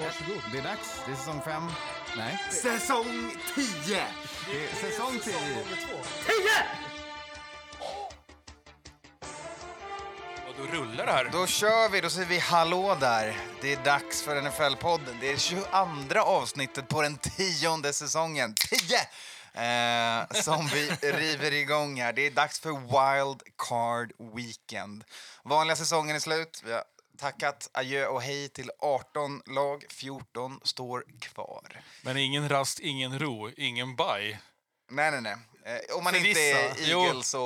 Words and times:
Varsågod. 0.00 0.42
Det 0.52 0.58
är 0.58 0.62
dags. 0.62 1.00
Det 1.06 1.12
är 1.12 1.16
säsong 1.16 1.42
fem. 1.44 1.62
Nej, 2.16 2.38
Säsong 2.50 3.36
10! 3.54 4.06
det 4.50 4.64
är 4.64 4.74
säsong 4.74 5.20
tio. 5.24 5.64
Och 10.48 10.54
då 10.58 10.62
rullar 10.78 11.06
det 11.06 11.12
här. 11.12 11.28
Då 11.32 11.46
kör 11.46 11.88
vi, 11.88 12.00
då 12.00 12.10
säger 12.10 12.28
vi 12.28 12.38
hallå 12.38 12.96
där. 13.00 13.36
Det 13.60 13.72
är 13.72 13.84
dags 13.84 14.22
för 14.22 14.36
NFL-podden. 14.36 15.16
Det 15.20 15.32
är 15.32 15.36
22 15.36 16.20
avsnittet 16.20 16.88
på 16.88 17.02
den 17.02 17.16
tionde 17.16 17.92
säsongen. 17.92 18.54
10! 18.54 18.96
Eh, 19.54 20.26
som 20.42 20.66
vi 20.66 20.90
river 21.02 21.52
igång 21.52 22.00
här. 22.00 22.12
Det 22.12 22.26
är 22.26 22.30
dags 22.30 22.60
för 22.60 22.70
Wild 22.70 23.42
Card 23.68 24.12
Weekend. 24.36 25.04
Vanliga 25.44 25.76
säsongen 25.76 26.16
är 26.16 26.20
slut. 26.20 26.62
Vi 26.64 26.72
har 26.72 26.84
tackat 27.20 27.70
adjö 27.72 28.06
och 28.06 28.22
hej 28.22 28.48
till 28.48 28.70
18 28.78 29.42
lag. 29.46 29.84
14 29.90 30.60
står 30.64 31.04
kvar. 31.20 31.82
Men 32.02 32.16
ingen 32.16 32.48
rast, 32.48 32.80
ingen 32.80 33.18
ro, 33.18 33.50
ingen 33.56 33.96
baj. 33.96 34.40
Nej, 34.90 35.10
nej, 35.10 35.20
nej. 35.20 35.36
Eh, 35.64 35.96
om 35.96 36.04
man 36.04 36.12
För 36.12 36.26
inte 36.26 36.40
är. 36.40 36.90
Eagles 36.90 37.34
och... 37.34 37.40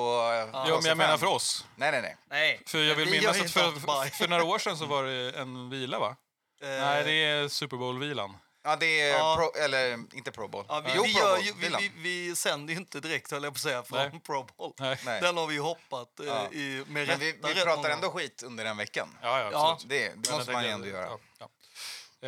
Jo, 0.68 0.76
men 0.76 0.84
jag 0.84 0.98
menar 0.98 1.18
för 1.18 1.26
oss. 1.26 1.66
Nej, 1.76 1.92
nej, 1.92 2.02
nej. 2.02 2.16
Nej. 2.30 2.62
För 2.66 2.78
jag 2.78 2.94
vill 2.94 3.10
minnas 3.10 3.40
att 3.40 3.50
för, 3.50 4.10
för 4.10 4.28
några 4.28 4.44
år 4.44 4.58
sedan 4.58 4.76
så 4.76 4.86
var 4.86 5.04
det 5.04 5.38
en 5.38 5.70
vila, 5.70 5.98
va? 5.98 6.16
Nej, 6.60 7.04
det 7.04 7.12
är 7.12 7.48
Super 7.48 7.76
Bowl-vilan. 7.76 8.36
Ja, 8.66 8.76
det 8.76 9.00
är 9.00 9.18
Ja. 9.18 9.36
Pro, 9.38 9.62
eller 9.62 9.92
inte 9.92 10.32
Pro 10.32 10.48
Bowl. 10.48 10.64
Ja, 10.68 10.80
vi, 10.80 10.90
jo, 10.94 11.02
vi, 11.02 11.12
Pro 11.14 11.20
gör 11.20 11.34
Bowl. 11.36 11.44
ju, 11.44 11.52
vi, 11.58 11.68
vi, 11.78 11.92
vi 12.28 12.36
sänder 12.36 12.74
ju 12.74 12.80
inte 12.80 13.00
direkt, 13.00 13.30
höll 13.30 13.42
jag 13.44 13.52
på 13.52 13.56
att 13.56 13.60
säga, 13.60 13.82
från 13.82 13.98
Nej. 13.98 14.20
Pro 14.26 14.42
Bowl. 14.56 14.72
Nej. 14.78 15.20
Den 15.20 15.36
har 15.36 15.46
vi 15.46 15.54
ju 15.54 15.60
hoppat 15.60 16.20
eh, 16.20 16.26
Ja. 16.26 16.48
i, 16.52 16.84
med 16.88 17.06
Men 17.08 17.18
vi, 17.18 17.32
rätta 17.32 17.48
vi 17.48 17.54
pratar 17.54 17.76
många 17.76 17.88
ändå 17.88 18.10
skit 18.10 18.42
under 18.46 18.64
den 18.64 18.76
veckan. 18.76 19.08
Ja, 19.22 19.40
ja, 19.52 19.70
absolut. 19.72 19.90
Det, 19.90 20.28
det 20.28 20.36
måste 20.36 20.52
man 20.52 20.64
ju 20.64 20.70
ändå 20.70 20.86
göra. 20.88 21.06
Ja, 21.06 21.18
ja. 21.38 21.48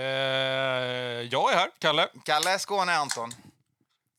Eh, 0.01 0.03
jag 1.31 1.53
är 1.53 1.57
här, 1.57 1.71
Kalle. 1.79 2.09
Kalle 2.25 2.59
Skåne 2.59 2.95
Anton. 2.97 3.35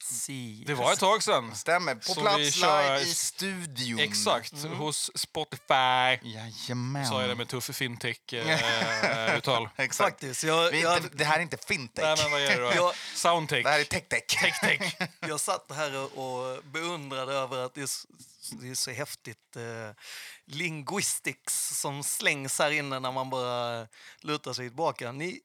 Si. 0.09 0.63
Det 0.67 0.73
var 0.73 0.93
ett 0.93 0.99
tag 0.99 1.23
sedan. 1.23 1.55
Stämmer. 1.55 1.95
På 1.95 2.01
Så 2.01 2.21
plats 2.21 2.37
vi 2.39 2.51
kör- 2.51 2.83
live 2.97 3.01
i 3.09 3.13
studion. 3.13 3.99
Exakt, 3.99 4.53
Mm. 4.53 4.77
hos 4.77 5.11
Spotify. 5.15 6.27
Jajamän. 6.29 7.07
Sa 7.07 7.21
jag 7.21 7.29
det 7.29 7.35
med 7.35 7.47
tuff 7.47 7.69
fintech-uttal. 7.75 9.69
Exakt. 9.77 10.09
Faktiskt. 10.11 10.43
Jag, 10.43 10.71
Vi 10.71 10.79
är 10.79 10.83
jag, 10.83 10.97
inte, 10.97 11.09
det 11.17 11.23
här 11.25 11.37
är 11.37 11.41
inte 11.41 11.57
fintech. 11.67 12.03
Nej, 12.05 12.17
men 12.23 12.31
vad 12.31 12.41
är 12.41 12.49
det 12.57 12.61
då? 12.63 12.71
jag, 12.75 12.93
Soundtech. 13.15 13.63
Det 13.63 13.69
här 13.69 13.79
är 13.79 13.83
tech-tech. 13.83 14.25
Tech-tech. 14.27 14.95
jag 15.27 15.39
satt 15.39 15.71
här 15.75 15.95
och 15.97 16.07
och 16.17 16.63
beundrade 16.63 17.33
över 17.33 17.57
att 17.65 17.73
det 17.73 17.81
är, 17.81 17.85
s- 17.85 18.05
det 18.61 18.69
är 18.69 18.75
så 18.75 18.91
häftigt 18.91 19.55
eh, 19.55 19.95
linguistics 20.45 21.79
som 21.79 22.03
slängs 22.03 22.59
här 22.59 22.71
inne 22.71 22.99
när 22.99 23.11
man 23.11 23.29
bara 23.29 23.87
lutar 24.21 24.53
sig 24.53 24.67
tillbaka. 24.67 25.11
Ni 25.11 25.39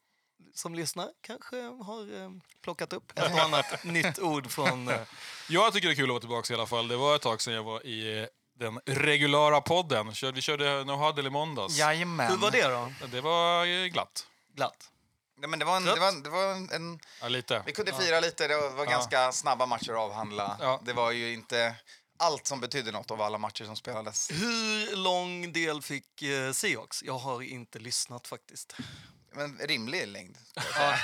som 0.54 0.74
lyssnar 0.74 1.08
kanske 1.20 1.56
har 1.62 2.22
eh, 2.22 2.30
plockat 2.62 2.92
upp 2.92 3.18
ett 3.18 3.32
och 3.32 3.38
annat 3.38 3.84
nytt 3.84 4.18
ord 4.18 4.50
från... 4.50 4.88
Eh, 4.88 5.00
Jag 5.48 5.72
tycker 5.72 5.88
det 5.88 5.94
är 5.94 5.96
kul 5.96 6.04
att 6.04 6.10
vara 6.10 6.20
tillbaka 6.20 6.52
i 6.52 6.56
alla 6.56 6.66
fall. 6.66 6.88
Det 6.88 6.96
var 6.96 7.16
ett 7.16 7.22
tag 7.22 7.40
sedan 7.40 7.54
jag 7.54 7.62
var 7.62 7.86
i 7.86 8.20
eh, 8.20 8.26
den 8.58 8.80
reguljära 8.86 9.60
podden. 9.60 10.12
Vi 10.34 10.40
körde 10.42 10.84
No 10.84 10.92
Huddle 10.92 11.26
i 11.26 11.30
måndags. 11.30 11.78
Jajamän. 11.78 12.30
hur 12.30 12.36
var 12.36 12.50
det 12.50 12.68
då? 12.68 12.92
Det 13.06 13.20
var 13.20 13.86
glatt. 13.88 14.26
Glatt? 14.54 14.88
Nej, 15.38 15.48
men 15.50 15.58
det 15.58 15.64
var 15.64 15.76
en, 15.76 15.84
det 15.84 16.00
var, 16.00 16.22
det 16.22 16.30
var 16.30 16.52
en, 16.52 16.70
en, 16.70 16.98
Ja, 17.20 17.28
lite. 17.28 17.62
vi 17.66 17.72
kunde 17.72 17.92
fira 17.92 18.20
lite. 18.20 18.48
Det 18.48 18.70
var 18.70 18.86
ganska 18.86 19.32
snabba 19.32 19.66
matcher 19.66 19.92
att 19.92 19.98
avhandla. 19.98 20.56
Ja. 20.60 20.80
Det 20.84 20.92
var 20.92 21.10
ju 21.10 21.32
inte 21.32 21.74
allt 22.18 22.46
som 22.46 22.60
betydde 22.60 22.92
något 22.92 23.10
av 23.10 23.22
alla 23.22 23.38
matcher 23.38 23.64
som 23.64 23.76
spelades. 23.76 24.30
Hur 24.30 24.96
lång 24.96 25.52
del 25.52 25.82
fick 25.82 26.22
eh, 26.22 26.52
Seahawks? 26.52 27.02
Jag 27.02 27.18
har 27.18 27.42
inte 27.42 27.78
lyssnat 27.78 28.26
faktiskt. 28.26 28.76
Men 29.34 29.58
rimlig 29.58 30.08
längd. 30.08 30.38
Ja. 30.54 30.94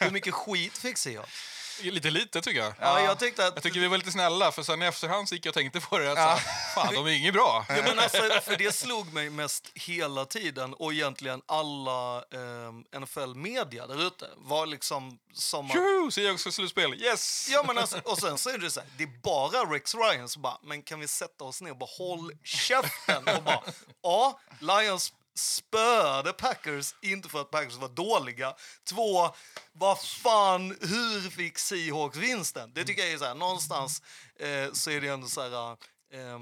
Hur 0.00 0.10
mycket 0.10 0.34
skit 0.34 0.78
fick 0.78 0.98
Seahawks? 0.98 1.52
Lite 1.82 2.10
lite 2.10 2.40
tycker 2.42 2.60
jag. 2.60 2.74
Ja, 2.80 3.00
jag 3.00 3.18
tänkte 3.18 3.46
att... 3.46 3.54
Jag 3.54 3.62
tycker 3.62 3.80
vi 3.80 3.88
var 3.88 3.98
lite 3.98 4.10
snälla, 4.12 4.52
för 4.52 4.62
sen 4.62 4.82
i 4.82 4.86
efterhand 4.86 5.28
så 5.28 5.34
gick 5.34 5.46
jag 5.46 5.50
och 5.50 5.54
tänkte 5.54 5.80
på 5.80 5.98
det. 5.98 6.12
Att 6.12 6.18
Ja. 6.18 6.38
så, 6.74 6.80
fan, 6.80 6.94
de 6.94 7.06
är 7.06 7.10
inget 7.10 7.34
bra. 7.34 7.66
Ja, 7.68 7.74
men 7.82 7.98
alltså, 7.98 8.18
för 8.42 8.56
det 8.56 8.72
slog 8.74 9.12
mig 9.12 9.30
mest 9.30 9.70
hela 9.74 10.24
tiden 10.24 10.74
och 10.74 10.92
egentligen 10.92 11.42
alla 11.46 12.16
eh, 12.16 13.00
NFL-media 13.00 13.86
där 13.86 14.06
ute 14.06 14.26
var 14.36 14.66
liksom 14.66 15.18
som 15.34 15.66
att... 15.66 15.72
Tjoho! 15.72 16.10
Seahawks 16.10 16.42
slutspel. 16.42 16.94
Yes! 16.94 17.48
Ja, 17.50 17.64
men 17.66 17.78
alltså, 17.78 17.98
och 18.04 18.18
sen 18.18 18.38
så 18.38 18.50
är 18.50 18.58
det 18.58 18.70
så 18.70 18.80
här, 18.80 18.88
det 18.96 19.02
är 19.04 19.20
bara 19.22 19.74
Rex 19.74 19.94
Ryan 19.94 20.28
som 20.28 20.42
bara, 20.42 20.58
men 20.62 20.82
kan 20.82 21.00
vi 21.00 21.08
sätta 21.08 21.44
oss 21.44 21.60
ner 21.60 21.70
och 21.70 21.78
bara 21.78 21.90
håll 21.98 22.32
käften 22.44 23.28
och 23.36 23.42
bara, 23.42 23.62
ja, 24.02 24.40
Lions 24.60 25.12
spöade 25.38 26.32
Packers, 26.32 26.94
inte 27.02 27.28
för 27.28 27.40
att 27.40 27.50
Packers 27.50 27.76
var 27.76 27.88
dåliga. 27.88 28.54
Två, 28.88 29.34
vad 29.72 30.02
fan, 30.04 30.76
hur 30.80 31.30
fick 31.30 31.58
Seahawks 31.58 32.16
vinsten? 32.16 32.72
Det 32.74 32.84
tycker 32.84 33.02
jag 33.02 33.12
är 33.12 33.18
så 33.18 33.24
här, 33.24 33.34
någonstans 33.34 34.02
eh, 34.40 34.72
så 34.72 34.90
är 34.90 35.00
det 35.00 35.08
ändå 35.08 35.26
så 35.26 35.40
här, 35.40 35.70
eh, 36.12 36.38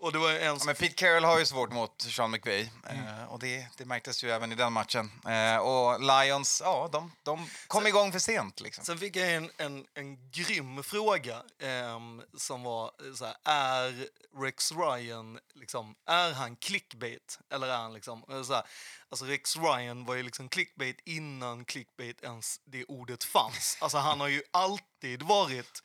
och 0.00 0.12
det 0.12 0.18
var 0.18 0.32
en 0.32 0.40
Ja, 0.42 0.58
men 0.66 0.74
Pete 0.74 0.94
Carroll 0.94 1.24
har 1.24 1.38
ju 1.38 1.46
svårt 1.46 1.72
mot 1.72 2.02
Sean 2.02 2.30
McVay. 2.30 2.70
Mm. 2.88 3.06
Eh, 3.06 3.24
och 3.24 3.38
det, 3.38 3.66
det 3.76 3.84
märktes 3.84 4.24
ju 4.24 4.30
även 4.30 4.52
i 4.52 4.54
den 4.54 4.72
matchen. 4.72 5.10
Eh, 5.26 5.56
och 5.56 6.00
Lions, 6.00 6.62
ja, 6.64 6.88
de, 6.92 7.12
de 7.22 7.46
kom 7.66 7.86
igång 7.86 8.12
för 8.12 8.18
sent. 8.18 8.60
Liksom. 8.60 8.84
Sen 8.84 8.98
fick 8.98 9.16
jag 9.16 9.34
en, 9.34 9.50
en, 9.56 9.86
en 9.94 10.30
grym 10.30 10.82
fråga 10.82 11.42
ehm, 11.58 12.22
som 12.36 12.62
var 12.62 12.84
eh, 12.84 13.14
så 13.14 13.24
här, 13.24 13.36
är 13.44 14.06
Rex 14.42 14.72
Ryan, 14.72 15.38
liksom, 15.54 15.94
är 16.06 16.32
han 16.32 16.56
clickbait? 16.56 17.38
Eller 17.50 17.66
är 17.66 17.76
han 17.76 17.94
liksom, 17.94 18.24
eh, 18.30 18.42
så 18.42 18.54
här, 18.54 18.62
alltså 19.08 19.24
Rex 19.24 19.56
Ryan 19.56 20.04
var 20.04 20.14
ju 20.14 20.22
liksom 20.22 20.48
clickbait 20.48 21.00
innan 21.04 21.64
clickbait 21.64 22.22
ens 22.22 22.60
det 22.64 22.84
ordet 22.84 23.24
fanns. 23.24 23.78
Alltså 23.80 23.98
han 23.98 24.20
har 24.20 24.28
ju 24.28 24.42
alltid 24.50 25.22
varit 25.22 25.82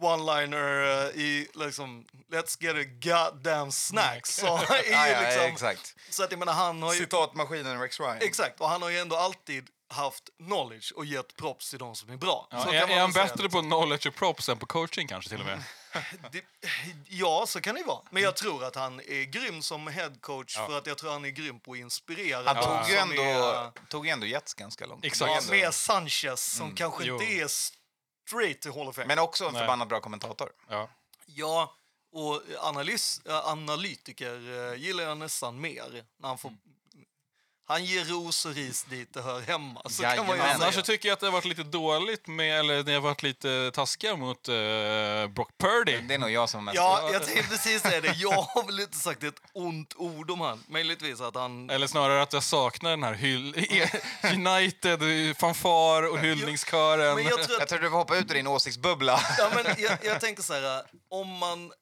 one-liner 0.00 0.82
eh, 0.82 1.20
i 1.20 1.48
liksom 1.54 2.06
Let's 2.32 2.56
get 2.60 2.76
a 2.76 2.88
goddamn 3.02 3.72
snack. 3.72 4.26
Så, 4.26 4.46
Ja, 4.90 5.08
ja, 5.08 5.20
liksom, 5.20 5.44
exakt. 5.44 5.94
så 6.10 6.24
att 6.24 6.30
jag 6.30 6.38
menar 6.38 6.52
han 6.52 6.82
har 6.82 6.94
ju... 6.94 7.00
Citatmaskinen 7.00 7.80
Rex 7.80 8.00
Ryan. 8.00 8.18
Exakt, 8.20 8.60
och 8.60 8.68
han 8.68 8.82
har 8.82 8.90
ju 8.90 8.98
ändå 8.98 9.16
alltid 9.16 9.68
haft 9.88 10.30
knowledge 10.46 10.92
och 10.96 11.04
gett 11.04 11.36
props 11.36 11.70
till 11.70 11.78
de 11.78 11.94
som 11.94 12.10
är 12.10 12.16
bra. 12.16 12.48
Ja, 12.50 12.62
Så 12.62 12.70
är, 12.70 12.88
är 12.88 13.00
han 13.00 13.12
bättre 13.12 13.48
på 13.48 13.60
knowledge 13.62 14.06
och 14.06 14.14
props 14.14 14.48
än 14.48 14.58
på 14.58 14.66
coaching 14.66 15.08
kanske 15.08 15.30
till 15.30 15.40
och 15.40 15.46
med? 15.46 15.62
Det, 16.32 16.44
ja, 17.08 17.44
så 17.48 17.60
kan 17.60 17.74
det 17.74 17.80
ju 17.80 17.86
vara. 17.86 18.00
Men 18.10 18.22
jag 18.22 18.36
tror 18.36 18.64
att 18.64 18.74
han 18.74 19.00
är 19.00 19.24
grym 19.24 19.62
som 19.62 19.86
headcoach 19.86 20.56
för 20.56 20.78
att 20.78 20.86
jag 20.86 20.98
tror 20.98 21.10
han 21.12 21.24
är 21.24 21.28
grym 21.28 21.60
på 21.60 21.72
att 21.72 21.78
inspirera. 21.78 22.52
Han 22.54 22.64
tog 22.64 22.90
ju 22.90 22.96
ändå, 22.96 23.22
Är, 23.22 23.70
tog 23.88 24.06
ändå 24.06 24.26
Jets 24.26 24.54
ganska 24.54 24.86
långt. 24.86 25.04
Exakt. 25.04 25.46
ja, 25.46 25.50
med 25.50 25.74
Sanchez 25.74 26.56
som 26.56 26.74
kanske 26.74 27.04
jo. 27.04 27.14
inte 27.14 27.32
är 27.32 27.48
straight 28.30 28.60
till 28.60 28.72
Hall 28.72 28.88
of 28.88 28.96
Fame. 28.96 29.06
Men 29.06 29.18
också 29.18 29.44
en 29.44 29.54
förbannat 29.54 29.88
bra 29.88 30.00
kommentator. 30.00 30.52
Ja. 30.68 30.88
Ja, 31.26 31.74
och 32.12 32.42
analys, 32.58 33.20
äh, 33.26 33.48
analytiker 33.48 34.72
äh, 34.72 34.82
gillar 34.82 35.04
jag 35.04 35.18
nästan 35.18 35.60
mer. 35.60 36.04
När 36.16 36.28
han, 36.28 36.38
får, 36.38 36.52
han 37.70 37.84
ger 37.84 38.04
ros 38.04 38.46
och 38.46 38.54
ris 38.54 38.82
dit 38.82 39.14
det 39.14 39.22
hör 39.22 39.40
hemma. 39.40 39.82
Så 39.88 40.02
kan 40.02 40.26
man 40.26 40.36
ju 40.36 40.42
Jajamän. 40.42 40.62
Annars 40.62 40.66
så 40.66 40.72
säga. 40.72 40.82
tycker 40.82 41.08
jag 41.08 41.12
att 41.12 41.20
det 41.20 41.26
har 41.26 41.32
varit 41.32 41.44
lite 41.44 41.62
dåligt 41.62 42.26
med, 42.26 42.60
eller 42.60 42.84
ni 42.84 42.92
har 42.92 43.00
varit 43.00 43.22
lite 43.22 43.70
taskiga 43.74 44.16
mot 44.16 44.48
uh, 44.48 44.54
Brock 45.26 45.50
Purdy. 45.58 45.98
Det 46.08 46.14
är 46.14 46.18
nog 46.18 46.30
jag 46.30 46.50
som 46.50 46.64
mest... 46.64 46.76
Ja, 46.76 47.10
jag 47.12 47.26
tänkte 47.26 47.48
precis 47.48 47.82
säga 47.82 48.00
det. 48.00 48.14
Jag 48.16 48.42
har 48.42 48.66
väl 48.66 48.80
inte 48.80 48.96
sagt 48.96 49.22
ett 49.22 49.34
ont 49.52 49.94
ord 49.96 50.30
om 50.30 50.40
han. 50.40 50.64
Möjligtvis 50.68 51.20
att 51.20 51.34
han... 51.34 51.70
Eller 51.70 51.86
snarare 51.86 52.22
att 52.22 52.32
jag 52.32 52.42
saknar 52.42 52.90
den 52.90 53.02
här 53.02 53.14
hyll 53.14 53.54
United, 54.34 55.00
fanfar 55.36 56.10
och 56.10 56.18
hyllningskören. 56.18 57.14
Men 57.14 57.24
jag 57.24 57.42
tror 57.42 57.54
att 57.54 57.60
Jag 57.60 57.68
tror 57.68 57.78
du 57.78 57.90
får 57.90 57.96
hoppa 57.96 58.16
ut 58.16 58.30
ur 58.30 58.34
din 58.34 58.46
åsiktsbubbla. 58.46 59.20
Ja, 59.38 59.50
men 59.54 59.74
jag, 59.78 59.98
jag 60.02 60.20
tänker 60.20 60.42
så 60.42 60.52
här, 60.52 60.82
om 61.10 61.28
man 61.28 61.72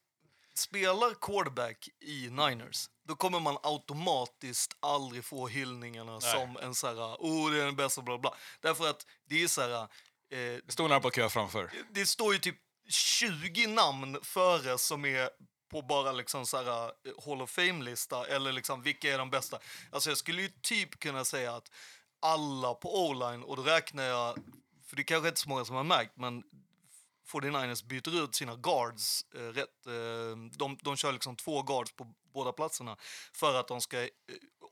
spelar 0.59 1.15
quarterback 1.15 1.89
i 2.01 2.31
Niners, 2.31 2.87
då 3.09 3.15
kommer 3.17 3.41
man 3.41 3.59
automatiskt 3.63 4.77
aldrig 4.81 5.25
få 5.25 5.49
hyllningarna 5.49 6.21
som 6.21 6.57
en 6.63 6.75
så 6.75 6.87
här, 6.87 7.17
oh 7.19 7.51
det 7.51 7.61
är 7.61 7.65
den 7.67 7.77
bästa, 7.77 8.03
bla 8.03 8.19
bla. 8.19 8.35
Därför 8.61 8.91
att 8.91 9.07
det 9.29 9.43
är 9.43 9.49
så 9.49 9.61
här, 9.61 9.83
eh, 9.83 9.89
Det 10.31 10.73
stod 10.73 10.89
några 10.89 11.01
på 11.01 11.11
kö 11.11 11.29
framför. 11.29 11.71
det 11.91 12.07
står 12.07 12.33
ju 12.33 12.39
typ 12.39 12.57
20 12.89 13.67
namn 13.67 14.19
före 14.23 14.79
som 14.79 15.05
är 15.05 15.31
på 15.71 15.83
bara 15.83 16.13
liksom 16.13 16.47
så 16.47 16.57
här, 16.57 16.85
eh, 16.85 16.91
Hall 17.27 17.43
of 17.43 17.51
Fame-lista 17.51 18.27
eller 18.27 18.53
liksom 18.53 18.83
vilka 18.83 19.15
är 19.15 19.19
de 19.19 19.31
bästa. 19.31 19.59
Alltså 19.93 20.11
jag 20.11 20.19
skulle 20.19 20.43
ju 20.43 20.49
typ 20.63 20.99
kunna 20.99 21.25
säga 21.25 21.55
att 21.55 21.71
alla 22.21 22.75
på 22.75 23.09
O-line 23.09 23.43
och 23.43 23.57
då 23.57 23.63
räknar 23.63 24.03
jag, 24.05 24.39
för 24.87 24.97
det 24.97 25.05
kanske 25.05 25.29
inte 25.29 25.39
är 25.39 25.43
så 25.43 25.49
många 25.49 25.65
som 25.65 25.77
har 25.77 25.85
märkt, 25.85 26.13
men 26.17 26.43
49ers 27.33 27.87
byter 27.87 28.25
ut 28.25 28.35
sina 28.35 28.57
guards 28.57 29.25
eh, 29.35 29.41
rätt. 29.41 29.87
Eh, 29.87 30.37
de, 30.59 30.79
de 30.83 30.97
kör 30.97 31.13
liksom 31.13 31.37
två 31.37 31.63
guards 31.63 31.93
på 31.93 32.15
båda 32.35 32.53
platserna 32.53 32.97
för 33.33 33.55
att 33.55 33.69
de 33.69 33.81
ska 33.81 34.03
eh, 34.03 34.09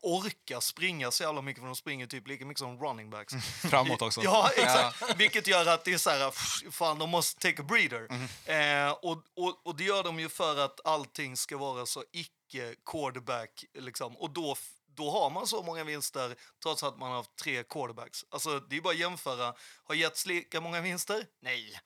orka 0.01 0.61
springa 0.61 1.11
så 1.11 1.23
jävla 1.23 1.41
mycket, 1.41 1.61
för 1.61 1.67
de 1.67 1.75
springer 1.75 2.07
typ 2.07 2.27
lika 2.27 2.45
mycket 2.45 2.59
som 2.59 2.79
running 2.79 3.09
backs. 3.09 3.33
Framåt 3.69 4.01
också. 4.01 4.21
Ja, 4.23 4.49
exakt. 4.55 5.19
Vilket 5.19 5.47
gör 5.47 5.65
att 5.65 5.83
det 5.85 5.93
är 5.93 5.97
så 5.97 6.09
här, 6.09 6.29
pff, 6.29 6.75
fan, 6.75 6.99
de 6.99 7.09
måste 7.09 7.39
take 7.41 7.61
a 7.61 7.65
breather. 7.65 8.07
Eh, 8.45 8.91
och, 8.91 9.23
och, 9.35 9.67
och 9.67 9.75
det 9.75 9.83
gör 9.83 10.03
de 10.03 10.19
ju 10.19 10.29
för 10.29 10.57
att 10.57 10.85
allting 10.85 11.37
ska 11.37 11.57
vara 11.57 11.85
så 11.85 12.03
icke-quarterback, 12.11 13.65
liksom. 13.73 14.17
Och 14.17 14.29
då, 14.29 14.55
då 14.95 15.11
har 15.11 15.29
man 15.29 15.47
så 15.47 15.63
många 15.63 15.83
vinster 15.83 16.35
trots 16.63 16.83
att 16.83 16.97
man 16.97 17.09
har 17.09 17.17
haft 17.17 17.35
tre 17.35 17.63
quarterbacks. 17.63 18.25
Alltså, 18.29 18.59
det 18.59 18.77
är 18.77 18.81
bara 18.81 18.93
att 18.93 18.99
jämföra. 18.99 19.53
Har 19.83 19.95
Jets 19.95 20.25
lika 20.25 20.61
många 20.61 20.81
vinster? 20.81 21.25
Nej. 21.41 21.79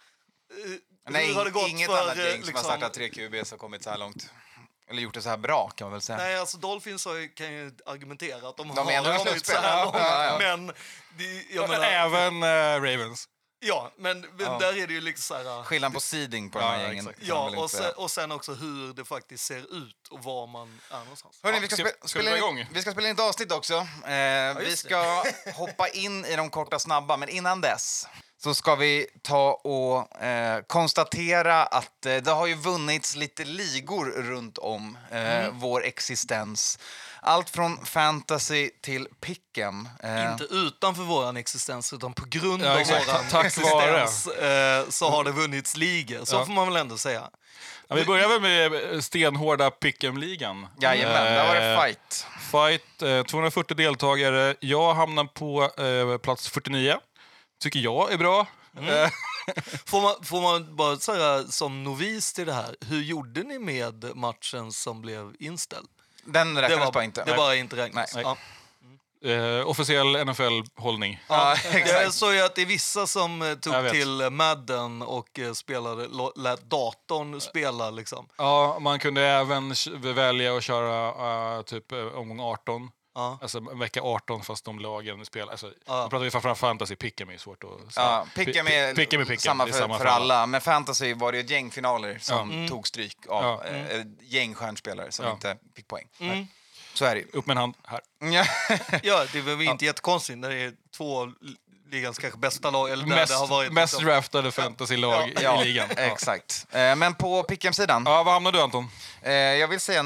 Eh, 0.63 0.69
hur 1.05 1.11
Nej, 1.13 1.33
har 1.33 1.45
det 1.45 1.51
gått 1.51 1.69
inget 1.69 1.89
för, 1.91 2.01
annat 2.03 2.17
eh, 2.17 2.23
gäng 2.23 2.31
som 2.31 2.39
har 2.41 2.45
liksom- 2.47 2.63
startat 2.63 2.93
tre 2.93 3.09
QBs 3.09 3.51
har 3.51 3.57
kommit 3.57 3.83
så 3.83 3.89
här 3.89 3.97
långt. 3.97 4.29
Eller 4.89 5.01
gjort 5.01 5.13
det 5.13 5.21
så 5.21 5.29
här 5.29 5.37
bra 5.37 5.69
kan 5.75 5.85
man 5.85 5.91
väl 5.91 6.01
säga. 6.01 6.17
Nej, 6.17 6.37
alltså 6.39 6.57
Dolphins 6.57 7.05
har 7.05 7.15
ju, 7.15 7.27
kan 7.29 7.53
ju 7.53 7.71
argumentera 7.85 8.49
att 8.49 8.57
de, 8.57 8.67
De 8.67 8.77
har 8.77 9.17
kommit 9.25 9.45
så 9.45 9.53
här 9.53 9.85
långt. 9.85 9.95
Ja, 9.99 10.25
ja. 10.25 10.37
Men, 10.39 10.67
det, 11.17 11.43
jag 11.55 11.69
menar, 11.69 11.85
Även 11.85 12.43
eh, 12.43 12.81
Ravens. 12.81 13.27
ja, 13.59 13.91
men, 13.97 14.21
men 14.21 14.29
Ja. 14.39 14.57
där 14.59 14.77
är 14.77 14.87
det 14.87 14.93
ju 14.93 15.01
liksom 15.01 15.43
så 15.43 15.49
här... 15.57 15.63
Skillnad 15.63 15.93
på 15.93 15.99
seeding 15.99 16.49
på 16.49 16.59
de 16.59 16.65
här 16.65 16.79
Ja, 16.81 16.87
gängen. 16.87 17.13
Ja, 17.21 17.53
och 17.57 17.71
sen, 17.71 17.91
och 17.95 18.11
sen 18.11 18.31
också 18.31 18.53
hur 18.53 18.93
det 18.93 19.05
faktiskt 19.05 19.45
ser 19.45 19.59
ut 19.59 20.07
och 20.09 20.23
var 20.23 20.47
man 20.47 20.79
är 20.91 20.99
någonstans. 20.99 21.39
Hörni, 21.43 21.57
Ja, 21.57 21.61
vi, 21.61 21.67
ska 21.67 21.75
ska- 21.75 21.89
ska 21.99 22.07
spela 22.07 22.31
in, 22.31 22.37
igång? 22.37 22.65
vi 22.73 22.81
ska 22.81 22.91
spela 22.91 23.07
in 23.07 23.13
ett 23.13 23.19
avsnitt 23.19 23.51
också. 23.51 23.73
Eh, 24.07 24.57
vi 24.59 24.75
ska 24.77 25.23
hoppa 25.55 25.87
in 25.87 26.25
i 26.25 26.35
de 26.35 26.49
korta 26.49 26.79
snabba, 26.79 27.17
men 27.17 27.29
innan 27.29 27.61
dess 27.61 28.07
så 28.43 28.53
ska 28.53 28.75
vi 28.75 29.07
ta 29.23 29.51
och 29.53 30.21
eh, 30.23 30.61
konstatera 30.67 31.63
att 31.63 32.05
eh, 32.05 32.15
det 32.15 32.31
har 32.31 32.47
ju 32.47 32.55
vunnits 32.55 33.15
lite 33.15 33.43
ligor 33.45 34.05
runt 34.05 34.57
om 34.57 34.97
eh, 35.11 35.21
Mm. 35.45 35.59
vår 35.59 35.85
existens. 35.85 36.79
Allt 37.23 37.49
från 37.49 37.85
fantasy 37.85 38.69
till 38.83 39.07
pick'em. 39.21 39.87
Eh, 40.03 40.31
Inte 40.31 40.43
utanför 40.43 41.03
vår 41.03 41.37
existens, 41.37 41.93
utan 41.93 42.13
på 42.13 42.25
grund 42.29 42.63
Ja, 42.63 42.71
av 42.71 42.77
vår 42.77 43.29
Tack 43.29 43.45
existens 43.45 44.27
eh, 44.27 44.89
så 44.89 45.09
har 45.09 45.23
det 45.23 45.31
vunnits 45.31 45.77
ligor. 45.77 46.25
Så 46.25 46.35
Ja. 46.35 46.45
får 46.45 46.53
man 46.53 46.67
väl 46.67 46.75
ändå 46.81 46.97
säga. 46.97 47.29
Ja, 47.87 47.95
vi 47.95 48.05
börjar 48.05 48.27
väl 48.29 48.41
med 48.41 48.93
eh, 48.93 48.99
stenhårda 48.99 49.69
Pick'em-ligan. 49.69 50.67
Jajamän, 50.81 51.23
där 51.33 51.47
var 51.47 51.55
det 51.55 51.81
fight. 51.81 52.27
Fight, 52.51 53.01
eh, 53.01 53.23
240 53.23 53.75
deltagare. 53.77 54.55
Jag 54.59 54.93
hamnar 54.93 55.23
på 55.25 55.63
eh, 55.83 56.17
plats 56.17 56.49
49. 56.49 56.97
Tycker 57.61 57.79
jag 57.79 58.11
är 58.13 58.17
bra. 58.17 58.47
Mm. 58.77 59.03
Eh, 59.03 59.09
Får 59.85 60.01
man, 60.01 60.15
får 60.23 60.41
man 60.41 60.75
bara 60.75 60.97
säga 60.97 61.43
som 61.43 61.83
novis 61.83 62.33
till 62.33 62.45
det 62.45 62.53
här, 62.53 62.75
hur 62.87 63.01
gjorde 63.01 63.43
ni 63.43 63.59
med 63.59 64.15
matchen 64.15 64.71
som 64.71 65.01
blev 65.01 65.35
inställd? 65.39 65.87
Den 66.25 66.53
Det 66.53 66.61
räknades 66.61 66.85
var, 66.85 66.91
bara 66.91 67.03
inte. 67.03 67.23
det 67.25 67.35
var 67.37 67.53
inte 67.53 67.75
räknas. 67.75 68.15
Nej. 68.15 68.23
Ja. 68.23 69.29
eh, 69.31 69.67
officiell 69.69 70.25
NFL-hållning. 70.25 71.23
Ja, 71.27 71.55
Jag 71.87 72.13
såg 72.13 72.33
ju 72.33 72.41
att 72.41 72.55
det 72.55 72.61
är 72.61 72.65
vissa 72.65 73.07
som 73.07 73.41
eh, 73.41 73.53
tog 73.55 73.89
till 73.91 74.29
Madden 74.31 75.01
och 75.01 75.39
eh, 75.39 75.53
spelade, 75.53 76.07
lät 76.35 76.61
datorn 76.69 77.41
spela 77.41 77.89
liksom. 77.89 78.27
Ja, 78.37 78.77
man 78.79 78.99
kunde 78.99 79.21
även 79.21 79.73
välja 80.01 80.57
att 80.57 80.63
köra 80.63 81.55
eh, 81.57 81.61
typ 81.61 81.91
omgång 82.15 82.39
18. 82.39 82.91
Ja. 83.15 83.37
Alltså 83.41 83.59
vecka 83.59 84.01
18 84.01 84.43
fast 84.43 84.65
de 84.65 84.79
lagen 84.79 85.25
spelar. 85.25 85.51
Alltså, 85.51 85.71
Ja. 85.85 86.03
Nu 86.03 86.09
pratar 86.09 86.23
vi 86.23 86.31
framförallt 86.31 86.59
fantasy, 86.59 86.95
pick'em 86.95 87.33
är 87.33 87.37
svårt 87.37 87.63
att 87.63 87.93
säga. 87.93 88.05
Ja, 88.05 88.25
pick'em 88.35 88.69
är, 88.69 88.93
Pi- 88.93 88.95
pick'em 88.95 89.21
är 89.21 89.25
pick'em. 89.25 89.37
samma 89.37 89.67
för, 89.67 89.73
är 89.73 89.79
samma 89.79 89.97
för 89.97 90.05
alla. 90.05 90.45
Men 90.45 90.61
fantasy 90.61 91.13
var 91.13 91.31
det 91.31 91.37
ju 91.37 91.43
ett 91.43 91.49
gäng 91.49 91.71
finaler 91.71 92.17
som 92.21 92.51
Mm. 92.51 92.67
tog 92.69 92.87
stryk 92.87 93.17
av 93.29 93.43
Ja. 93.43 93.63
eh, 93.69 93.99
ett 93.99 94.07
gäng 94.21 94.53
stjärnspelare 94.55 95.11
som 95.11 95.25
Ja. 95.25 95.31
inte 95.31 95.57
fick 95.75 95.87
poäng. 95.87 96.07
Mm. 96.19 96.47
Så 96.93 97.05
är 97.05 97.15
det 97.15 97.21
ju. 97.21 97.27
Upp 97.33 97.45
med 97.45 97.53
en 97.53 97.57
hand 97.57 97.75
här. 97.87 98.01
Ja. 98.19 98.45
Ja, 99.03 99.25
det 99.33 99.41
var 99.41 99.55
väl 99.55 99.67
inte 99.67 99.85
jättekonstigt 99.85 100.37
när 100.39 100.49
det 100.49 100.55
är 100.63 100.73
två 100.97 101.31
ligans 101.91 102.17
kanske 102.17 102.39
bästa 102.39 102.69
lag. 102.71 102.89
Eller 102.89 103.05
där 103.05 103.15
Mest, 103.15 103.31
det 103.33 103.37
har 103.39 103.47
varit 103.47 103.71
mest 103.73 103.93
liksom- 103.93 104.05
draftade 104.07 104.51
fantasylag 104.51 105.33
Ja, 105.41 105.61
i 105.61 105.65
ligan. 105.65 105.87
Ja. 105.95 106.01
Exakt. 106.01 106.67
Eh, 106.71 106.95
Men 106.95 107.13
på 107.15 107.43
pick'em-sidan, 107.43 108.03
Ja, 108.05 108.23
vad 108.23 108.33
hamnar 108.33 108.51
du 108.51 108.61
Anton? 108.61 108.87
eh, 109.21 109.31
jag 109.33 109.67
vill 109.67 109.79
säga 109.79 110.03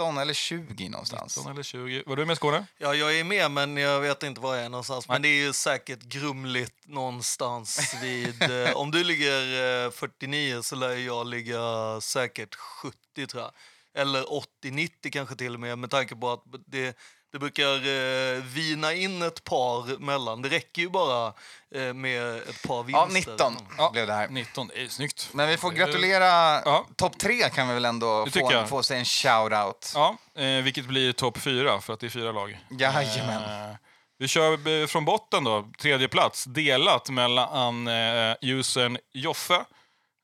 19 0.00 0.18
eller 0.18 0.34
20 0.34 0.88
någonstans. 0.88 1.36
19 1.36 1.52
eller 1.52 1.62
20? 1.62 2.02
Var 2.06 2.16
du 2.16 2.26
med 2.26 2.36
Skåne? 2.36 2.66
Ja, 2.78 2.94
jag 2.94 3.18
är 3.18 3.24
med, 3.24 3.50
men 3.50 3.76
jag 3.76 4.00
vet 4.00 4.22
inte 4.22 4.40
var 4.40 4.54
jag 4.54 4.64
är 4.64 4.68
någonstans. 4.68 5.08
Men 5.08 5.22
det 5.22 5.28
är 5.28 5.46
ju 5.46 5.52
säkert 5.52 6.02
grumligt 6.02 6.74
någonstans 6.86 7.94
vid... 8.02 8.42
eh, 8.42 8.76
om 8.76 8.90
du 8.90 9.04
ligger 9.04 9.84
eh, 9.86 9.90
49 9.90 10.62
så 10.62 10.76
lär 10.76 10.94
jag 10.94 11.26
ligga 11.26 11.60
säkert 12.00 12.54
70, 12.54 13.26
tror 13.26 13.42
jag. 13.42 13.52
Eller 13.94 14.22
80-90 14.64 15.10
kanske 15.10 15.36
till 15.36 15.54
och 15.54 15.60
med, 15.60 15.78
med 15.78 15.90
tanke 15.90 16.16
på 16.16 16.30
att 16.30 16.44
det, 16.66 16.96
det 17.32 17.38
brukar 17.38 17.74
eh, 17.74 18.42
vina 18.42 18.92
in 18.94 19.22
ett 19.22 19.44
par 19.44 19.98
mellan. 19.98 20.42
Det 20.42 20.48
räcker 20.48 20.82
ju 20.82 20.88
bara 20.90 21.32
eh, 21.74 21.94
med 21.94 22.36
ett 22.36 22.62
par 22.62 22.82
vinster. 22.82 23.34
Ja, 23.38 23.50
19 23.50 23.56
Ja. 23.78 23.90
blev 23.92 24.06
det 24.06 24.12
här. 24.12 24.28
19, 24.28 24.68
det 24.68 24.82
är 24.82 24.88
snyggt. 24.88 25.28
Men 25.32 25.48
vi 25.48 25.56
får 25.56 25.70
gratulera 25.70 26.26
Ja. 26.64 26.86
topp 26.96 27.18
tre 27.18 27.48
kan 27.50 27.68
vi 27.68 27.74
väl 27.74 27.84
ändå 27.84 28.24
Det 28.24 28.30
få, 28.30 28.52
jag. 28.52 28.68
få 28.68 28.82
sig 28.82 28.98
en 28.98 29.04
shout-out. 29.04 29.92
Ja, 29.94 30.16
eh, 30.42 30.62
vilket 30.62 30.84
blir 30.84 31.12
topp 31.12 31.38
fyra 31.38 31.80
för 31.80 31.92
att 31.92 32.00
det 32.00 32.06
är 32.06 32.10
fyra 32.10 32.32
lag. 32.32 32.58
Jajamän. 32.70 33.70
Eh, 33.70 33.76
vi 34.18 34.28
kör 34.28 34.80
eh, 34.82 34.86
från 34.86 35.04
botten 35.04 35.44
då, 35.44 35.68
tredje 35.78 36.08
plats, 36.08 36.44
delat 36.44 37.10
mellan 37.10 37.88
eh, 37.88 38.34
usern 38.40 38.98
Joffe. 39.12 39.64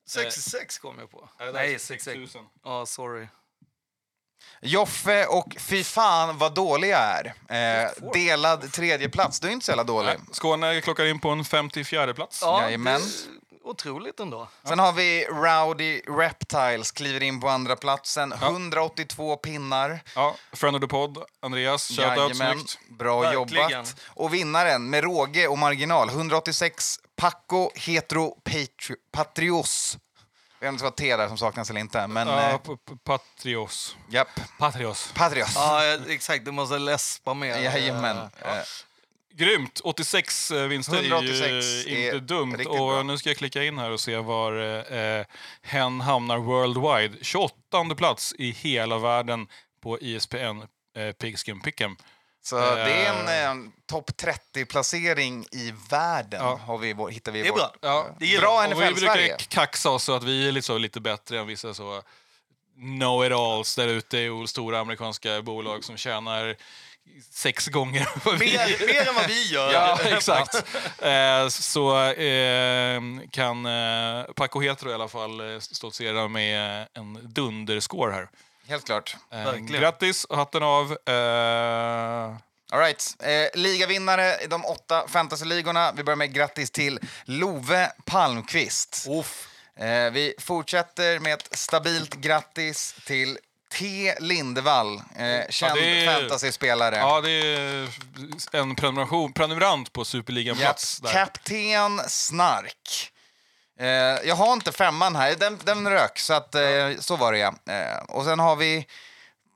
66 0.09 0.79
kom 0.79 0.99
jag 0.99 1.11
på. 1.11 1.29
Nej, 1.41 1.53
Nej, 1.53 1.79
66. 1.79 2.35
000. 2.35 2.45
Ja, 2.65 2.87
sorry. 2.87 3.27
Joffe 4.67 5.27
och 5.27 5.57
fy 5.59 5.85
fan 5.85 6.39
vad 6.39 6.55
dålig 6.55 6.89
jag 6.91 7.01
är. 7.49 7.85
Eh, 7.85 7.91
delad 8.13 8.73
tredje 8.73 9.09
plats. 9.09 9.41
du 9.41 9.49
är 9.49 9.53
inte 9.53 9.67
så 9.67 9.71
jävla 9.73 9.85
dålig. 9.85 10.07
Nej, 10.09 10.19
Skåne 10.33 10.81
klockar 10.81 11.05
in 11.05 11.19
på 11.19 11.29
en 11.31 11.45
54 11.45 12.15
plats. 12.15 12.39
Ja, 12.43 12.63
Jajamän. 12.63 13.01
det 13.01 13.07
är 13.67 13.71
otroligt 13.71 14.21
ändå. 14.21 14.49
Sen 14.69 14.79
har 14.79 14.93
vi 14.93 15.25
Rowdy 15.25 16.01
Reptiles, 16.19 16.93
kliver 16.93 17.23
in 17.23 17.41
på 17.41 17.49
andra 17.49 17.77
platsen. 17.77 18.33
182 18.33 19.37
pinnar. 19.37 20.01
Ja, 20.15 20.37
friend 20.53 20.77
of 20.77 20.81
the 20.83 20.89
pod, 20.89 21.19
Andreas, 21.43 21.89
shoutout, 21.89 22.07
Jajamän, 22.17 22.59
snyggt. 22.59 22.79
bra 22.99 23.21
Verkligen. 23.21 23.71
jobbat. 23.71 23.97
Och 24.07 24.35
vinnaren 24.35 24.91
med 24.91 25.05
råge 25.05 25.49
och 25.49 25.59
marginal, 25.59 26.09
186, 26.09 27.01
Paco 27.17 27.71
Hetero 27.75 28.37
Patri- 28.45 28.95
Patrios. 29.13 29.99
Jag 30.61 30.67
vet 30.67 30.73
inte 30.73 30.85
vad 30.85 30.97
T 30.97 31.17
där 31.17 31.29
som 31.29 31.39
saknas 31.39 31.71
eller 31.71 31.81
inte, 31.81 32.07
men 32.07 32.29
Ja, 32.29 32.51
eh, 32.51 32.59
Patrios. 33.05 33.97
japp. 34.11 34.29
Patrios. 34.59 35.13
Patrios. 35.15 35.53
Ja, 35.55 35.83
exakt. 36.09 36.45
Du 36.45 36.51
måste 36.51 36.79
läspa 36.79 37.35
mer. 37.35 37.59
Jajamän. 37.61 38.17
Eh, 38.17 38.59
Eh, 38.59 38.63
Grymt! 39.35 39.81
86 39.85 40.51
eh, 40.51 40.67
vinster 40.67 40.95
186 40.97 41.43
är 41.43 41.91
ju 41.91 41.97
är 42.09 42.15
inte 42.15 42.35
dumt. 42.35 42.53
riktigt 42.53 42.67
Och 42.69 42.77
bra. 42.89 43.03
nu 43.03 43.19
ska 43.19 43.31
jag 43.31 43.37
klicka 43.37 43.63
in 43.65 43.79
här 43.79 43.91
och 43.91 44.01
se 44.01 44.17
var 44.17 44.83
eh, 44.93 45.25
hen 45.63 46.01
hamnar 46.01 46.39
worldwide. 46.39 47.25
28 47.25 47.95
plats 47.97 48.35
i 48.39 48.51
hela 48.51 48.99
världen 48.99 49.47
på 49.83 49.99
ISPN 50.01 50.37
eh, 50.97 51.13
Pigskin 51.19 51.61
Pick'em. 51.61 51.97
Så 52.47 52.57
det 52.75 52.93
är 52.93 53.13
en 53.13 53.63
eh, 53.65 53.71
topp 53.87 54.11
30-placering 54.55 55.47
i 55.53 55.73
världen, 55.91 56.41
Ja. 56.45 56.61
har 56.67 56.79
vi, 56.79 56.93
vår- 56.93 57.11
hittar 57.11 57.33
vi 57.33 57.39
i 57.39 57.43
Det 57.43 57.49
är 57.49 57.53
vårt- 57.53 57.59
bra. 57.61 57.75
Ja, 57.81 58.07
Det 58.19 58.27
gillar 58.27 58.41
Bra 58.43 58.57
och 58.67 58.71
vi 58.71 58.75
brukar 58.75 58.91
NFL-Sverige. 58.91 59.37
kaxa 59.49 59.91
oss 59.91 60.05
så 60.05 60.15
att 60.15 60.23
vi 60.25 60.49
är 60.49 60.53
liksom 60.53 60.81
lite 60.81 61.01
bättre 61.01 61.39
än 61.39 61.47
vissa 61.47 61.75
så 61.75 62.03
know-it-alls 62.77 63.77
där 63.77 63.89
ute 63.89 64.19
i 64.19 64.45
stora 64.47 64.79
amerikanska 64.81 65.43
bolag 65.43 65.85
som 65.85 65.97
tjänar 65.97 66.57
sex 67.31 67.67
gånger 67.69 68.09
vad 68.25 68.39
vi 68.39 68.47
Mer, 68.57 68.87
mer 68.87 69.09
än 69.09 69.15
vad 69.15 69.27
vi 69.27 69.53
gör. 69.53 69.73
Ja, 69.73 69.99
exakt. 70.05 70.55
Eh, 71.03 71.49
så 71.49 72.03
eh, 72.05 73.01
kan 73.31 73.67
eh, 73.67 74.25
Paco 74.37 74.61
Hetero 74.61 74.91
i 74.91 74.95
alla 74.95 75.09
fall 75.09 75.53
eh, 75.55 75.59
stoltsera 75.61 76.29
med 76.29 76.87
en 76.95 77.19
dunderscore 77.23 78.13
här. 78.13 78.29
Helt 78.69 78.87
klart. 78.87 79.17
Eh, 79.33 79.55
grattis, 79.55 80.27
hatten 80.31 80.63
av. 80.63 80.93
Eh, 81.07 82.37
All 82.71 82.79
right. 82.81 83.15
eh, 83.23 83.61
ligavinnare 83.61 84.37
i 84.45 84.47
de 84.47 84.65
åtta 84.65 85.09
fantasyligorna. 85.09 85.93
Vi 85.93 86.03
börjar 86.05 86.17
med 86.17 86.35
grattis 86.35 86.71
till 86.71 87.01
Love 87.25 87.91
Palmqvist. 88.05 89.07
Uff. 89.09 89.49
Eh, 89.77 90.11
vi 90.11 90.35
fortsätter 90.39 91.19
med 91.19 91.33
ett 91.35 91.49
stabilt 91.59 92.15
grattis 92.15 92.95
till 93.07 93.39
T. 93.73 94.15
Lindevall, 94.21 94.97
eh, 95.17 95.49
känd 95.51 95.75
det 95.75 96.05
är- 96.05 96.21
fantasyspelare. 96.21 96.97
ja, 96.97 97.21
det 97.21 97.31
är 97.31 97.89
en 98.53 98.77
prenumeration, 98.77 99.33
prenumerant 99.33 99.93
på 99.93 100.05
Superligan-plats. 100.05 100.99
Där. 100.99 101.13
Kapten 101.13 102.01
Snark. 102.09 103.13
Eh, 103.79 103.87
jag 104.29 104.35
har 104.35 104.53
inte 104.53 104.73
femman 104.73 105.17
här, 105.17 105.35
den, 105.35 105.59
den 105.65 105.91
rök, 105.91 106.19
så, 106.19 106.35
att, 106.35 106.55
eh, 106.55 106.91
så 106.99 107.17
var 107.17 107.33
det 107.33 107.39
ja. 107.39 107.55
Eh, 107.73 107.99
och 108.09 108.25
sen 108.25 108.39
har 108.39 108.57
vi 108.57 108.87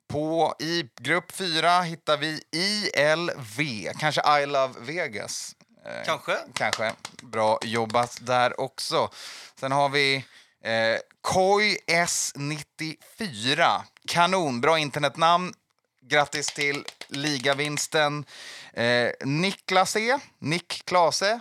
På, 0.08 0.54
I 0.58 0.84
grupp 1.00 1.32
fyra 1.32 1.80
hittar 1.80 2.16
vi 2.16 2.42
ILV, 2.50 3.88
kanske 3.98 4.40
I 4.42 4.46
Love 4.46 4.74
Vegas. 4.80 5.54
Eh, 5.86 6.04
Kanske. 6.04 6.36
Kanske. 6.54 6.92
Bra 7.22 7.58
jobbat 7.62 8.18
där 8.20 8.60
också. 8.60 9.10
Sen 9.60 9.72
har 9.72 9.88
vi 9.88 10.24
eh, 10.64 10.96
Koi 11.20 11.78
S94. 11.86 13.80
Kanon, 14.08 14.60
bra 14.60 14.78
internetnamn. 14.78 15.54
Grattis 16.02 16.46
till 16.46 16.84
ligavinsten. 17.08 18.24
Eh, 18.72 19.10
Niklas 19.24 19.96
E. 19.96 20.18
Nick 20.38 20.82
Klase. 20.84 21.40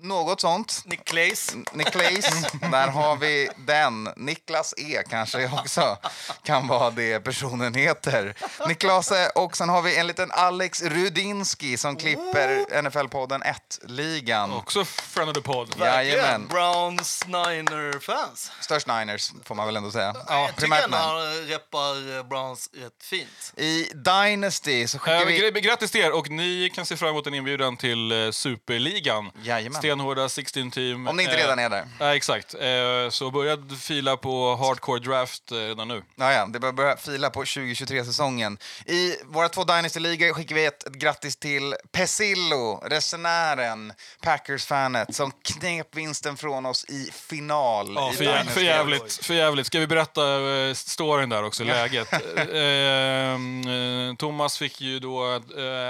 Något 0.00 0.40
sånt. 0.40 0.82
Nick 0.84 1.04
Claes. 1.04 1.50
Niklas, 1.72 2.52
där 2.70 2.88
har 2.88 3.16
vi 3.16 3.48
den. 3.66 4.08
Niklas 4.16 4.74
E 4.76 5.02
kanske 5.10 5.50
också 5.52 5.96
kan 6.42 6.66
vara 6.68 6.90
det 6.90 7.20
personen 7.20 7.74
heter. 7.74 8.34
Niklas 8.68 9.12
E. 9.12 9.28
Och 9.34 9.56
sen 9.56 9.68
har 9.68 9.82
vi 9.82 9.96
en 9.96 10.06
liten 10.06 10.30
Alex 10.32 10.82
Rudinski 10.82 11.76
som 11.76 11.96
klipper 11.96 12.66
NFL-podden 12.82 13.42
1-ligan. 13.42 14.52
Också 14.54 14.84
friend 14.84 15.30
of 15.30 15.34
the 15.34 15.40
pod. 15.42 15.74
Jajamän. 15.78 16.46
Browns 16.48 17.24
Niner-fans. 17.26 18.52
Störst 18.60 18.86
Niners, 18.86 19.30
får 19.44 19.54
man 19.54 19.66
väl 19.66 19.76
ändå 19.76 19.90
säga. 19.90 20.14
Ja, 20.28 20.40
jag 20.40 20.48
tycker 20.48 20.60
primärt 20.60 20.84
ändå 20.84 20.96
men. 20.96 21.06
han 21.06 21.46
reppar 21.46 22.16
eh, 22.18 22.22
Browns 22.22 22.70
rätt 22.72 22.92
fint. 23.02 23.52
I 23.56 23.90
Dynasty 23.94 24.86
så 24.88 24.98
skickar 24.98 25.20
Eh, 25.20 25.26
vi... 25.26 25.40
gr- 25.40 25.58
Grattis 25.60 25.90
till 25.90 26.00
er 26.00 26.12
och 26.12 26.30
ni 26.30 26.70
kan 26.74 26.86
se 26.86 26.96
fram 26.96 27.08
emot 27.10 27.26
en 27.26 27.34
inbjudan 27.34 27.76
till 27.76 28.12
eh, 28.24 28.30
Superligan. 28.30 29.30
Jajamän. 29.42 29.80
Stenhårda 29.88 30.28
16 30.28 30.70
team. 30.70 31.08
Om 31.08 31.16
ni 31.16 31.22
inte 31.22 31.34
Eh, 31.34 31.40
redan 31.40 31.58
är 31.58 31.70
där. 31.70 31.88
Nej, 32.00 32.16
exakt. 32.16 32.54
Eh, 32.54 33.10
Så 33.10 33.30
börja 33.30 33.56
fila 33.80 34.16
på 34.16 34.56
hardcore 34.56 35.00
draft 35.00 35.52
eh, 35.52 35.56
redan 35.56 35.88
nu. 35.88 36.02
Ja, 36.16 36.32
ja, 36.32 36.46
det 36.46 36.60
börjar 36.60 36.72
börja 36.72 36.96
fila 36.96 37.30
på 37.30 37.44
2023-säsongen. 37.44 38.58
I 38.86 39.14
våra 39.24 39.48
två 39.48 39.64
Dynasty-ligor 39.64 40.32
skickar 40.34 40.54
vi 40.54 40.64
ett, 40.66 40.82
ett 40.86 40.92
grattis 40.94 41.36
till 41.36 41.74
Pesillo, 41.92 42.82
resenären, 42.86 43.92
Packers-fanet, 44.22 45.14
som 45.14 45.32
knep 45.44 45.96
vinsten 45.96 46.36
från 46.36 46.66
oss 46.66 46.84
i 46.84 47.10
final. 47.12 47.92
Ja, 47.94 48.10
i 48.12 48.16
för, 48.16 48.24
jä- 48.24 48.28
Dynasty. 48.32 48.52
för, 48.52 48.60
jävligt, 48.60 49.12
för 49.26 49.34
jävligt. 49.34 49.66
Ska 49.66 49.78
vi 49.78 49.86
berätta 49.86 50.38
uh, 50.38 50.74
storyn 50.74 51.28
där 51.28 51.44
också, 51.44 51.64
läget? 51.64 52.08
Eh, 52.38 53.34
eh, 53.34 54.14
Thomas 54.18 54.58
fick 54.58 54.80
ju 54.80 54.98
då 54.98 55.24
uh, 55.36 55.40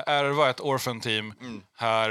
ärva 0.07 0.51
ett 0.51 0.61
orphan-team 0.61 1.33
Mm. 1.41 1.61
här 1.79 2.11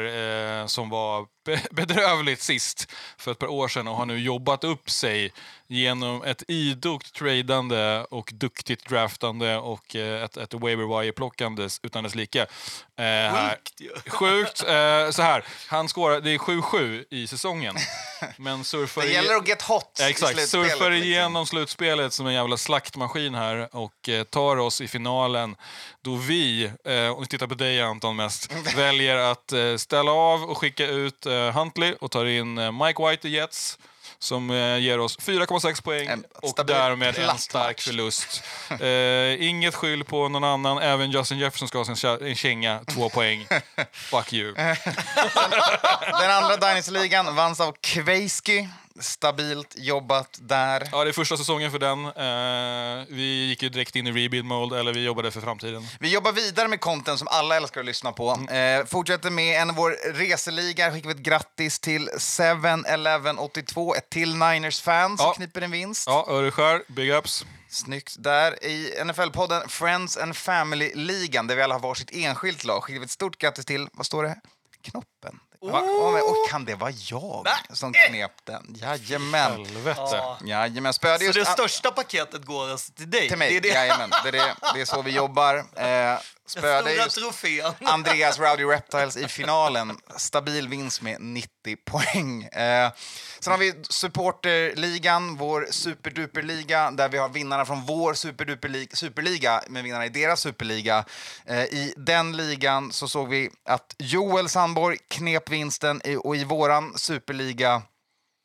eh, 0.62 0.66
som 0.66 0.90
var 0.90 1.26
bedrövligt 1.72 2.42
sist 2.42 2.92
för 3.18 3.32
ett 3.32 3.40
par 3.40 3.48
år 3.48 3.68
sedan 3.68 3.88
och 3.88 3.96
har 3.96 4.06
nu 4.06 4.20
jobbat 4.20 4.64
upp 4.64 4.90
sig 4.90 5.34
genom 5.68 6.24
ett 6.24 6.44
idogt 6.48 7.14
tradande 7.14 8.04
och 8.10 8.30
duktigt 8.34 8.90
draftande 8.90 9.58
och 9.58 9.96
eh, 9.96 10.24
ett, 10.24 10.38
ett 10.38 10.54
waiver 10.54 10.84
wire-plockande 11.02 11.70
utan 11.84 12.04
dess 12.04 12.16
like. 12.16 12.40
Eh, 12.42 13.34
Sjukt 13.50 13.82
ju. 13.82 14.10
Sjukt. 14.10 14.64
Eh, 14.64 15.10
så 15.12 15.22
här, 15.22 15.44
han 15.68 15.88
skårar, 15.88 16.22
det 16.22 16.32
är 16.32 16.38
7-7 16.38 17.06
i 17.10 17.28
säsongen. 17.28 17.76
Men 18.38 18.64
surfar 18.64 19.02
Det 19.02 19.08
i- 19.08 19.14
gäller 19.14 19.36
att 19.36 19.48
get 19.48 19.62
hot 19.62 19.98
i 20.00 20.04
exakt. 20.04 20.50
Surfar 20.50 20.90
liksom. 20.90 20.94
igenom 20.94 21.46
slutspelet 21.46 22.14
som 22.14 22.28
en 22.28 22.34
jävla 22.34 22.58
slaktmaskin 22.58 23.36
här 23.36 23.76
och 23.76 24.10
eh, 24.10 24.24
tar 24.24 24.58
oss 24.58 24.82
i 24.82 24.88
finalen 24.88 25.56
då 26.02 26.16
vi, 26.16 26.72
eh, 26.86 27.10
och 27.10 27.30
tittar 27.30 27.48
på 27.48 27.56
dig 27.56 27.82
Anton 27.82 28.16
mest, 28.16 28.52
väljer 28.76 29.16
att 29.18 29.52
eh, 29.52 29.76
ställa 29.76 30.12
av 30.12 30.44
och 30.44 30.58
skicka 30.58 30.86
ut 30.88 31.26
eh, 31.26 31.52
Huntley 31.52 31.94
och 32.02 32.12
tar 32.12 32.26
in 32.26 32.58
eh, 32.58 32.72
Mike 32.86 33.10
White 33.10 33.28
i 33.28 33.32
Jets 33.32 33.80
som 34.20 34.50
eh, 34.50 34.78
ger 34.78 35.00
oss 35.00 35.18
4,6 35.20 35.84
poäng 35.84 36.08
En 36.08 36.24
och 36.42 36.66
därmed 36.66 37.18
en 37.18 37.38
stark 37.38 37.82
förlust. 37.82 38.44
Eh, 38.80 39.48
inget 39.50 39.76
skyll 39.76 40.04
på 40.04 40.30
någon 40.30 40.44
annan, 40.44 40.78
även 40.78 41.12
Justin 41.12 41.38
Jefferson 41.38 41.68
ska 41.68 41.78
ha 41.78 41.96
sin 41.96 42.36
känga, 42.36 42.80
två 42.88 43.10
poäng. 43.14 43.48
Fuck 43.92 44.34
you. 44.34 44.54
Den 44.54 46.32
andra 46.32 46.58
Dynasty-ligan 46.58 47.36
vanns 47.36 47.60
av 47.60 47.76
Kveiski. 47.82 48.70
Stabilt 49.00 49.74
jobbat 49.78 50.38
där. 50.42 50.90
Ja, 50.92 51.04
det 51.04 51.10
är 51.10 51.14
första 51.14 51.38
säsongen 51.38 51.72
för 51.72 51.80
den. 51.80 52.06
Eh, 52.06 53.06
vi 53.10 53.46
gick 53.46 53.64
ju 53.64 53.70
direkt 53.70 53.96
in 53.96 54.08
i 54.08 54.12
rebuild 54.12 54.46
mode, 54.46 54.80
eller 54.80 54.94
vi 54.94 55.04
jobbade 55.06 55.32
för 55.32 55.42
framtiden. 55.42 55.88
Vi 56.00 56.14
jobbar 56.14 56.32
vidare 56.32 56.68
med 56.68 56.80
content 56.82 57.20
som 57.20 57.28
alla 57.28 57.56
älskar 57.56 57.80
att 57.82 57.86
lyssna 57.86 58.12
på. 58.12 58.30
Mm. 58.32 58.80
Eh, 58.80 58.86
fortsätter 58.86 59.30
med 59.30 59.62
en 59.62 59.70
av 59.70 59.76
vår 59.76 60.14
reseliga. 60.14 60.92
Skickar 60.92 61.10
vi 61.10 61.16
ett 61.16 61.22
grattis 61.22 61.80
till 61.80 62.10
7-Eleven82, 62.18 63.96
ett 63.98 64.10
till 64.10 64.36
Niners-fan 64.36 65.18
som 65.18 65.26
Ja. 65.28 65.34
kniper 65.34 65.62
en 65.62 65.72
vinst. 65.72 66.04
Ja, 66.08 66.26
Öreskär, 66.30 66.84
big 66.88 67.10
ups. 67.12 67.46
Snyggt. 67.70 68.16
Där 68.20 68.64
i 68.66 68.94
NFL-podden 69.04 69.68
Friends 69.68 70.18
and 70.18 70.36
Family-ligan, 70.36 71.48
där 71.48 71.56
vi 71.56 71.62
alla 71.62 71.76
har 71.76 71.80
varsitt 71.80 72.10
enskilt 72.14 72.64
lag, 72.64 72.84
skickar 72.84 73.00
vi 73.00 73.06
ett 73.06 73.12
stort 73.12 73.38
grattis 73.38 73.66
till, 73.66 73.88
vad 73.94 74.06
står 74.06 74.24
det? 74.24 74.36
Knoppen. 74.84 75.40
Va? 75.62 75.82
Oh! 75.82 76.30
Och 76.30 76.50
kan 76.50 76.66
det 76.66 76.76
vara 76.76 76.92
jag 76.92 77.42
Nej. 77.46 77.78
som 77.78 77.94
knep 77.94 78.46
den? 78.46 78.76
Jajamän. 78.82 79.52
Helvete. 79.52 80.02
Ja. 80.02 80.38
Jajamän. 80.46 80.94
Så 80.94 81.18
det 81.18 81.46
största 81.46 81.92
paketet 81.92 82.46
går 82.46 82.72
alltså 82.72 82.92
till 82.92 83.10
dig? 83.10 83.28
till 83.28 83.38
mig. 83.38 83.50
Det 83.50 83.58
är 83.58 83.62
det 83.62 83.68
Jajamän. 83.68 84.10
Det 84.24 84.30
är, 84.30 84.32
det. 84.32 84.56
det 84.74 84.82
är 84.82 84.86
så 84.86 85.02
vi 85.02 85.12
jobbar. 85.12 85.66
Eh, 85.78 86.20
spöade 86.48 87.10
trofén. 87.10 87.74
Andreas 87.86 88.40
Rowdy 88.40 88.64
Reptiles 88.64 89.18
i 89.18 89.28
finalen. 89.28 89.98
Stabil 90.18 90.68
vinst 90.68 91.02
med 91.02 91.22
90 91.22 91.50
poäng. 91.86 92.44
Eh, 92.44 92.92
sen 93.40 93.52
har 93.52 93.58
vi 93.58 93.74
supporterligan, 93.90 95.36
vår 95.38 95.68
superduperliga, 95.72 96.92
där 96.92 97.10
vi 97.10 97.18
har 97.18 97.30
vinnarna 97.30 97.66
från 97.66 97.86
vår 97.86 98.14
superduperliga, 98.14 98.96
superliga 98.96 99.64
med 99.68 99.84
vinnarna 99.84 100.06
i 100.06 100.10
deras 100.10 100.42
superliga. 100.42 101.06
Eh, 101.46 101.64
I 101.64 101.94
den 101.98 102.38
ligan 102.38 102.92
så 102.92 103.08
såg 103.08 103.30
vi 103.30 103.50
att 103.66 103.96
Joel 103.98 104.50
Sandborg 104.50 104.98
knep 105.08 105.50
vinsten 105.50 106.02
i, 106.04 106.16
och 106.16 106.36
i 106.36 106.44
våran 106.44 106.98
superliga 106.98 107.82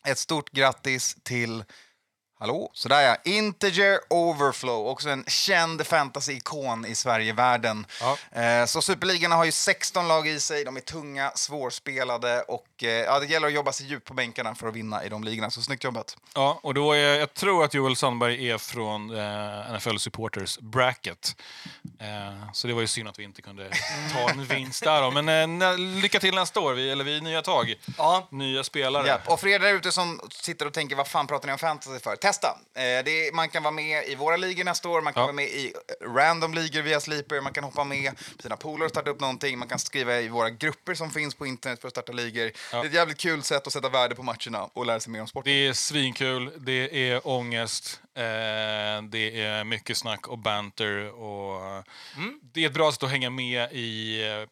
ett 0.06 0.18
stort 0.18 0.50
grattis 0.50 1.16
till 1.22 1.64
Hallå, 2.42 2.70
sådär 2.74 3.00
ja. 3.00 3.16
Integer 3.24 4.00
Overflow, 4.10 4.86
också 4.86 5.08
en 5.08 5.24
känd 5.26 5.86
fantasy-ikon 5.86 6.86
i 6.86 6.94
Sverigevärlden. 6.94 7.86
Ja. 8.00 8.40
Eh, 8.40 8.66
så 8.66 8.82
Superligan 8.82 9.32
har 9.32 9.44
ju 9.44 9.52
16 9.52 10.08
lag 10.08 10.28
i 10.28 10.40
sig, 10.40 10.64
de 10.64 10.76
är 10.76 10.80
tunga, 10.80 11.32
svårspelade 11.34 12.40
och 12.42 12.66
eh, 12.82 12.88
ja, 12.88 13.20
det 13.20 13.26
gäller 13.26 13.46
att 13.46 13.52
jobba 13.52 13.72
sig 13.72 13.86
djupt 13.86 14.06
på 14.06 14.14
bänkarna 14.14 14.54
för 14.54 14.68
att 14.68 14.74
vinna 14.74 15.04
i 15.04 15.08
de 15.08 15.24
ligorna. 15.24 15.50
Så 15.50 15.62
snyggt 15.62 15.84
jobbat. 15.84 16.16
Ja, 16.34 16.60
och 16.62 16.74
då 16.74 16.92
är, 16.92 17.18
jag 17.18 17.34
tror 17.34 17.64
att 17.64 17.74
Joel 17.74 17.96
Sandberg 17.96 18.50
är 18.50 18.58
från 18.58 19.16
eh, 19.16 19.76
NFL 19.76 19.96
Supporters 19.98 20.58
Bracket. 20.58 21.36
Eh, 21.98 22.52
så 22.52 22.66
det 22.66 22.74
var 22.74 22.80
ju 22.80 22.86
synd 22.86 23.08
att 23.08 23.18
vi 23.18 23.24
inte 23.24 23.42
kunde 23.42 23.70
ta 24.12 24.30
en 24.30 24.44
vinst 24.48 24.84
där. 24.84 25.02
Då. 25.02 25.10
Men 25.10 25.62
eh, 25.62 25.78
lycka 25.78 26.20
till 26.20 26.34
nästa 26.34 26.60
år, 26.60 26.72
vi, 26.72 26.90
eller 26.90 27.04
vi 27.04 27.16
är 27.16 27.20
nya 27.20 27.42
tag. 27.42 27.74
Ja. 27.98 28.28
Nya 28.30 28.64
spelare. 28.64 29.06
Ja. 29.08 29.18
Och 29.32 29.40
för 29.40 29.48
er 29.48 29.58
där 29.58 29.74
ute 29.74 29.92
som 29.92 30.20
sitter 30.30 30.66
och 30.66 30.72
tänker 30.72 30.96
vad 30.96 31.08
fan 31.08 31.26
pratar 31.26 31.46
ni 31.46 31.52
om 31.52 31.58
fantasy 31.58 31.98
för? 31.98 32.16
Testa! 32.32 32.48
Eh, 32.48 32.82
det 33.04 33.28
är, 33.28 33.32
man 33.32 33.48
kan 33.48 33.62
vara 33.62 33.72
med 33.72 34.08
i 34.08 34.14
våra 34.14 34.36
ligor 34.36 34.64
nästa 34.64 34.88
år, 34.88 35.00
man 35.00 35.12
kan 35.12 35.20
Ja. 35.20 35.24
vara 35.26 35.32
med 35.32 35.44
i 35.44 35.72
random 36.16 36.54
ligor 36.54 36.82
via 36.82 37.00
Sleeper, 37.00 37.40
man 37.40 37.52
kan 37.52 37.64
hoppa 37.64 37.84
med 37.84 38.12
på 38.36 38.42
sina 38.42 38.56
polare 38.56 38.84
och 38.84 38.90
starta 38.90 39.10
upp 39.10 39.20
någonting, 39.20 39.58
man 39.58 39.68
kan 39.68 39.78
skriva 39.78 40.20
i 40.20 40.28
våra 40.28 40.50
grupper 40.50 40.94
som 40.94 41.10
finns 41.10 41.34
på 41.34 41.46
internet 41.46 41.80
för 41.80 41.88
att 41.88 41.94
starta 41.94 42.12
ligor. 42.12 42.44
Det 42.70 42.76
är 42.76 42.84
ett 42.84 42.94
jävligt 42.94 43.18
kul 43.18 43.42
sätt 43.42 43.66
att 43.66 43.72
sätta 43.72 43.88
värde 43.88 44.14
på 44.14 44.22
matcherna 44.22 44.62
och 44.72 44.86
lära 44.86 45.00
sig 45.00 45.12
mer 45.12 45.20
om 45.20 45.26
sporten. 45.26 45.52
Det 45.52 45.66
är 45.66 45.72
svinkul, 45.72 46.52
det 46.56 47.08
är 47.10 47.26
ångest, 47.28 48.00
eh, 48.16 48.22
det 49.02 49.40
är 49.42 49.64
mycket 49.64 49.96
snack 49.96 50.28
och 50.28 50.38
banter. 50.38 51.10
Och, 51.22 51.84
Det 52.54 52.62
är 52.62 52.66
ett 52.66 52.74
bra 52.74 52.92
sätt 52.92 53.02
att 53.02 53.10
hänga 53.10 53.30
med 53.30 53.72
i 53.72 54.22
eh, 54.26 54.48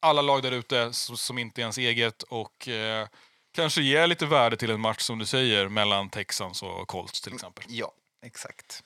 alla 0.00 0.22
lag 0.22 0.42
där 0.42 0.52
ute 0.52 0.92
som, 0.92 1.16
som 1.16 1.38
inte 1.38 1.60
är 1.60 1.62
ens 1.62 1.78
eget 1.78 2.22
och 2.22 2.68
eh, 2.68 3.08
kanske 3.54 3.82
ge 3.82 4.06
lite 4.06 4.26
värde 4.26 4.56
till 4.56 4.70
en 4.70 4.80
match 4.80 5.00
som 5.00 5.18
du 5.18 5.26
säger 5.26 5.68
mellan 5.68 6.10
Texans 6.10 6.62
och 6.62 6.88
Colts 6.88 7.20
till 7.20 7.34
exempel. 7.34 7.64
Ja, 7.68 7.92
exakt. 8.22 8.82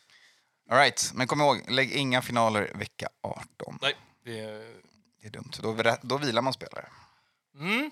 All 0.71 0.79
right, 0.79 1.11
men 1.15 1.27
kom 1.27 1.41
ihåg, 1.41 1.65
lägg 1.71 1.93
inga 1.93 2.23
finaler 2.23 2.73
vecka 2.75 3.09
18. 3.23 3.79
Nej, 3.83 3.95
det 4.25 4.41
är... 4.41 4.75
Det 5.23 5.27
är 5.29 5.31
dumt, 5.31 5.51
då, 5.63 5.97
då 6.03 6.17
vilar 6.19 6.43
man 6.43 6.53
spelare. 6.53 6.89
Mm. 7.61 7.91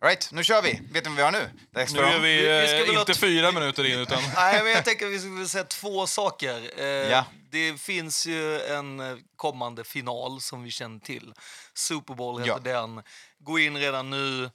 All 0.00 0.08
right, 0.08 0.28
nu 0.32 0.44
kör 0.44 0.62
vi. 0.62 0.80
Vet 0.92 1.04
ni 1.04 1.10
vad 1.10 1.16
vi 1.16 1.22
har 1.22 1.32
nu? 1.32 1.50
Nu 1.70 1.80
är 2.00 2.18
vi, 2.20 2.28
Vi- 2.36 2.60
vi 2.60 2.66
ska 2.66 2.80
eh, 2.80 2.86
väl 2.86 2.96
inte 3.00 3.14
fyra 3.14 3.52
minuter 3.52 3.84
in 3.84 3.98
utan... 3.98 4.22
Nej, 4.36 4.62
men 4.62 4.72
jag 4.72 4.84
tänker 4.84 5.06
att 5.06 5.12
vi 5.12 5.18
skulle 5.18 5.48
säga 5.48 5.64
två 5.64 6.06
saker. 6.06 6.70
Eh, 6.80 6.84
Ja. 6.86 7.24
Det 7.50 7.80
finns 7.80 8.26
ju 8.26 8.60
en 8.60 9.22
kommande 9.36 9.84
final 9.84 10.40
som 10.40 10.62
vi 10.62 10.70
känner 10.70 10.98
till. 11.00 11.34
Super 11.74 12.14
Bowl 12.14 12.40
heter 12.40 12.52
Ja. 12.70 12.80
den. 12.80 13.02
Gå 13.38 13.58
in 13.58 13.76
redan 13.76 14.10
nu, 14.10 14.50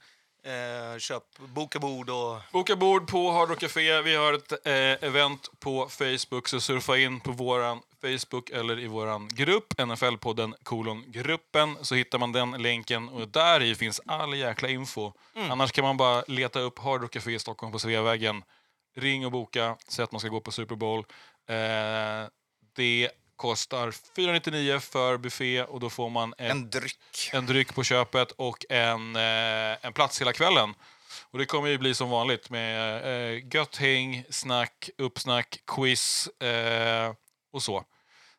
eh, 0.47 0.99
köp, 0.99 1.23
boka 1.37 1.79
bord 1.79 2.09
och... 2.09 2.37
Boka 2.51 2.75
bord 2.75 3.07
på 3.07 3.31
Hard 3.31 3.49
Rock 3.49 3.59
Café. 3.59 4.01
Vi 4.01 4.15
har 4.15 4.33
ett 4.33 4.51
eh, 4.51 5.07
event 5.09 5.49
på 5.59 5.87
Facebook, 5.89 6.47
så 6.47 6.59
surfa 6.59 6.97
in 6.97 7.19
på 7.19 7.31
våran 7.31 7.81
Facebook 8.01 8.49
eller 8.49 8.79
i 8.79 8.87
våran 8.87 9.27
grupp, 9.27 9.73
NFL-podden 9.77 10.53
kolon 10.63 11.03
gruppen, 11.07 11.77
så 11.81 11.95
hittar 11.95 12.19
man 12.19 12.31
den 12.31 12.51
länken 12.51 13.09
och 13.09 13.27
där 13.27 13.61
i 13.61 13.75
finns 13.75 14.01
all 14.05 14.37
jäkla 14.37 14.69
info. 14.69 15.11
Annars 15.49 15.71
kan 15.71 15.83
man 15.83 15.97
bara 15.97 16.23
leta 16.27 16.59
upp 16.59 16.79
Hard 16.79 17.01
Rock 17.01 17.11
Café 17.11 17.31
i 17.31 17.39
Stockholm 17.39 17.71
på 17.71 17.79
Sveavägen. 17.79 18.43
Ring 18.95 19.25
och 19.25 19.31
boka, 19.31 19.77
säg 19.87 20.03
att 20.03 20.11
man 20.11 20.19
ska 20.19 20.29
gå 20.29 20.41
på 20.41 20.51
Super 20.51 20.75
Bowl. 20.75 20.99
Eh, 21.49 22.29
det 22.75 23.09
kostar 23.37 23.93
499 24.15 24.79
för 24.79 25.17
buffé 25.17 25.63
och 25.63 25.79
då 25.79 25.89
får 25.89 26.09
man 26.09 26.33
ett, 26.37 26.51
En 26.51 26.69
dryck. 26.69 27.29
en 27.33 27.45
dryck 27.45 27.75
på 27.75 27.83
köpet 27.83 28.31
och 28.31 28.65
en, 28.69 29.15
eh, 29.15 29.85
en 29.85 29.93
plats 29.93 30.21
hela 30.21 30.33
kvällen. 30.33 30.73
Och 31.31 31.39
det 31.39 31.45
kommer 31.45 31.69
ju 31.69 31.77
bli 31.77 31.93
som 31.93 32.09
vanligt 32.09 32.49
med 32.49 33.03
eh, 33.35 33.43
gött 33.53 33.75
häng, 33.75 34.23
snack, 34.29 34.89
uppsnack, 34.97 35.59
quiz 35.67 36.27
eh, 36.27 37.13
och 37.53 37.63
så. 37.63 37.83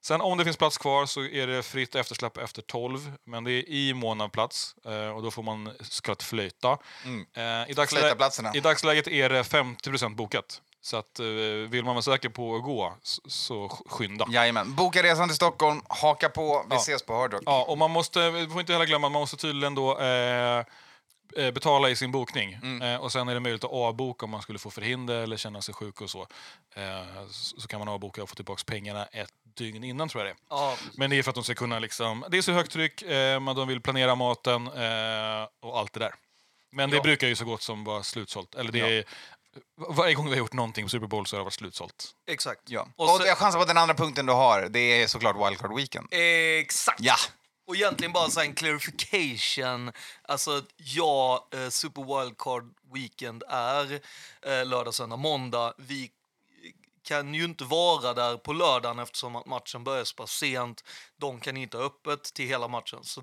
Sen 0.00 0.20
om 0.20 0.38
det 0.38 0.44
finns 0.44 0.56
plats 0.56 0.78
kvar 0.78 1.06
så 1.06 1.24
är 1.24 1.46
det 1.46 1.62
fritt 1.62 1.94
eftersläpp 1.94 2.36
efter 2.36 2.62
12, 2.62 3.12
men 3.24 3.44
det 3.44 3.52
är 3.52 3.68
i 3.68 3.94
mån 3.94 4.30
plats 4.30 4.74
eh, 4.86 5.08
och 5.08 5.22
då 5.22 5.30
får 5.30 5.42
man 5.42 5.70
så 5.80 6.02
kallat 6.02 6.22
flöjta. 6.22 6.78
Eh, 7.36 7.70
i, 7.70 7.72
dagsläget. 7.72 8.54
I 8.54 8.60
dagsläget 8.60 9.08
är 9.08 9.28
det 9.28 9.42
50% 9.42 10.14
bokat. 10.14 10.62
Så 10.88 10.96
att, 10.96 11.20
eh, 11.20 11.26
vill 11.68 11.84
man 11.84 11.94
vara 11.94 12.02
säker 12.02 12.28
på 12.28 12.56
att 12.56 12.62
gå, 12.62 12.94
så, 13.26 13.68
skynda. 13.68 14.26
Jajamän. 14.30 14.74
Boka 14.74 15.02
resan 15.02 15.28
till 15.28 15.36
Stockholm, 15.36 15.82
haka 15.88 16.28
på, 16.28 16.64
vi 16.68 16.74
Ja. 16.74 16.80
ses 16.80 17.02
på 17.02 17.14
Hard 17.14 17.32
Rock. 17.32 17.42
Ja, 17.46 17.64
och 17.68 17.78
man 17.78 17.90
måste, 17.90 18.30
vi 18.30 18.46
får 18.48 18.60
inte 18.60 18.72
heller 18.72 18.86
glömma, 18.86 19.08
man 19.08 19.20
måste 19.20 19.36
tydligen 19.36 19.74
då 19.74 19.98
eh, 20.00 20.64
eh, 21.36 21.50
betala 21.52 21.90
i 21.90 21.96
sin 21.96 22.12
bokning. 22.12 22.52
Mm. 22.62 22.82
Eh, 22.82 23.00
och 23.00 23.12
sen 23.12 23.28
är 23.28 23.34
det 23.34 23.40
möjligt 23.40 23.64
att 23.64 23.70
avboka 23.70 24.24
om 24.26 24.30
man 24.30 24.42
skulle 24.42 24.58
få 24.58 24.70
förhinder 24.70 25.14
eller 25.22 25.36
känna 25.36 25.62
sig 25.62 25.74
sjuk 25.74 26.00
och 26.00 26.10
så. 26.10 26.22
Eh, 26.74 27.26
så 27.30 27.68
kan 27.68 27.78
man 27.78 27.88
avboka 27.88 28.22
och 28.22 28.28
få 28.28 28.34
tillbaka 28.34 28.62
pengarna 28.66 29.06
ett 29.06 29.32
dygn 29.54 29.84
innan 29.84 30.08
tror 30.08 30.26
jag 30.26 30.34
det. 30.36 30.40
Ja, 30.50 30.76
Men 30.94 31.10
det 31.10 31.18
är 31.18 31.22
för 31.22 31.30
att 31.30 31.34
de 31.34 31.44
ska 31.44 31.54
kunna 31.54 31.78
liksom, 31.78 32.24
det 32.30 32.38
är 32.38 32.42
så 32.42 32.52
högt 32.52 32.72
tryck, 32.72 33.02
eh, 33.02 33.54
de 33.54 33.68
vill 33.68 33.80
planera 33.80 34.14
maten 34.14 34.66
eh, 34.66 35.48
och 35.60 35.78
allt 35.78 35.92
det 35.92 36.00
där. 36.00 36.14
Men 36.72 36.90
det 36.90 36.96
Ja. 36.96 37.02
brukar 37.02 37.26
ju 37.26 37.36
så 37.36 37.44
gott 37.44 37.62
som 37.62 37.84
vara 37.84 38.02
slutsålt. 38.02 38.54
Eller 38.54 38.72
det 38.72 38.98
är, 38.98 39.04
varje 39.88 40.14
gång 40.14 40.24
vi 40.26 40.30
har 40.30 40.38
gjort 40.38 40.52
någonting 40.52 40.84
på 40.84 40.88
Super 40.88 41.06
Bowl 41.06 41.26
så 41.26 41.36
har 41.36 41.38
det 41.40 41.44
varit 41.44 41.52
slutsålt. 41.54 42.10
exakt. 42.26 42.62
Ja. 42.66 42.88
Och 42.96 43.14
Och, 43.14 43.20
så- 43.20 43.26
jag 43.26 43.38
chansar 43.38 43.58
på 43.58 43.62
att 43.62 43.68
den 43.68 43.78
andra 43.78 43.94
punkten 43.94 44.26
du 44.26 44.32
har, 44.32 44.62
det 44.68 45.02
är 45.02 45.06
såklart 45.06 45.36
Wildcard 45.48 45.76
Weekend. 45.76 46.08
Exakt. 46.10 47.00
Ja. 47.00 47.14
Och 47.66 47.76
egentligen 47.76 48.12
bara 48.12 48.30
så 48.30 48.40
en 48.40 48.54
clarification. 48.54 49.92
Alltså, 50.22 50.62
ja, 50.76 51.48
eh, 51.52 51.68
Super 51.68 52.02
Wildcard 52.22 52.64
Weekend 52.94 53.42
är 53.48 53.92
eh, 54.42 54.66
lördag, 54.66 54.94
söndag, 54.94 55.16
måndag. 55.16 55.72
Vi 55.78 56.10
kan 57.04 57.34
ju 57.34 57.44
inte 57.44 57.64
vara 57.64 58.14
där 58.14 58.36
på 58.36 58.52
lördagen 58.52 58.98
eftersom 58.98 59.36
att 59.36 59.46
matchen 59.46 59.84
börjar 59.84 60.04
så 60.04 60.14
pass 60.14 60.30
sent. 60.30 60.84
De 61.16 61.40
kan 61.40 61.56
inte 61.56 61.76
ha 61.76 61.84
öppet 61.84 62.22
till 62.34 62.46
hela 62.48 62.68
matchen. 62.68 63.04
Så 63.04 63.22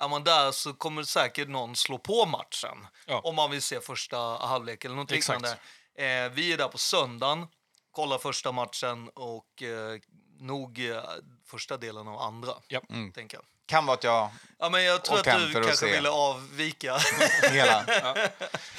är 0.00 0.08
man 0.08 0.24
där 0.24 0.52
så 0.52 0.72
kommer 0.74 1.02
säkert 1.02 1.48
någon 1.48 1.76
slå 1.76 1.98
på 1.98 2.26
matchen 2.26 2.86
Ja. 3.06 3.20
om 3.24 3.34
man 3.34 3.50
vill 3.50 3.62
se 3.62 3.80
första 3.80 4.18
halvlek 4.46 4.84
eller 4.84 4.94
något 4.96 5.12
Exakt. 5.12 5.42
liknande. 5.42 6.24
Eh, 6.26 6.32
vi 6.32 6.52
är 6.52 6.56
där 6.58 6.68
på 6.68 6.78
söndagen, 6.78 7.46
kollar 7.90 8.18
första 8.18 8.52
matchen 8.52 9.08
och 9.14 9.62
eh, 9.62 9.98
nog 10.38 10.78
eh, 10.90 11.02
första 11.46 11.76
delen 11.76 12.08
av 12.08 12.18
andra. 12.18 12.52
Ja. 12.68 12.80
Tänker 13.14 13.36
jag. 13.36 13.44
Kan 13.70 13.86
vara 13.86 13.94
att 13.94 14.04
jag 14.04 14.28
Ja, 14.62 14.68
men 14.68 14.84
jag 14.84 15.04
tror 15.04 15.14
Och 15.20 15.26
att 15.26 15.40
du 15.40 15.52
kanske 15.52 15.76
se. 15.76 15.86
ville 15.92 16.08
avvika. 16.10 16.98
hela... 17.52 17.84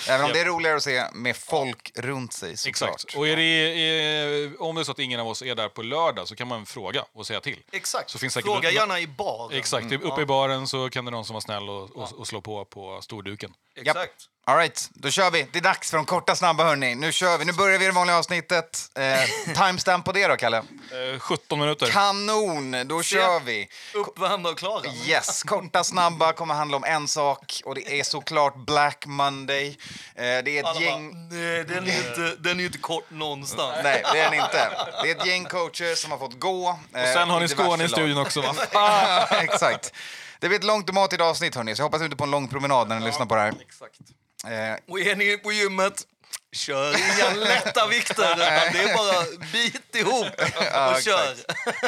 Även 0.08 0.22
om 0.22 0.28
Ja. 0.28 0.34
det 0.34 0.40
är 0.40 0.46
roligare 0.46 0.78
att 0.78 0.84
se 0.84 1.04
med 1.14 1.36
folk 1.38 1.92
runt 1.96 2.34
sig. 2.34 2.56
Exakt. 2.68 3.16
Och 3.16 3.28
är 3.28 3.36
det, 3.36 4.44
eh, 4.46 4.52
om 4.62 4.76
det 4.76 4.82
är 4.82 4.84
så 4.84 4.92
att 4.92 5.00
ingen 5.00 5.20
av 5.20 5.28
oss 5.28 5.42
är 5.42 5.56
där 5.56 5.70
på 5.70 5.82
lördag 5.82 6.28
så 6.28 6.36
kan 6.36 6.48
man 6.48 6.66
fråga 6.66 7.06
och 7.14 7.28
säga 7.28 7.40
till. 7.42 7.60
Exakt. 7.72 8.10
Så 8.10 8.18
finns 8.18 8.34
säkert 8.34 8.46
Fråga 8.52 8.72
gärna 8.72 9.00
i 9.00 9.08
baren. 9.08 9.58
Exakt, 9.58 9.86
Mm. 9.86 10.02
uppe 10.04 10.22
i 10.22 10.26
baren 10.26 10.68
så 10.68 10.90
kan 10.90 11.06
det 11.06 11.12
någon 11.12 11.26
som 11.26 11.34
var 11.34 11.42
snäll 11.42 11.70
och, 11.70 11.96
och, 11.96 12.20
och 12.20 12.28
slå 12.28 12.42
på 12.42 12.66
på 12.66 13.00
storduken. 13.02 13.54
Exakt. 13.76 14.14
All 14.46 14.58
right, 14.58 14.90
då 14.94 15.10
kör 15.10 15.32
vi. 15.32 15.48
Det 15.52 15.60
är 15.60 15.64
dags 15.64 15.90
för 15.90 15.98
de 15.98 16.06
korta 16.06 16.36
snabba 16.36 16.64
hörni. 16.64 16.96
Nu 16.96 17.12
kör 17.12 17.38
vi. 17.38 17.46
Nu 17.46 17.54
börjar 17.54 17.80
vi 17.80 17.86
det 17.86 17.92
vanliga 17.92 18.18
avsnittet. 18.18 18.90
Eh, 18.96 19.54
timestamp 19.56 20.06
på 20.06 20.12
det 20.12 20.28
då, 20.28 20.36
Kalle? 20.38 20.58
Eh, 20.58 21.20
17 21.20 21.60
minuter. 21.60 21.88
Kanon! 21.88 22.88
Då 22.88 23.04
kör 23.04 23.40
vi. 23.40 23.70
Uppvärmda 23.94 24.50
och 24.50 24.58
klara. 24.58 24.84
Yes, 25.06 25.44
korta 25.44 25.84
snabba 25.84 26.34
kommer 26.34 26.54
handla 26.54 26.78
om 26.78 26.84
en 26.84 27.08
sak 27.08 27.62
och 27.66 27.76
det 27.76 28.00
är 28.00 28.04
såklart 28.04 28.56
Black 28.56 29.06
Monday. 29.06 29.68
Eh, 29.68 29.76
det 30.16 30.26
är 30.26 30.60
ett 30.60 30.66
Alla 30.66 30.82
gäng... 30.82 31.12
bara, 31.12 31.40
nej, 31.40 31.64
den 31.64 31.88
är, 31.88 31.98
inte, 31.98 32.36
den 32.40 32.58
är 32.58 32.60
ju 32.60 32.66
inte 32.66 32.78
kort 32.78 33.12
någonstans. 33.12 33.78
Nej, 33.84 34.04
det 34.14 34.20
är 34.20 34.32
den 34.32 34.40
inte. 34.40 34.72
Det 35.04 35.12
är 35.12 35.16
ett 35.16 35.26
gäng 35.26 35.46
coacher 35.46 35.96
som 35.96 36.12
har 36.12 36.18
fått 36.18 36.40
gå. 36.40 36.70
och 36.70 37.08
sen 37.14 37.30
har 37.30 37.40
ni 37.40 37.48
Skåne 37.48 37.84
i 37.84 37.90
studion 37.90 38.18
också 38.18 38.42
va? 38.42 38.56
Ja, 38.74 39.28
exakt. 39.42 39.94
Det 40.40 40.48
blir 40.48 40.60
ett 40.60 40.66
långt 40.66 40.90
och 40.90 40.96
matigt 40.96 41.22
avsnitt 41.22 41.56
hörni, 41.56 41.76
så 41.76 41.82
jag 41.82 41.86
hoppas 41.86 42.02
ute 42.02 42.16
på 42.16 42.24
en 42.24 42.32
lång 42.32 42.48
promenad 42.48 42.88
när 42.90 43.00
ni 43.00 43.06
lyssnar 43.06 43.26
på 43.26 43.36
det 43.36 43.42
här. 43.42 43.54
Exakt. 43.62 44.00
Eh, 44.48 44.78
Och 44.94 45.00
är 45.00 45.16
ni 45.16 45.38
på 45.38 45.52
gymmet, 45.52 46.08
kör 46.52 46.90
inga 46.96 47.34
lätta 47.46 47.88
vikter. 47.88 48.36
Det 48.74 48.80
är 48.84 48.98
bara 48.98 49.26
bit 49.52 49.96
ihop 49.96 50.28
Ja, 50.74 50.96
och 50.96 51.02
kör. 51.02 51.32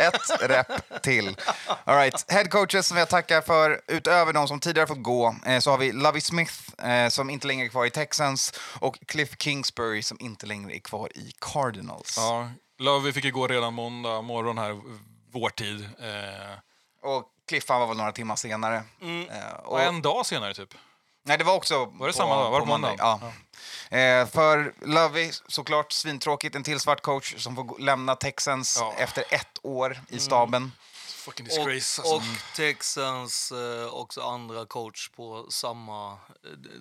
Ett 0.01 0.41
rep 0.49 1.01
till. 1.03 1.37
All 1.85 1.95
right. 1.97 2.31
Head 2.31 2.45
coaches 2.45 2.87
som 2.87 2.97
jag 2.97 3.09
tackar 3.09 3.41
för, 3.41 3.81
utöver 3.87 4.33
de 4.33 4.47
som 4.47 4.59
tidigare 4.59 4.87
fått 4.87 5.03
gå, 5.03 5.35
eh, 5.45 5.59
så 5.59 5.71
har 5.71 5.77
vi 5.77 5.91
Lovie 5.91 6.21
Smith 6.21 6.53
eh, 6.85 7.09
som 7.09 7.29
inte 7.29 7.47
längre 7.47 7.65
är 7.65 7.69
kvar 7.69 7.85
i 7.85 7.89
Texans 7.89 8.53
och 8.79 8.97
Cliff 9.07 9.29
Kingsbury 9.39 10.01
som 10.03 10.17
inte 10.19 10.45
längre 10.45 10.75
är 10.75 10.79
kvar 10.79 11.09
i 11.17 11.31
Cardinals. 11.39 12.13
Ja, 12.17 12.49
Love 12.79 13.13
fick 13.13 13.23
ju 13.25 13.31
gå 13.31 13.47
redan 13.47 13.73
måndag 13.73 14.21
morgon 14.21 14.57
här, 14.57 14.81
vår 15.33 15.49
tid. 15.49 15.81
Eh, 15.99 17.09
Och 17.09 17.29
Cliff 17.47 17.69
han 17.69 17.79
var 17.79 17.87
väl 17.87 17.97
några 17.97 18.11
timmar 18.11 18.35
senare. 18.35 18.75
Eh, 19.31 19.53
och 19.63 19.81
en 19.81 20.01
dag 20.01 20.25
senare 20.25 20.53
typ. 20.53 20.69
Nej, 21.23 21.37
det 21.37 21.43
var 21.43 21.53
också 21.55 21.85
Var 21.85 22.07
det 22.07 22.13
samma 22.13 22.35
dag? 22.35 22.51
Var 22.51 22.59
det 22.59 22.65
på 22.65 22.71
måndag? 22.71 22.95
Ja. 22.97 23.19
Eh, 23.97 24.27
för 24.27 24.73
Lovey, 24.81 25.31
såklart 25.47 25.91
svintråkigt, 25.91 26.55
en 26.55 26.63
till 26.63 26.79
svart 26.79 27.01
coach 27.01 27.35
som 27.37 27.55
får 27.55 27.79
lämna 27.79 28.15
Texans 28.15 28.77
Ja. 28.81 28.93
efter 28.97 29.23
ett 29.29 29.57
år 29.61 30.01
i 30.09 30.19
staben. 30.19 30.71
Fucking 31.07 31.45
Och, 31.45 31.49
disgrace. 31.69 32.01
alltså. 32.01 32.15
och 32.15 32.21
Texans 32.55 33.51
eh, 33.51 33.93
också 33.93 34.21
andra 34.21 34.65
coach 34.65 35.09
på 35.09 35.45
samma, 35.49 36.11
eh, 36.11 36.17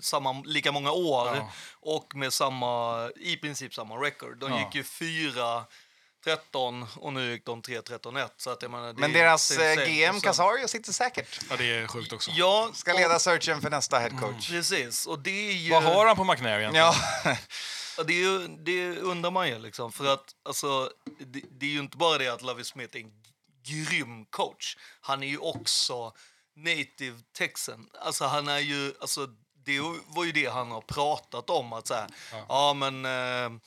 samma 0.00 0.32
lika 0.44 0.72
många 0.72 0.90
år 0.92 1.36
Ja. 1.36 1.48
och 1.80 2.14
med 2.14 2.32
samma, 2.32 3.10
i 3.16 3.36
princip 3.36 3.74
samma 3.74 3.94
record. 3.94 4.38
De 4.38 4.50
Ja. 4.52 4.58
gick 4.58 4.74
ju 4.74 4.84
4 4.84 5.64
13 6.24 6.86
och 6.96 7.12
nu 7.12 7.30
gick 7.30 7.46
de 7.46 7.62
3-13-1. 7.62 8.28
Så 8.36 8.50
att 8.50 8.62
jag 8.62 8.70
menar, 8.70 8.92
det 8.92 9.00
Men 9.00 9.12
deras 9.12 9.50
eh. 9.50 9.86
GM 9.86 10.20
Casario 10.20 10.68
sitter 10.68 10.92
säkert. 10.92 11.40
Ja, 11.50 11.56
det 11.56 11.64
är 11.64 11.86
sjukt 11.86 12.12
också. 12.12 12.30
Ja, 12.30 12.70
Ska 12.74 12.92
leda 12.92 13.18
searchen 13.18 13.60
för 13.60 13.70
nästa 13.70 13.98
head 13.98 14.10
coach. 14.10 14.48
precis. 14.48 15.06
Och 15.06 15.18
det 15.18 15.50
är 15.50 15.52
ju... 15.52 15.70
Vad 15.70 15.82
har 15.82 16.06
han 16.06 16.16
på 16.16 16.24
McNair 16.24 16.58
egentligen? 16.58 16.86
Ja, 17.24 17.36
Ja, 17.96 18.02
det, 18.02 18.12
är 18.12 18.18
ju, 18.18 18.48
det 18.48 18.98
undrar 18.98 19.30
man 19.30 19.48
ju. 19.48 19.58
Liksom, 19.58 19.92
för 19.92 20.12
att, 20.12 20.34
alltså, 20.44 20.90
det, 21.18 21.42
det 21.50 21.66
är 21.66 21.70
ju 21.70 21.78
inte 21.78 21.96
bara 21.96 22.18
det 22.18 22.28
att 22.28 22.42
Lovie 22.42 22.64
Smith 22.64 22.96
är 22.96 23.00
en 23.00 23.12
grym 23.66 24.24
coach. 24.24 24.76
Han 25.00 25.22
är 25.22 25.26
ju 25.26 25.38
också 25.38 26.12
native 26.56 27.18
texan. 27.38 27.88
Alltså, 28.00 28.24
han 28.24 28.48
är 28.48 28.58
ju, 28.58 28.94
alltså, 29.00 29.26
det 29.64 29.80
var 30.06 30.24
ju 30.24 30.32
det 30.32 30.46
han 30.46 30.70
har 30.70 30.80
pratat 30.80 31.50
om. 31.50 31.72
Att 31.72 31.86
så 31.86 31.94
här, 31.94 32.06
ja. 32.48 32.74
men... 32.74 33.04
Eh, 33.04 33.60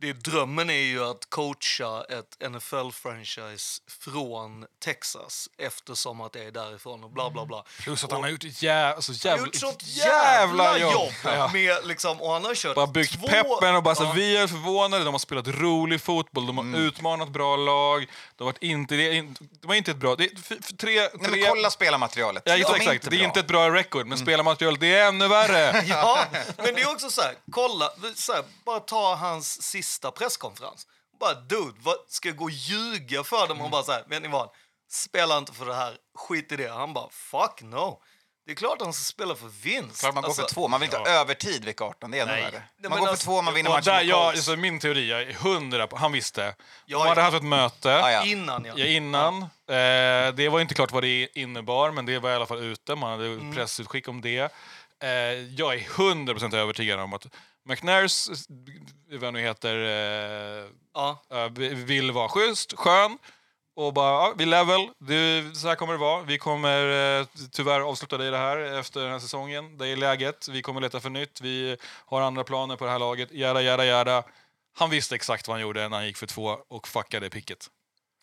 det, 0.00 0.12
drömmen 0.12 0.70
är 0.70 0.74
ju 0.82 1.04
att 1.04 1.30
coacha 1.30 2.04
ett 2.08 2.50
NFL-franchise 2.50 3.80
från 4.00 4.66
Texas 4.84 5.48
eftersom 5.58 6.20
att 6.20 6.32
det 6.32 6.44
är 6.44 6.50
därifrån 6.50 7.04
och 7.04 7.10
bla 7.10 7.30
bla 7.30 7.46
bla. 7.46 7.64
Plus 7.80 8.04
att 8.04 8.12
han 8.12 8.22
har 8.22 8.30
gjort 8.30 8.44
ett 8.44 8.62
jä 8.62 8.94
alltså, 8.94 9.12
jävla, 9.26 9.46
gjort 9.46 9.54
sånt 9.54 9.82
jävla 9.86 10.64
jävla 10.64 10.78
jobb! 10.78 10.92
jobb. 10.92 11.12
Ja. 11.24 11.50
Med, 11.52 11.76
liksom, 11.84 12.20
och 12.22 12.32
han 12.32 12.44
har 12.44 12.54
kört 12.54 12.74
Bara 12.74 12.86
byggt 12.86 13.12
två... 13.20 13.26
peppen 13.28 13.76
och 13.76 13.82
bara 13.82 13.94
så, 13.94 14.02
Ja. 14.04 14.12
vi 14.12 14.36
är 14.36 14.46
förvånade, 14.46 15.04
de 15.04 15.14
har 15.14 15.18
spelat 15.18 15.46
rolig 15.48 16.00
fotboll, 16.02 16.46
de 16.46 16.58
har 16.58 16.64
Mm. 16.64 16.80
utmanat 16.80 17.28
bra 17.28 17.56
lag, 17.56 18.06
de 18.36 18.44
har 18.44 18.52
varit 18.52 18.62
inte, 18.62 18.94
det 18.94 19.18
är 19.18 19.22
de 19.60 19.66
var 19.68 19.74
inte 19.74 19.90
ett 19.90 19.96
bra... 19.96 20.16
Det 20.16 20.24
är, 20.24 20.30
f- 20.50 20.58
tre, 20.78 21.00
Nej, 21.00 21.10
tre, 21.10 21.40
men 21.40 21.48
kolla 21.50 21.70
spelarmaterialet. 21.70 22.42
Ja, 22.46 22.52
De 22.54 22.60
exakt, 22.60 22.86
är 22.86 22.92
exakt. 22.92 23.10
det 23.10 23.16
är 23.16 23.24
inte 23.24 23.40
ett 23.40 23.46
bra 23.48 23.70
record, 23.74 24.06
men 24.06 24.18
spelarmaterialet 24.18 24.80
det 24.80 24.94
är 24.96 25.08
ännu 25.08 25.28
värre. 25.28 25.84
Ja, 25.86 26.24
men 26.56 26.74
det 26.74 26.82
är 26.82 26.90
också 26.92 27.10
så 27.10 27.20
här, 27.20 27.34
kolla, 27.52 27.90
så 28.16 28.32
här, 28.32 28.42
bara 28.64 28.80
ta 28.80 29.14
hans 29.14 29.62
sista 29.62 29.87
presskonferens. 30.16 30.86
Bara 31.20 31.34
dude, 31.34 31.78
vad, 31.82 31.96
ska 32.08 32.28
jag 32.28 32.36
gå 32.36 32.44
och 32.44 32.50
ljuga 32.50 33.24
för 33.24 33.48
dem 33.48 33.60
och 33.60 33.70
bara 33.70 33.82
så 33.82 33.92
här, 33.92 34.04
vet 34.06 34.22
ni 34.22 34.28
vad? 34.28 34.50
Spela 34.90 35.38
inte 35.38 35.52
för 35.52 35.66
det 35.66 35.74
här, 35.74 35.96
skit 36.14 36.52
i 36.52 36.56
det. 36.56 36.68
Han 36.68 36.92
bara, 36.94 37.08
fuck 37.10 37.62
no. 37.62 38.00
Det 38.46 38.52
är 38.52 38.56
klart 38.56 38.80
han 38.82 38.92
ska 38.92 39.02
spela 39.04 39.34
för 39.34 39.46
vinst. 39.62 40.00
Klart 40.00 40.14
man 40.14 40.22
går 40.22 40.28
Alltså, 40.28 40.42
för 40.42 40.48
två. 40.48 40.68
Man 40.68 40.80
vill 40.80 40.86
inte 40.86 40.98
ha 40.98 41.06
övertid 41.08 41.64
vecka 41.64 41.84
18. 41.84 42.10
Det 42.10 42.18
är 42.18 42.26
Nej. 42.26 42.42
värre. 42.42 42.52
Man 42.52 42.62
men 42.80 42.90
går 42.90 42.98
för 42.98 43.10
alltså- 43.10 43.24
två, 43.24 43.42
man 43.42 43.54
vinner 43.54 43.70
matchen 43.70 43.84
där, 43.94 44.02
ja, 44.02 44.24
Colts. 44.24 44.38
alltså, 44.38 44.56
min 44.56 44.80
teori, 44.80 45.10
jag 45.10 45.22
är 45.22 45.32
hundra 45.32 45.86
på, 45.86 45.96
han 45.96 46.12
visste. 46.12 46.54
Ja, 46.86 46.98
De 46.98 47.08
hade 47.08 47.20
ja. 47.20 47.24
haft 47.24 47.36
ett 47.36 47.42
möte 47.42 47.88
Ja, 47.88 48.10
ja. 48.12 48.24
Innan 48.24 48.64
ja. 48.64 48.72
ja, 48.76 48.86
innan. 48.86 49.42
Eh, 49.42 49.48
det 50.34 50.48
var 50.52 50.60
inte 50.60 50.74
klart 50.74 50.92
vad 50.92 51.02
det 51.02 51.28
innebar, 51.38 51.90
men 51.90 52.06
det 52.06 52.18
var 52.18 52.30
i 52.30 52.34
alla 52.34 52.46
fall 52.46 52.58
ute. 52.62 52.94
Man 52.94 53.10
hade 53.10 53.26
Mm. 53.26 53.54
pressutskick 53.54 54.08
om 54.08 54.20
det. 54.20 54.52
Eh, 55.02 55.10
jag 55.54 55.74
är 55.74 55.78
100% 55.78 56.56
övertygad 56.56 57.00
om 57.00 57.12
att 57.12 57.26
McNairs, 57.64 58.28
vad 59.20 59.32
nu 59.32 59.40
heter, 59.40 59.76
eh, 59.76 60.64
ja. 60.94 61.22
vill 61.74 62.12
vara 62.12 62.28
schysst, 62.28 62.72
skön 62.76 63.18
och 63.78 63.92
bara, 63.92 64.12
ja, 64.12 64.34
vi 64.36 64.46
level, 64.46 64.88
det, 64.98 65.56
så 65.56 65.68
här 65.68 65.74
kommer 65.74 65.92
det 65.92 65.98
vara. 65.98 66.22
Vi 66.22 66.38
kommer 66.38 67.18
eh, 67.20 67.26
tyvärr 67.52 67.80
avsluta 67.80 68.18
dig 68.18 68.30
det 68.30 68.36
här 68.36 68.58
efter 68.58 69.00
den 69.00 69.12
här 69.12 69.18
säsongen. 69.18 69.78
Det 69.78 69.88
är 69.88 69.96
läget, 69.96 70.48
vi 70.48 70.62
kommer 70.62 70.80
leta 70.80 71.00
för 71.00 71.10
nytt, 71.10 71.40
vi 71.40 71.76
har 71.82 72.20
andra 72.20 72.44
planer 72.44 72.76
på 72.76 72.84
det 72.84 72.90
här 72.90 72.98
laget, 72.98 73.32
jada, 73.32 73.62
jada, 73.62 73.84
jada. 73.84 74.22
Han 74.78 74.90
visste 74.90 75.14
exakt 75.14 75.48
vad 75.48 75.54
han 75.54 75.62
gjorde 75.62 75.88
när 75.88 75.96
han 75.96 76.06
gick 76.06 76.16
för 76.16 76.26
två 76.26 76.56
och 76.68 76.88
fuckade 76.88 77.30
picket. 77.30 77.70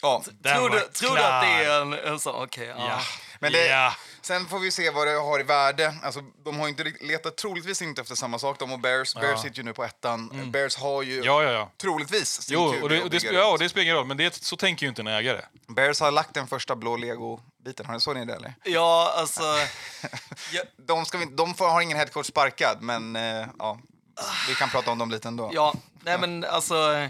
Ja, 0.06 0.24
Tror 0.56 0.70
du, 0.70 0.80
tror 0.80 1.16
du 1.16 1.22
att 1.24 1.42
det 1.42 1.48
är 1.66 1.82
en, 1.82 1.94
en 1.94 2.20
sån, 2.20 2.44
okej, 2.44 2.68
ja. 2.68 2.76
Ja. 2.90 3.00
Men 3.40 3.52
det, 3.52 3.68
ja. 3.68 3.94
Sen 4.22 4.46
får 4.48 4.60
vi 4.60 4.72
se 4.72 4.90
vad 4.90 5.08
det 5.08 5.14
har 5.14 5.40
i 5.40 5.44
värde. 5.44 5.96
Alltså, 6.04 6.22
de 6.46 6.60
har 6.60 6.68
inte 6.68 6.84
letat 7.02 7.38
troligtvis 7.38 7.82
inte 7.82 8.02
efter 8.02 8.16
samma 8.16 8.40
sak, 8.40 8.60
de 8.60 8.72
och 8.72 8.80
Bears. 8.80 9.16
Bears 9.16 9.42
sitter 9.42 9.58
ju 9.58 9.64
nu 9.64 9.74
på 9.74 9.84
ettan. 9.84 10.52
Bears 10.52 10.78
har 10.78 11.02
ju 11.04 11.24
ja, 11.24 11.44
ja, 11.44 11.52
ja. 11.52 11.72
troligtvis 11.82 12.42
sin 12.42 12.54
Jo, 12.54 12.76
och 12.82 12.90
det, 12.90 13.02
och 13.04 13.10
det, 13.10 13.18
sp- 13.18 13.34
ja, 13.34 13.58
det 13.60 13.70
spelar 13.70 13.84
ingen 13.84 13.96
roll, 13.96 14.06
men 14.06 14.18
det, 14.18 14.36
så 14.36 14.58
tänker 14.58 14.86
ju 14.86 14.90
inte 14.90 15.02
en 15.02 15.08
ägare. 15.08 15.42
Bears 15.68 16.00
har 16.00 16.12
lagt 16.12 16.34
den 16.34 16.48
första 16.48 16.76
blå 16.76 16.98
lego-biten. 16.98 17.86
Har 17.86 17.94
ni 17.94 18.00
såg 18.00 18.16
ni 18.16 18.26
det 18.26 18.34
eller? 18.34 18.54
Ja, 18.64 19.14
alltså... 19.18 19.42
De, 20.78 21.06
ska 21.06 21.18
vi, 21.18 21.26
de 21.26 21.54
får, 21.56 21.68
har 21.70 21.82
ingen 21.82 21.98
headcoach 21.98 22.28
sparkad, 22.28 22.82
men 22.82 23.16
eh, 23.16 23.48
ja, 23.60 23.80
vi 24.48 24.56
kan 24.56 24.70
prata 24.70 24.92
om 24.92 24.98
dem 24.98 25.12
lite 25.12 25.28
ändå. 25.28 25.52
ja, 25.54 25.74
nej 26.04 26.20
men 26.20 26.44
alltså... 26.44 27.10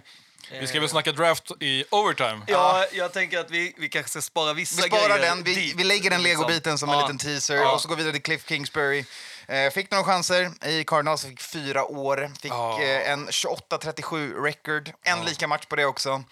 eh, 0.52 0.60
Vi 0.60 0.68
ska 0.68 0.80
väl 0.80 0.90
snacka 0.90 1.12
draft 1.12 1.52
i 1.60 1.84
overtime? 1.90 2.42
Ja, 2.48 2.86
jag 2.94 3.14
tänker 3.14 3.40
att 3.40 3.52
vi, 3.52 3.74
vi 3.78 3.90
kanske 3.90 4.10
ska 4.10 4.22
spara 4.22 4.54
vissa 4.54 4.82
Vi 4.82 4.88
sparar 4.90 5.18
grejer 5.18 5.30
den, 5.36 5.44
vi, 5.44 5.56
dit, 5.56 5.76
vi 5.78 5.84
lägger 5.84 6.10
den 6.10 6.24
liksom. 6.24 6.42
legobiten 6.42 6.78
som 6.78 6.90
en 6.90 6.96
Ja. 6.96 7.02
liten 7.02 7.18
teaser 7.18 7.56
Ja. 7.56 7.72
och 7.74 7.82
så 7.82 7.88
går 7.88 7.96
vi 7.96 8.04
vidare 8.04 8.14
till 8.14 8.24
Cliff 8.24 8.48
Kingsbury. 8.48 9.06
Eh, 9.48 9.72
fick 9.72 9.92
några 9.92 10.04
chanser 10.04 10.52
i 10.66 10.84
Cardinals, 10.84 11.26
fick 11.26 11.42
fyra 11.42 11.84
år, 11.86 12.32
fick 12.42 12.52
Ja. 12.52 12.82
eh, 12.82 13.12
en 13.12 13.28
28-37 13.32 14.44
record, 14.44 14.92
en 15.04 15.26
lika 15.26 15.48
match 15.48 15.66
på 15.66 15.76
det 15.76 15.86
också. 15.86 16.24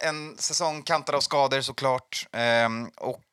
En 0.00 0.36
säsong 0.38 0.82
kantad 0.82 1.14
av 1.14 1.20
skador 1.20 1.60
såklart 1.60 2.26
Ehm, 2.32 2.90
och 2.96 3.31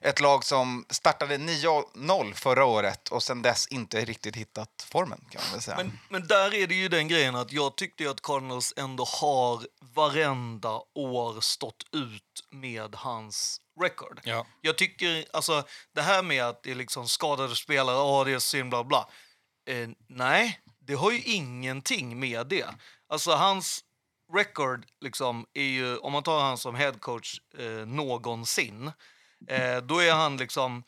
ett 0.00 0.20
lag 0.20 0.44
som 0.44 0.86
startade 0.90 1.36
9-0 1.36 2.34
förra 2.34 2.64
året 2.64 3.08
och 3.08 3.22
sen 3.22 3.42
dess 3.42 3.66
inte 3.66 4.04
riktigt 4.04 4.36
hittat 4.36 4.86
formen 4.90 5.24
kan 5.30 5.42
man 5.44 5.52
väl 5.52 5.62
säga. 5.62 5.76
Men, 5.76 5.98
men 6.08 6.26
där 6.26 6.54
är 6.54 6.66
det 6.66 6.74
ju 6.74 6.88
den 6.88 7.08
grejen 7.08 7.36
att 7.36 7.52
jag 7.52 7.76
tyckte 7.76 8.02
ju 8.02 8.10
att 8.10 8.22
Cardinals 8.22 8.74
ändå 8.76 9.04
har 9.04 9.66
varenda 9.80 10.82
år 10.94 11.40
stått 11.40 11.86
ut 11.92 12.44
med 12.50 12.94
hans 12.94 13.60
record. 13.80 14.20
Ja. 14.24 14.46
Jag 14.60 14.78
tycker, 14.78 15.24
alltså 15.32 15.64
det 15.94 16.02
här 16.02 16.22
med 16.22 16.44
att 16.44 16.62
det 16.62 16.70
är 16.70 16.74
liksom 16.74 17.08
skadade 17.08 17.56
spelare, 17.56 17.96
ja 17.96 18.24
det 18.24 18.32
är 18.32 18.38
synd, 18.38 18.70
bla 18.70 18.84
bla. 18.84 19.08
Eh, 19.68 19.88
nej, 20.08 20.60
det 20.80 20.94
har 20.94 21.10
ju 21.10 21.22
ingenting 21.22 22.20
med 22.20 22.46
det. 22.46 22.66
Alltså 23.08 23.30
hans 23.30 23.84
record 24.32 24.86
liksom 25.00 25.46
är 25.54 25.62
ju, 25.62 25.96
om 25.96 26.12
man 26.12 26.22
tar 26.22 26.40
han 26.40 26.58
som 26.58 26.74
headcoach 26.74 27.40
eh, 27.58 27.86
någonsin, 27.86 28.92
eh, 29.46 29.76
då 29.76 29.98
är 30.02 30.12
han 30.12 30.36
liksom 30.36 30.84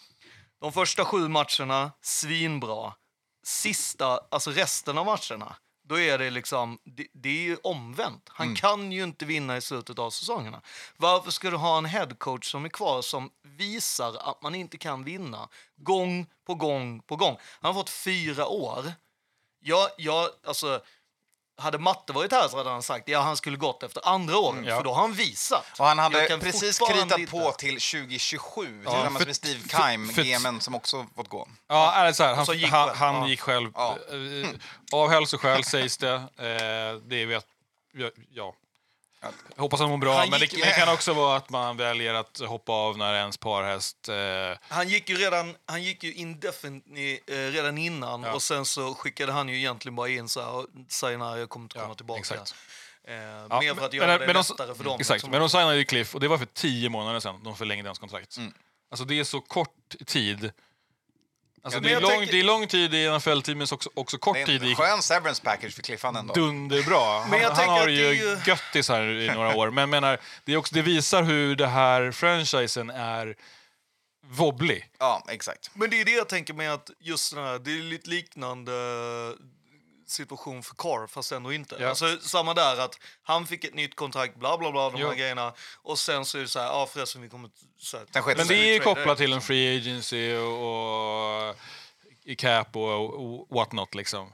de 0.61 0.73
första 0.73 1.05
sju 1.05 1.29
matcherna 1.29 1.93
svinbra. 2.01 2.95
Sista, 3.43 4.21
alltså 4.31 4.51
resten 4.51 4.99
av 4.99 5.07
matcherna, 5.07 5.57
då 5.91 6.01
är 6.01 6.19
det 6.19 6.31
liksom, 6.31 6.79
det, 6.85 7.07
det 7.13 7.29
är 7.29 7.43
ju 7.43 7.57
omvänt. 7.57 8.29
Han 8.29 8.55
kan 8.55 8.93
ju 8.93 9.03
inte 9.03 9.25
vinna 9.25 9.57
i 9.57 9.61
slutet 9.61 9.99
av 9.99 10.11
säsongerna. 10.11 10.61
Varför 10.97 11.31
ska 11.31 11.51
du 11.51 11.57
ha 11.57 11.79
en 11.79 11.85
headcoach 11.85 12.51
som 12.51 12.65
är 12.65 12.69
kvar 12.69 13.03
som 13.03 13.31
visar 13.43 14.17
att 14.17 14.43
man 14.43 14.55
inte 14.55 14.79
kan 14.79 15.05
vinna 15.05 15.49
gång 15.77 16.27
på 16.47 16.55
gång 16.55 17.01
på 17.03 17.17
gång? 17.17 17.37
Han 17.61 17.75
har 17.75 17.81
fått 17.81 17.91
fyra 17.91 18.47
år. 18.47 18.93
Jag, 19.61 19.91
jag, 19.99 20.29
alltså, 20.47 20.81
hade 21.61 21.79
Matte 21.79 22.13
varit 22.13 22.33
här 22.33 22.49
så 22.49 22.57
hade 22.57 22.71
han 22.71 22.83
sagt 22.83 23.09
ja 23.09 23.21
han 23.21 23.37
skulle 23.37 23.57
gått 23.57 23.83
efter 23.83 24.09
andra 24.09 24.39
året, 24.39 24.65
Ja. 24.67 24.77
för 24.77 24.85
då 24.85 24.93
har 24.93 25.01
han 25.01 25.13
visat. 25.13 25.65
Och 25.79 25.87
han 25.87 25.99
hade 25.99 26.39
precis 26.41 26.79
kritat 26.79 27.19
inte- 27.19 27.31
på 27.31 27.53
till 27.53 27.81
2027 27.81 28.83
tillsammans 28.83 29.19
för- 29.19 29.27
med 29.27 29.37
Steve 29.37 29.69
Keim, 29.69 30.09
för- 30.09 30.23
GMen, 30.23 30.61
som 30.61 30.75
också 30.75 31.07
fått 31.17 31.29
gå. 31.29 31.49
Ja, 31.69 31.93
är 31.93 32.05
det 32.05 32.15
så 32.15 32.25
här, 32.25 32.35
han, 32.35 32.47
Så 32.47 32.55
gick 32.55 32.71
han, 32.71 32.87
själv, 32.89 32.97
han 32.99 33.15
ja. 33.15 33.29
gick 33.29 33.41
själv. 33.41 33.71
Ja. 33.75 33.99
eh, 34.11 34.49
Av 34.93 35.11
hälsoskäl 35.11 35.65
sägs 35.65 35.97
det. 35.99 36.15
Eh, 36.15 37.01
det 37.09 37.27
vet 37.27 37.45
ja, 37.95 38.11
ja. 38.33 38.55
Jag 39.57 39.63
hoppas 39.63 39.81
han 39.81 39.89
mår 39.91 39.99
bra, 39.99 40.19
Han 40.19 40.31
men 40.31 40.41
det, 40.41 40.47
det 40.47 40.73
kan 40.79 40.95
också 40.95 41.13
vara 41.13 41.37
att 41.37 41.51
man 41.51 41.77
väljer 41.77 42.15
att 42.15 42.39
hoppa 42.39 42.73
av 42.73 42.99
när 42.99 43.15
ens 43.15 43.37
parhäst... 43.37 44.09
Eh, 44.09 44.15
Han 44.69 44.89
gick 44.89 45.09
ju 45.09 45.17
redan, 45.17 45.57
han 45.67 45.83
gick 45.83 46.03
ju 46.05 46.13
indefinitely 46.15 47.19
eh, 47.27 47.35
redan 47.37 47.79
innan 47.79 48.23
Ja. 48.23 48.33
och 48.35 48.43
sen 48.43 48.65
så 48.67 48.95
skickade 48.95 49.33
han 49.33 49.49
ju 49.49 49.57
egentligen 49.57 49.97
bara 49.97 50.09
in 50.09 50.29
så 50.29 50.41
här, 50.41 50.65
säg 50.89 51.17
när 51.17 51.37
jag 51.37 51.49
kommer 51.49 51.65
inte 51.65 51.75
komma 51.75 51.89
Ja, 51.89 51.95
tillbaka. 51.95 52.19
exakt. 52.21 52.55
Eh, 53.05 53.15
Ja, 53.15 53.61
mer 53.61 53.75
för 53.75 53.87
att 53.87 53.93
göra 53.93 54.07
men- 54.07 54.21
det 54.21 54.27
men 54.27 54.35
de- 54.35 54.45
lättare 54.59 54.75
för 54.75 54.85
dem. 54.85 55.01
Exakt, 55.01 55.15
liksom. 55.17 55.31
men 55.31 55.41
de 55.41 55.49
signade 55.51 55.77
ju 55.77 55.85
Cliff 55.85 56.15
och 56.15 56.21
det 56.21 56.29
var 56.29 56.39
för 56.39 56.47
tio 56.47 56.89
månader 56.89 57.21
sedan 57.21 57.41
de 57.45 57.57
förlängde 57.57 57.89
hans 57.89 57.99
kontrakt. 57.99 58.37
Mm. 58.37 58.53
Alltså 58.91 59.05
det 59.05 59.19
är 59.21 59.25
så 59.25 59.41
kort 59.41 59.95
tid. 60.07 60.53
Alltså 61.63 61.79
Ja, 61.79 61.83
det, 61.83 61.91
är 61.91 61.95
men 61.95 62.03
lång, 62.03 62.11
jag 62.11 62.19
tänker- 62.21 62.33
det 62.33 62.41
är 62.41 62.45
lång 62.45 62.67
tid 62.67 62.95
i 62.95 63.07
NFL-team 63.07 63.59
men 63.59 63.67
också, 63.73 63.91
också 63.95 64.19
kort 64.19 64.35
Det 64.37 64.43
är 64.43 64.47
tid 64.47 64.65
i 64.65 64.71
en 64.71 64.77
skön 64.77 65.03
severance 65.03 65.43
package 65.43 65.75
för 65.75 65.83
Cliff 65.83 66.03
han 66.03 66.17
ändå. 66.17 66.35
dunderbra. 66.35 67.21
Han, 67.21 67.31
Men 67.31 67.41
jag 67.41 67.51
han 67.51 67.69
har 67.69 67.87
det 67.87 67.93
ju 67.93 68.13
ju- 68.13 68.39
göttis 68.47 68.89
här 68.89 69.03
i 69.03 69.31
några 69.35 69.57
år. 69.57 69.71
Men 69.71 69.91
menar, 69.91 70.19
det, 70.45 70.53
är 70.53 70.57
också, 70.57 70.75
det 70.75 70.83
visar 70.83 71.23
hur 71.23 71.57
det 71.57 71.67
här 71.67 72.13
franchisen 72.13 72.91
är 72.91 73.37
wobblig. 74.27 74.89
Ja, 74.99 75.25
exakt. 75.29 75.71
Men 75.75 75.91
det 75.91 76.01
är 76.01 76.05
det 76.05 76.11
jag 76.11 76.29
tänker 76.29 76.55
med 76.55 76.73
att 76.73 76.91
just 77.01 77.35
den 77.35 77.45
här, 77.45 77.59
det 77.59 77.71
är 77.73 77.83
lite 77.83 78.11
liknande 78.11 78.73
situation 80.11 80.63
för 80.63 80.75
Carr, 80.75 81.07
fast 81.07 81.33
ändå 81.33 81.53
inte. 81.53 81.77
Ja. 81.81 81.89
Alltså, 81.89 82.19
samma 82.21 82.55
där, 82.55 82.81
att 82.81 82.99
han 83.23 83.47
fick 83.47 83.65
ett 83.65 83.75
nytt 83.75 83.97
kontrakt, 83.97 84.37
bla 84.37 84.59
bla 84.59 84.71
bla, 84.73 84.91
de 84.91 85.01
Jo. 85.01 85.09
här 85.09 85.15
grejerna. 85.15 85.53
Och 85.83 85.99
sen 85.99 86.25
så 86.25 86.39
är 86.39 86.43
det 86.43 86.49
så 86.49 86.59
här, 86.59 86.67
ja 86.67 86.87
förresten 86.93 87.23
vi 87.23 87.29
kommer... 87.29 87.51
Så 87.79 87.97
här, 87.97 88.07
Men 88.37 88.47
sig. 88.47 88.57
det 88.57 88.69
är 88.71 88.73
ju 88.75 88.81
kopplat 88.81 89.07
det. 89.19 89.25
till 89.25 89.33
en 89.33 89.41
free 89.41 89.77
agency 89.79 90.35
och, 90.37 91.49
och 91.49 91.57
i 92.25 92.37
cap 92.37 92.77
och, 92.77 93.15
och 93.15 93.47
what 93.51 93.73
not 93.73 93.95
liksom. 93.95 94.33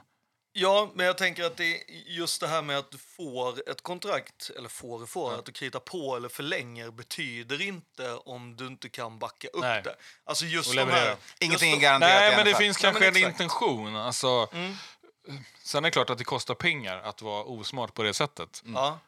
Ja, 0.59 0.91
men 0.95 1.05
jag 1.05 1.17
tänker 1.17 1.43
att 1.43 1.57
det 1.57 1.63
är 1.75 1.83
just 2.07 2.41
det 2.41 2.47
här 2.47 2.61
med 2.61 2.77
att 2.77 2.91
du 2.91 2.97
får 2.97 3.69
ett 3.69 3.81
kontrakt, 3.81 4.51
eller 4.57 4.69
får 4.69 5.01
och 5.03 5.09
får, 5.09 5.33
att 5.33 5.45
du 5.45 5.51
kritar 5.51 5.79
på 5.79 6.15
eller 6.15 6.29
förlänger 6.29 6.91
betyder 6.91 7.61
inte 7.61 8.13
om 8.13 8.55
du 8.55 8.67
inte 8.67 8.89
kan 8.89 9.19
backa 9.19 9.47
upp 9.47 9.61
Nej. 9.61 9.81
det. 9.83 9.95
Alltså 10.25 10.45
just 10.45 10.75
de 10.75 10.89
här... 10.89 11.15
Ingenting 11.39 11.69
är 11.69 11.73
just 11.73 11.81
de- 11.81 11.85
garanterat 11.87 12.21
Nej, 12.21 12.35
men 12.35 12.45
det 12.45 12.55
finns 12.55 12.77
kanske 12.77 13.11
men 13.11 13.23
en 13.23 13.29
intention. 13.29 13.95
Alltså, 13.95 14.49
Mm. 14.53 14.75
Sen 15.63 15.83
är 15.85 15.87
det 15.87 15.91
klart 15.91 16.09
att 16.09 16.17
det 16.17 16.23
kostar 16.23 16.53
pengar 16.55 16.97
att 16.97 17.21
vara 17.21 17.43
osmart 17.43 17.93
på 17.93 18.03
det 18.03 18.13
sättet. 18.13 18.61
Ja. 18.65 18.99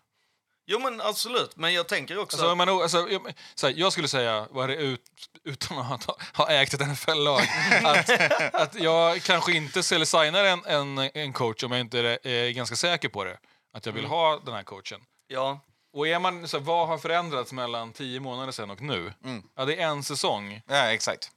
Jo 0.71 0.79
men 0.79 1.01
absolut, 1.01 1.55
men 1.55 1.73
jag 1.73 1.88
tänker 1.88 2.17
också... 2.19 2.38
Alltså, 2.38 2.55
man, 2.55 2.69
alltså, 2.69 3.10
jag, 3.10 3.34
så 3.55 3.67
här, 3.67 3.73
jag 3.77 3.91
skulle 3.91 4.08
säga, 4.08 4.47
vad 4.51 4.63
är 4.63 4.67
det 4.67 4.75
ut, 4.84 5.01
utan 5.43 5.77
att 5.77 6.03
ha, 6.03 6.17
ha 6.34 6.49
ägt 6.49 6.73
ett 6.73 6.88
NFL-lag, 6.88 7.41
att, 7.84 8.10
att 8.55 8.75
jag 8.75 9.21
kanske 9.21 9.51
inte 9.51 9.84
skulle 9.84 10.05
signa 10.05 10.39
en, 10.47 10.65
en, 10.65 10.97
en 11.13 11.34
coach 11.34 11.63
om 11.63 11.71
jag 11.71 11.82
inte 11.82 11.99
är, 11.99 12.27
är 12.27 12.51
ganska 12.51 12.75
säker 12.75 13.10
på 13.10 13.23
det. 13.23 13.39
Att 13.73 13.86
jag 13.86 13.93
vill 13.93 14.03
Mm. 14.05 14.12
ha 14.12 14.39
den 14.45 14.53
här 14.53 14.63
coachen. 14.63 15.01
ja. 15.27 15.60
Och 15.93 16.08
är 16.08 16.19
man, 16.19 16.47
så 16.47 16.58
här, 16.58 16.63
vad 16.65 16.88
har 16.88 16.97
förändrats 16.97 17.51
mellan 17.53 17.93
tio 17.93 18.19
månader 18.19 18.51
sedan 18.51 18.69
och 18.71 18.82
nu? 18.82 19.13
Ja, 19.55 19.65
det 19.65 19.82
är 19.82 19.88
en 19.88 20.03
säsong. 20.03 20.62
Ja, 20.67 20.75
exakt. 20.91 21.32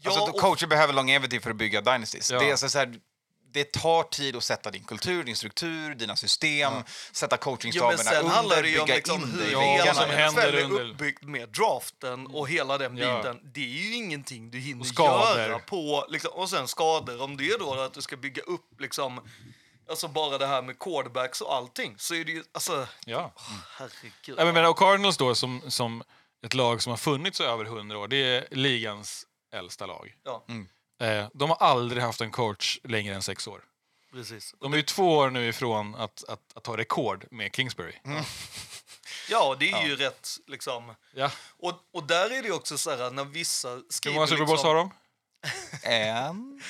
Ja, 0.00 0.10
alltså, 0.10 0.24
och- 0.24 0.40
coacher 0.40 0.66
behöver 0.66 0.92
longevity 0.92 1.40
för 1.40 1.50
att 1.50 1.56
bygga 1.56 1.80
dynasties. 1.80 2.30
Ja. 2.30 2.38
Det, 2.38 2.50
är 2.50 2.56
så 2.56 2.78
här, 2.78 2.94
det 3.52 3.72
tar 3.72 4.02
tid 4.02 4.36
att 4.36 4.44
sätta 4.44 4.70
din 4.70 4.84
kultur, 4.84 5.24
din 5.24 5.36
struktur, 5.36 5.94
dina 5.94 6.16
system, 6.16 6.72
sätta 7.12 7.36
Jo, 7.36 7.38
men 7.50 7.56
coachingstaberna 7.56 7.96
sen 7.98 8.16
under, 8.24 8.30
handlar 8.36 8.62
det 8.62 8.68
ju 8.68 8.78
om 8.80 8.86
bygga 8.86 8.96
liksom 8.96 9.32
hur 9.40 9.52
Ja, 9.52 9.94
som 9.94 10.10
händer 10.10 10.52
är 10.52 10.62
under- 10.64 10.90
uppbyggt 10.90 11.22
med 11.22 11.48
draften 11.48 12.26
och 12.26 12.48
hela 12.48 12.78
den 12.78 12.96
Ja. 12.96 13.16
biten. 13.16 13.40
Det 13.54 13.60
är 13.60 13.66
ju 13.84 13.94
ingenting 13.94 14.50
du 14.50 14.58
hinner 14.58 14.80
Och 14.80 14.86
skador. 14.86 15.38
göra 15.40 15.58
på... 15.58 16.06
Liksom, 16.08 16.30
och 16.34 16.50
sen 16.50 16.68
skador. 16.68 17.22
Om 17.22 17.36
det 17.36 17.46
är 17.48 17.58
då 17.58 17.74
att 17.74 17.94
du 17.94 18.02
ska 18.02 18.16
bygga 18.16 18.42
upp 18.42 18.80
liksom... 18.80 19.20
Alltså 19.90 20.08
bara 20.08 20.38
det 20.38 20.46
här 20.46 20.62
med 20.62 20.78
quarterbacks 20.78 21.40
och 21.40 21.54
allting. 21.54 21.94
Så 21.98 22.14
är 22.14 22.24
det 22.24 22.32
ju... 22.32 22.44
Alltså, 22.52 22.86
Ja. 23.06 23.32
herregud. 23.78 24.38
Ja, 24.38 24.44
men, 24.44 24.54
men, 24.54 24.66
och 24.66 24.78
Cardinals 24.78 25.16
då, 25.16 25.34
som, 25.34 25.62
som 25.70 26.02
ett 26.46 26.54
lag 26.54 26.82
som 26.82 26.90
har 26.90 26.96
funnits 26.96 27.40
i 27.40 27.44
över 27.44 27.64
hundra 27.64 27.98
år, 27.98 28.08
det 28.08 28.16
är 28.16 28.46
ligans 28.50 29.26
äldsta 29.54 29.86
lag. 29.86 30.14
Ja, 30.24 30.44
Eh, 31.02 31.28
de 31.34 31.50
har 31.50 31.56
aldrig 31.56 32.02
haft 32.02 32.20
en 32.20 32.30
coach 32.30 32.78
längre 32.84 33.14
än 33.14 33.22
sex 33.22 33.46
år. 33.46 33.60
precis. 34.12 34.54
De 34.60 34.72
är 34.72 34.76
ju 34.76 34.82
två 34.82 35.16
år 35.16 35.30
nu 35.30 35.48
ifrån 35.48 35.94
att, 35.94 36.24
att, 36.28 36.40
att 36.54 36.64
ta 36.64 36.76
rekord 36.76 37.24
med 37.30 37.54
Kingsbury. 37.56 37.94
Ja, 39.30 39.56
det 39.58 39.70
är 39.70 39.86
ju 39.86 39.96
rätt 39.96 40.28
liksom... 40.46 40.94
Ja. 41.14 41.30
Och, 41.58 41.72
och 41.92 42.06
där 42.06 42.24
är 42.30 42.42
det 42.42 42.48
ju 42.48 42.52
också 42.54 42.78
så 42.78 42.90
här 42.96 43.10
när 43.10 43.24
vissa 43.24 43.70
Hur 43.70 43.82
skriver... 43.90 44.14
många 44.14 44.26
Super 44.26 44.44
Bowls 44.44 44.50
liksom, 44.50 44.68
har 44.68 44.74
de? 44.76 44.90
En. 45.82 46.60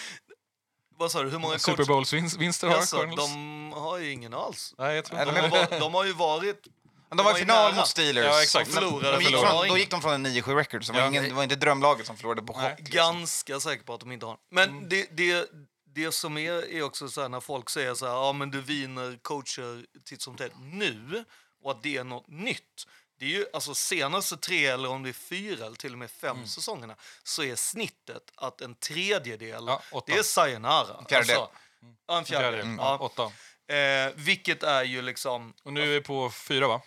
Vad 0.97 1.13
sa 1.13 1.23
du? 1.23 1.31
Hur 1.31 1.39
många 1.39 1.59
Super 1.59 1.85
Bowls-vinster 1.85 2.69
har 2.69 2.77
Alltså, 2.77 2.97
Cardinals? 2.97 3.29
de 3.33 3.73
har 3.73 3.99
ju 3.99 4.13
ingen 4.13 4.35
alls. 4.35 4.75
Nej, 4.79 4.95
jag 4.97 5.05
tror 5.05 5.19
De 5.19 5.51
har, 5.51 5.81
de 5.81 5.95
har 5.95 6.05
ju 6.05 6.13
varit... 6.13 6.67
Men 7.13 7.17
de 7.17 7.23
var 7.25 7.37
i 7.37 7.41
final 7.41 7.65
nära. 7.71 7.77
mot 7.81 7.89
Steelers. 7.89 8.25
Ja, 8.25 8.43
exakt. 8.43 8.75
Förlorade, 8.75 9.13
de 9.13 9.19
gick 9.19 9.27
förlorade. 9.29 9.51
från, 9.59 9.69
då 9.69 9.79
gick 9.79 9.91
de 9.91 10.03
från 10.03 10.13
en 10.13 10.27
9-7 10.27 10.55
record, 10.57 10.85
så 10.85 10.93
det 10.93 10.99
var, 10.99 11.05
Ja. 11.05 11.09
ingen, 11.11 11.25
det 11.25 11.35
var 11.35 11.43
inte 11.43 11.57
drömlaget 11.57 12.07
som 12.07 12.17
förlorade 12.17 12.43
på 12.43 12.53
chock. 12.55 12.79
liksom. 12.79 12.95
Ganska 12.97 13.61
säker 13.61 13.85
på 13.85 13.95
att 13.95 14.01
de 14.01 14.13
inte 14.13 14.27
har. 14.27 14.37
Men 14.51 14.89
det, 14.89 15.09
det, 15.17 15.51
det 15.95 16.13
som 16.13 16.39
är, 16.39 16.73
är 16.75 16.83
också 16.83 17.09
så 17.09 17.23
här 17.23 17.29
när 17.29 17.41
folk 17.41 17.71
säger 17.71 17.95
så 17.95 18.07
här, 18.07 18.13
ja 18.15 18.33
men 18.33 18.51
du 18.51 18.61
vinner 18.61 19.19
coacher 19.23 19.87
titt 20.05 20.23
som 20.23 20.37
tätt 20.37 20.53
nu 20.61 21.25
och 21.65 21.71
att 21.71 21.83
det 21.83 21.97
är 21.97 22.05
något 22.05 22.29
nytt. 22.29 22.87
Det 23.19 23.25
är 23.25 23.29
ju 23.31 23.47
alltså 23.53 23.75
senaste 23.75 24.37
tre 24.37 24.67
eller 24.67 24.89
om 24.89 25.03
det 25.03 25.09
är 25.09 25.13
fyra 25.13 25.67
eller 25.67 25.77
till 25.77 25.93
och 25.93 25.99
med 25.99 26.11
fem 26.11 26.47
säsongerna 26.47 26.95
så 27.23 27.43
är 27.43 27.57
snittet 27.57 28.23
att 28.37 28.61
en 28.61 28.75
tredjedel, 28.75 29.65
Ja, 29.67 29.83
åtta. 29.93 30.13
det 30.13 30.19
är 30.19 30.23
sayonara. 30.23 31.05
Fjärdedel. 31.09 31.37
Alltså, 31.37 31.51
ja, 32.07 32.19
en 32.19 32.25
fjärdedel. 32.25 32.61
Fjärde, 32.65 32.77
Ja. 32.83 32.99
åtta. 32.99 33.33
Eh, 33.77 34.13
vilket 34.15 34.63
är 34.63 34.83
ju 34.85 35.03
liksom 35.03 35.55
Och 35.65 35.73
nu 35.73 35.83
är 35.83 35.87
vi 35.87 36.01
på 36.01 36.31
fyra, 36.31 36.69
va? 36.69 36.81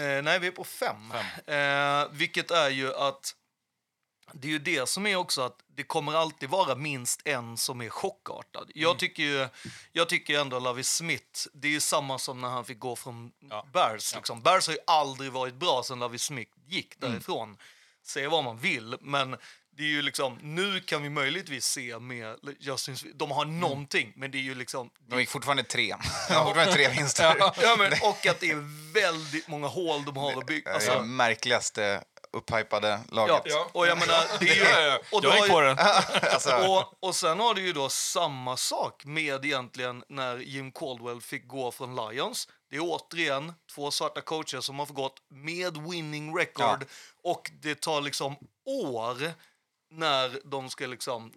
Eh, 0.00 0.22
nej, 0.22 0.38
vi 0.38 0.46
är 0.46 0.50
på 0.50 0.64
fem. 0.64 1.12
Eh, 1.46 2.08
vilket 2.12 2.50
är 2.50 2.68
ju 2.68 2.94
att 2.94 3.34
det 4.32 4.48
är 4.48 4.52
ju 4.52 4.58
det 4.58 4.88
som 4.88 5.06
är 5.06 5.16
också 5.16 5.42
att 5.42 5.56
det 5.68 5.82
kommer 5.82 6.12
alltid 6.14 6.48
vara 6.48 6.74
minst 6.74 7.20
en 7.24 7.56
som 7.56 7.80
är 7.80 7.88
chockartad. 7.88 8.70
Jag 8.74 8.98
tycker 8.98 9.22
ju 9.22 9.48
jag 9.92 10.08
tycker 10.08 10.40
ändå 10.40 10.58
Lavi 10.58 10.82
Smith, 10.84 11.46
det 11.52 11.68
är 11.68 11.72
ju 11.72 11.80
samma 11.80 12.18
som 12.18 12.40
när 12.40 12.48
han 12.48 12.64
fick 12.64 12.78
gå 12.78 12.96
från 12.96 13.32
Ja. 13.50 13.66
Bears. 13.72 14.14
Liksom. 14.14 14.42
Bears 14.42 14.66
har 14.66 14.74
ju 14.74 14.80
aldrig 14.86 15.32
varit 15.32 15.54
bra 15.54 15.82
sen 15.84 15.98
Lavi 15.98 16.18
Smith 16.18 16.52
gick 16.66 17.00
därifrån. 17.00 17.56
Säga 18.02 18.28
vad 18.28 18.44
man 18.44 18.58
vill, 18.58 18.96
men 19.00 19.36
det 19.80 19.86
är 19.86 19.88
ju 19.88 20.02
liksom, 20.02 20.38
nu 20.42 20.80
kan 20.80 21.02
vi 21.02 21.10
möjligtvis 21.10 21.64
se 21.64 21.98
med 21.98 22.36
Justin 22.58 22.96
de 23.14 23.30
har 23.30 23.44
någonting, 23.44 24.12
men 24.16 24.30
det 24.30 24.38
är 24.38 24.42
ju 24.42 24.54
liksom... 24.54 24.90
De 25.08 25.20
gick 25.20 25.30
fortfarande 25.30 25.62
tre. 25.62 25.96
De 26.28 26.34
har 26.34 26.44
fortfarande 26.44 26.72
tre 26.72 26.88
vinster. 26.96 27.36
Ja, 27.38 27.76
men, 27.78 27.92
och 28.02 28.26
att 28.26 28.40
det 28.40 28.50
är 28.50 28.92
väldigt 28.94 29.48
många 29.48 29.66
hål 29.66 30.04
de 30.04 30.16
har 30.16 30.38
att 30.38 30.46
bygga. 30.46 30.64
Det 30.64 30.70
är 30.70 30.74
Alltså, 30.74 30.98
det 30.98 31.04
märkligaste 31.04 32.04
upphypade 32.32 33.00
laget. 33.08 33.42
Ja, 33.44 33.70
och 33.72 33.86
jag 33.86 33.98
menar, 33.98 34.22
det 34.40 34.48
är 34.50 34.54
ju... 34.54 34.62
Ja, 34.62 34.80
ja. 34.80 34.98
Och, 35.12 35.24
Jag 35.24 35.36
gick 35.36 35.48
på 35.48 35.60
den. 35.60 35.78
Alltså, 36.32 36.56
och, 36.56 37.08
och 37.08 37.16
sen 37.16 37.40
har 37.40 37.54
du 37.54 37.66
ju 37.66 37.72
då 37.72 37.88
samma 37.88 38.56
sak 38.56 39.04
med 39.04 39.44
egentligen 39.44 40.04
när 40.08 40.38
Jim 40.38 40.72
Caldwell 40.72 41.20
fick 41.20 41.48
gå 41.48 41.70
från 41.72 41.96
Lions. 41.96 42.48
Det 42.70 42.76
är 42.76 42.80
återigen 42.82 43.52
två 43.74 43.90
svarta 43.90 44.20
coacher 44.20 44.60
som 44.60 44.78
har 44.78 44.86
gått 44.86 45.16
med 45.28 45.76
winning 45.76 46.38
record 46.38 46.84
och 47.22 47.50
det 47.62 47.80
tar 47.80 48.00
liksom 48.00 48.36
år 48.66 49.32
när 49.90 50.40
de 50.44 50.70
ska 50.70 50.86
liksom 50.86 51.32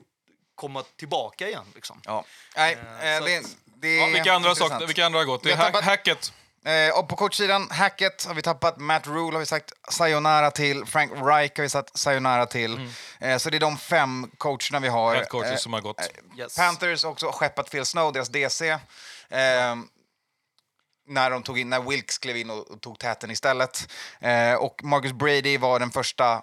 komma 0.56 0.84
tillbaka 0.98 1.48
igen. 1.48 1.66
Liksom. 1.76 2.02
ja. 2.06 2.26
Nej, 2.56 2.78
Eh, 3.02 3.16
eh, 3.18 3.24
det, 3.24 3.38
att- 3.38 3.56
det 3.82 3.88
är 3.88 4.00
Ja, 4.00 4.06
vilka, 4.08 4.34
andra 4.34 4.50
intressant. 4.50 4.72
saker, 4.74 4.88
vilka 4.88 5.06
andra 5.06 5.20
har 5.20 5.26
gått? 5.26 5.44
Det 5.44 5.52
är 5.52 5.56
hack, 5.58 5.66
tappat- 5.74 5.84
hacket. 5.86 6.34
Eh, 6.66 7.00
och 7.00 7.08
på 7.10 7.16
coachsidan, 7.16 7.68
Hackett 7.72 8.26
har 8.26 8.34
vi 8.34 8.42
tappat, 8.42 8.78
Matt 8.80 9.08
Rule 9.08 9.32
har 9.36 9.40
vi 9.40 9.46
sagt 9.46 9.72
sayonara 9.90 10.52
till, 10.52 10.86
Frank 10.86 11.12
Reich 11.16 11.52
har 11.56 11.62
vi 11.62 11.70
sagt 11.70 11.98
sayonara 11.98 12.46
till. 12.46 12.90
Eh, 13.20 13.38
så 13.38 13.50
det 13.50 13.58
är 13.58 13.60
de 13.60 13.78
fem 13.78 14.32
coacherna 14.38 14.80
vi 14.80 14.88
har. 14.88 15.16
Head 15.16 15.26
coaches 15.26 15.52
Eh, 15.52 15.58
som 15.58 15.74
har 15.74 15.82
gått. 15.82 16.10
Yes. 16.38 16.56
Panthers 16.58 17.04
har 17.04 17.12
också 17.12 17.32
skeppat 17.32 17.70
Phil 17.72 17.86
Snow, 17.86 18.14
deras 18.14 18.30
DC. 18.30 18.70
Eh, 18.70 18.80
när, 21.08 21.30
de 21.30 21.44
tog 21.44 21.60
in, 21.60 21.70
när 21.70 21.82
Wilkes 21.82 22.18
klev 22.18 22.38
in 22.38 22.50
och, 22.50 22.72
och 22.72 22.82
tog 22.82 23.00
täten 23.00 23.32
istället. 23.32 23.88
Eh, 24.20 24.54
och 24.54 24.84
Marcus 24.84 25.12
Brady 25.14 25.58
var 25.58 25.80
den 25.80 25.92
första 25.92 26.34
eh, 26.34 26.42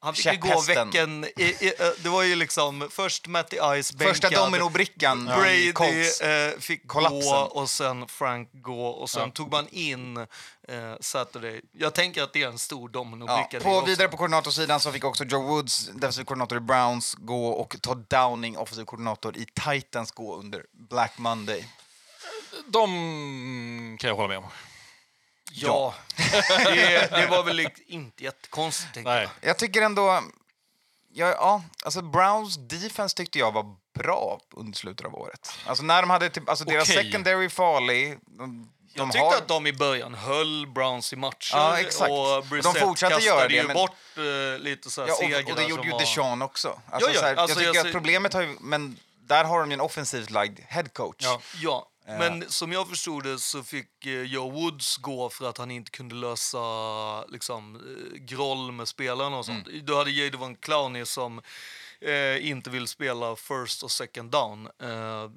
Han 0.00 0.14
fick 0.14 0.26
ju 0.26 0.36
gå 0.36 0.48
käpphästen. 0.48 0.90
veckan... 0.90 1.24
I, 1.36 1.42
i, 1.42 1.74
eh, 1.78 1.86
det 2.02 2.08
var 2.08 2.22
ju 2.22 2.34
liksom 2.36 2.88
först 2.90 3.26
Matty 3.26 3.56
Ice 3.56 3.92
bänkad. 3.92 4.16
Första 4.16 4.30
dominobrickan 4.30 5.24
Brady 5.24 5.72
Colts. 5.72 6.20
eh, 6.20 6.58
fick 6.58 6.88
Kollapsen. 6.88 7.20
gå 7.20 7.36
och 7.36 7.70
sen 7.70 8.08
Frank 8.08 8.48
gå 8.52 8.86
och 8.86 9.10
sen 9.10 9.22
Ja. 9.22 9.30
tog 9.30 9.52
man 9.52 9.68
in 9.70 10.16
eh, 10.16 10.26
Saturday. 11.00 11.60
Jag 11.72 11.94
tänker 11.94 12.22
att 12.22 12.32
det 12.32 12.42
är 12.42 12.48
en 12.48 12.58
stor 12.58 12.90
Ja, 12.92 12.98
dominobricka. 12.98 13.58
det 13.58 13.60
på 13.60 13.80
vidare 13.80 14.08
på 14.08 14.16
koordinatorsidan 14.16 14.80
så 14.80 14.92
fick 14.92 15.04
också 15.04 15.24
Joe 15.24 15.42
Woods, 15.42 15.86
defensiv 15.94 16.24
koordinator 16.24 16.58
i 16.58 16.60
Browns, 16.60 17.14
gå 17.18 17.48
och 17.48 17.76
Todd 17.82 18.06
Downing, 18.08 18.56
offensiv 18.58 18.84
koordinator 18.84 19.36
i 19.36 19.46
Titans, 19.70 20.10
gå 20.10 20.36
under 20.36 20.64
Black 20.72 21.18
Monday. 21.18 21.64
De 22.66 23.96
kan 24.00 24.08
jag 24.08 24.14
hålla 24.16 24.28
med 24.28 24.38
om. 24.38 24.44
Ja, 25.54 25.94
det, 26.64 27.10
det 27.10 27.26
var 27.30 27.42
väl 27.42 27.68
inte 27.86 28.24
jättekonstigt. 28.24 28.94
tänker 28.94 29.10
Nej. 29.10 29.28
Jag 29.40 29.58
tycker 29.58 29.82
ändå... 29.82 30.22
Ja, 31.14 31.26
ja, 31.28 31.62
alltså 31.84 32.02
Browns 32.02 32.56
defense 32.68 33.16
tyckte 33.16 33.38
jag 33.38 33.52
var 33.52 33.76
bra 33.98 34.40
under 34.56 34.78
slutet 34.78 35.06
av 35.06 35.14
året. 35.14 35.50
Alltså 35.66 35.84
när 35.84 36.02
de 36.02 36.10
hade 36.10 36.30
typ, 36.30 36.48
alltså 36.48 36.64
deras 36.64 36.90
Okej. 36.90 37.04
secondary 37.04 37.48
farlig. 37.48 38.18
De, 38.26 38.72
Jag 38.94 39.06
tyckte 39.12 39.18
har, 39.18 39.34
att 39.36 39.48
de 39.48 39.66
i 39.66 39.72
början 39.72 40.14
höll 40.14 40.66
Browns 40.66 41.12
i 41.12 41.16
matcher 41.16 41.56
Ja, 41.56 41.78
exakt. 41.80 42.10
och 42.10 42.44
De 42.62 42.74
fortsatte 42.74 43.14
kastade 43.14 43.24
göra 43.26 43.48
det, 43.48 43.54
ju 43.54 43.62
men- 43.66 43.74
bort 43.74 43.96
eh, 44.16 44.58
lite 44.58 44.90
så 44.90 45.00
här 45.00 45.08
ja, 45.08 45.14
segrar 45.14 45.42
och, 45.44 45.50
och 45.50 45.56
det 45.56 45.62
gjorde 45.62 45.82
som 45.82 45.86
ju 45.86 45.92
var... 45.92 46.00
Deshaun 46.00 46.42
också. 46.42 46.80
Alltså, 46.90 47.10
Ja, 47.10 47.14
ja, 47.14 47.20
så 47.20 47.26
här, 47.26 47.34
alltså, 47.36 47.60
jag 47.62 47.66
tycker 47.66 47.74
jag 47.74 47.76
att 47.80 47.86
ser- 47.86 47.92
problemet 47.92 48.32
har 48.32 48.42
ju... 48.42 48.56
Men 48.60 48.98
där 49.20 49.44
har 49.44 49.60
de 49.60 49.70
ju 49.70 49.74
en 49.74 49.80
offensivt 49.80 50.30
lagd 50.30 50.58
head 50.68 50.84
coach. 50.92 51.16
Ja. 51.18 51.40
Ja, 51.62 51.86
men 52.18 52.50
som 52.50 52.72
jag 52.72 52.88
förstod 52.88 53.24
det 53.24 53.38
så 53.38 53.62
fick 53.62 54.06
eh, 54.06 54.22
Joe 54.22 54.50
Woods 54.50 54.96
gå 54.96 55.30
för 55.30 55.48
att 55.48 55.58
han 55.58 55.70
inte 55.70 55.90
kunde 55.90 56.14
lösa 56.14 56.58
liksom, 57.24 57.76
eh, 57.76 58.18
groll 58.18 58.72
med 58.72 58.88
spelarna 58.88 59.36
och 59.36 59.46
sånt. 59.46 59.68
Mm. 59.68 59.86
Du 59.86 59.96
hade 59.96 60.10
Jadon 60.10 60.56
Clowney 60.56 61.04
som 61.04 61.40
eh, 62.00 62.46
inte 62.50 62.70
vill 62.70 62.88
spela 62.88 63.36
first 63.36 63.82
och 63.82 63.90
second 63.90 64.30
down. 64.30 64.66
Eh, 64.82 65.30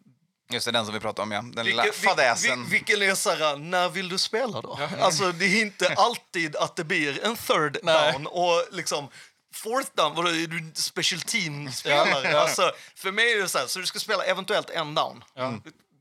Just 0.49 0.65
det, 0.65 0.71
den 0.71 0.85
som 0.85 0.93
vi 0.93 0.99
pratade 0.99 1.23
om, 1.23 1.31
ja. 1.31 1.41
Den 1.53 1.65
lilla 1.65 1.83
vilken, 1.83 2.09
fadäsen. 2.09 2.63
vil- 2.65 2.69
vilken 2.71 3.01
är 3.01 3.15
så 3.15 3.29
här, 3.29 3.57
när 3.57 3.89
vill 3.89 4.09
du 4.09 4.17
spela 4.17 4.61
då? 4.61 4.79
Alltså 4.99 5.31
det 5.31 5.45
är 5.45 5.61
inte 5.61 5.87
alltid 5.97 6.55
att 6.55 6.75
det 6.75 6.83
blir 6.83 7.23
en 7.25 7.35
third 7.35 7.77
Nej. 7.83 8.11
down 8.13 8.27
och 8.27 8.65
liksom 8.71 9.07
Fourth 9.53 9.89
down, 9.95 10.15
vadå, 10.15 10.29
är 10.29 10.47
du 10.47 10.71
special 10.73 11.21
team-spelare? 11.21 12.39
Alltså, 12.39 12.71
för 12.95 13.11
mig 13.11 13.33
är 13.33 13.37
det 13.41 13.47
så 13.49 13.57
här, 13.57 13.67
så 13.67 13.79
du 13.79 13.85
ska 13.85 13.99
spela 13.99 14.23
eventuellt 14.23 14.69
en 14.69 14.95
down. 14.95 15.23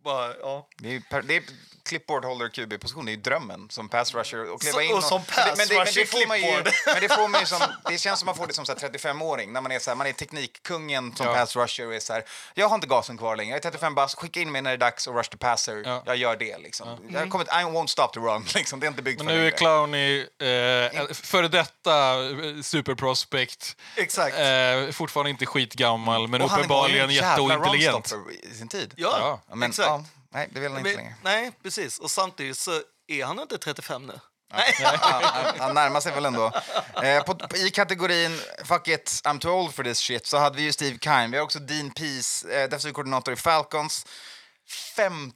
Bara, 0.04 0.34
ja. 0.40 0.68
Det 0.78 0.96
är, 0.96 1.00
per, 1.00 1.22
det 1.22 1.36
är 1.36 1.42
clipboard 1.88 2.24
holder 2.24 2.48
QB-position, 2.48 3.04
det 3.04 3.10
är 3.10 3.16
ju 3.16 3.20
drömmen 3.22 3.66
som 3.70 3.88
pass 3.88 4.14
rusher. 4.14 4.50
Och 4.52 4.60
kliva 4.60 4.74
Så- 4.74 4.80
in 4.80 4.94
och 4.94 5.04
som 5.04 5.24
pass 5.24 5.54
men 5.56 5.68
det, 5.68 5.74
men 5.74 5.86
det 5.94 6.06
får 6.06 6.28
man 6.28 6.40
ju, 6.40 6.52
men 6.86 7.00
det 7.00 7.08
får 7.08 7.28
man 7.28 7.40
ju 7.40 7.46
som, 7.46 7.60
det 7.88 7.98
känns 7.98 8.18
som 8.20 8.26
man 8.26 8.34
får 8.34 8.46
det 8.46 8.52
som 8.54 8.66
så 8.66 8.72
här 8.72 8.88
35-åring 8.88 9.52
när 9.52 9.60
man 9.60 9.72
är 9.72 9.78
så 9.78 9.90
här, 9.90 9.96
man 9.96 10.06
är 10.06 10.12
teknikkungen 10.12 11.16
som 11.16 11.26
Ja. 11.26 11.34
pass 11.34 11.56
rusher 11.56 11.86
och 11.86 11.94
är 11.94 12.00
så 12.00 12.12
här, 12.12 12.24
jag 12.54 12.68
har 12.68 12.74
inte 12.74 12.86
gasen 12.86 13.18
kvar 13.18 13.36
längre, 13.36 13.50
jag 13.50 13.56
är 13.66 13.70
35 13.70 13.94
bast, 13.94 14.18
skicka 14.18 14.40
in 14.40 14.52
mig 14.52 14.62
när 14.62 14.70
det 14.70 14.74
är 14.76 14.78
dags 14.90 15.06
och 15.06 15.14
rush 15.16 15.30
the 15.30 15.36
passer, 15.36 15.82
Ja. 15.86 16.02
jag 16.06 16.16
gör 16.16 16.36
det 16.36 16.58
liksom. 16.58 17.08
Jag 17.10 17.20
har 17.20 17.26
kommit, 17.26 17.48
I 17.48 17.50
won't 17.50 17.86
stop 17.86 18.08
the 18.14 18.20
run, 18.20 18.44
liksom. 18.54 18.80
det 18.80 18.86
är 18.86 18.88
inte 18.88 19.02
byggt 19.02 19.18
Men 19.18 19.26
för 19.28 19.34
nu 19.34 19.46
är. 19.46 19.50
Clowney, 19.50 20.20
eh, 20.20 21.12
före 21.12 21.48
detta 21.48 22.24
eh, 22.24 22.60
superprospect, 22.62 23.76
Exakt. 23.96 24.36
eh, 24.38 24.90
fortfarande 24.92 25.30
inte 25.30 25.46
skitgammal, 25.46 26.28
men 26.28 26.42
Och 26.42 26.50
han 26.50 26.56
var 26.56 26.58
ju 26.58 26.64
uppenbarligen 26.64 27.08
en 27.08 27.14
jävla 27.14 27.30
jätteointelligent. 27.30 27.94
runstopper 28.12 28.46
i 28.52 28.54
sin 28.54 28.68
tid. 28.68 28.94
Ja, 28.96 29.40
Ja, 29.48 29.54
men, 29.54 29.68
exakt. 29.70 30.04
Nej, 30.34 30.48
det 30.52 30.60
vill 30.60 30.70
han 30.72 30.78
inte 30.78 30.90
Men, 30.90 30.96
längre. 30.96 31.14
nej, 31.22 31.52
precis. 31.62 31.98
Och 31.98 32.10
samtidigt 32.10 32.58
så 32.58 32.80
är 33.06 33.24
han 33.24 33.40
inte 33.40 33.58
35 33.58 34.06
nu. 34.06 34.20
Ja, 34.80 34.96
han, 35.00 35.60
han 35.60 35.74
närmar 35.74 36.00
sig 36.00 36.12
väl 36.12 36.24
ändå. 36.24 36.52
Eh, 37.02 37.22
på, 37.24 37.34
på, 37.34 37.56
I 37.56 37.70
kategorin 37.70 38.40
Fuck 38.64 38.88
it, 38.88 39.20
I'm 39.24 39.38
too 39.38 39.52
old 39.52 39.74
for 39.74 39.84
this 39.84 39.98
shit 39.98 40.26
så 40.26 40.38
hade 40.38 40.56
vi 40.56 40.62
ju 40.62 40.72
Steve 40.72 40.98
Kine. 40.98 41.28
Vi 41.30 41.36
har 41.36 41.44
också 41.44 41.58
Dean 41.58 41.90
Pease, 41.90 42.48
eh, 42.48 42.62
defensiv 42.64 42.92
koordinator 42.92 43.34
i 43.34 43.36
Falcons. 43.36 44.06
50 44.96 45.34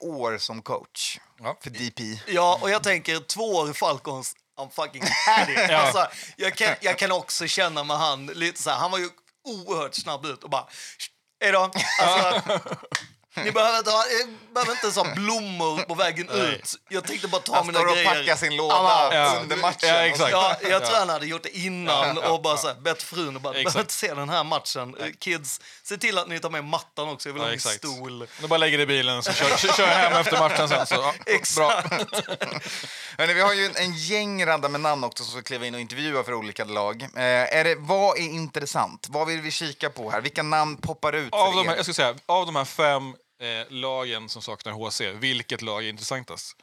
år 0.00 0.38
som 0.38 0.62
coach 0.62 1.18
Ja. 1.42 1.56
för 1.62 1.70
DP. 1.70 2.20
Ja, 2.26 2.58
och 2.62 2.70
jag 2.70 2.82
tänker 2.82 3.20
två 3.20 3.42
år 3.56 3.70
i 3.70 3.74
Falcons, 3.74 4.34
I'm 4.60 4.70
fucking 4.70 5.02
had 5.26 5.50
it. 5.50 5.70
alltså, 5.70 6.08
jag, 6.36 6.54
kan, 6.54 6.74
jag 6.80 6.98
kan 6.98 7.12
också 7.12 7.46
känna 7.46 7.84
med 7.84 7.96
han 7.98 8.26
lite 8.26 8.62
så 8.62 8.70
här, 8.70 8.76
han 8.78 8.90
var 8.90 8.98
ju 8.98 9.08
oerhört 9.48 9.94
snabb 9.94 10.26
ut 10.26 10.44
och 10.44 10.50
bara, 10.50 10.68
hej 11.42 11.52
då. 11.52 11.70
Alltså, 12.00 12.58
ni 13.36 13.52
behöver 13.52 13.78
inte, 13.78 13.90
ha, 13.90 13.98
eh, 14.04 14.52
behöver 14.54 14.72
inte 14.72 14.92
så 14.92 15.06
blommor 15.16 15.82
på 15.82 15.94
vägen 15.94 16.28
ut. 16.28 16.74
Jag 16.88 17.04
tänkte 17.04 17.28
bara 17.28 17.40
ta 17.40 17.54
Han 17.54 17.66
mina 17.66 17.78
står 17.78 17.88
och 17.88 17.94
grejer. 17.94 18.08
packar 18.14 18.36
sin 18.36 18.56
låda 18.56 18.74
Ja, 18.74 19.14
ja. 19.14 19.38
under 19.42 19.56
matchen. 19.56 19.88
Ja, 19.88 19.94
exakt. 19.94 20.32
Ja, 20.32 20.56
jag 20.62 20.84
tror 20.86 20.98
han 20.98 21.08
hade 21.08 21.26
gjort 21.26 21.42
det 21.42 21.56
innan 21.58 22.18
och 22.18 22.42
bara 22.42 22.56
så 22.56 22.66
här, 22.68 22.74
bett 22.74 23.02
frun 23.02 23.36
och 23.36 23.42
bara, 23.42 23.54
Exakt. 23.54 23.64
behöver 23.64 23.80
inte 23.80 23.94
se 23.94 24.14
den 24.14 24.28
här 24.28 24.44
matchen. 24.44 24.96
Kids, 25.18 25.60
se 25.82 25.96
till 25.96 26.18
att 26.18 26.28
ni 26.28 26.40
tar 26.40 26.50
med 26.50 26.64
mattan 26.64 27.08
också, 27.08 27.28
jag 27.28 27.34
vill 27.34 27.40
Ja, 27.40 27.44
ha 27.46 27.50
min 27.50 27.54
exakt. 27.56 27.76
stol. 27.76 28.26
Du 28.40 28.46
bara 28.46 28.56
lägger 28.58 28.78
det 28.78 28.82
i 28.82 28.86
bilen 28.86 29.22
så 29.22 29.32
kör, 29.32 29.56
kör, 29.56 29.82
jag 29.82 29.94
hem 29.94 30.12
efter 30.16 30.38
matchen 30.38 30.68
sen. 30.68 30.86
Så, 30.86 30.94
ja, 30.94 31.40
bra. 31.56 31.82
Hörrni, 33.18 33.34
vi 33.34 33.40
har 33.40 33.52
ju 33.54 33.64
en, 33.66 33.76
en 33.76 33.92
gäng 33.96 34.46
radda 34.46 34.68
med 34.68 34.80
namn 34.80 35.04
också 35.04 35.24
som 35.24 35.32
ska 35.32 35.42
kliva 35.42 35.66
in 35.66 35.74
och 35.74 35.80
intervjua 35.80 36.24
för 36.24 36.34
olika 36.34 36.64
lag. 36.64 37.02
Eh, 37.02 37.08
är 37.56 37.64
det, 37.64 37.74
vad 37.78 38.18
är 38.18 38.22
intressant? 38.22 39.06
Vad 39.10 39.26
vill 39.26 39.40
vi 39.40 39.50
kika 39.50 39.90
på 39.90 40.10
här? 40.10 40.20
Vilka 40.20 40.42
namn 40.42 40.76
poppar 40.76 41.12
ut 41.12 41.32
Av 41.32 41.50
för 41.52 41.58
de, 41.58 41.68
här, 41.68 41.76
jag 41.76 41.84
ska 41.84 41.94
säga, 41.94 42.14
av 42.26 42.46
de 42.46 42.56
här 42.56 42.64
fem 42.64 43.14
eh, 43.40 43.66
lagen 43.68 44.28
som 44.28 44.42
saknar 44.42 44.72
HC, 44.72 45.00
vilket 45.20 45.62
lag 45.62 45.84
är 45.84 45.88
intressantast? 45.88 46.56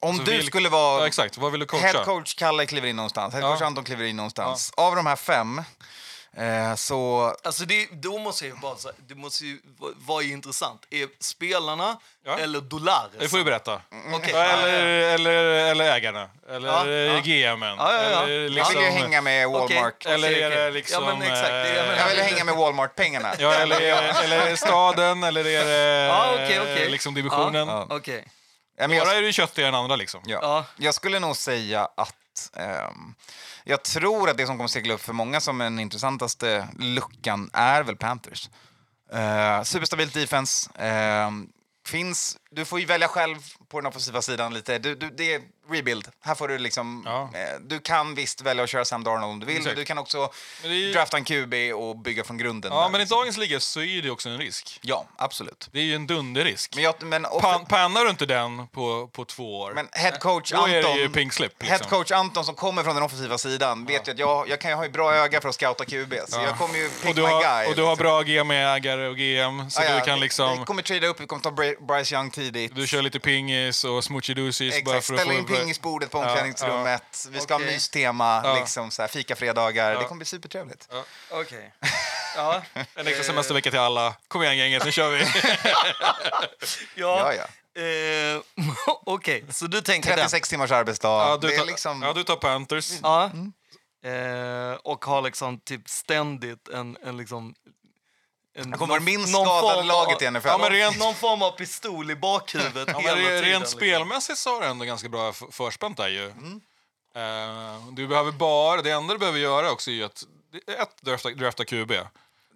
Om 0.00 0.16
Så 0.16 0.22
du 0.22 0.30
vilk- 0.32 0.46
skulle 0.46 0.68
vara 0.68 1.00
Ja, 1.00 1.06
exakt. 1.06 1.38
Vad 1.38 1.50
vill 1.52 1.60
du 1.60 1.66
coacha? 1.66 1.86
head 1.86 2.04
coach 2.04 2.34
Kalle 2.34 2.66
kliver 2.66 2.88
in 2.88 2.96
någonstans, 2.96 3.34
head 3.34 3.42
coach 3.42 3.60
Ja. 3.60 3.66
Anton 3.66 3.84
kliver 3.84 4.04
in 4.04 4.16
någonstans. 4.16 4.72
Av 4.76 4.96
de 4.96 5.06
här 5.06 5.16
fem 5.16 5.62
eh, 6.38 6.74
så... 6.74 7.32
Alltså 7.44 7.64
det, 7.64 7.88
då 7.92 8.18
måste 8.18 8.46
jag 8.46 8.54
ju 8.54 8.60
bara 8.60 8.76
säga, 8.76 8.94
det 9.08 9.14
måste 9.14 9.44
ju 9.44 9.58
vara- 9.78 9.92
vara 10.06 10.22
intressant. 10.22 10.82
Är 10.90 11.08
spelarna 11.20 11.96
Ja. 12.24 12.38
eller 12.38 12.60
Dolares? 12.60 13.10
Det 13.18 13.28
får 13.28 13.38
du 13.38 13.44
berätta. 13.44 13.80
Okej. 14.14 14.30
Ja, 14.34 14.42
eller, 14.44 14.78
eller, 15.14 15.32
eller 15.70 15.92
ägarna. 15.96 16.28
Eller 16.50 16.68
Ja. 17.06 17.20
GMen. 17.20 17.76
Ja, 17.78 17.92
ja, 17.94 18.10
ja. 18.10 18.22
Eller, 18.22 18.40
Jag 18.42 18.50
liksom, 18.52 18.74
vill 18.74 18.84
ju 18.84 18.90
hänga 18.90 19.20
med 19.20 19.48
Walmart. 19.48 19.94
Okej. 20.00 20.14
eller 20.14 20.30
är 20.30 20.50
det 20.50 20.70
liksom... 20.70 21.04
Ja, 21.04 21.14
men 21.14 21.22
exakt, 21.22 21.48
det 21.48 21.54
är- 21.54 21.74
jag 21.76 21.84
eh, 21.84 21.90
menar- 21.90 21.98
Jag 21.98 22.08
vill 22.08 22.24
hänga 22.24 22.44
med 22.44 22.54
Walmart-pengarna. 22.56 23.34
Ja, 23.38 23.54
eller, 23.54 23.80
eller 24.24 24.40
är 24.46 24.50
det 24.50 24.56
staden, 24.56 25.22
eller 25.24 25.40
är 25.46 25.64
det 25.64 26.06
Ja, 26.08 26.30
okej, 26.34 26.60
okej. 26.60 26.90
liksom 26.90 27.14
divisionen? 27.14 27.68
Ja. 27.68 27.86
Ja, 28.04 28.12
jag- 28.78 28.90
Några 28.90 29.12
är 29.14 29.22
ju 29.22 29.32
köttigare 29.32 29.68
än 29.68 29.74
andra. 29.74 29.96
Liksom. 29.96 30.20
Ja. 30.26 30.38
Ja. 30.42 30.64
Jag 30.76 30.94
skulle 30.94 31.18
nog 31.18 31.36
säga 31.36 31.88
att 31.96 32.14
Ehm, 32.54 33.14
jag 33.64 33.84
tror 33.84 34.30
att 34.30 34.36
det 34.36 34.46
som 34.46 34.56
kommer 34.56 34.68
segla 34.68 34.94
upp 34.94 35.00
för 35.00 35.12
många 35.12 35.40
som 35.40 35.58
den 35.58 35.78
intressantaste 35.78 36.68
luckan 36.78 37.50
är 37.52 37.82
väl 37.82 37.96
Panthers. 37.96 38.50
Ehm, 39.12 39.64
superstabilt 39.64 40.14
defense. 40.14 40.70
Ehm, 40.74 41.48
finns 41.86 42.36
du 42.50 42.64
får 42.64 42.80
ju 42.80 42.86
välja 42.86 43.08
själv 43.08 43.36
på 43.68 43.80
den 43.80 43.86
offensiva 43.86 44.22
sidan 44.22 44.54
lite. 44.54 44.78
Du, 44.78 44.94
du, 44.94 45.10
det 45.10 45.34
är 45.34 45.40
rebuild. 45.70 46.08
Här 46.24 46.34
får 46.34 46.48
du 46.48 46.58
liksom... 46.58 47.02
Ja. 47.06 47.30
Eh, 47.34 47.60
du 47.60 47.78
kan 47.80 48.14
visst 48.14 48.40
välja 48.40 48.64
att 48.64 48.70
köra 48.70 48.84
Sam 48.84 49.04
Darnold 49.04 49.24
om 49.24 49.40
du 49.40 49.46
vill, 49.46 49.64
du 49.64 49.84
kan 49.84 49.98
också 49.98 50.30
ju- 50.64 50.92
drafta 50.92 51.16
en 51.16 51.24
QB 51.24 51.54
och 51.74 51.98
bygga 51.98 52.24
från 52.24 52.38
grunden. 52.38 52.72
Ja, 52.72 52.80
där, 52.82 52.88
men 52.88 53.00
i 53.00 53.04
liksom. 53.04 53.18
dagens 53.18 53.36
liga 53.36 53.60
så 53.60 53.80
är 53.80 54.02
det 54.02 54.10
också 54.10 54.28
en 54.28 54.38
risk. 54.38 54.78
Ja, 54.82 55.04
absolut. 55.16 55.68
Det 55.72 55.78
är 55.78 55.82
ju 55.82 55.94
en 55.94 56.06
dunderrisk. 56.06 56.72
Men, 56.74 56.84
jag, 56.84 57.02
men, 57.02 57.26
off- 57.26 57.40
Pan, 57.42 57.66
pannar 57.66 58.04
du 58.04 58.10
inte 58.10 58.26
den 58.26 58.66
på, 58.68 59.06
på 59.12 59.24
två 59.24 59.60
år, 59.60 59.72
men 59.74 59.88
head 59.92 60.12
coach 60.18 60.52
då 60.52 60.66
är 60.66 60.68
det 60.82 60.94
ju 60.94 61.02
Anton... 61.02 61.12
pink 61.12 61.32
slip. 61.32 61.62
Head 61.62 61.72
Liksom. 61.72 61.90
coach 61.90 62.10
Anton 62.12 62.44
som 62.44 62.54
kommer 62.54 62.82
från 62.82 62.94
den 62.94 63.04
offensiva 63.04 63.38
sidan 63.38 63.84
vet 63.84 64.08
ju 64.08 64.12
att 64.12 64.18
jag, 64.18 64.48
jag 64.48 64.60
kan 64.60 64.70
ju 64.70 64.74
ha 64.76 64.84
ett 64.84 64.92
bra 64.92 65.14
öga 65.14 65.40
för 65.40 65.48
att 65.48 65.54
scouta 65.54 65.84
QB. 65.84 66.14
Så 66.28 66.36
Ja. 66.40 66.44
jag 66.44 66.58
kommer 66.58 66.78
ju 66.78 66.88
pick 66.88 67.08
Och 67.10 67.14
du, 67.14 67.22
my 67.22 67.28
har, 67.28 67.42
guy. 67.42 67.66
och 67.70 67.76
du 67.76 67.82
har 67.82 67.90
liksom. 67.90 68.02
bra 68.04 68.22
GM-ägare 68.22 69.08
och 69.08 69.16
GM, 69.16 69.70
så 69.70 69.80
du 69.82 70.00
kan 70.04 70.20
liksom... 70.20 70.58
Vi 70.58 70.64
kommer 70.64 70.82
trada 70.82 71.06
upp, 71.06 71.20
vi 71.20 71.26
kommer 71.26 71.42
ta 71.42 71.50
Bryce 71.86 72.14
Young 72.14 72.30
tidigt. 72.30 72.47
Du 72.50 72.86
kör 72.86 73.02
lite 73.02 73.18
pingis 73.20 73.84
och 73.84 74.00
smoochy-doozies 74.04 74.84
bara 74.84 75.00
för 75.00 75.14
att 75.14 75.20
få... 75.20 75.32
in 75.32 75.46
pingisbordet 75.46 76.10
på 76.10 76.18
omklädningsrummet. 76.18 77.26
Vi 77.30 77.40
ska 77.40 77.54
ha 77.54 77.60
Okej. 77.60 77.72
mystema, 77.74 78.40
Ja. 78.44 78.54
liksom 78.60 78.90
så 78.90 79.02
här, 79.02 79.08
fikafredagar. 79.08 79.92
Ja. 79.92 79.98
Det 79.98 80.04
kommer 80.04 80.18
bli 80.18 80.26
supertrevligt. 80.26 80.88
Okej. 81.30 81.74
Ja. 82.36 82.62
En 82.94 83.06
extra 83.06 83.24
semestervecka 83.24 83.70
till 83.70 83.78
alla. 83.80 84.14
Kom 84.28 84.42
igen 84.42 84.56
gänget, 84.56 84.84
nu 84.84 84.92
kör 84.92 85.10
vi! 85.10 85.24
Ja, 86.94 87.34
ja. 87.34 87.34
ja. 87.34 87.82
Eh, 87.82 88.40
Okej, 89.06 89.44
så 89.50 89.66
du 89.66 89.80
tänker 89.80 90.08
den. 90.10 90.18
36 90.18 90.48
timmars 90.48 90.70
arbetsdag. 90.70 91.08
Ja, 91.08 91.36
du, 91.40 91.48
det 91.48 91.54
är 91.54 91.58
tar, 91.58 91.66
liksom... 91.66 92.02
ja, 92.02 92.12
du 92.12 92.24
tar 92.24 92.36
Panthers. 92.36 92.92
Ja. 93.02 93.30
Eh, 94.04 94.72
och 94.84 95.04
har 95.04 95.22
liksom 95.22 95.60
typ 95.60 95.88
ständigt 95.88 96.68
en, 96.68 96.96
en 97.02 97.16
liksom... 97.16 97.54
En, 98.54 98.70
Jag 98.70 98.78
kommer 98.78 99.00
minst 99.00 99.32
någon 99.32 99.46
skadade 99.46 99.76
form 99.76 99.86
laget 99.86 100.22
i 100.22 100.26
av- 100.26 100.32
NFL. 100.32 100.48
Ja, 100.48 100.58
men 100.58 100.70
rent- 100.72 100.98
Någon 100.98 101.14
form 101.14 101.42
av 101.42 101.50
pistol 101.50 102.10
i 102.10 102.16
bakhuvudet 102.16 102.88
Ja, 102.92 102.98
hela 102.98 103.14
men 103.14 103.24
re- 103.24 103.28
tiden. 103.28 103.44
rent 103.44 103.60
liksom. 103.60 103.78
spelmässigt 103.78 104.38
så 104.38 104.54
har 104.54 104.60
du 104.60 104.66
ändå 104.66 104.84
ganska 104.84 105.08
bra 105.08 105.32
förspänt 105.32 105.96
där 105.96 106.08
ju. 106.08 106.30
Mm. 106.30 106.60
Eh, 107.16 107.86
du 107.92 108.06
behöver 108.08 108.32
bara, 108.32 108.82
det 108.82 108.90
enda 108.90 109.14
du 109.14 109.18
behöver 109.18 109.38
göra 109.38 109.70
också 109.70 109.90
är 109.90 109.94
ju 109.94 110.04
att 110.04 110.22
ett, 110.66 110.96
drafta, 111.02 111.28
drafta 111.30 111.64
QB. 111.64 111.92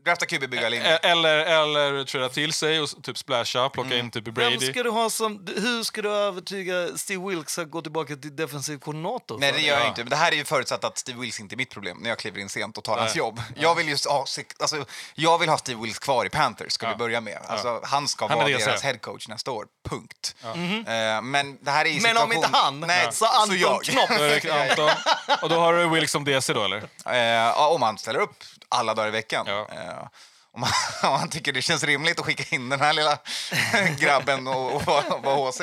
Drafta 0.05 0.27
QB, 0.27 0.47
bygga 0.51 0.69
linje. 0.69 0.95
E- 0.97 0.99
Eller, 1.03 1.37
eller 1.38 2.05
träda 2.05 2.29
till 2.29 2.53
sig 2.53 2.81
och 2.81 2.88
typ 3.03 3.19
splasha, 3.19 3.69
plocka 3.69 3.87
Mm. 3.95 3.99
in 4.05 4.11
typ 4.11 4.27
Vem 4.27 4.35
Brady. 4.35 4.73
ska 4.73 4.83
du 4.83 4.91
ha 4.91 5.11
som, 5.11 5.47
hur 5.57 5.83
ska 5.85 6.03
du 6.03 6.11
övertyga 6.11 6.88
Steve 6.97 7.29
Wilkes 7.29 7.59
att 7.59 7.71
gå 7.71 7.83
tillbaka 7.83 8.17
till 8.17 8.37
defensiv 8.37 8.79
koordinator? 8.79 9.38
Nej, 9.38 9.53
det 9.53 9.61
gör 9.61 9.75
jag 9.75 9.85
Ja. 9.85 9.88
inte. 9.88 10.01
Men 10.01 10.11
det 10.11 10.17
här 10.17 10.33
är 10.33 10.37
ju 10.37 10.45
förutsatt 10.45 10.85
att 10.85 10.99
Steve 10.99 11.21
Wilkes 11.21 11.41
inte 11.41 11.55
är 11.55 11.57
mitt 11.57 11.71
problem 11.71 11.99
när 12.01 12.09
jag 12.09 12.19
kliver 12.19 12.41
in 12.41 12.49
sent 12.49 12.79
och 12.79 12.85
tar 12.85 12.99
hans 12.99 13.15
Nej. 13.15 13.19
jobb. 13.19 13.41
Jag 13.57 13.75
vill, 13.75 13.88
just 13.88 14.07
ha, 14.07 14.25
alltså, 14.61 14.85
jag 15.15 15.38
vill 15.38 15.49
ha 15.49 15.59
Steve 15.59 15.81
Wilkes 15.83 15.99
kvar 15.99 16.25
i 16.27 16.29
Panthers, 16.31 16.73
ska 16.73 16.87
Ja. 16.87 16.91
vi 16.93 16.97
börja 16.97 17.21
med. 17.21 17.38
Alltså, 17.49 17.81
Han 17.85 18.09
ska 18.09 18.27
Han 18.29 18.38
vara 18.38 18.49
deras 18.49 18.83
head 18.83 18.99
coach 18.99 19.29
nästa 19.29 19.51
år, 19.51 19.67
punkt. 19.88 20.35
Eh, 20.45 21.23
men 21.23 21.59
det 21.65 21.71
här 21.71 21.85
är 21.85 21.91
ju 21.91 22.01
Men 22.01 22.17
om 22.17 22.23
situation- 22.31 22.45
inte 22.45 22.49
han, 22.59 22.81
Nej, 22.81 23.09
så 23.12 23.25
Anton 23.27 23.59
jag. 23.59 23.83
Knopp. 23.85 24.11
Anton. 24.71 24.91
Och 25.43 25.49
då 25.49 25.59
har 25.59 25.75
du 25.75 25.88
Wilk 25.88 26.11
som 26.11 26.25
DC 26.25 26.53
då 26.53 26.65
eller? 26.65 26.83
Ja, 27.05 27.67
om 27.69 27.83
han 27.83 27.99
ställer 27.99 28.21
upp 28.21 28.35
alla 28.72 28.94
dagar 28.94 29.08
i 29.08 29.11
veckan. 29.11 29.46
Ja. 29.48 29.68
Eh, 29.72 30.08
om, 30.52 30.62
han, 30.62 30.72
om 31.12 31.18
han 31.18 31.30
tycker 31.30 31.52
det 31.52 31.62
känns 31.62 31.85
rimligt 31.85 32.20
att 32.20 32.26
skicka 32.26 32.54
in 32.54 32.68
den 32.68 32.80
här 32.80 32.92
lilla 32.92 33.18
grabben 33.98 34.46
och, 34.46 34.74
och 34.74 34.82
vara 34.82 35.18
vara 35.18 35.50
HC. 35.50 35.61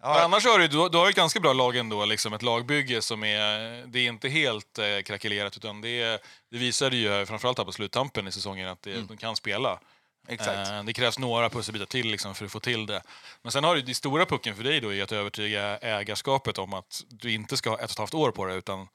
Men 0.00 0.16
annars 0.16 0.44
har 0.44 0.58
du, 0.58 0.68
du, 0.68 0.88
du 0.88 0.98
har 0.98 1.08
ett 1.08 1.16
ganska 1.16 1.40
bra 1.40 1.52
lag 1.52 1.76
ändå, 1.76 2.04
liksom 2.04 2.32
ett 2.32 2.42
lagbygge 2.42 3.02
som 3.02 3.24
är, 3.24 3.86
det 3.86 3.98
är 3.98 4.08
inte 4.08 4.28
helt 4.28 4.78
eh, 4.78 5.02
krackelerat 5.04 5.56
utan 5.56 5.80
det, 5.80 6.02
är, 6.02 6.18
det 6.50 6.58
visade 6.58 6.96
ju 6.96 7.26
framförallt 7.26 7.58
här 7.58 7.64
på 7.64 7.72
sluttampen 7.72 8.28
i 8.28 8.32
säsongen 8.32 8.68
att 8.68 8.82
det, 8.82 9.00
de 9.08 9.16
kan 9.16 9.36
spela. 9.36 9.70
Mm. 9.70 9.80
Exakt. 10.28 10.70
Eh, 10.70 10.84
det 10.84 10.92
krävs 10.92 11.18
några 11.18 11.50
pusselbitar 11.50 11.86
till 11.86 12.10
liksom, 12.10 12.34
för 12.34 12.44
att 12.44 12.52
få 12.52 12.60
till 12.60 12.86
det. 12.86 13.02
Men 13.42 13.52
sen 13.52 13.64
har 13.64 13.74
du, 13.74 13.82
det 13.82 13.94
stora 13.94 14.26
pucken 14.26 14.56
för 14.56 14.64
dig 14.64 14.80
då 14.80 14.94
är 14.94 15.02
att 15.02 15.12
övertyga 15.12 15.78
ägarskapet 15.78 16.58
om 16.58 16.74
att 16.74 17.04
du 17.08 17.32
inte 17.32 17.56
ska 17.56 17.70
ha 17.70 17.76
ett 17.76 17.84
och 17.84 17.90
ett 17.90 17.98
halvt 17.98 18.14
år 18.14 18.30
på 18.30 18.44
det 18.44 18.54
utan 18.54 18.88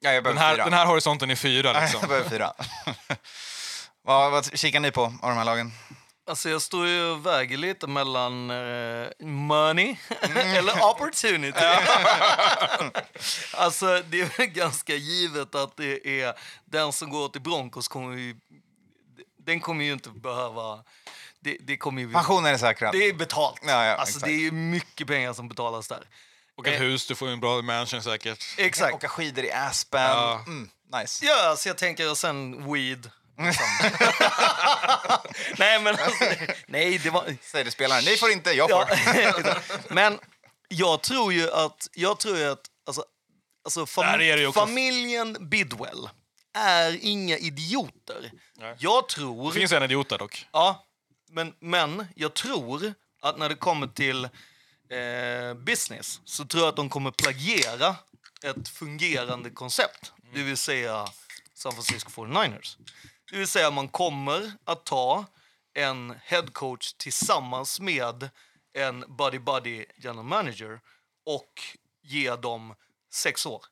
Ja, 0.00 0.12
jag 0.12 0.24
den 0.24 0.38
här, 0.38 0.54
fyra. 0.54 0.64
den 0.64 0.72
här 0.72 0.86
horisonten 0.86 1.30
är 1.30 1.34
fyra. 1.36 1.72
jag 1.72 1.82
Liksom. 1.82 2.08
behöver 2.08 2.30
fyra. 2.30 2.52
vad, 4.02 4.30
vad 4.32 4.58
kikar 4.58 4.80
ni 4.80 4.90
på 4.90 5.02
av 5.04 5.18
de 5.28 5.36
här 5.36 5.44
lagen? 5.44 5.72
Alltså 6.28 6.50
jag 6.50 6.62
står 6.62 6.86
ju 6.86 7.02
och 7.10 7.26
väger 7.26 7.56
lite 7.56 7.86
mellan 7.86 8.50
eh, 8.50 9.06
money 9.20 9.96
Mm. 10.22 10.36
eller 10.56 10.84
opportunity. 10.90 11.58
alltså 13.54 14.02
det 14.10 14.20
är 14.20 14.46
ganska 14.46 14.94
givet 14.94 15.54
att 15.54 15.76
det 15.76 16.20
är 16.22 16.34
den 16.64 16.92
som 16.92 17.10
går 17.10 17.28
till 17.28 17.40
Broncos 17.40 17.88
kommer 17.88 18.16
ju, 18.16 18.36
den 19.38 19.60
kommer 19.60 19.84
ju 19.84 19.92
inte 19.92 20.10
behöva, 20.10 20.84
det, 21.40 21.56
det 21.60 21.76
kommer 21.76 22.02
ju, 22.02 22.12
Pensionen 22.12 22.54
är 22.54 22.58
säkrad. 22.58 22.92
det 22.92 23.08
är 23.08 23.12
betalt. 23.14 23.60
Ja, 23.66 23.84
ja, 23.84 23.94
alltså 23.94 24.16
exakt. 24.16 24.26
det 24.26 24.32
är 24.32 24.40
ju 24.40 24.50
mycket 24.52 25.06
pengar 25.06 25.32
som 25.32 25.48
betalas 25.48 25.88
där. 25.88 26.04
Och 26.56 26.66
ett 26.66 26.80
hus, 26.80 27.06
du 27.06 27.14
får 27.14 27.28
en 27.28 27.40
bra 27.40 27.62
mansion 27.62 28.02
säkert. 28.02 28.44
Exakt. 28.56 28.94
Åka 28.94 29.08
skidor 29.08 29.44
i 29.44 29.52
Aspen. 29.52 30.00
Ja. 30.00 30.44
Mm, 30.46 30.68
nice. 31.00 31.26
Ja, 31.26 31.48
alltså 31.48 31.68
jag 31.68 31.78
tänker 31.78 32.10
och 32.10 32.18
sen 32.18 32.72
weed. 32.72 33.10
liksom. 33.38 33.66
nej 35.58 35.80
men 35.80 35.86
alltså, 35.86 36.24
nej 36.66 36.98
det 36.98 37.10
var... 37.10 37.36
Säger 37.42 37.64
det 37.64 37.70
spelaren. 37.70 38.04
Ni 38.04 38.16
får 38.16 38.30
inte, 38.30 38.50
jag 38.50 38.70
får. 38.70 38.84
Ja, 39.16 39.56
men 39.88 40.18
jag 40.68 41.02
tror 41.02 41.32
ju 41.32 41.50
att, 41.50 41.88
jag 41.94 42.18
tror 42.18 42.38
ju 42.38 42.44
att 42.44 42.66
alltså, 42.86 43.04
alltså 43.64 43.86
fam 43.86 44.52
familjen 44.52 45.48
Bidwell 45.48 46.08
är 46.54 46.98
inga 47.02 47.38
idioter. 47.38 48.30
Nej. 48.56 48.76
Jag 48.78 49.08
tror... 49.08 49.52
Det 49.52 49.60
finns 49.60 49.72
en 49.72 49.82
idiot 49.82 50.08
där 50.08 50.18
dock. 50.18 50.46
Ja, 50.52 50.86
men, 51.30 51.54
men 51.60 52.06
jag 52.14 52.34
tror 52.34 52.94
att 53.22 53.38
när 53.38 53.48
det 53.48 53.54
kommer 53.54 53.86
till 53.86 54.28
eh, 54.88 55.54
business 55.54 56.20
så 56.24 56.44
tror 56.44 56.62
jag 56.62 56.68
att 56.68 56.76
de 56.76 56.88
kommer 56.88 57.10
plagiera 57.10 57.96
ett 58.42 58.68
fungerande 58.68 59.50
koncept. 59.50 60.12
Det 60.34 60.42
vill 60.42 60.56
säga 60.56 61.06
San 61.54 61.72
Francisco 61.72 62.10
49ers. 62.10 62.76
Det 63.30 63.38
vill 63.38 63.48
säga 63.48 63.70
man 63.70 63.88
kommer 63.88 64.52
att 64.64 64.84
ta 64.84 65.24
en 65.74 66.14
headcoach 66.24 66.92
tillsammans 66.92 67.80
med 67.80 68.28
en 68.74 69.04
buddy-buddy 69.04 69.84
general 69.96 70.24
manager 70.24 70.80
och 71.26 71.62
ge 72.02 72.36
dem 72.36 72.74
sex 73.12 73.46
år. 73.46 73.64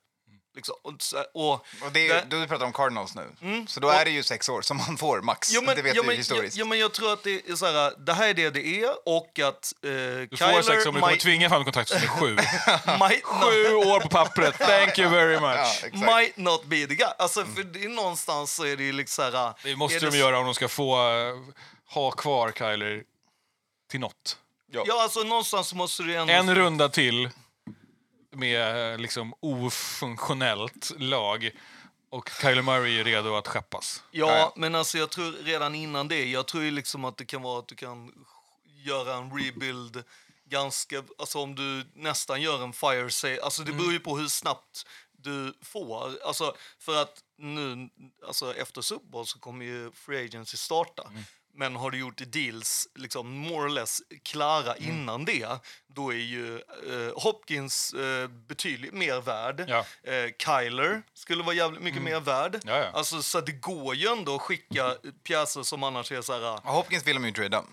Liksom. 0.55 0.75
Och, 0.83 0.95
och, 1.35 1.53
Och 1.53 1.93
det 1.93 2.09
är, 2.09 2.25
du 2.29 2.47
pratar 2.47 2.67
om 2.67 2.73
Cardinals 2.73 3.15
nu. 3.15 3.67
Så 3.69 3.81
då 3.81 3.89
är 3.89 4.05
det 4.05 4.11
ju 4.11 4.23
sex 4.23 4.49
år 4.49 4.63
som 4.63 4.77
man 4.77 4.97
får 4.99 5.21
max. 5.21 5.53
Jo, 5.53 5.63
men, 5.63 5.77
det 5.77 5.83
vet 5.83 5.97
jo, 5.97 6.03
men, 6.07 6.17
historiskt. 6.17 6.57
jo, 6.57 6.61
jo, 6.65 6.69
men 6.69 6.79
jag 6.79 6.93
tror 6.93 7.13
att 7.13 7.23
det 7.23 7.49
är 7.51 7.57
så 7.57 7.67
här, 7.67 7.93
det 7.99 8.13
här 8.13 8.29
är 8.29 8.35
det 8.35 8.51
det 8.51 8.67
är 8.67 9.09
och 9.09 9.39
att 9.39 9.73
eh, 9.85 9.91
Du 9.91 10.29
Kyler 10.37 10.53
får 10.53 10.63
sex 10.63 10.87
om 10.87 10.95
du 10.95 11.01
kommer 11.01 11.17
tvinga 11.17 11.49
fram 11.49 11.65
kontrakt 11.65 11.89
som 11.89 11.99
är 12.03 12.07
sju. 12.07 12.35
might, 13.01 13.25
Sju 13.25 13.75
år 13.75 14.01
på 14.01 14.09
pappret, 14.09 14.59
thank 14.59 14.99
you 14.99 15.11
very 15.11 15.35
Ja, 15.35 15.41
much. 15.41 15.85
exakt. 15.85 15.95
might 15.95 16.37
not 16.37 16.65
be 16.65 16.87
the 16.87 16.95
guy. 16.95 17.09
Alltså, 17.19 17.45
för 17.45 17.63
det 17.63 17.85
är 17.85 17.89
någonstans 17.89 18.55
så 18.55 18.65
är 18.67 18.77
det 18.77 18.85
ju 18.85 18.93
liksom 18.93 19.31
så 19.33 19.39
här... 19.39 19.53
Det 19.65 19.77
måste 19.77 19.99
de 20.01 20.11
det- 20.11 20.17
göra 20.19 20.39
om 20.39 20.45
de 20.45 20.55
ska 20.55 20.69
få 20.69 20.95
eh, 21.11 21.35
ha 21.95 22.11
kvar 22.11 22.53
Kyler 22.53 23.03
till 23.91 24.01
något. 24.01 24.39
Ja, 24.73 25.03
alltså 25.03 25.21
någonstans 25.21 25.75
måste 25.75 26.03
du 26.03 26.15
ändå... 26.15 26.33
En 26.33 26.55
runda 26.55 26.89
till 26.89 27.31
med 28.35 28.93
eh, 28.93 28.99
liksom 28.99 29.35
ofunktionellt 29.41 30.93
lag 30.99 31.51
och 32.11 32.31
Kyler 32.41 32.63
Murray 32.63 33.01
är 33.01 33.05
redo 33.05 33.35
att 33.35 33.49
skeppas. 33.49 34.03
Ja, 34.11 34.27
Ja. 34.39 34.53
men 34.57 34.75
alltså 34.75 34.99
jag 34.99 35.11
tror 35.11 35.33
redan 35.45 35.75
innan 35.75 36.09
det, 36.09 36.25
jag 36.31 36.47
tror 36.47 36.63
liksom 36.71 37.05
att 37.05 37.17
det 37.17 37.25
kan 37.25 37.43
vara 37.43 37.59
att 37.59 37.69
du 37.69 37.75
kan 37.75 38.13
göra 38.85 39.15
en 39.17 39.39
rebuild 39.39 40.05
ganska, 40.45 41.03
alltså 41.19 41.39
om 41.39 41.55
du 41.55 41.85
nästan 41.95 42.43
gör 42.43 42.65
en 42.65 42.73
fire 42.73 43.11
sale, 43.11 43.43
alltså 43.43 43.63
det 43.63 43.73
beror 43.73 43.93
ju 43.93 44.01
på 44.01 44.19
hur 44.19 44.29
snabbt 44.29 44.87
du 45.13 45.55
får. 45.63 46.19
Alltså 46.25 46.57
för 46.79 47.03
att 47.03 47.23
nu, 47.39 47.89
alltså 48.27 48.55
efter 48.55 48.81
Super 48.83 49.07
Bowl 49.11 49.27
så 49.27 49.39
kommer 49.39 49.65
ju 49.65 49.93
Free 49.93 50.25
Agency 50.25 50.57
starta. 50.57 51.11
Men 51.57 51.77
har 51.77 51.91
du 51.91 51.99
gjort 51.99 52.23
deals 52.27 52.89
liksom 52.95 53.31
more 53.31 53.65
or 53.65 53.69
less 53.69 54.03
klara 54.23 54.77
innan 54.77 55.25
det, 55.25 55.49
då 55.87 56.13
är 56.13 56.17
ju 56.17 56.57
eh, 56.57 57.23
Hopkins 57.23 57.95
eh, 57.95 58.29
betydligt 58.29 58.95
mer 58.95 59.21
värd. 59.21 59.65
Ja. 59.69 59.85
Eh, 60.03 60.31
Kyler 60.39 61.03
skulle 61.15 61.43
vara 61.43 61.55
jävligt 61.55 61.83
mycket 61.83 62.03
mer 62.03 62.21
värd. 62.21 62.61
Ja, 62.65 62.79
ja. 62.79 62.91
Alltså, 62.93 63.23
så 63.23 63.41
det 63.41 63.53
går 63.53 63.95
ju 63.95 64.09
ändå 64.09 64.35
att 64.35 64.43
skicka 64.43 64.95
pjäser 65.23 65.63
som 65.63 65.83
annars 65.83 66.13
är 66.13 66.23
så 66.23 66.33
här... 66.33 66.55
Och 66.55 66.73
Hopkins 66.73 67.07
vill 67.07 67.15
de 67.15 67.25
ju 67.25 67.33
trada. 67.33 67.65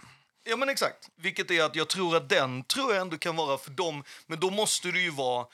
Ja, 0.43 0.55
men 0.55 0.69
exakt. 0.69 1.09
Vilket 1.15 1.51
är 1.51 1.63
att 1.63 1.75
jag 1.75 1.87
tror 1.87 2.15
att 2.15 2.29
den 2.29 2.63
tror 2.63 2.93
jag 2.93 3.01
ändå 3.01 3.17
kan 3.17 3.35
vara 3.35 3.57
för 3.57 3.71
dem. 3.71 4.03
Men 4.27 4.39
då 4.39 4.49
måste 4.49 4.91
du 4.91 5.01
ju 5.01 5.09
vara 5.09 5.45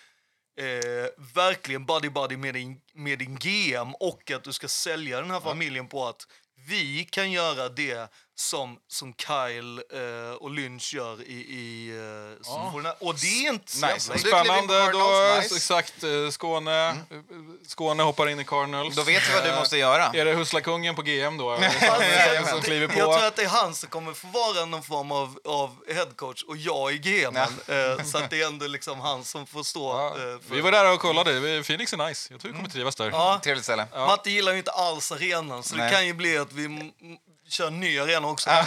eh, 0.59 1.07
verkligen 1.33 1.85
buddy-buddy 1.85 2.37
med 2.37 2.53
din, 2.53 2.81
med 2.93 3.19
din 3.19 3.35
GM 3.35 3.93
och 3.99 4.31
att 4.31 4.43
du 4.43 4.53
ska 4.53 4.67
sälja 4.67 5.21
den 5.21 5.31
här 5.31 5.39
familjen 5.39 5.87
på 5.87 6.07
att 6.07 6.27
vi 6.67 7.05
kan 7.05 7.31
göra 7.31 7.69
det 7.69 8.09
som, 8.39 8.77
som 8.87 9.13
Kyle 9.13 9.81
eh, 9.93 10.35
och 10.39 10.51
Lynch 10.51 10.93
gör 10.93 11.21
i... 11.21 11.33
i 11.33 11.89
eh, 11.97 12.43
som 12.43 12.85
och 12.99 13.15
det 13.15 13.27
är 13.45 13.49
inte 13.49 13.71
så 13.71 13.85
Nice. 13.87 14.11
jävla- 14.17 14.43
Spännande. 14.43 14.91
Då, 14.91 15.35
nice. 15.41 15.55
Exakt. 15.55 16.03
eh, 16.03 16.29
Skåne. 16.31 16.89
eh, 16.89 16.95
Skåne 17.67 18.03
hoppar 18.03 18.29
in 18.29 18.39
i 18.39 18.43
Cardinals. 18.43 18.95
Då 18.95 19.03
vet 19.03 19.29
vi 19.29 19.33
vad 19.33 19.43
du 19.43 19.55
måste 19.55 19.77
göra. 19.77 20.05
Är 20.13 20.25
det 20.25 20.33
Husslakungen 20.33 20.95
på 20.95 21.01
GM 21.01 21.37
då? 21.37 21.51
Alltså, 21.51 21.69
som 22.49 22.61
kliver 22.61 22.87
på? 22.87 22.99
Jag 22.99 23.17
tror 23.17 23.27
att 23.27 23.35
det 23.35 23.43
är 23.43 23.47
han 23.49 23.75
som 23.75 23.89
kommer 23.89 24.13
få 24.13 24.27
vara 24.27 24.65
någon 24.65 24.83
form 24.83 25.11
av, 25.11 25.39
av 25.45 25.75
headcoach 25.93 26.43
och 26.43 26.57
jag 26.57 26.91
är 26.93 26.97
GM. 26.97 27.35
Eh, 27.37 28.03
så 28.05 28.17
att 28.17 28.29
det 28.29 28.41
är 28.41 28.47
ändå 28.47 28.67
liksom 28.67 28.99
han 28.99 29.23
som 29.23 29.45
får 29.47 29.63
stå 29.63 29.87
Ja, 29.91 30.07
eh, 30.07 30.15
för... 30.47 30.55
vi 30.55 30.61
var 30.61 30.71
där 30.71 30.93
och 30.93 30.99
kollade. 30.99 31.39
Vi- 31.39 31.63
Phoenix 31.63 31.93
är 31.93 31.97
nice. 32.07 32.27
Jag 32.33 32.41
tror 32.41 32.51
vi 32.51 32.57
kommer 32.57 32.69
trivas 32.69 32.95
där. 32.95 33.09
Ja, 33.09 33.39
Trevligt 33.43 33.63
ställe. 33.63 33.87
Matte 33.93 34.29
gillar 34.31 34.51
ju 34.51 34.57
inte 34.57 34.71
alls 34.71 35.11
arenan, 35.11 35.63
så 35.63 35.75
Nej. 35.75 35.85
det 35.89 35.95
kan 35.95 36.07
ju 36.07 36.13
bli 36.13 36.37
att 36.37 36.51
vi 36.53 36.91
kör 37.49 37.67
en 37.67 37.79
ny 37.79 37.99
arena 37.99 38.27
också. 38.27 38.49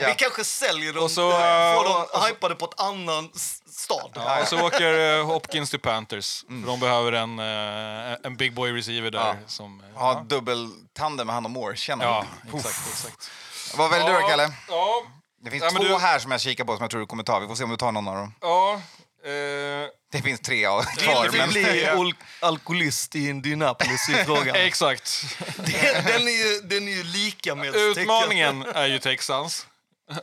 Ja. 0.00 0.06
Vi 0.08 0.14
kanske 0.16 0.44
säljer 0.44 0.92
dem, 0.92 1.04
Och 1.04 1.10
så, 1.10 1.30
får 1.30 1.84
dem 1.84 2.06
och- 2.12 2.26
hypade 2.28 2.54
på 2.54 2.64
ett 2.64 2.80
annan 2.80 3.30
stad. 3.66 4.10
Ja, 4.14 4.40
och 4.42 4.48
så 4.48 4.66
åker 4.66 5.18
eh, 5.18 5.26
Hopkins 5.26 5.70
till 5.70 5.80
Panthers. 5.80 6.44
För 6.48 6.66
De 6.66 6.80
behöver 6.80 7.12
en, 7.12 7.38
eh, 7.38 8.16
en 8.24 8.36
big 8.36 8.54
boy 8.54 8.72
receiver 8.76 9.10
där. 9.10 9.18
Ja. 9.20 9.34
Som, 9.46 9.82
eh, 9.94 10.00
Ha 10.00 10.20
dubbeltandem 10.20 11.26
med 11.26 11.34
han 11.34 11.44
och 11.44 11.50
Moore. 11.50 11.76
Känner 11.76 12.04
ja, 12.04 12.24
exakt. 12.54 12.88
exakt. 12.90 13.30
Vad 13.76 13.90
väljer 13.90 14.08
du 14.14 14.20
då, 14.20 14.28
Kalle? 14.28 14.52
Ja, 14.68 15.02
Det 15.44 15.50
finns 15.50 15.62
Ja, 15.64 15.70
två 15.70 15.78
du- 15.82 15.98
här 15.98 16.18
som 16.18 16.30
jag 16.30 16.40
kikar 16.40 16.64
på 16.64 16.76
som 16.76 16.82
jag 16.82 16.90
tror 16.90 17.00
du 17.00 17.06
kommer 17.06 17.22
ta. 17.22 17.38
Vi 17.38 17.46
får 17.48 17.54
se 17.54 17.64
om 17.64 17.70
du 17.70 17.76
tar 17.76 17.92
någon 17.92 18.08
av 18.08 18.14
dem. 18.16 18.34
ja. 18.40 18.80
Eh, 19.24 19.88
Det 20.10 20.22
finns 20.22 20.40
tre 20.40 20.64
av 20.66 20.82
kvar. 20.82 21.22
Vill 21.22 21.32
vi 21.32 21.38
Men... 21.38 21.48
bli 21.48 21.86
al- 21.86 22.14
alkoholist 22.40 23.16
i 23.16 23.28
Indianapolis 23.28 24.08
i 24.08 24.12
frågan? 24.24 24.48
exakt. 24.56 25.36
den, 25.56 26.04
den, 26.04 26.28
är 26.28 26.54
ju, 26.54 26.60
den 26.60 26.88
är 26.88 26.92
ju 26.92 27.04
lika 27.04 27.54
med 27.54 27.76
Utmaningen 27.76 28.62
är 28.74 28.86
ju 28.86 28.98
Texans 28.98 29.66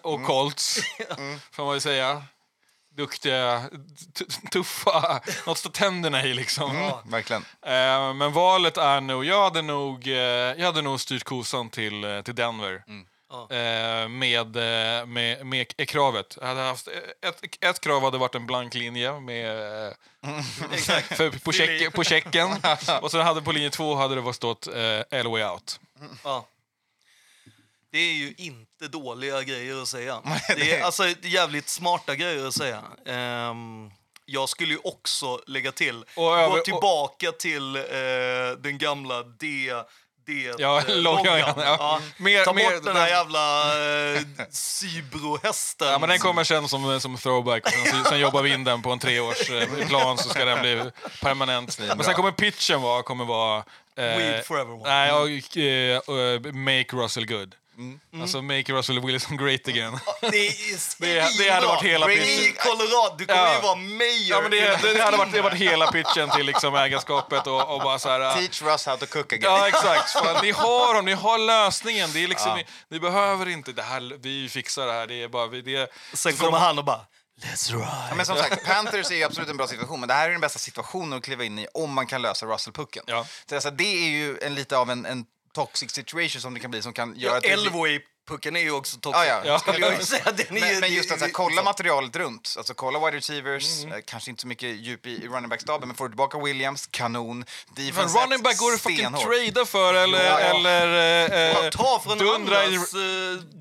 och 0.01 0.23
Colts, 0.23 0.79
får 1.51 1.65
man 1.65 1.73
ju 1.73 1.79
säga. 1.79 2.23
Duktiga, 2.97 3.63
tuffa, 4.51 5.21
något 5.45 5.57
står 5.57 5.69
tänderna 5.69 6.23
i 6.23 6.33
liksom. 6.33 6.91
Verkligen. 7.05 7.45
Eh, 7.65 8.13
men 8.13 8.31
valet 8.33 8.77
är 8.77 9.01
nog, 9.01 9.25
jag 9.25 9.43
hade 9.43 9.61
nog, 9.61 10.07
eh, 10.07 10.13
jag 10.13 10.65
hade 10.65 10.81
nog 10.81 11.01
styrt 11.01 11.23
kosan 11.23 11.69
till, 11.69 12.03
eh, 12.03 12.21
till 12.21 12.35
Denver. 12.35 12.83
Ja. 13.49 13.55
Eh, 13.55 14.07
med, 14.07 14.55
eh, 14.55 15.05
med, 15.05 15.45
med 15.45 15.67
k- 15.77 15.85
kravet. 15.87 16.37
Jag 16.41 16.47
hade 16.47 16.61
haft 16.61 16.87
ett, 17.21 17.43
ett 17.61 17.81
krav 17.81 18.01
hade 18.03 18.17
varit 18.17 18.35
en 18.35 18.45
blank 18.47 18.73
linje 18.73 19.19
med, 19.19 19.85
eh, 19.87 19.93
Exakt. 20.73 21.17
för, 21.17 21.29
på, 21.29 21.51
check, 21.51 21.93
på 21.93 22.03
checken. 22.03 22.49
Och 23.01 23.11
sen 23.11 23.21
hade 23.21 23.41
på 23.41 23.51
linje 23.51 23.69
två 23.69 23.95
hade 23.95 24.15
det 24.15 24.21
varit 24.21 24.35
stått 24.35 24.67
eh, 24.67 25.23
LOA 25.23 25.53
out. 25.53 25.79
Ja. 26.23 26.47
Det 27.91 27.97
är 27.99 28.13
ju 28.13 28.33
inte 28.37 28.87
dåliga 28.87 29.43
grejer 29.43 29.81
att 29.81 29.87
säga. 29.87 30.21
Det 30.55 30.71
är 30.75 30.81
alltså 30.83 31.03
jävligt 31.21 31.69
smarta 31.69 32.15
grejer 32.15 32.47
att 32.47 32.53
säga. 32.53 32.83
Ehm, 33.05 33.91
jag 34.25 34.49
skulle 34.49 34.73
ju 34.73 34.79
också 34.83 35.41
lägga 35.47 35.71
till, 35.71 36.01
Och 36.01 36.05
gå 36.15 36.35
över- 36.35 36.59
och- 36.59 36.65
tillbaka 36.65 37.31
till 37.31 37.75
eh, 37.75 37.81
den 38.59 38.77
gamla 38.77 39.23
D... 39.23 39.71
D 40.27 40.51
Ja, 40.57 40.79
eh, 40.87 40.95
loggan, 40.95 41.39
ja. 41.39 41.53
Ja. 41.57 41.99
Mer- 42.17 42.45
Ta 42.45 42.53
mer- 42.53 42.63
bort 42.75 42.83
den 42.83 42.95
här 42.95 43.01
den- 43.05 43.09
jävla 43.17 44.15
eh, 44.15 44.21
Cybro-hästen. 44.51 45.87
Ja, 45.87 45.99
men 45.99 46.09
den 46.09 46.19
kommer 46.19 46.43
sen 46.43 46.67
som, 46.67 46.99
som 47.01 47.17
throwback. 47.17 47.69
Sen, 47.69 48.03
sen 48.05 48.19
jobbar 48.19 48.41
vi 48.41 48.53
in 48.53 48.63
den 48.63 48.81
på 48.81 48.91
en 48.91 48.99
treårsplan 48.99 50.17
så 50.17 50.29
ska 50.29 50.45
den 50.45 50.61
bli 50.61 50.91
permanent. 51.21 51.79
Men 51.79 52.03
sen 52.03 52.13
kommer 52.13 52.31
pitchen 52.31 52.81
vara, 52.81 53.03
kommer 53.03 53.25
vara 53.25 53.57
eh, 53.97 54.03
Weed 54.17 54.45
forever 54.45 54.73
one. 54.73 54.83
Nej, 54.89 55.11
och, 55.11 55.57
eh, 55.57 55.95
eh, 55.97 56.53
make 56.53 56.87
Russell 56.93 57.25
good. 57.27 57.55
Mm. 57.77 57.99
Alltså 58.21 58.41
make 58.41 58.73
Russell 58.73 58.99
Wilson 59.05 59.37
great 59.37 59.67
again. 59.67 59.99
Det, 60.21 60.27
är 60.47 60.99
Det- 61.01 61.37
det 61.43 61.49
hade 61.49 61.67
varit 61.67 61.83
hela 61.83 62.11
I 62.11 62.17
pitchen. 62.17 62.55
Colorado, 62.63 63.15
du 63.17 63.25
kommer 63.25 63.39
Ja. 63.41 63.55
ju 63.55 63.61
vara 63.61 63.75
mayor. 63.75 64.11
Ja, 64.29 64.41
men 64.41 64.51
det, 64.51 64.81
det, 64.81 64.93
det 64.93 65.03
hade 65.03 65.17
varit, 65.17 65.31
det 65.33 65.41
varit 65.41 65.57
hela 65.59 65.91
pitchen 65.91 66.29
till 66.29 66.45
liksom 66.45 66.75
ägarskapet 66.75 67.47
och, 67.47 67.73
och 67.75 67.81
bara 67.81 67.99
så 67.99 68.09
här... 68.09 68.19
äh, 68.19 68.33
Teach 68.35 68.61
Russ 68.61 68.85
how 68.85 68.97
to 68.97 69.05
cook 69.05 69.33
again. 69.33 69.51
Ja, 69.51 69.67
exakt. 69.67 70.09
Fan, 70.11 70.37
ni 70.41 70.51
har 70.51 70.93
dem, 70.93 71.05
ni 71.05 71.13
har 71.13 71.37
lösningen. 71.37 72.09
Det 72.13 72.23
är 72.23 72.27
liksom, 72.27 72.55
ni, 72.57 72.65
ni 72.89 72.99
behöver 72.99 73.49
inte 73.49 73.71
det 73.71 73.83
här, 73.83 74.17
vi 74.21 74.49
fixar 74.49 74.85
det 74.87 74.93
här. 74.93 75.07
Det 75.07 75.23
är 75.23 75.27
bara, 75.27 75.47
vi- 75.47 75.61
det, 75.61 75.89
Sen 76.13 76.33
kommer 76.37 76.57
han 76.57 76.77
och 76.79 76.85
bara... 76.85 76.99
Let's 77.41 77.71
ride. 77.71 77.87
Ja, 78.09 78.15
men 78.15 78.25
som 78.25 78.37
sagt, 78.37 78.65
Panthers 78.65 79.11
är 79.11 79.15
ju 79.15 79.23
absolut 79.23 79.49
en 79.49 79.57
bra 79.57 79.67
situation, 79.67 79.99
men 79.99 80.07
det 80.07 80.13
här 80.13 80.27
är 80.27 80.31
den 80.31 80.41
bästa 80.41 80.59
situationen 80.59 81.13
att 81.17 81.23
kliva 81.23 81.43
in 81.43 81.59
i 81.59 81.67
om 81.73 81.93
man 81.93 82.07
kan 82.07 82.21
lösa 82.21 82.45
Russell-pucken. 82.45 83.03
Ja. 83.07 83.25
Så 83.49 83.55
alltså, 83.55 83.71
det 83.71 83.83
är 84.05 84.09
ju 84.09 84.37
en, 84.41 84.55
lite 84.55 84.77
av 84.77 84.89
en, 84.91 85.05
en 85.05 85.25
toxic 85.55 85.91
situation 85.91 86.41
som 86.41 86.53
det 86.53 86.59
kan 86.59 86.71
bli 86.71 86.81
som 86.81 86.93
kan 86.93 87.15
göra 87.15 87.31
Ja, 87.31 87.37
att 87.37 87.43
det 87.43 87.49
Elway-pucken 88.25 88.55
är 88.57 88.61
ju 88.61 88.71
också 88.71 88.97
toxic. 88.97 89.23
Ja, 89.25 89.25
ja. 89.25 89.41
Ja. 89.45 89.59
Skulle 89.59 89.79
jag 89.79 89.93
ju 89.99 90.05
säga. 90.05 90.23
Den 90.31 90.57
är 90.57 90.67
ju- 90.67 90.71
Men, 90.71 90.79
men 90.79 90.93
just 90.93 91.11
att 91.11 91.19
så 91.19 91.25
här, 91.25 91.31
kolla 91.31 91.47
liksom- 91.49 91.65
materialet 91.65 92.15
runt. 92.15 92.53
Alltså, 92.57 92.73
kolla 92.73 92.99
wide 93.05 93.17
receivers, 93.17 93.85
eh, 93.85 93.91
kanske 94.05 94.29
inte 94.29 94.41
så 94.41 94.47
mycket 94.47 94.69
djup 94.79 95.05
i, 95.05 95.09
i 95.09 95.27
running 95.27 95.49
back-staben, 95.49 95.87
men 95.87 95.97
får 95.97 96.05
du 96.05 96.09
tillbaka 96.09 96.37
Williams, 96.39 96.87
kanon. 96.91 97.45
Men 97.75 97.91
running 98.07 98.43
back 98.43 98.57
går 98.57 98.71
det 98.71 98.77
fucking 98.77 99.13
trada 99.13 99.65
för 99.65 99.93
eller... 99.93 100.25
Ja, 100.25 100.39
ja. 100.41 100.45
eller 100.59 101.31
eh, 101.31 101.65
Ja, 101.65 101.71
Ta 101.71 101.99
från 102.03 102.17
dundra 102.17 102.63
i- 102.63 102.65
andras... 102.65 102.93
eh, 102.93 102.99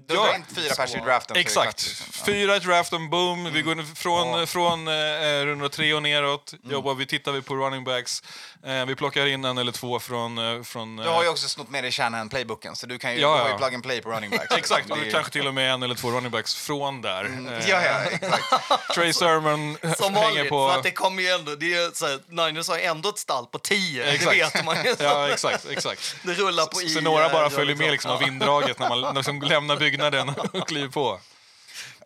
Du 0.07 0.15
drar 0.15 0.35
in 0.35 0.45
fyra 0.55 0.75
pers 0.75 0.95
i 0.95 0.99
draften. 0.99 1.37
Exakt. 1.37 1.85
klart. 1.85 2.25
Fyra 2.27 2.57
i 2.57 2.59
draften, 2.59 3.11
boom. 3.11 3.53
Vi 3.53 3.63
går 3.63 3.95
från, 3.95 4.47
från 4.47 4.89
eh, 4.89 5.45
runda 5.47 5.69
tre 5.69 5.95
och 5.95 6.03
neråt. 6.03 6.55
Jobbar, 6.63 6.95
vi 6.95 7.07
tittar 7.07 7.33
vi 7.33 7.43
på 7.43 7.55
running 7.55 7.85
backs. 7.85 8.23
Eh, 8.67 8.87
vi 8.87 8.95
plockar 8.97 9.27
in 9.27 9.45
en 9.45 9.59
eller 9.59 9.73
två 9.73 10.01
från... 10.01 10.39
Eh, 10.39 10.63
från 10.63 10.97
Du 10.97 11.09
har 11.09 11.23
ju 11.23 11.29
också 11.29 11.49
snott 11.49 11.71
med 11.71 11.85
dig 11.85 11.91
Shanahan-playbooken, 11.91 12.75
så 12.75 12.87
du 12.87 12.99
kan 12.99 13.15
ju, 13.15 13.21
Ja, 13.21 13.45
du 13.45 13.51
ja. 13.51 13.59
plug 13.59 13.75
and 13.75 13.83
play 13.83 14.01
på 14.01 14.11
running 14.11 14.31
backs. 14.31 14.54
Exakt, 14.59 14.89
Det 14.89 14.95
och 14.95 15.11
kanske 15.13 15.33
till 15.33 15.47
och 15.47 15.55
med 15.55 15.73
en 15.75 15.83
eller 15.83 15.95
två 15.95 16.11
running 16.11 16.31
backs 16.31 16.55
från 16.55 17.03
där. 17.03 17.25
Eh, 17.25 17.71
Ja, 17.71 17.83
ja, 17.83 18.01
exakt. 18.11 18.95
Trey 18.95 19.13
Sermon 19.13 19.77
Som 19.97 20.15
hänger 20.15 20.27
vanligt, 20.35 20.49
på... 20.49 20.69
för 20.69 20.77
att 20.79 20.83
det 20.83 20.91
kommer 20.91 21.23
ju 21.23 21.29
ändå... 21.29 21.55
Det 21.55 21.75
är 21.75 21.91
så 21.95 22.07
här, 22.07 22.19
Niners 22.29 22.69
har 22.69 22.79
ändå 22.79 23.09
ett 23.09 23.19
stall 23.19 23.47
på 23.47 23.59
10, 23.59 24.05
det 24.05 24.11
Exakt. 24.11 24.37
vet 24.37 24.65
man 24.65 24.85
ju. 24.85 24.95
Ja, 24.99 25.29
exakt, 25.29 25.67
exakt. 25.71 26.17
Det 26.23 26.33
rullar 26.35 26.67
på 26.67 26.77
Så, 26.77 26.83
i. 26.83 26.89
så 26.89 27.01
några 27.01 27.29
bara 27.29 27.47
eh, 27.47 27.51
följer 27.51 27.77
med 27.77 27.91
liksom 27.91 28.11
av 28.11 28.19
vinddraget 28.21 28.79
när 28.79 28.89
man 28.89 29.15
liksom 29.15 29.43
lämnar 29.43 29.77
byggnaden 29.77 30.29
och 30.53 30.69
kliver 30.69 30.89
på. 30.89 31.19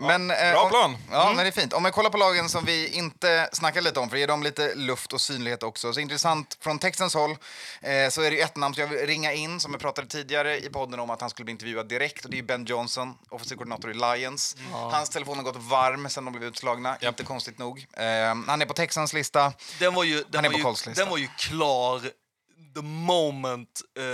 Men, 0.00 0.30
eh, 0.30 0.52
Bra 0.52 0.62
om- 0.62 0.68
plan. 0.70 0.96
Ja, 1.10 1.22
Mm. 1.22 1.36
men 1.36 1.44
det 1.44 1.48
är 1.50 1.60
fint. 1.60 1.72
Om 1.72 1.84
jag 1.84 1.94
kollar 1.94 2.10
på 2.10 2.16
lagen 2.18 2.48
som 2.48 2.64
vi 2.64 2.88
inte 2.88 3.48
snackade 3.52 3.84
lite 3.84 4.00
om, 4.00 4.08
för 4.08 4.16
att 4.16 4.20
ge 4.20 4.26
dem 4.26 4.42
lite 4.42 4.74
luft 4.74 5.12
och 5.12 5.20
synlighet 5.20 5.62
också. 5.62 5.92
Så 5.92 6.00
intressant, 6.00 6.58
från 6.60 6.78
Texans 6.78 7.14
håll 7.14 7.30
eh, 7.80 8.08
så 8.10 8.22
är 8.22 8.30
det 8.30 8.40
ett 8.40 8.56
namn 8.56 8.74
som 8.74 8.80
jag 8.80 8.88
vill 8.88 9.06
ringa 9.06 9.32
in, 9.32 9.60
som 9.60 9.72
jag 9.72 9.80
pratade 9.80 10.08
tidigare 10.08 10.58
i 10.58 10.68
podden 10.70 11.00
om 11.00 11.10
att 11.10 11.20
han 11.20 11.30
skulle 11.30 11.44
bli 11.44 11.52
intervjuad 11.52 11.88
direkt, 11.88 12.24
och 12.24 12.30
det 12.30 12.38
är 12.38 12.42
Ben 12.42 12.64
Johnson, 12.64 13.14
offensiv 13.30 13.56
koordinator 13.56 13.90
i 13.90 13.94
Lions. 13.94 14.56
Hans 14.72 15.10
telefon 15.10 15.36
har 15.36 15.44
gått 15.44 15.56
varm 15.56 16.08
sen 16.10 16.24
de 16.24 16.32
blev 16.32 16.44
utslagna, 16.44 16.96
inte 17.02 17.24
konstigt 17.24 17.58
nog. 17.58 17.86
Eh, 17.92 18.04
han 18.46 18.62
är 18.62 18.66
på 18.66 18.74
Texans 18.74 19.12
lista. 19.12 19.52
Den 19.78 19.94
var 19.94 20.04
ju, 20.04 20.24
den 20.28 20.44
är 20.44 20.48
var 20.50 20.58
på 20.58 20.62
Colts 20.64 20.86
lista. 20.86 21.02
den 21.02 21.10
var 21.10 21.18
ju 21.18 21.28
klar 21.38 22.00
the 22.74 22.82
moment 22.82 23.80
uh, 23.98 24.04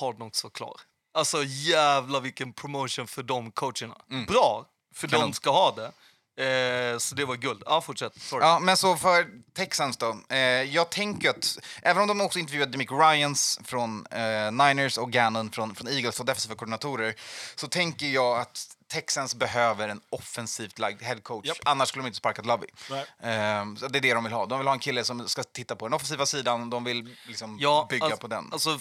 Hard 0.00 0.16
Knocks 0.16 0.44
var 0.44 0.50
klar. 0.50 0.74
Alltså 1.14 1.42
jävla 1.44 2.20
vilken 2.20 2.52
promotion 2.52 3.06
för 3.06 3.22
de 3.22 3.50
coacherna. 3.52 3.96
Bra, 4.28 4.66
för 4.94 5.08
Kanon. 5.08 5.30
de 5.30 5.34
ska 5.34 5.50
ha 5.50 5.70
det. 5.70 5.92
Eh, 6.40 6.98
så 6.98 7.14
det 7.14 7.24
var 7.24 7.36
guld. 7.36 7.62
Ja, 7.66 7.80
fortsätt. 7.80 8.20
Sorry. 8.20 8.44
Ja, 8.44 8.58
men 8.58 8.76
så 8.76 8.96
för 8.96 9.26
Texans 9.54 9.96
då. 9.96 10.16
Eh, 10.28 10.38
jag 10.62 10.90
tänker 10.90 11.30
att, 11.30 11.58
även 11.82 12.02
om 12.02 12.08
de 12.08 12.20
också 12.20 12.38
intervjuade 12.38 12.72
Demick 12.72 12.90
Ryans 12.92 13.60
från 13.64 14.06
eh, 14.06 14.52
Niners 14.52 14.98
och 14.98 15.10
Gannon 15.10 15.50
från, 15.50 15.74
från 15.74 15.88
Eagles 15.88 16.16
som 16.16 16.26
defensiva 16.26 16.54
koordinatorer, 16.54 17.14
så 17.54 17.68
tänker 17.68 18.06
jag 18.06 18.40
att 18.40 18.76
Texans 18.88 19.34
behöver 19.34 19.88
en 19.88 20.00
offensivt 20.10 20.78
lagd 20.78 21.02
headcoach. 21.02 21.46
Japp. 21.46 21.58
Annars 21.64 21.88
skulle 21.88 22.02
de 22.02 22.06
inte 22.06 22.18
sparkat 22.18 22.46
Lovey. 22.46 22.68
Nej. 22.90 23.00
Eh, 23.00 23.88
det 23.90 23.98
är 23.98 24.00
det 24.00 24.14
de 24.14 24.24
vill 24.24 24.32
ha. 24.32 24.46
De 24.46 24.58
vill 24.58 24.68
ha 24.68 24.74
en 24.74 24.80
kille 24.80 25.04
som 25.04 25.28
ska 25.28 25.42
titta 25.42 25.76
på 25.76 25.86
den 25.86 25.94
offensiva 25.94 26.26
sidan. 26.26 26.70
De 26.70 26.84
vill 26.84 27.16
liksom 27.26 27.58
Ja, 27.60 27.86
bygga 27.90 28.04
alltså, 28.04 28.20
på 28.20 28.26
den. 28.26 28.48
Alltså, 28.52 28.78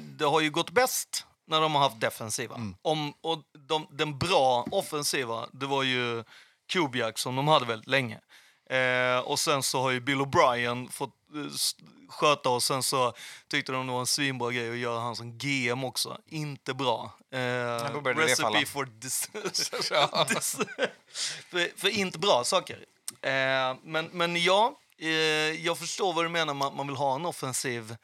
det 0.00 0.24
har 0.24 0.40
ju 0.40 0.50
gått 0.50 0.70
bäst 0.70 1.26
när 1.46 1.60
de 1.60 1.74
har 1.74 1.82
haft 1.82 2.00
defensiva. 2.00 2.54
Mm. 2.54 2.74
Om, 2.82 3.14
och 3.20 3.38
de, 3.68 3.86
den 3.90 4.18
bra 4.18 4.66
offensiva, 4.70 5.46
det 5.52 5.66
var 5.66 5.82
ju 5.82 6.24
Kubiak 6.68 7.18
som 7.18 7.36
de 7.36 7.48
hade 7.48 7.66
väldigt 7.66 7.88
länge. 7.88 8.20
Eh, 8.70 9.18
och 9.18 9.38
sen 9.38 9.62
så 9.62 9.82
har 9.82 9.90
ju 9.90 10.00
Bill 10.00 10.20
O'Brien 10.20 10.90
fått 10.90 11.14
eh, 11.34 11.52
sköta 12.08 12.48
och 12.48 12.62
sen 12.62 12.82
så 12.82 13.12
tyckte 13.48 13.72
de 13.72 13.86
det 13.86 13.92
var 13.92 14.00
en 14.00 14.06
svinbra 14.06 14.50
grej 14.50 14.70
att 14.70 14.76
göra 14.76 15.00
han 15.00 15.16
som 15.16 15.38
GM 15.38 15.84
också. 15.84 16.18
Inte 16.26 16.74
bra. 16.74 17.12
Eh, 17.30 17.38
recipe 18.04 18.66
for 18.66 18.84
dis, 19.00 19.30
för, 21.50 21.80
för 21.80 21.88
inte 21.88 22.18
bra 22.18 22.44
saker. 22.44 22.84
Eh, 23.22 23.76
men, 23.82 24.08
men 24.12 24.42
ja, 24.42 24.78
eh, 24.98 25.08
jag 25.64 25.78
förstår 25.78 26.12
vad 26.12 26.24
du 26.24 26.28
menar 26.28 26.54
med 26.54 26.66
att 26.66 26.76
man 26.76 26.86
vill 26.86 26.96
ha 26.96 27.14
en 27.14 27.26
offensiv 27.26 27.96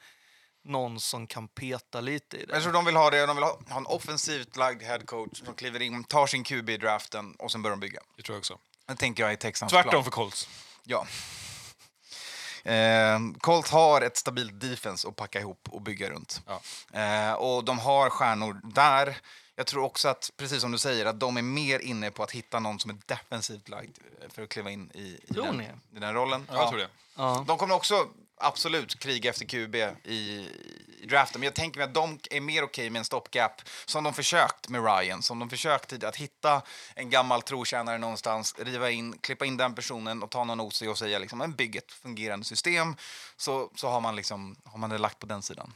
någon 0.63 0.99
som 0.99 1.27
kan 1.27 1.47
peta 1.47 2.01
lite 2.01 2.37
i 2.37 2.45
det. 2.45 2.53
Jag 2.53 2.63
tror 2.63 2.73
de 2.73 2.85
vill 2.85 2.95
ha 2.95 3.09
det. 3.09 3.25
De 3.25 3.35
vill 3.35 3.43
ha, 3.43 3.59
ha 3.69 3.77
en 3.77 3.85
offensivt 3.85 4.55
lagd 4.55 4.83
headcoach 4.83 5.39
som 5.45 5.53
kliver 5.53 5.81
in, 5.81 6.03
tar 6.03 6.27
sin 6.27 6.43
QB 6.43 6.69
i 6.69 6.77
draften 6.77 7.35
och 7.39 7.51
sen 7.51 7.61
börjar 7.61 7.75
de 7.75 7.79
bygga. 7.79 7.99
Det 8.17 8.23
tror 8.23 8.35
jag 8.35 8.39
också. 8.39 8.57
Det 8.87 8.95
tänker 8.95 9.23
jag 9.23 9.31
är 9.31 9.35
Texans 9.35 9.71
Tvärtom 9.71 9.91
plan. 9.91 10.03
för 10.03 10.11
Colts. 10.11 10.49
Ja. 10.83 11.07
Eh, 12.63 13.19
Colts 13.39 13.71
har 13.71 14.01
ett 14.01 14.17
stabilt 14.17 14.61
defense 14.61 15.07
att 15.07 15.15
packa 15.15 15.39
ihop 15.39 15.69
och 15.71 15.81
bygga 15.81 16.09
runt. 16.09 16.41
Ja. 16.47 16.61
Eh, 16.99 17.33
och 17.33 17.63
de 17.63 17.79
har 17.79 18.09
stjärnor 18.09 18.61
där. 18.63 19.17
Jag 19.55 19.67
tror 19.67 19.83
också 19.83 20.07
att, 20.07 20.31
precis 20.37 20.61
som 20.61 20.71
du 20.71 20.77
säger, 20.77 21.05
att 21.05 21.19
de 21.19 21.37
är 21.37 21.41
mer 21.41 21.79
inne 21.79 22.11
på 22.11 22.23
att 22.23 22.31
hitta 22.31 22.59
någon 22.59 22.79
som 22.79 22.91
är 22.91 22.97
defensivt 23.05 23.69
lagd 23.69 23.97
för 24.29 24.43
att 24.43 24.49
kliva 24.49 24.71
in 24.71 24.91
i, 24.93 24.99
i, 24.99 25.19
den, 25.27 25.61
i 25.61 25.99
den 25.99 26.13
rollen. 26.13 26.47
Ja, 26.51 26.55
jag 26.55 26.69
tror 26.69 26.79
det. 26.79 26.89
Ja. 27.15 27.43
De 27.47 27.57
kommer 27.57 27.75
också 27.75 28.07
absolut 28.39 28.99
kriga 28.99 29.29
efter 29.29 29.45
QB 29.45 29.75
i, 30.03 30.49
i 31.01 31.05
draften, 31.09 31.39
men 31.41 31.45
jag 31.45 31.55
tänker 31.55 31.79
mig 31.79 31.87
att 31.87 31.93
de 31.93 32.19
är 32.31 32.41
mer 32.41 32.63
okej 32.63 32.89
med 32.89 32.99
en 32.99 33.05
stopgap 33.05 33.61
som 33.85 34.03
de 34.03 34.13
försökt 34.13 34.69
med 34.69 34.83
Ryan, 34.85 35.21
som 35.21 35.39
de 35.39 35.49
försökt 35.49 35.89
tidigare, 35.89 36.09
att 36.09 36.15
hitta 36.15 36.61
en 36.95 37.09
gammal 37.09 37.41
trotjänare 37.41 37.97
någonstans, 37.97 38.55
riva 38.59 38.89
in, 38.89 39.17
klippa 39.17 39.45
in 39.45 39.57
den 39.57 39.75
personen 39.75 40.23
och 40.23 40.29
ta 40.29 40.43
någon 40.43 40.59
OC 40.59 40.81
och 40.81 40.97
säga 40.97 41.19
liksom, 41.19 41.39
men 41.39 41.53
bygg 41.55 41.75
ett 41.75 41.91
fungerande 41.91 42.45
system, 42.45 42.95
så, 43.37 43.71
så 43.75 43.89
har 43.89 44.01
man 44.01 44.15
liksom, 44.15 44.55
har 44.65 44.77
man 44.77 44.89
det 44.89 44.97
lagt 44.97 45.19
på 45.19 45.25
den 45.25 45.41
sidan. 45.41 45.73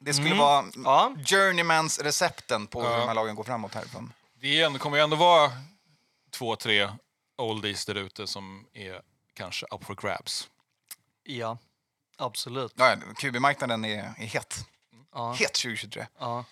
Det 0.00 0.14
skulle 0.14 0.34
vara 0.34 0.64
Ja. 0.84 1.12
journeymans 1.26 1.98
recepten 1.98 2.66
på 2.66 2.82
hur 2.82 2.90
Ja. 2.90 2.96
de 2.98 3.06
här 3.08 3.14
lagen 3.14 3.34
går 3.34 3.44
framåt 3.44 3.74
härifrån. 3.74 4.12
Det 4.40 4.60
ändå, 4.62 4.78
kommer 4.78 4.96
ju 4.96 5.02
ändå 5.02 5.16
vara 5.16 5.50
två, 6.30 6.56
tre 6.56 6.88
oldies 7.38 7.86
där 7.86 7.94
ute 7.94 8.26
som 8.26 8.66
är 8.72 9.02
kanske 9.34 9.66
up 9.70 9.84
for 9.84 9.94
grabs. 9.94 10.48
ja, 11.24 11.58
absolut. 12.18 12.72
Ja, 12.76 12.96
QB-marknaden 13.18 13.84
är, 13.84 13.98
är 14.18 14.26
het. 14.26 14.56
Ja. 15.14 15.32
Het 15.32 15.54
2023. 15.54 16.06
Ja. 16.18 16.44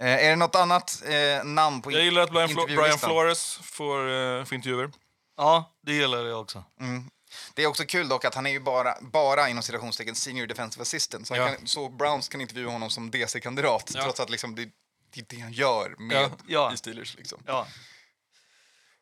Eh, 0.00 0.24
är 0.24 0.30
det 0.30 0.36
något 0.36 0.54
annat 0.54 1.02
eh, 1.06 1.44
namn 1.44 1.82
på 1.82 1.92
Jag 1.92 2.04
gillar 2.04 2.22
att 2.22 2.30
Brian, 2.30 2.48
Flo- 2.48 2.76
Brian? 2.76 2.98
Flores 2.98 3.56
får, 3.62 4.08
eh, 4.12 4.44
får 4.44 4.54
intervjuer. 4.54 4.90
ja, 5.36 5.74
det 5.82 5.92
gillar 5.92 6.24
jag 6.24 6.40
också. 6.40 6.64
Mm. 6.80 7.10
Det 7.54 7.62
är 7.62 7.66
också 7.66 7.84
kul 7.84 8.08
dock 8.08 8.24
att 8.24 8.34
han 8.34 8.46
är 8.46 8.50
ju 8.50 8.60
bara, 8.60 8.94
bara 9.00 9.48
inom 9.48 9.62
citationstecken 9.62 10.14
senior 10.14 10.46
defensive 10.46 10.82
assistant. 10.82 11.26
Så, 11.26 11.36
Ja. 11.36 11.46
kan, 11.48 11.66
så 11.66 11.88
Browns 11.88 12.28
kan 12.28 12.40
intervjua 12.40 12.70
honom 12.70 12.90
som 12.90 13.10
DC-kandidat 13.10 13.90
Ja. 13.94 14.02
trots 14.02 14.20
att 14.20 14.30
liksom 14.30 14.54
det, 14.54 14.68
det 15.14 15.20
är 15.20 15.24
det 15.28 15.40
han 15.40 15.52
gör 15.52 15.94
med 15.98 16.16
Ja. 16.16 16.30
Ja. 16.46 16.72
i 16.72 16.76
Steelers. 16.76 17.16
Liksom. 17.16 17.42
Ja. 17.46 17.66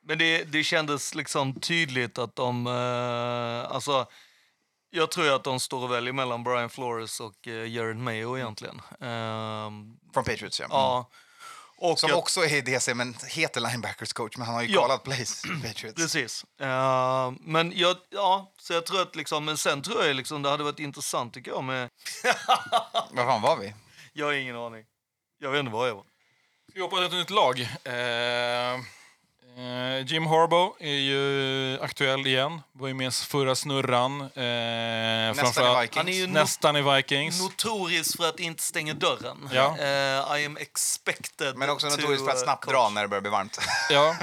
Men 0.06 0.18
det, 0.18 0.44
det 0.44 0.64
kändes 0.64 1.14
liksom 1.14 1.60
tydligt 1.60 2.18
att 2.18 2.36
de... 2.36 2.66
Eh, 2.66 3.74
alltså, 3.74 4.06
jag 4.94 5.10
tror 5.10 5.34
att 5.34 5.44
de 5.44 5.60
står 5.60 5.82
och 5.84 5.92
väljer 5.92 6.12
mellan 6.12 6.44
Brian 6.44 6.70
Flores 6.70 7.20
och 7.20 7.48
eh, 7.48 7.68
Jared 7.72 7.96
Mayo 7.96 8.38
egentligen. 8.38 8.80
Ehm, 9.00 9.96
Från 10.14 10.24
Patriots, 10.24 10.60
ja. 10.60 10.66
Ja. 10.70 11.10
Och 11.76 11.98
Som 11.98 12.10
att- 12.10 12.16
också 12.16 12.44
är 12.44 12.62
DC, 12.62 12.94
men 12.94 13.14
heter 13.28 13.60
linebackers 13.60 14.12
coach, 14.12 14.36
men 14.36 14.46
han 14.46 14.54
har 14.54 14.62
ju 14.62 14.68
Ja. 14.74 14.80
kallat 14.80 15.02
plays 15.02 15.44
i 15.44 15.48
Patriots. 15.68 15.94
Precis. 15.96 16.44
Eh, 16.60 17.32
men 17.40 17.72
jag, 17.76 17.96
ja, 18.10 18.52
så 18.58 18.72
jag 18.72 18.86
tror 18.86 19.02
att 19.02 19.16
liksom, 19.16 19.44
men 19.44 19.56
sen 19.56 19.82
tror 19.82 20.04
jag 20.04 20.16
liksom 20.16 20.42
det 20.42 20.48
hade 20.50 20.64
varit 20.64 20.78
intressant 20.78 21.34
tycker 21.34 21.50
jag 21.50 21.64
med... 21.64 21.88
Vad 23.10 23.26
fan 23.26 23.42
var 23.42 23.56
vi? 23.56 23.74
Jag 24.12 24.26
har 24.26 24.32
ingen 24.32 24.56
aning. 24.56 24.84
Jag 25.38 25.50
vet 25.50 25.60
inte 25.60 25.72
vad 25.72 25.88
jag 25.88 25.94
var. 25.94 26.04
Vi 26.74 26.80
hoppar 26.80 26.96
till 26.96 27.06
ett 27.06 27.12
nytt 27.12 27.30
lag. 27.30 27.60
Eh, 27.60 28.80
Jim 30.06 30.26
Harbaugh 30.26 30.72
är 30.80 30.94
ju 30.94 31.78
aktuell 31.80 32.26
igen. 32.26 32.60
Var 32.72 32.88
ju 32.88 32.94
med 32.94 33.14
förra 33.14 33.54
snurran. 33.54 34.20
Eh, 34.20 34.26
Nästan 35.36 35.76
i 35.76 35.80
Vikings. 35.80 35.96
Han 35.96 36.08
är 36.08 36.12
ju 36.12 36.26
Nästan 36.26 36.76
i 36.76 36.82
Vikings. 36.82 37.42
notorisk 37.42 38.16
för 38.16 38.28
att 38.28 38.40
inte 38.40 38.62
stänga 38.62 38.94
dörren. 38.94 39.48
Ja. 39.52 39.76
Eh, 39.78 40.40
I 40.42 40.46
am 40.46 40.56
expected 40.56 41.56
Men 41.56 41.70
också 41.70 41.90
to, 41.90 41.96
notoriskt 41.96 42.24
för 42.24 42.30
att 42.32 42.38
eh, 42.38 42.42
snabbt 42.42 42.64
coach. 42.64 42.72
dra 42.74 42.88
när 42.88 43.02
det 43.02 43.08
börjar 43.08 43.20
bli 43.22 43.30
varmt. 43.30 43.58
Ja. 43.90 44.16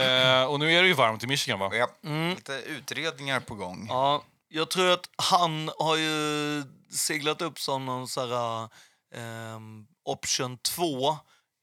Eh, 0.00 0.44
och 0.44 0.58
nu 0.60 0.72
är 0.72 0.82
det 0.82 0.88
ju 0.88 0.94
varmt 0.94 1.24
i 1.24 1.26
Michigan 1.26 1.58
va? 1.58 1.70
ja. 1.72 1.88
Lite 2.36 2.52
utredningar 2.52 3.40
på 3.40 3.54
gång. 3.54 3.86
Ja, 3.88 4.22
jag 4.48 4.70
tror 4.70 4.90
att 4.90 5.08
han 5.16 5.70
har 5.78 5.96
ju 5.96 6.62
seglat 6.92 7.42
upp 7.42 7.58
som 7.58 7.86
någon 7.86 8.08
sån 8.08 8.30
här 8.32 8.68
ehm, 9.14 9.86
option 10.04 10.58
2 10.58 11.16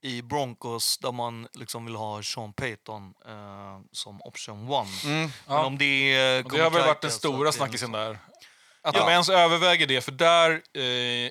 i 0.06 0.22
Broncos 0.22 0.98
där 0.98 1.12
man 1.12 1.48
liksom 1.54 1.86
vill 1.86 1.96
ha 1.96 2.24
Sean 2.24 2.54
Payton 2.54 3.14
eh, 3.28 3.80
som 3.92 4.22
option 4.22 4.72
1. 4.74 4.88
Men 5.06 5.32
Ja. 5.48 5.66
om 5.66 5.78
det 5.78 6.14
eh, 6.16 6.46
det 6.52 6.60
har 6.60 6.70
väl 6.72 6.86
varit 6.86 7.02
den 7.02 7.12
stora 7.12 7.52
snackisen 7.52 7.92
där. 7.92 8.20
Att 8.82 8.96
Ja. 8.96 9.06
de 9.06 9.12
ens 9.12 9.30
överväger 9.30 9.88
det, 9.88 10.02
för 10.02 10.12
där 10.12 10.52
eh, 10.52 10.82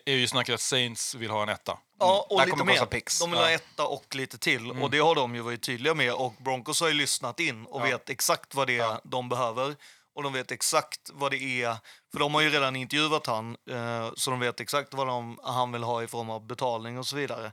är 0.07 0.15
ju 0.17 0.27
snacket 0.29 0.55
att 0.55 0.61
Saints 0.61 1.15
vill 1.15 1.31
ha 1.31 1.43
en 1.43 1.49
etta. 1.49 1.79
Ja, 1.99 2.27
och 2.31 2.39
Där 2.41 2.47
lite 2.47 2.65
mer. 2.65 2.85
picks. 2.87 3.19
De 3.21 3.31
vill 3.31 3.41
ha 3.41 3.51
etta 3.51 3.87
och 3.87 4.15
lite 4.15 4.39
till. 4.39 4.71
Och 4.71 4.91
det 4.91 4.99
har 4.99 5.15
de 5.15 5.35
ju 5.35 5.41
varit 5.41 5.63
tydliga 5.63 5.95
med. 5.95 6.13
Och 6.13 6.33
Broncos 6.39 6.81
har 6.81 6.89
ju 6.89 6.95
lyssnat 6.95 7.41
in 7.41 7.67
och 7.67 7.85
vet 7.85 8.11
exakt 8.11 8.55
vad 8.55 8.67
det 8.67 8.79
är 8.79 9.01
de 9.05 9.29
behöver. 9.29 9.77
Och 10.15 10.23
de 10.23 10.33
vet 10.33 10.51
exakt 10.51 11.11
vad 11.13 11.31
det 11.31 11.63
är. 11.63 11.77
För 12.13 12.19
de 12.19 12.35
har 12.35 12.41
ju 12.41 12.51
redan 12.51 12.77
intervjuat 12.77 13.27
han. 13.27 13.57
Eh, 13.71 14.11
så 14.17 14.31
de 14.31 14.41
vet 14.41 14.61
exakt 14.61 14.95
vad 14.95 15.07
de, 15.07 15.39
han 15.45 15.73
vill 15.73 15.83
ha 15.83 16.03
i 16.03 16.07
form 16.07 16.31
av 16.31 16.47
betalning 16.47 16.99
och 16.99 17.07
så 17.07 17.17
vidare. 17.17 17.53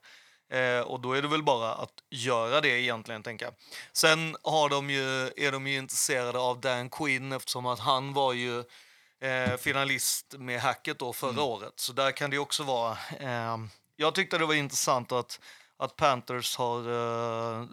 Eh, 0.51 0.79
och 0.79 0.99
då 0.99 1.13
är 1.13 1.21
det 1.21 1.27
väl 1.27 1.43
bara 1.43 1.73
att 1.73 1.93
göra 2.09 2.61
det 2.61 2.81
egentligen, 2.81 3.23
tänker 3.23 3.45
jag. 3.45 3.53
Sen 3.93 4.35
har 4.43 4.69
de 4.69 4.89
ju, 4.89 5.31
är 5.37 5.51
de 5.51 5.67
ju 5.67 5.77
intresserade 5.77 6.39
av 6.39 6.61
Dan 6.61 6.89
Quinn 6.89 7.31
eftersom 7.31 7.65
att 7.65 7.79
han 7.79 8.13
var 8.13 8.33
ju 8.33 8.59
eh, 9.21 9.57
finalist 9.59 10.35
med 10.37 10.61
Hacket 10.61 10.99
då 10.99 11.13
förra 11.13 11.41
året. 11.41 11.73
Så 11.75 11.93
där 11.93 12.11
kan 12.11 12.29
det 12.29 12.37
också 12.37 12.63
vara... 12.63 12.97
Eh, 13.19 13.57
jag 13.95 14.15
tyckte 14.15 14.37
det 14.37 14.45
var 14.45 14.53
intressant 14.53 15.11
att, 15.11 15.39
att 15.77 15.95
Panthers 15.95 16.57
har 16.57 16.79
eh, 16.79 17.65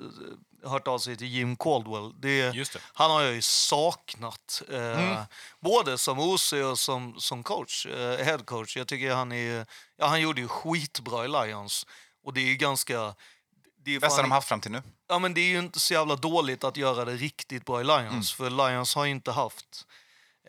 hört 0.64 0.88
av 0.88 0.98
sig 0.98 1.16
till 1.16 1.26
Jim 1.26 1.56
Caldwell. 1.56 2.20
Det, 2.20 2.50
det. 2.50 2.80
Han 2.92 3.10
har 3.10 3.22
jag 3.22 3.34
ju 3.34 3.42
saknat, 3.42 4.62
eh, 4.72 5.22
både 5.60 5.98
som 5.98 6.18
OC 6.18 6.52
och 6.52 6.78
som, 6.78 7.20
som 7.20 7.42
coach, 7.42 7.86
eh, 7.86 8.24
head 8.24 8.38
coach. 8.38 8.76
Jag 8.76 8.88
tycker 8.88 9.14
han 9.14 9.32
är... 9.32 9.66
Ja, 9.96 10.06
han 10.06 10.20
gjorde 10.20 10.40
ju 10.40 10.48
skitbra 10.48 11.24
i 11.24 11.28
Lions. 11.28 11.86
Och 12.24 12.32
det 12.34 12.40
är 12.40 12.44
ju 12.44 12.54
ganska... 12.56 13.14
Det 13.84 13.94
är 13.94 14.00
Bästa 14.00 14.16
fan- 14.16 14.24
de 14.24 14.30
haft 14.30 14.48
fram 14.48 14.60
till 14.60 14.70
nu. 14.70 14.82
Ja, 15.08 15.18
men 15.18 15.34
det 15.34 15.40
är 15.40 15.48
ju 15.48 15.58
inte 15.58 15.78
så 15.80 15.94
jävla 15.94 16.16
dåligt 16.16 16.64
att 16.64 16.76
göra 16.76 17.04
det 17.04 17.12
riktigt 17.16 17.64
bra 17.64 17.80
i 17.80 17.84
Lions. 17.84 18.32
För 18.32 18.50
Lions 18.50 18.94
har 18.94 19.04
ju 19.04 19.10
inte 19.10 19.32
haft 19.32 19.86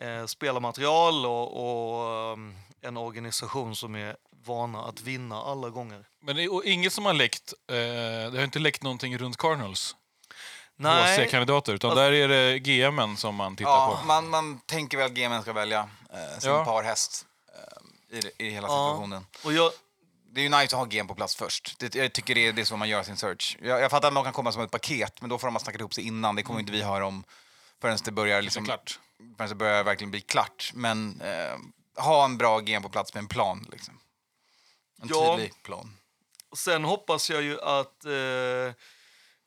eh, 0.00 0.26
spelarmaterial 0.26 1.26
och, 1.26 1.60
och 1.60 2.32
um, 2.32 2.56
en 2.82 2.96
organisation 2.96 3.76
som 3.76 3.94
är 3.94 4.16
vana 4.46 4.84
att 4.84 5.00
vinna 5.00 5.42
alla 5.42 5.68
gånger. 5.68 6.04
Men 6.22 6.36
det 6.36 6.44
är 6.44 6.52
och 6.54 6.64
inget 6.64 6.92
som 6.92 7.06
har 7.06 7.12
läckt, 7.14 7.52
eh, 7.68 7.74
det 7.76 8.32
har 8.36 8.44
inte 8.44 8.58
läckt 8.58 8.82
någonting 8.82 9.18
runt 9.18 9.36
Cardinals 9.36 9.96
Nej, 10.76 11.18
HC-kandidater, 11.26 11.72
utan 11.74 11.90
Alltså- 11.90 12.02
där 12.02 12.12
är 12.12 12.28
det 12.28 12.58
GMen 12.58 13.16
som 13.16 13.34
man 13.34 13.56
tittar 13.56 13.70
Ja, 13.70 13.98
på. 14.00 14.06
man, 14.06 14.28
man 14.28 14.60
tänker 14.66 14.96
väl 14.98 15.06
att 15.06 15.12
GMen 15.12 15.42
ska 15.42 15.52
välja 15.52 15.88
eh, 16.12 16.38
som 16.38 16.50
Ja. 16.50 16.64
parhäst 16.64 17.26
eh, 18.12 18.18
i, 18.18 18.46
i 18.46 18.50
hela 18.50 18.68
Ja. 18.68 18.88
situationen. 18.88 19.26
och 19.44 19.52
jag, 19.52 19.72
Det 20.32 20.40
är 20.40 20.42
ju 20.42 20.48
nice 20.48 20.64
att 20.64 20.72
ha 20.72 20.84
GM 20.84 21.06
på 21.06 21.14
plats 21.14 21.36
först. 21.36 21.78
Det, 21.78 21.94
jag 21.94 22.12
tycker 22.12 22.34
det 22.34 22.46
är 22.46 22.52
det 22.52 22.64
som 22.64 22.78
man 22.78 22.88
gör 22.88 23.02
sin 23.02 23.16
search. 23.16 23.58
Jag, 23.62 23.80
jag 23.80 23.90
fattar 23.90 24.08
att 24.08 24.14
de 24.14 24.24
kan 24.24 24.32
komma 24.32 24.52
som 24.52 24.62
ett 24.62 24.70
paket, 24.70 25.20
men 25.20 25.30
då 25.30 25.38
får 25.38 25.46
de 25.48 25.54
ha 25.54 25.60
snackat 25.60 25.80
ihop 25.80 25.94
sig 25.94 26.06
innan. 26.06 26.36
Det 26.36 26.42
kommer 26.42 26.60
inte 26.60 26.72
vi 26.72 26.82
höra 26.82 27.06
om 27.06 27.24
förrän 27.80 27.98
det 28.04 28.10
börjar, 28.10 28.42
liksom, 28.42 28.64
klart. 28.64 28.98
förrän 29.36 29.48
det 29.48 29.54
börjar 29.54 29.84
verkligen 29.84 30.10
bli 30.10 30.20
klart. 30.20 30.70
Men 30.74 31.20
eh, 31.20 31.58
ha 32.04 32.24
en 32.24 32.38
bra 32.38 32.58
GM 32.60 32.82
på 32.82 32.88
plats 32.88 33.14
med 33.14 33.20
en 33.20 33.28
plan. 33.28 33.68
Liksom. 33.72 34.00
En 35.02 35.08
Ja. 35.12 35.36
tydlig 35.36 35.62
plan. 35.62 35.96
sen 36.56 36.84
hoppas 36.84 37.30
jag 37.30 37.42
ju 37.42 37.60
att 37.60 38.04
eh, 38.04 38.74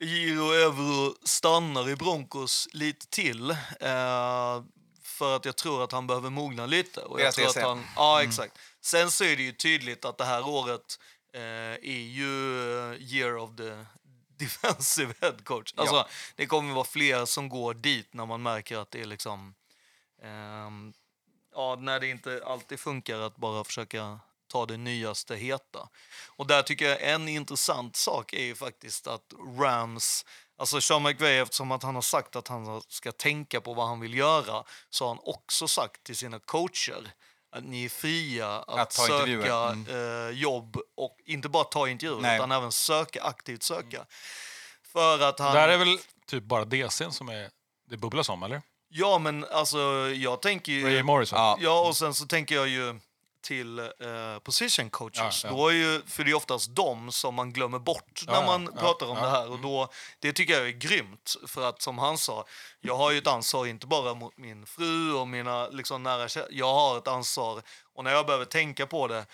Giro 0.00 0.52
Euro 0.52 1.14
stannar 1.24 1.88
i 1.88 1.96
Broncos 1.96 2.68
lite 2.72 3.06
till. 3.06 3.50
Eh, 3.50 4.62
för 5.02 5.36
att 5.36 5.44
jag 5.44 5.56
tror 5.56 5.84
att 5.84 5.92
han 5.92 6.06
behöver 6.06 6.30
mogna 6.30 6.66
lite. 6.66 7.00
Och 7.00 7.20
jag 7.20 7.34
tror 7.34 7.46
att 7.48 7.56
han, 7.62 7.84
ja, 7.96 8.22
exakt. 8.22 8.58
Sen 8.84 9.10
så 9.10 9.24
är 9.24 9.36
det 9.36 9.42
ju 9.42 9.52
tydligt 9.52 10.04
att 10.04 10.18
det 10.18 10.24
här 10.24 10.48
året 10.48 10.98
eh, 11.32 11.40
är 11.42 12.02
ju 12.02 12.68
eh, 12.92 13.02
year 13.02 13.36
of 13.36 13.50
the 13.56 13.84
defensive 14.44 15.14
head 15.20 15.36
coach. 15.44 15.74
Alltså, 15.76 15.94
Ja. 15.94 16.08
Det 16.36 16.46
kommer 16.46 16.74
vara 16.74 16.84
fler 16.84 17.24
som 17.24 17.48
går 17.48 17.74
dit 17.74 18.14
när 18.14 18.26
man 18.26 18.42
märker 18.42 18.78
att 18.78 18.90
det 18.90 19.00
är 19.00 19.04
liksom... 19.04 19.54
ehm, 20.22 20.92
ja, 21.54 21.76
när 21.80 22.00
det 22.00 22.08
inte 22.08 22.42
alltid 22.46 22.80
funkar 22.80 23.18
att 23.18 23.36
bara 23.36 23.64
försöka 23.64 24.20
ta 24.48 24.66
det 24.66 24.76
nyaste 24.76 25.36
heta. 25.36 25.88
Och 26.26 26.46
där 26.46 26.62
tycker 26.62 26.88
jag 26.88 27.02
en 27.02 27.28
intressant 27.28 27.96
sak 27.96 28.32
är 28.32 28.44
ju 28.44 28.54
faktiskt 28.54 29.06
att 29.06 29.34
Rams, 29.58 30.24
alltså 30.56 30.80
Sean 30.80 31.02
McVay 31.02 31.38
eftersom 31.38 31.72
att 31.72 31.82
han 31.82 31.94
har 31.94 32.02
sagt 32.02 32.36
att 32.36 32.48
han 32.48 32.82
ska 32.88 33.12
tänka 33.12 33.60
på 33.60 33.74
vad 33.74 33.86
han 33.86 34.00
vill 34.00 34.14
göra, 34.14 34.64
så 34.90 35.04
har 35.04 35.08
han 35.08 35.22
också 35.22 35.68
sagt 35.68 36.04
till 36.04 36.16
sina 36.16 36.38
coacher 36.38 37.12
att 37.54 37.64
ni 37.64 37.84
är 37.84 37.88
fria 37.88 38.48
att, 38.48 38.78
Att 38.78 38.92
söka 38.92 39.76
eh, 39.88 40.30
jobb 40.30 40.76
och 40.96 41.16
inte 41.24 41.48
bara 41.48 41.64
ta 41.64 41.88
intervjuer 41.88 42.20
Nej. 42.20 42.36
utan 42.36 42.52
även 42.52 42.72
söka, 42.72 43.22
aktivt 43.22 43.62
söka. 43.62 44.04
För 44.92 45.20
att 45.20 45.38
han... 45.38 45.54
Där 45.54 45.68
är 45.68 45.78
väl 45.78 45.98
typ 46.26 46.44
bara 46.44 46.64
DCn 46.64 47.12
som 47.12 47.28
är, 47.28 47.50
det 47.90 47.96
bubblas 47.96 48.28
om, 48.28 48.42
eller? 48.42 48.62
Ja, 48.88 49.18
men 49.18 49.44
alltså 49.44 49.78
jag 50.14 50.42
tänker 50.42 50.72
ju... 50.72 50.84
Ray 50.84 51.02
Morris, 51.02 51.32
va? 51.32 51.38
Ja. 51.38 51.58
Ja, 51.60 51.88
och 51.88 51.96
sen 51.96 52.14
så 52.14 52.26
tänker 52.26 52.54
jag 52.54 52.68
ju 52.68 53.00
till 53.44 53.78
eh, 53.78 54.38
position 54.42 54.90
coaches. 54.90 55.44
Ja, 55.44 55.50
ja. 55.50 55.56
Då 55.56 55.68
är 55.68 55.72
ju, 55.72 56.02
för 56.06 56.24
det 56.24 56.30
är 56.30 56.34
oftast 56.34 56.76
dem 56.76 57.12
som 57.12 57.34
man 57.34 57.52
glömmer 57.52 57.78
bort 57.78 58.22
när 58.26 58.34
Ja, 58.34 58.46
man 58.46 58.70
ja, 58.74 58.80
pratar 58.80 59.06
om 59.06 59.16
ja. 59.16 59.24
det 59.24 59.30
här. 59.30 59.50
Och 59.50 59.58
då, 59.58 59.88
det 60.18 60.32
tycker 60.32 60.52
jag 60.54 60.66
är 60.68 60.72
grymt. 60.72 61.34
För 61.46 61.68
att 61.68 61.82
som 61.82 61.98
han 61.98 62.18
sa, 62.18 62.44
jag 62.80 62.96
har 62.96 63.10
ju 63.10 63.18
ett 63.18 63.26
ansvar 63.26 63.66
inte 63.66 63.86
bara 63.86 64.14
mot 64.14 64.36
min 64.36 64.66
fru 64.66 65.12
och 65.12 65.28
mina 65.28 65.68
liksom, 65.68 66.02
nära 66.02 66.28
Jag 66.50 66.74
har 66.74 66.98
ett 66.98 67.08
ansvar 67.08 67.62
och 67.94 68.04
när 68.04 68.10
jag 68.10 68.26
behöver 68.26 68.44
tänka 68.44 68.86
på 68.86 69.08
det 69.08 69.26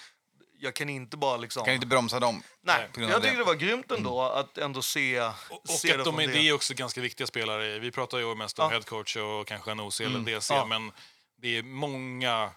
jag 0.63 0.75
kan 0.75 0.89
inte 0.89 1.17
bara 1.17 1.37
liksom... 1.37 1.65
Kan 1.65 1.75
inte 1.75 1.87
bromsa 1.87 2.21
dem. 2.21 2.43
Nej, 2.63 2.89
jag 2.97 3.23
tycker 3.23 3.39
det 3.39 3.45
var 3.45 3.55
grymt 3.55 3.91
ändå 3.91 4.23
att 4.23 4.59
ändå 4.59 4.83
se, 4.83 5.21
Och 5.21 5.69
se 5.69 5.95
att 5.99 6.05
de 6.05 6.19
är, 6.19 6.27
det 6.29 6.49
är 6.49 6.53
också 6.53 6.75
ganska 6.75 7.01
viktiga 7.01 7.27
spelare. 7.27 7.79
Vi 7.79 7.91
pratar 7.91 8.19
ju 8.19 8.35
mest 8.35 8.59
om 8.59 8.65
Ja. 8.65 8.71
headcoach 8.71 9.17
och 9.17 9.47
kanske 9.47 9.71
en 9.71 9.81
OC 9.81 10.01
eller 10.01 10.19
DC, 10.19 10.55
Ja. 10.55 10.65
men 10.65 10.93
det 11.43 11.57
är 11.57 11.63
många 11.63 12.51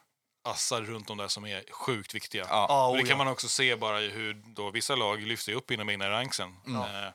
assar 0.44 0.82
runt 0.82 1.10
om 1.10 1.18
där 1.18 1.28
som 1.28 1.46
är 1.46 1.64
sjukt 1.72 2.14
viktiga. 2.16 2.46
Ja. 2.50 2.66
Ja, 2.70 2.88
och 2.88 2.98
det 2.98 3.04
oh, 3.04 3.08
kan 3.08 3.18
ja. 3.18 3.24
man 3.24 3.28
också 3.34 3.48
se 3.48 3.76
bara 3.76 4.02
i 4.02 4.10
hur 4.10 4.34
då 4.46 4.70
vissa 4.72 4.96
lag 4.96 5.22
lyfter 5.22 5.54
upp 5.54 5.72
inom 5.72 5.90
egna 5.90 6.10
ranksen. 6.10 6.56
Eh, 6.68 7.10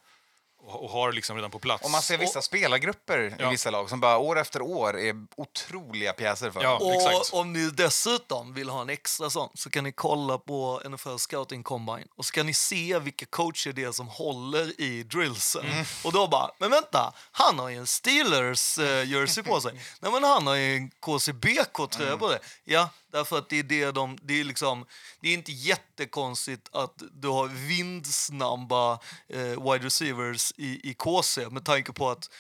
och, 0.61 0.85
och 0.85 0.91
har 0.91 1.13
liksom 1.13 1.37
redan 1.37 1.51
på 1.51 1.59
plats. 1.59 1.85
Och 1.85 1.91
man 1.91 2.03
ser 2.03 2.19
vissa 2.19 2.43
spelargrupper 2.43 3.37
Ja. 3.39 3.47
i 3.47 3.51
vissa 3.51 3.71
lag 3.71 3.91
som 3.91 4.01
bara 4.01 4.19
år 4.19 4.39
efter 4.39 4.63
år 4.63 4.99
är 4.99 5.15
otroliga 5.37 6.13
pjäser 6.13 6.51
för. 6.51 6.63
Ja. 6.63 6.95
exakt. 6.95 7.33
Och 7.33 7.39
om 7.41 7.53
ni 7.53 7.71
dessutom 7.71 8.55
vill 8.55 8.69
ha 8.69 8.81
en 8.81 8.91
extra 8.91 9.31
sån 9.31 9.49
så 9.55 9.71
kan 9.71 9.85
ni 9.85 9.93
kolla 9.93 10.39
på 10.39 10.83
NFL 10.89 11.17
Scouting 11.17 11.63
Combine 11.63 12.07
och 12.17 12.25
så 12.25 12.33
kan 12.33 12.47
ni 12.47 12.55
se 12.55 12.99
vilka 12.99 13.27
coacher 13.27 13.73
det 13.73 13.85
är 13.85 13.93
som 13.93 14.09
håller 14.09 14.81
i 14.81 15.03
drillsen. 15.03 15.67
Mm. 15.67 15.85
Och 16.05 16.13
då 16.13 16.29
bara, 16.29 16.51
men 16.59 16.71
vänta, 16.71 17.13
han 17.33 17.59
har 17.59 17.69
ju 17.69 17.77
en 17.77 17.87
Steelers 17.87 18.79
uh, 18.79 19.05
jersey 19.05 19.43
på 19.45 19.61
sig. 19.61 19.73
Nej 20.01 20.13
men 20.13 20.25
han 20.25 20.47
har 20.47 20.55
ju 20.55 20.77
en 20.77 20.91
KCBK-tröja 20.91 22.09
Mm. 22.09 22.19
på 22.19 22.29
det. 22.29 22.39
Ja, 22.65 22.89
därför 23.13 23.39
att 23.39 23.49
det 23.49 23.59
är 23.59 23.63
det 23.63 23.91
de, 23.91 24.19
det 24.23 24.41
är 24.41 24.45
liksom, 24.45 24.87
det 25.21 25.29
är 25.29 25.35
inte 25.35 25.53
jättekonstigt 25.53 26.69
att 26.73 27.03
du 27.13 27.29
har 27.29 27.49
vindsnabba 27.49 28.93
eh, 29.29 29.73
wide 29.73 29.87
receivers 29.87 30.53
i, 30.57 30.91
i 30.91 30.95
KC 30.95 31.51
med 31.51 31.65
tanke 31.65 31.93
på 31.93 32.11
att 32.11 32.31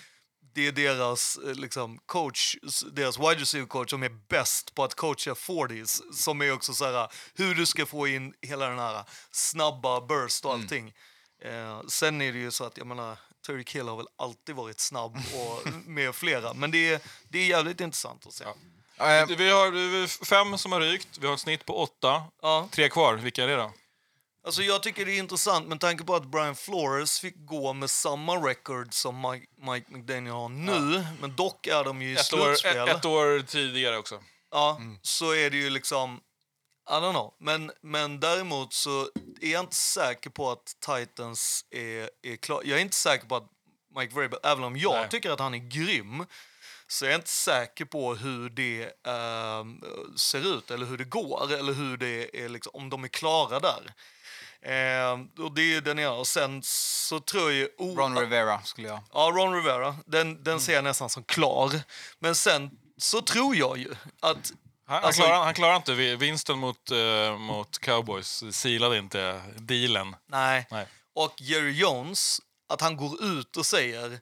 det 0.55 0.67
är 0.67 0.73
deras 0.73 1.39
eh, 1.47 1.55
liksom, 1.55 1.99
coach, 2.07 2.57
deras 2.93 3.19
wide 3.19 3.41
receiver 3.41 3.67
coach 3.67 3.91
som 3.91 4.03
är 4.03 4.29
bäst 4.29 4.75
på 4.75 4.85
att 4.85 4.95
coacha 4.95 5.35
40s. 5.35 6.13
Som 6.13 6.43
är 6.43 6.53
också 6.53 6.75
så 6.75 6.85
här, 6.85 7.09
hur 7.35 7.55
du 7.55 7.67
ska 7.67 7.87
få 7.87 8.09
in 8.09 8.35
hela 8.43 8.69
den 8.69 8.79
här 8.79 9.05
snabba 9.31 10.01
burst 10.01 10.45
och 10.45 10.53
allting. 10.53 10.95
Eh, 11.43 11.81
sen 11.89 12.23
är 12.23 12.33
det 12.33 12.39
ju 12.39 12.51
så 12.51 12.65
att, 12.65 12.77
jag 12.77 12.87
menar, 12.87 13.19
Terry 13.47 13.65
Kill 13.65 13.89
har 13.89 13.97
väl 13.97 14.09
alltid 14.17 14.55
varit 14.55 14.81
snabb 14.81 15.17
och 15.17 15.73
med 15.87 16.15
flera. 16.15 16.55
Men 16.55 16.71
det 16.71 16.89
är, 16.89 17.01
det 17.29 17.39
är 17.39 17.47
jävligt 17.47 17.81
intressant 17.81 18.27
att 18.27 18.33
se. 18.33 18.45
Ja. 18.45 18.55
Eh, 19.01 19.27
Vi 19.37 19.51
har 19.51 20.25
fem 20.25 20.59
som 20.59 20.73
har 20.73 20.81
rykt, 20.81 21.09
vi 21.21 21.27
har 21.27 21.35
ett 21.35 21.41
snitt 21.41 21.65
på 21.67 21.83
åtta. 21.83 22.23
Ja. 22.43 22.69
Tre 22.71 22.89
kvar, 22.89 23.15
vilka 23.15 23.43
är 23.45 23.49
det 23.49 23.57
då? 23.57 23.73
Alltså 24.47 24.63
jag 24.63 24.83
tycker 24.83 25.07
det 25.07 25.13
är 25.13 25.19
intressant 25.19 25.69
med 25.69 25.81
tanke 25.81 26.05
på 26.05 26.15
att 26.15 26.25
Brian 26.27 26.57
Flores 26.57 27.21
fick 27.21 27.35
gå 27.37 27.73
med 27.73 27.91
samma 27.91 28.37
record 28.37 28.95
som 28.95 29.21
Mike, 29.31 29.47
Mike 29.73 29.93
McDaniel 29.93 30.35
har 30.35 30.49
nu. 30.49 31.05
Men 31.21 31.37
dock 31.37 31.67
är 31.67 31.85
de 31.85 32.03
ju 32.03 32.09
i 32.11 32.13
Ett 32.13 32.33
år, 32.33 32.39
slutspel. 32.55 32.89
ett, 32.89 32.97
ett 32.97 33.05
år 33.05 33.41
tidigare 33.47 33.97
också. 33.99 34.23
Ja, 34.51 34.81
så 35.03 35.35
är 35.35 35.51
det 35.51 35.57
ju 35.57 35.71
liksom... 35.71 36.21
I 36.91 36.93
don't 36.93 37.13
know. 37.13 37.35
Men, 37.39 37.71
men 37.83 38.21
däremot 38.21 38.73
så 38.73 39.01
är 39.41 39.53
jag 39.53 39.61
inte 39.61 39.77
säker 39.77 40.31
på 40.31 40.51
att 40.51 40.77
Titans 40.87 41.65
är, 41.71 42.11
är 42.23 42.37
klar. 42.37 42.63
Jag 42.65 42.79
är 42.79 42.83
inte 42.83 42.97
säker 42.97 43.27
på 43.27 43.37
att 43.37 43.47
Mike 43.97 44.15
Vrabel, 44.15 44.39
även 44.43 44.65
om 44.65 44.77
jag 44.77 44.95
Nej. 45.01 45.09
tycker 45.09 45.31
att 45.31 45.41
han 45.41 45.55
är 45.55 45.59
grym, 45.59 46.25
så 46.89 47.05
är 47.05 47.11
jag 47.11 47.19
inte 47.19 47.31
säker 47.31 47.85
på 47.85 48.15
hur 48.15 48.51
det 48.51 48.83
ehm, 49.07 49.81
ser 50.17 50.59
ut 50.59 50.71
eller 50.71 50.87
hur 50.87 50.99
det 50.99 51.05
går 51.05 51.53
eller 51.53 51.73
hur 51.73 51.97
det 51.97 52.45
är, 52.45 52.49
liksom, 52.49 52.71
om 52.75 52.91
de 52.91 53.05
är 53.05 53.09
klara 53.09 53.61
där. 53.61 53.93
Ehm, 54.63 55.29
och 55.39 55.53
det 55.55 55.75
är 55.75 55.81
den 55.81 55.99
ena. 55.99 56.13
Och 56.13 56.27
sen 56.27 56.63
så 56.65 57.21
tror 57.21 57.53
jag... 57.53 57.69
o- 57.79 57.97
Ron 57.99 58.19
Rivera 58.19 58.63
skulle 58.63 58.89
jag... 58.89 59.01
Ja, 59.13 59.33
Ron 59.35 59.55
Rivera. 59.55 59.97
Den, 60.07 60.35
den 60.45 60.53
Mm. 60.53 60.61
ser 60.61 60.75
jag 60.75 60.85
nästan 60.85 61.11
som 61.11 61.25
klar. 61.25 61.73
Men 62.19 62.35
sen 62.35 62.71
så 62.97 63.21
tror 63.23 63.57
jag 63.57 63.79
ju 63.79 63.95
att... 64.21 64.53
Han, 64.87 65.05
Alltså- 65.05 65.23
han, 65.23 65.29
klarar, 65.29 65.45
han 65.45 65.55
klarar 65.55 65.77
inte 65.77 65.95
vi- 65.95 66.17
vinsten 66.17 66.59
mot, 66.59 66.91
eh, 66.91 67.39
mot 67.39 67.79
Cowboys, 67.79 68.45
silade 68.57 68.99
inte 68.99 69.43
dealen. 69.57 70.17
Nej. 70.27 70.67
Nej. 70.71 70.87
Och 71.15 71.35
Jerry 71.41 71.73
Jones, 71.73 72.41
att 72.69 72.81
han 72.81 72.97
går 72.97 73.25
ut 73.25 73.57
och 73.57 73.67
säger 73.67 74.21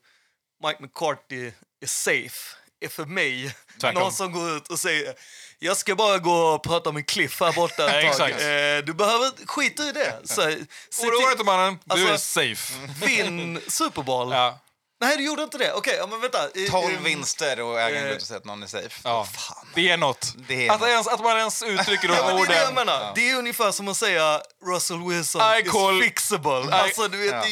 Mike 0.64 0.82
McCarthy 0.82 1.52
är 1.82 1.86
safe, 1.86 2.56
är 2.80 2.88
för 2.88 3.04
mig 3.04 3.54
Tvärtom. 3.80 4.02
någon 4.02 4.12
som 4.12 4.32
går 4.32 4.56
ut 4.56 4.68
och 4.68 4.78
säger 4.80 5.14
jag 5.58 5.76
ska 5.76 5.94
bara 5.94 6.18
gå 6.18 6.32
och 6.32 6.62
prata 6.62 6.92
med 6.92 7.06
Cliff 7.06 7.40
här 7.40 7.52
borta 7.52 8.00
ett 8.00 8.16
tag. 8.18 8.30
Eh, 8.30 8.84
du 8.84 8.94
behöver 8.94 9.46
skita 9.46 9.82
i 9.88 9.92
det. 9.92 10.20
Så, 10.24 10.42
Oroa 10.42 11.20
dig 11.22 11.32
inte 11.32 11.44
mannen, 11.44 11.78
du 11.84 11.92
Alltså- 11.92 12.12
är 12.12 12.16
safe. 12.16 12.72
vinn 13.06 13.60
Super 13.68 14.02
Bowl. 14.02 14.32
Ja. 14.32 14.58
Nej, 15.00 15.16
du 15.16 15.24
gjorde 15.24 15.42
inte 15.42 15.58
det. 15.58 15.72
Okej, 15.72 15.96
ja, 15.98 16.06
men 16.06 16.20
vänta. 16.20 16.44
Eh, 16.54 16.70
12 16.70 16.94
eh, 16.94 17.00
vinster 17.00 17.60
och 17.60 17.80
ägaren 17.80 18.02
går 18.02 18.10
eh, 18.10 18.16
ut 18.16 18.22
och 18.22 18.26
säger 18.28 18.38
att 18.40 18.44
någon 18.44 18.62
är 18.62 18.66
safe. 18.66 19.00
Ja. 19.04 19.24
Fan. 19.24 19.66
Det 19.74 19.88
är 19.90 19.96
något. 19.96 20.34
Det 20.48 20.66
är 20.66 20.72
att, 20.72 20.80
något. 20.80 20.88
Ens, 20.88 21.06
att 21.06 21.20
man 21.20 21.38
ens 21.38 21.62
uttrycker 21.62 22.08
Ja, 22.12 22.14
de 22.14 22.26
men 22.26 22.36
det 22.36 22.42
är 22.42 22.46
det 22.46 22.54
jag 22.54 22.62
orden. 22.62 22.74
menar. 22.74 23.12
Det 23.14 23.30
är 23.30 23.36
ungefär 23.36 23.72
som 23.72 23.88
att 23.88 23.96
säga 23.96 24.40
Russell 24.66 25.08
Wilson 25.08 25.40
I 25.56 25.62
is 25.62 25.72
call- 25.72 26.02
fixable. 26.02 26.72
Alltså, 26.76 27.08
du 27.08 27.18
vet, 27.18 27.32
Ja. 27.32 27.40
det 27.40 27.46
är 27.46 27.50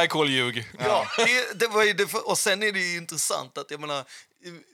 ju... 0.00 0.04
I 0.04 0.08
call 0.08 0.28
ljug. 0.30 0.70
Ja, 0.84 1.06
det, 1.16 1.58
det 1.60 1.66
var 1.66 1.82
ju 1.84 1.92
det 1.92 2.06
för, 2.06 2.28
och 2.28 2.38
sen 2.38 2.62
är 2.62 2.72
det 2.72 2.80
ju 2.80 2.96
intressant 2.96 3.58
att 3.58 3.70
jag 3.70 3.80
menar, 3.80 4.04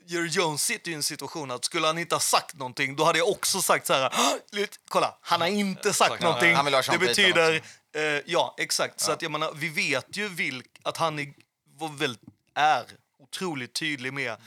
Jerry 0.07 0.27
Jones 0.27 0.63
sitter 0.63 0.87
ju 0.87 0.93
i 0.93 0.95
en 0.95 1.03
situation 1.03 1.51
att 1.51 1.65
skulle 1.65 1.87
han 1.87 1.97
inte 1.97 2.15
ha 2.15 2.19
sagt 2.19 2.55
någonting, 2.55 2.95
då 2.95 3.03
hade 3.03 3.19
jag 3.19 3.29
också 3.29 3.61
sagt 3.61 3.87
så 3.87 3.93
här, 3.93 4.09
"Hå! 4.13 4.37
Lut, 4.51 4.79
kolla, 4.89 5.17
han 5.21 5.41
har 5.41 5.47
inte 5.47 5.93
sagt 5.93 6.11
Sagt, 6.11 6.23
någonting. 6.23 6.55
han 6.55 6.65
vill 6.65 6.73
ha 6.73 6.83
Sean 6.83 6.99
det 6.99 7.05
betyder, 7.05 7.53
eh, 7.95 8.01
ja 8.25 8.55
exakt, 8.57 8.99
så 9.01 9.11
att 9.11 9.21
jag 9.21 9.31
menar, 9.31 9.51
vi 9.55 9.69
vet 9.69 10.17
ju 10.17 10.27
vilk, 10.29 10.65
att 10.83 10.97
han 10.97 11.19
är, 11.19 11.27
var 11.81 11.89
väl, 11.89 12.17
är 12.55 12.85
otroligt 13.19 13.73
tydlig 13.73 14.13
med 14.13 14.37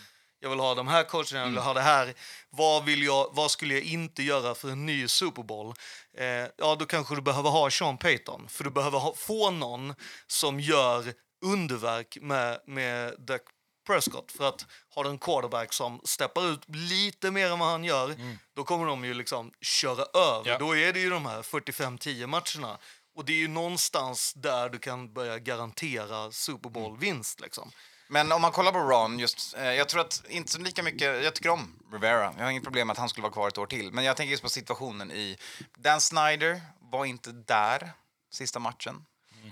jag 0.45 0.51
vill 0.51 0.59
ha 0.59 0.75
de 0.75 0.89
här 0.89 1.05
coacherna, 1.05 1.41
jag 1.41 1.47
vill 1.47 1.59
ha 1.59 1.75
det 1.75 1.81
här. 1.81 2.15
Vad, 2.51 2.85
vill 2.85 3.03
jag, 3.03 3.29
vad 3.33 3.51
skulle 3.51 3.75
jag 3.75 3.83
inte 3.83 4.23
göra 4.23 4.55
för 4.55 4.71
en 4.71 4.87
ny 4.87 5.09
Super 5.09 5.43
Bowl? 5.43 5.75
Eh, 6.17 6.27
ja, 6.57 6.77
då 6.79 6.87
kanske 6.87 7.15
du 7.15 7.21
behöver 7.21 7.51
ha 7.51 7.71
Sean 7.71 7.99
Payton. 7.99 8.49
För 8.49 8.65
du 8.65 8.71
behöver 8.71 8.99
ha, 8.99 9.15
få 9.15 9.51
någon 9.51 9.95
som 10.27 10.61
gör 10.61 11.13
underverk 11.45 12.19
med, 12.21 12.61
med 12.67 13.15
Dak 13.19 13.41
Prescott. 13.87 14.33
För 14.33 14.49
att 14.49 14.67
har 14.95 15.05
du 15.05 15.11
en 15.11 15.19
quarterback 15.19 15.73
som 15.73 16.01
steppar 16.05 16.51
ut 16.51 16.61
lite 16.69 17.31
mer 17.31 17.51
än 17.51 17.59
vad 17.59 17.69
han 17.69 17.85
gör, 17.85 18.15
då 18.57 18.65
kommer 18.65 18.87
de 18.87 19.05
ju 19.05 19.15
liksom 19.15 19.53
köra 19.61 20.05
över. 20.15 20.51
Ja. 20.51 20.59
Då 20.59 20.77
är 20.77 20.93
det 20.93 21.01
ju 21.01 21.11
de 21.11 21.27
här 21.27 21.43
45-10 21.43 22.27
matcherna. 22.27 22.79
Och 23.15 23.25
det 23.25 23.33
är 23.33 23.37
ju 23.37 23.49
någonstans 23.49 24.33
där 24.37 24.69
du 24.69 24.79
kan 24.79 25.13
börja 25.13 25.39
garantera 25.39 26.31
Super 26.33 26.71
Bowl-vinst. 26.71 27.41
Liksom. 27.41 27.71
Men 28.09 28.33
om 28.33 28.43
man 28.43 28.53
kollar 28.53 28.73
på 28.73 28.79
Ron, 28.79 29.19
just, 29.19 29.55
eh, 29.57 29.65
jag 29.65 29.89
tror 29.89 30.01
att 30.01 30.23
inte 30.29 30.53
så 30.53 30.59
lika 30.59 30.83
mycket, 30.83 31.25
jag 31.25 31.35
tycker 31.35 31.49
om 31.51 31.79
Rivera. 31.93 32.35
Jag 32.37 32.45
har 32.45 32.51
inget 32.51 32.65
problem 32.65 32.87
med 32.87 32.93
att 32.93 32.99
han 32.99 33.09
skulle 33.09 33.23
vara 33.23 33.33
kvar 33.33 33.49
ett 33.49 33.59
år 33.59 33.67
till. 33.67 33.93
Men 33.93 34.05
jag 34.05 34.17
tänker 34.17 34.31
just 34.31 34.43
på 34.43 34.49
situationen 34.49 35.11
i, 35.13 35.37
Dan 35.79 36.01
Snyder 36.01 36.61
var 36.91 37.05
inte 37.05 37.31
där 37.33 37.93
sista 38.33 38.59
matchen. 38.59 39.05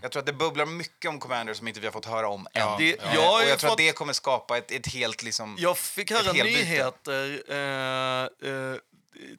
Jag 0.02 0.12
tror 0.12 0.20
att 0.20 0.26
det 0.26 0.32
bubblar 0.32 0.66
mycket 0.66 1.08
om 1.08 1.18
Commander 1.20 1.54
som 1.54 1.68
inte 1.68 1.80
vi 1.80 1.86
har 1.86 1.92
fått 1.92 2.04
höra 2.06 2.28
om 2.28 2.40
än. 2.46 2.62
Ja, 2.62 2.76
Det- 2.78 2.96
ja. 3.02 3.14
jag 3.14 3.42
och 3.42 3.48
jag 3.48 3.58
tror 3.58 3.70
att 3.70 3.76
det 3.78 3.92
kommer 3.92 4.12
skapa 4.12 4.58
ett, 4.58 4.70
ett 4.70 4.86
helt 4.86 5.22
liksom... 5.22 5.56
Jag 5.58 5.78
fick 5.78 6.10
höra 6.10 6.32
nyheter 6.32 7.42
eh, 7.52 8.48
eh, 8.50 8.76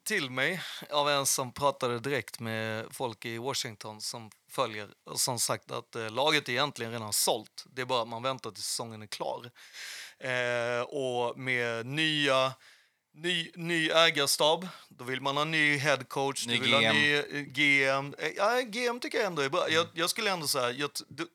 till 0.04 0.30
mig 0.30 0.60
av 0.90 1.10
en 1.10 1.26
som 1.26 1.52
pratade 1.52 2.00
direkt 2.00 2.40
med 2.40 2.86
folk 2.90 3.24
i 3.24 3.38
Washington 3.38 4.00
som 4.00 4.30
följer 4.48 4.88
och 5.04 5.20
som 5.20 5.38
sagt 5.38 5.70
att 5.70 5.96
eh, 5.96 6.10
laget 6.10 6.48
är 6.48 6.52
egentligen 6.52 6.92
redan 6.92 7.12
sålt. 7.12 7.64
Det 7.66 7.82
är 7.82 7.86
bara 7.86 8.02
att 8.02 8.08
man 8.08 8.22
väntar 8.22 8.50
tills 8.50 8.66
säsongen 8.66 9.02
är 9.02 9.06
klar. 9.06 9.50
Eh, 10.18 10.82
och 10.82 11.38
med 11.38 11.86
nya 11.86 12.52
Ny, 13.16 13.50
ny 13.54 13.90
ägarstab, 13.90 14.68
då 14.88 15.04
vill 15.04 15.20
man 15.20 15.36
ha 15.36 15.44
ny 15.44 15.76
headcoach, 15.78 16.46
Ny 16.46 16.54
du 16.54 16.60
vill 16.60 16.72
ha 16.74 16.80
GM. 16.80 16.92
ny 16.96 17.14
eh, 17.14 17.22
GM. 17.40 18.14
Eh, 18.18 18.28
Ja, 18.36 18.60
GM 18.60 19.00
tycker 19.00 19.18
jag 19.18 19.26
ändå 19.26 19.42
är 19.42 19.48
bra. 19.48 19.70
Jag, 19.70 19.86
jag 19.94 20.10
skulle 20.10 20.30
ändå 20.30 20.46
säga, 20.46 20.70
jag, 20.70 20.90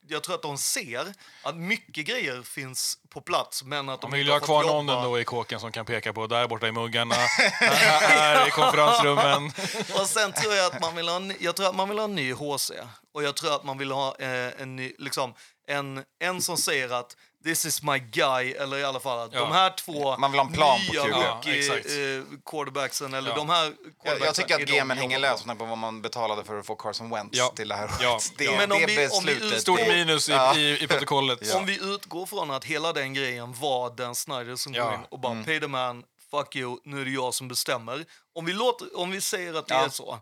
jag 0.07 0.23
tror 0.23 0.35
att 0.35 0.41
de 0.41 0.57
ser 0.57 1.13
att 1.43 1.55
mycket 1.55 2.05
grejer 2.05 2.41
finns 2.41 2.97
på 3.09 3.21
plats, 3.21 3.63
men 3.63 3.89
att 3.89 4.01
de 4.01 4.11
De 4.11 4.17
vill 4.17 4.27
inte 4.27 4.33
ha 4.33 4.39
kvar 4.45 4.63
någon 4.63 4.89
ändå 4.89 5.19
i 5.19 5.23
kåken 5.23 5.59
som 5.59 5.71
kan 5.71 5.85
peka 5.85 6.13
på 6.13 6.27
där 6.27 6.47
borta 6.47 6.67
i 6.67 6.71
muggarna, 6.71 7.15
här, 7.39 8.07
här 8.07 8.47
i 8.47 8.51
konferensrummen. 8.51 9.45
Och 10.01 10.07
sen 10.07 10.31
tror 10.33 10.53
jag 10.53 10.65
att 10.75 10.81
man 10.81 10.95
vill 10.95 11.07
ha, 11.09 11.15
en- 11.15 11.35
jag 11.39 11.55
tror 11.55 11.67
att 11.69 11.75
man 11.75 11.89
vill 11.89 11.97
ha 11.97 12.05
en 12.05 12.15
ny 12.15 12.33
HC. 12.33 12.71
Och 13.13 13.23
jag 13.23 13.35
tror 13.35 13.55
att 13.55 13.63
man 13.63 13.77
vill 13.77 13.91
ha 13.91 14.15
eh, 14.19 14.61
en 14.61 14.75
ny, 14.75 14.93
liksom, 14.97 15.33
en, 15.67 16.03
en 16.19 16.41
som 16.41 16.57
säger 16.57 16.89
att 16.89 17.15
this 17.49 17.65
is 17.65 17.83
my 17.83 17.99
guy, 17.99 18.51
eller 18.51 18.77
i 18.77 18.83
alla 18.83 18.99
fall 18.99 19.19
att 19.19 19.33
Ja. 19.33 19.39
de 19.39 19.51
här 19.51 19.69
två 19.77 20.17
Man 20.17 20.31
vill 20.31 20.39
ha 20.39 20.47
en 20.47 20.53
plan 20.53 20.79
på 20.87 20.93
nya 20.93 21.03
QB. 21.03 21.11
Ja, 21.11 21.33
rookie, 21.35 21.59
exakt. 21.59 21.85
eh, 21.85 22.39
quarterbacksen, 22.45 23.13
eller 23.13 23.29
Ja. 23.29 23.35
de 23.35 23.49
här 23.49 23.73
Jag, 24.03 24.19
jag 24.21 24.35
tycker 24.35 24.55
att 24.55 24.69
vi 24.69 24.79
hänger 24.79 25.19
löst 25.19 25.45
med 25.45 25.57
vad 25.57 25.77
man 25.77 26.01
betalade 26.01 26.43
för 26.43 26.59
att 26.59 26.65
få 26.65 26.75
Carson 26.75 27.09
Wentz 27.09 27.37
Ja. 27.37 27.53
till 27.55 27.67
det 27.67 27.75
här 27.75 27.89
Ja. 28.01 28.19
Det, 28.37 28.43
Ja. 28.43 28.51
Men 28.57 28.71
om 28.71 28.79
det 28.79 28.85
vi- 28.85 29.07
om 29.07 29.25
vi 29.25 29.33
beslutet... 29.35 29.61
Stort 29.61 29.79
det- 29.79 29.87
minus 29.87 30.29
i, 30.29 30.31
Ja. 30.31 30.55
i, 30.57 30.83
i 30.83 30.87
protokollet. 30.87 31.53
Om 31.55 31.65
vi 31.65 31.79
utgår 31.93 32.25
från 32.25 32.51
att 32.51 32.65
hela 32.65 32.93
den 32.93 33.13
grejen 33.13 33.53
var 33.53 33.89
Dan 33.89 34.15
Snyder 34.15 34.55
som 34.55 34.73
Ja. 34.73 34.83
går 34.85 34.93
in 34.93 34.99
och 35.09 35.19
bara 35.19 35.43
pay 35.43 35.59
the 35.59 35.67
man, 35.67 36.03
fuck 36.31 36.55
you, 36.55 36.77
nu 36.83 37.01
är 37.01 37.05
det 37.05 37.11
jag 37.11 37.33
som 37.33 37.47
bestämmer. 37.47 38.05
Om 38.35 38.45
vi, 38.45 38.53
låter, 38.53 38.97
om 38.99 39.11
vi 39.11 39.21
säger 39.21 39.53
att 39.53 39.67
det 39.67 39.73
Ja. 39.73 39.85
är 39.85 39.89
så, 39.89 40.19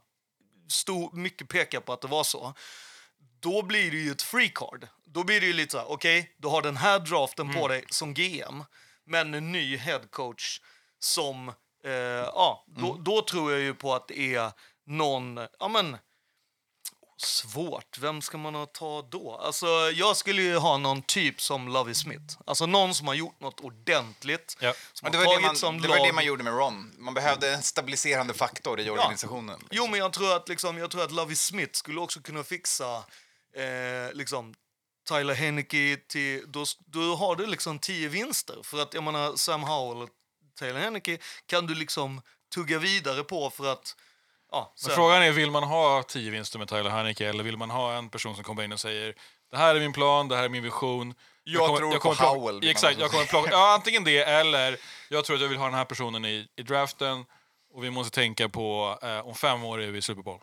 stor, 0.70 1.10
mycket 1.14 1.48
pekar 1.50 1.80
på 1.80 1.94
att 1.94 2.02
det 2.02 2.08
var 2.08 2.24
så, 2.24 2.54
då 3.40 3.62
blir 3.62 3.92
det 3.92 3.98
ju 3.98 4.12
ett 4.12 4.22
free 4.22 4.50
card. 4.50 4.88
Då 5.06 5.24
blir 5.24 5.40
det 5.40 5.48
ju 5.48 5.54
lite 5.54 5.72
så 5.72 5.78
här, 5.78 5.92
okej, 5.92 6.36
du 6.38 6.48
har 6.48 6.62
den 6.62 6.78
här 6.78 7.00
draften 7.00 7.54
på 7.54 7.68
dig 7.68 7.84
som 7.90 8.14
GM, 8.14 8.64
men 9.06 9.34
en 9.34 9.52
ny 9.52 9.78
head 9.78 10.02
coach 10.10 10.62
som, 11.00 11.50
eh, 11.84 11.92
ja, 11.92 12.66
då, 12.68 12.98
då 13.00 13.22
tror 13.22 13.52
jag 13.52 13.62
ju 13.62 13.74
på 13.74 13.94
att 13.94 14.08
det 14.08 14.36
är 14.36 14.52
någon, 14.86 15.40
ja 15.60 15.68
men, 15.68 15.98
Svårt. 17.20 17.98
Vem 17.98 18.22
ska 18.22 18.38
man 18.38 18.68
ta 18.74 19.02
då? 19.02 19.36
Alltså, 19.36 19.68
jag 19.94 20.18
skulle 20.18 20.42
ju 20.42 20.58
ha 20.58 20.78
någon 20.78 21.02
typ 21.02 21.42
som 21.42 21.68
Lovie 21.68 21.96
Smith. 21.96 22.38
Alltså 22.46 22.66
någon 22.66 22.96
som 22.96 23.08
har 23.08 23.14
gjort 23.14 23.40
något 23.40 23.60
ordentligt. 23.60 24.58
Ja. 24.60 24.74
Som 24.94 25.12
det 25.12 25.18
var 25.18 25.36
det, 25.36 25.42
man, 25.42 25.56
som 25.56 25.82
det 25.82 25.88
var 25.88 26.06
det 26.06 26.14
man 26.14 26.26
gjorde 26.26 26.44
med 26.44 26.54
Ron. 26.54 26.94
Man 26.98 27.14
behövde 27.14 27.54
en 27.54 27.64
stabiliserande 27.64 28.34
faktor 28.34 28.80
i 28.80 28.90
organisationen. 28.90 29.60
Jo, 29.72 29.88
men 29.88 30.00
jag 30.00 30.14
tror 30.14 30.36
att, 30.36 30.50
liksom, 30.50 30.78
jag 30.78 30.92
tror 30.92 31.04
att 31.04 31.12
Lovie 31.12 31.36
Smith 31.36 31.72
skulle 31.74 32.00
också 32.00 32.22
kunna 32.22 32.44
fixa 32.44 33.04
eh, 33.58 34.14
liksom, 34.14 34.54
Tyler 35.10 35.34
Henneke 35.34 35.98
till... 36.08 36.44
Då, 36.48 36.66
då 36.86 37.16
har 37.16 37.36
du 37.36 37.46
liksom 37.46 37.80
tio 37.80 38.10
vinster. 38.10 38.56
För 38.64 38.82
att 38.82 38.94
jag 38.94 39.04
menar, 39.04 39.36
Sam 39.36 39.64
Howell 39.64 40.02
och 40.04 40.10
Taylor 40.60 40.80
Henneke 40.80 41.18
kan 41.46 41.68
du 41.68 41.76
liksom 41.76 42.22
tugga 42.54 42.80
vidare 42.80 43.24
på 43.24 43.50
för 43.50 43.72
att... 43.72 43.96
Ja, 44.52 44.74
Men 44.86 44.96
frågan 44.96 45.24
är, 45.24 45.32
vill 45.32 45.52
man 45.52 45.64
ha 45.64 46.04
tio 46.04 46.32
vinster 46.32 46.60
med 46.60 46.68
Tyler 46.68 46.90
Haneke 46.90 47.28
eller 47.30 47.44
vill 47.44 47.58
man 47.58 47.70
ha 47.70 47.94
en 47.94 48.10
person 48.10 48.36
som 48.36 48.44
kommer 48.44 48.64
in 48.64 48.72
och 48.72 48.80
säger 48.80 49.16
det 49.52 49.58
här 49.58 49.76
är 49.76 49.80
min 49.80 49.94
plan, 49.94 50.28
det 50.28 50.36
här 50.36 50.44
är 50.44 50.50
min 50.50 50.64
vision. 50.64 51.14
Jag 51.44 51.78
tror 51.78 51.92
på 51.94 52.00
plocka- 52.00 52.24
Howell, 52.24 52.70
Exakt, 52.70 53.00
jag 53.00 53.12
kommer 53.12 53.26
plocka, 53.26 53.50
ja, 53.52 53.74
antingen 53.74 54.04
det 54.04 54.18
eller 54.24 54.78
jag 55.10 55.26
tror 55.26 55.36
att 55.36 55.42
jag 55.42 55.50
vill 55.50 55.58
ha 55.58 55.66
den 55.66 55.74
här 55.74 55.86
personen 55.86 56.26
i, 56.26 56.48
i 56.56 56.64
draften 56.64 57.26
och 57.74 57.84
vi 57.84 57.90
måste 57.90 58.16
tänka 58.16 58.50
på 58.50 59.00
eh, 59.02 59.28
om 59.28 59.36
fem 59.36 59.64
år 59.64 59.82
är 59.82 59.88
vi 59.92 59.98
i 59.98 60.02
Super 60.02 60.22
Bowl. 60.24 60.40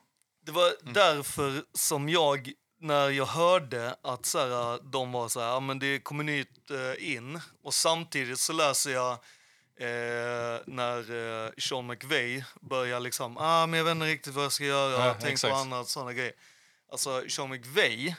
Det 0.47 0.53
var 0.53 0.73
därför 0.83 1.65
som 1.73 2.09
jag, 2.09 2.53
när 2.85 3.11
jag 3.11 3.26
hörde 3.26 3.97
att 4.03 4.26
så 4.26 4.39
här, 4.39 4.78
de 4.93 5.12
var 5.12 5.28
så 5.28 5.41
här, 5.41 5.47
ja, 5.49 5.61
men 5.61 5.78
det 5.78 5.99
kommer 5.99 6.24
nytt 6.24 6.70
eh, 6.70 7.12
in 7.14 7.41
och 7.64 7.74
samtidigt 7.74 8.41
så 8.41 8.53
läser 8.53 8.91
jag 8.93 9.12
eh, 9.80 10.61
när 10.66 10.99
eh, 11.45 11.51
Sean 11.59 11.87
McVay 11.87 12.45
börjar 12.61 13.01
liksom, 13.01 13.37
ah, 13.39 13.66
men 13.66 13.78
jag 13.78 13.85
vet 13.85 13.93
inte 13.93 14.07
riktigt 14.07 14.35
vad 14.35 14.45
jag 14.45 14.53
ska 14.53 14.64
göra, 14.64 15.07
Ja, 15.07 15.14
tänk 15.20 15.32
exakt. 15.32 15.53
på 15.53 15.57
annat, 15.59 15.89
sådana 15.89 16.12
grejer. 16.12 16.32
Alltså 16.93 17.22
Sean 17.28 17.51
McVay 17.51 18.14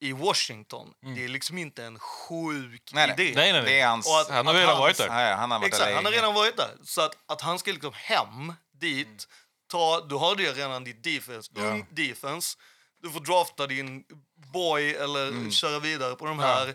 i 0.00 0.12
Washington, 0.12 0.92
det 1.16 1.24
är 1.24 1.28
liksom 1.28 1.58
inte 1.58 1.84
en 1.84 1.98
sjuk 1.98 2.90
Nej, 2.92 3.06
nej. 3.06 3.26
idé. 3.26 3.32
Nej, 3.36 3.52
nej, 3.52 3.62
nej. 3.62 3.72
Det 3.72 3.80
är 3.80 3.86
hans... 3.88 4.08
Att- 4.08 4.30
Han 4.30 4.46
har 4.46 4.54
redan 4.54 4.68
hans- 4.68 4.78
varit 4.80 4.96
där. 4.96 5.28
Ja, 5.30 5.36
han 5.36 5.50
har 5.50 5.58
varit 5.58 5.68
Exakt, 5.68 5.86
där 5.88 5.94
han 5.94 6.04
har 6.04 6.12
redan 6.12 6.34
varit 6.34 6.56
där. 6.56 6.70
Så 6.84 7.00
att, 7.00 7.16
att 7.26 7.40
han 7.40 7.58
ska 7.58 7.70
liksom 7.72 7.92
hem 7.94 8.54
dit, 8.80 9.28
ta, 9.70 10.00
du 10.08 10.14
har 10.14 10.36
det 10.36 10.52
redan 10.52 10.84
ditt 10.84 11.04
defense, 11.04 11.50
ung 11.56 11.86
defense. 11.90 12.58
Du 13.02 13.10
får 13.10 13.20
drafta 13.20 13.66
din 13.66 14.04
boy 14.52 14.94
eller 14.94 15.50
köra 15.50 15.78
vidare 15.78 16.14
på 16.14 16.26
de 16.26 16.38
här. 16.38 16.62
Mm. 16.62 16.74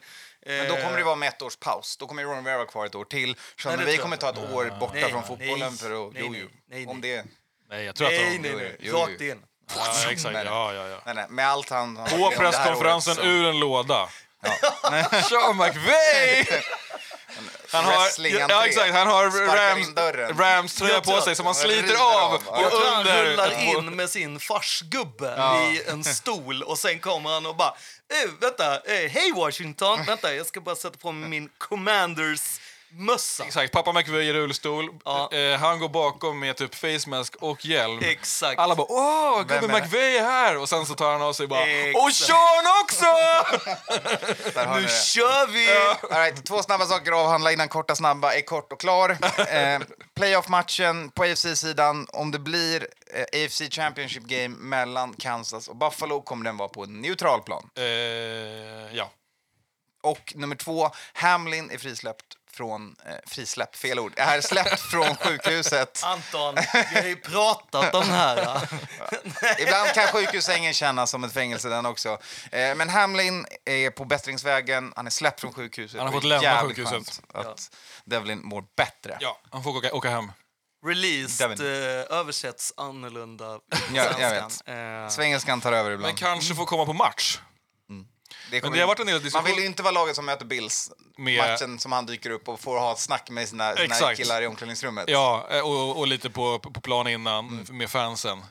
Men 0.57 0.67
då 0.67 0.75
kommer 0.75 0.97
det 0.97 1.03
vara 1.03 1.15
med 1.15 1.29
ett 1.29 1.41
års 1.41 1.55
paus. 1.57 1.97
Då 1.97 2.07
kommer 2.07 2.23
Ron 2.23 2.35
Rivera 2.37 2.57
vara 2.57 2.67
kvar 2.67 2.85
ett 2.85 2.95
år 2.95 3.05
till. 3.05 3.35
Det 3.63 3.85
vi 3.85 3.97
kommer 3.97 4.17
ta 4.17 4.27
jag 4.27 4.37
ett 4.37 4.53
år 4.53 4.77
borta 4.79 4.93
Nej, 4.93 5.11
från 5.11 5.23
fotbollen 5.23 5.59
nej, 5.59 5.77
för 5.77 6.07
att... 6.07 6.13
nej, 6.13 6.23
jo, 6.25 6.31
nej, 6.31 6.41
jo. 6.41 6.49
nej, 6.69 6.85
Om 6.87 6.99
nej. 6.99 7.11
det... 7.11 7.25
Nej, 7.69 7.85
jag 7.85 7.95
tror 7.95 8.07
Nej, 8.07 8.35
att 8.35 8.41
nej, 8.41 8.51
de... 8.51 8.57
nej. 8.57 8.77
jo, 8.79 8.97
Rakt 8.97 9.21
in. 9.21 9.41
Ja, 9.75 10.11
exakt. 10.11 10.23
Nej, 10.23 10.33
nej. 10.33 10.45
Ja, 10.45 10.73
ja, 10.73 10.87
ja. 10.87 11.01
Nej, 11.05 11.15
nej. 11.15 11.25
Med 11.29 11.47
allt 11.47 11.69
han... 11.69 11.95
På 11.95 12.31
presskonferensen 12.37 13.11
året 13.13 13.23
så- 13.23 13.29
ur 13.29 13.45
en 13.45 13.59
låda. 13.59 14.09
Sean 15.29 15.57
McVay! 15.57 16.45
Han 17.71 17.85
har, 17.85 18.07
ja, 18.49 18.65
exakt, 18.65 18.93
han 18.93 19.07
har 19.07 19.25
Rams. 19.25 20.39
Rams 20.39 20.75
tröja 20.75 21.01
på 21.01 21.21
sig 21.21 21.35
som 21.35 21.45
han 21.45 21.55
sliter 21.55 21.95
av. 21.95 22.33
av. 22.33 22.41
Ja. 22.45 22.51
Och 22.51 22.61
Jag 22.63 22.71
tror 22.71 22.85
han 22.91 23.25
rullar 23.25 23.63
in 23.77 23.95
med 23.95 24.09
sin 24.09 24.39
farsgubbe 24.39 25.59
i 25.71 25.89
en 25.89 26.03
stol 26.03 26.63
och 26.63 26.79
sen 26.79 26.99
kommer 26.99 27.29
han 27.29 27.45
och 27.45 27.55
bara 27.55 27.75
eh, 28.23 28.31
vänta, 28.41 28.75
eh, 28.75 29.09
hej 29.11 29.31
Washington, 29.35 30.05
vänta 30.05 30.35
jag 30.35 30.45
ska 30.45 30.61
bara 30.61 30.75
sätta 30.75 30.97
på 30.97 31.11
min 31.11 31.49
commanders 31.57 32.59
mössa. 32.97 33.43
Exakt, 33.45 33.71
pappa 33.73 33.93
McVay 33.93 34.23
i 34.29 34.33
rullstol. 34.33 34.89
Ja. 35.05 35.29
Eh, 35.31 35.59
han 35.59 35.79
går 35.79 35.89
bakom 35.89 36.39
med 36.39 36.55
typ 36.57 36.75
face 36.75 37.09
mask 37.09 37.35
och 37.35 37.65
hjälm. 37.65 37.99
Exakt. 38.03 38.59
Alla 38.59 38.75
bara 38.75 38.87
åh, 38.89 39.39
gubben 39.39 39.63
är 39.63 39.67
det?" 39.67 39.81
McVay 39.81 40.17
är 40.17 40.21
här! 40.23 40.57
Och 40.57 40.69
sen 40.69 40.85
så 40.85 40.95
tar 40.95 41.11
han 41.11 41.21
av 41.21 41.33
sig 41.33 41.47
bara 41.47 41.61
och 41.95 42.11
Sean 42.13 42.65
också! 42.83 43.05
Nu 44.75 44.87
kör 44.87 45.47
vi! 45.47 45.71
All 46.15 46.19
right, 46.21 46.45
två 46.45 46.63
snabba 46.63 46.85
saker 46.85 47.11
att 47.11 47.17
avhandla 47.17 47.51
innan 47.51 47.67
korta 47.69 47.95
snabba 47.95 48.33
är 48.33 48.41
kort 48.41 48.71
och 48.73 48.79
klar. 48.79 49.17
Eh, 49.49 49.79
Playoff-matchen 50.15 51.09
på 51.09 51.23
AFC-sidan, 51.23 52.07
om 52.13 52.31
det 52.31 52.39
blir 52.39 52.87
eh, 53.13 53.45
AFC 53.45 53.61
Championship 53.71 54.23
Game 54.23 54.47
mellan 54.57 55.13
Kansas 55.13 55.67
och 55.67 55.75
Buffalo 55.75 56.21
kommer 56.21 56.45
den 56.45 56.57
vara 56.57 56.69
på 56.69 56.83
en 56.83 57.01
neutral 57.01 57.41
plan. 57.41 57.69
eh, 57.77 57.83
ja. 58.95 59.11
Och 60.03 60.33
nummer 60.35 60.55
två, 60.55 60.89
Hamlin 61.13 61.71
är 61.71 61.77
frisläppt 61.77 62.23
från... 62.55 62.95
Eh, 63.05 63.11
frisläppt, 63.27 63.77
fel 63.77 63.99
ord. 63.99 64.13
Är 64.17 64.41
släppt 64.41 64.79
från 64.81 65.15
sjukhuset. 65.19 66.01
Anton, 66.03 66.55
vi 66.91 66.95
har 66.99 67.07
ju 67.07 67.15
pratat 67.15 67.95
om 67.95 68.07
det 68.07 68.13
här. 68.13 68.67
Ibland 69.59 69.89
kan 69.93 70.07
sjukhussängen 70.07 70.73
kännas 70.73 71.11
som 71.11 71.23
ett 71.23 71.33
fängelse 71.33 71.69
den 71.69 71.85
också. 71.85 72.09
Eh, 72.51 72.75
men 72.75 72.89
Hamlin 72.89 73.45
är 73.65 73.89
på 73.89 74.05
bättringsvägen, 74.05 74.93
han 74.95 75.07
är 75.07 75.11
släppt 75.11 75.41
från 75.41 75.53
sjukhuset. 75.53 75.97
Han 75.99 76.07
har 76.07 76.13
fått 76.13 76.23
lämna 76.23 76.61
sjukhuset. 76.61 77.21
Att 77.33 77.75
Devlin 78.05 78.41
mår 78.43 78.63
bättre. 78.77 79.17
ja, 79.19 79.39
han 79.51 79.63
får 79.63 79.77
åka, 79.77 79.93
åka 79.93 80.09
hem. 80.09 80.31
Released 80.85 81.59
eh, 81.61 82.17
översätts 82.19 82.73
annorlunda. 82.77 83.59
Ja, 83.93 84.03
jag 84.19 84.31
svenskan. 84.31 85.03
Eh, 85.03 85.09
Svengelskan 85.09 85.61
tar 85.61 85.71
över 85.73 85.89
Men 85.89 85.99
ibland. 85.99 86.17
kanske 86.17 86.55
får 86.55 86.65
komma 86.65 86.85
på 86.85 86.93
match. 86.93 87.39
Det 88.51 88.59
kommer 88.61 88.75
det 88.77 88.81
har 88.81 88.87
varit 88.87 88.99
en 88.99 89.05
del 89.05 89.15
Man 89.15 89.23
diskussion- 89.23 89.43
vill 89.45 89.59
ju 89.59 89.65
inte 89.65 89.83
vara 89.83 89.91
laget 89.91 90.15
som 90.15 90.25
möter 90.25 90.45
Bills. 90.45 90.91
Med- 91.17 91.37
Matchen 91.37 91.79
som 91.79 91.91
han 91.91 92.05
dyker 92.05 92.29
upp 92.29 92.47
och 92.49 92.59
får 92.59 92.79
ha 92.79 92.91
ett 92.91 92.99
snack 92.99 93.29
med 93.29 93.49
sina, 93.49 93.75
sina 93.75 94.15
killar 94.15 94.41
i 94.41 94.47
omklädningsrummet. 94.47 95.05
Ja, 95.07 95.47
eh, 95.51 95.59
och, 95.59 95.97
och 95.99 96.07
lite 96.07 96.29
på, 96.29 96.59
på 96.59 96.81
plan 96.81 97.07
innan 97.07 97.67
med 97.71 97.89
fansen. 97.89 98.43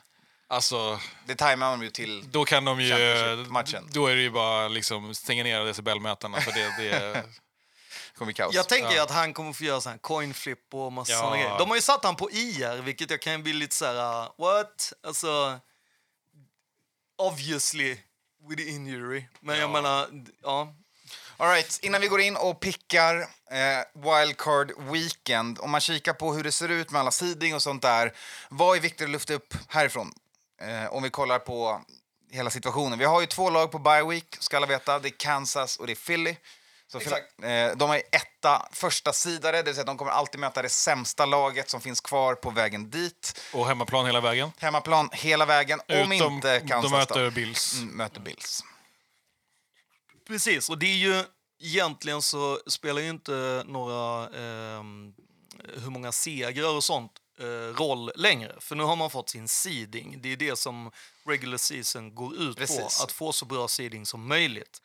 Alltså, 0.47 0.99
Det 1.25 1.35
tajmar 1.35 1.69
man 1.69 1.81
ju 1.81 1.89
till. 1.89 2.31
då 2.31 2.45
kan 2.45 2.65
de 2.65 2.81
ju... 2.81 2.89
Championship-matchen. 2.89 3.89
Då 3.91 4.07
är 4.07 4.15
det 4.15 4.21
ju 4.21 4.29
bara 4.29 4.67
liksom 4.67 5.15
stänga 5.15 5.43
ner 5.43 5.65
decibelmätarna. 5.65 6.41
För 6.41 6.51
det, 6.51 6.83
det, 6.83 7.23
kommer 8.17 8.31
kaos. 8.31 8.55
Jag 8.55 8.69
tänker 8.69 8.91
ju 8.91 8.99
att 8.99 9.11
han 9.11 9.33
kommer 9.33 9.53
få 9.53 9.63
göra 9.63 9.81
sån 9.81 9.91
här 9.91 9.99
coin 9.99 10.33
flip 10.33 10.73
och 10.73 10.93
massa 10.93 11.11
Ja. 11.11 11.19
såna 11.19 11.35
grejer. 11.37 11.57
De 11.57 11.69
har 11.69 11.75
ju 11.75 11.81
satt 11.81 12.03
han 12.03 12.15
på 12.15 12.31
IR, 12.31 12.81
vilket 12.81 13.09
jag 13.11 13.21
kan 13.21 13.43
bli 13.43 13.53
lite 13.53 13.75
så 13.75 13.85
här, 13.85 14.21
uh, 14.23 14.29
what? 14.37 14.93
Alltså, 15.07 15.59
obviously 17.17 17.97
with 18.49 18.63
the 18.63 18.69
injury. 18.69 19.27
Men 19.39 19.57
jag 19.59 19.69
menar, 19.69 20.07
ja. 20.43 20.73
All 21.37 21.47
right, 21.49 21.79
innan 21.81 22.01
vi 22.01 22.07
går 22.07 22.21
in 22.21 22.35
och 22.35 22.59
pickar 22.59 23.21
eh, 23.51 23.83
wildcard 23.93 24.71
weekend, 24.91 25.59
om 25.59 25.71
man 25.71 25.81
kikar 25.81 26.13
på 26.13 26.33
hur 26.33 26.43
det 26.43 26.51
ser 26.51 26.69
ut 26.69 26.91
med 26.91 27.01
alla 27.01 27.11
seeding 27.11 27.55
och 27.55 27.61
sånt 27.61 27.81
där, 27.81 28.13
vad 28.49 28.77
är 28.77 28.81
viktigt 28.81 29.01
att 29.01 29.09
lyfta 29.09 29.33
upp 29.33 29.53
härifrån? 29.67 30.13
Eh, 30.61 30.93
om 30.93 31.03
vi 31.03 31.09
kollar 31.09 31.39
på 31.39 31.81
hela 32.31 32.49
situationen. 32.49 32.99
Vi 32.99 33.05
har 33.05 33.21
ju 33.21 33.27
två 33.27 33.49
lag 33.49 33.71
på 33.71 33.79
bye 33.79 34.03
week, 34.03 34.37
ska 34.39 34.57
alla 34.57 34.65
veta. 34.65 34.99
Det 34.99 35.07
är 35.07 35.17
Kansas 35.17 35.77
och 35.77 35.87
det 35.87 35.93
är 35.93 36.05
Philly. 36.05 36.35
Så 37.01 37.09
Exakt. 37.09 37.43
eh, 37.43 37.77
de 37.77 37.91
är 37.91 38.01
etta 38.11 38.67
första 38.71 39.13
sidare, 39.13 39.57
det 39.57 39.63
vill 39.63 39.73
säga 39.73 39.81
att 39.81 39.87
de 39.87 39.97
kommer 39.97 40.11
alltid 40.11 40.39
möta 40.39 40.61
det 40.61 40.69
sämsta 40.69 41.25
laget 41.25 41.69
som 41.69 41.81
finns 41.81 42.01
kvar 42.01 42.35
på 42.35 42.49
vägen 42.49 42.89
dit. 42.89 43.41
och 43.53 43.67
hemmaplan 43.67 44.05
hela 44.05 44.21
vägen. 44.21 44.51
Hemmaplan 44.57 45.09
hela 45.11 45.45
vägen, 45.45 45.79
om 45.87 46.11
Utom 46.11 46.33
inte 46.33 46.59
Kansas 46.67 46.91
de 46.91 46.97
möter 46.97 47.29
Bills. 47.29 47.73
mm, 47.73 47.95
möter 47.97 48.19
Bills. 48.21 48.63
Precis, 50.27 50.69
och 50.69 50.77
det 50.77 50.85
är 50.85 50.97
ju 50.97 51.23
egentligen 51.63 52.21
så 52.21 52.59
spelar 52.67 53.01
ju 53.01 53.09
inte 53.09 53.63
några 53.65 54.29
ehm, 54.29 55.13
hur 55.83 55.89
många 55.89 56.11
segrar 56.11 56.75
och 56.75 56.83
sånt 56.83 57.11
eh, 57.39 57.45
roll 57.75 58.11
längre. 58.15 58.55
För 58.59 58.75
nu 58.75 58.83
har 58.83 58.95
man 58.95 59.09
fått 59.09 59.29
sin 59.29 59.47
seeding. 59.47 60.21
Det 60.21 60.31
är 60.33 60.37
det 60.37 60.59
som 60.59 60.91
regular 61.25 61.57
season 61.57 62.15
går 62.15 62.35
ut 62.41 62.57
Precis. 62.57 62.97
på, 62.97 63.03
att 63.03 63.11
få 63.11 63.33
så 63.33 63.45
bra 63.45 63.67
seeding 63.67 64.05
som 64.05 64.27
möjligt. 64.27 64.81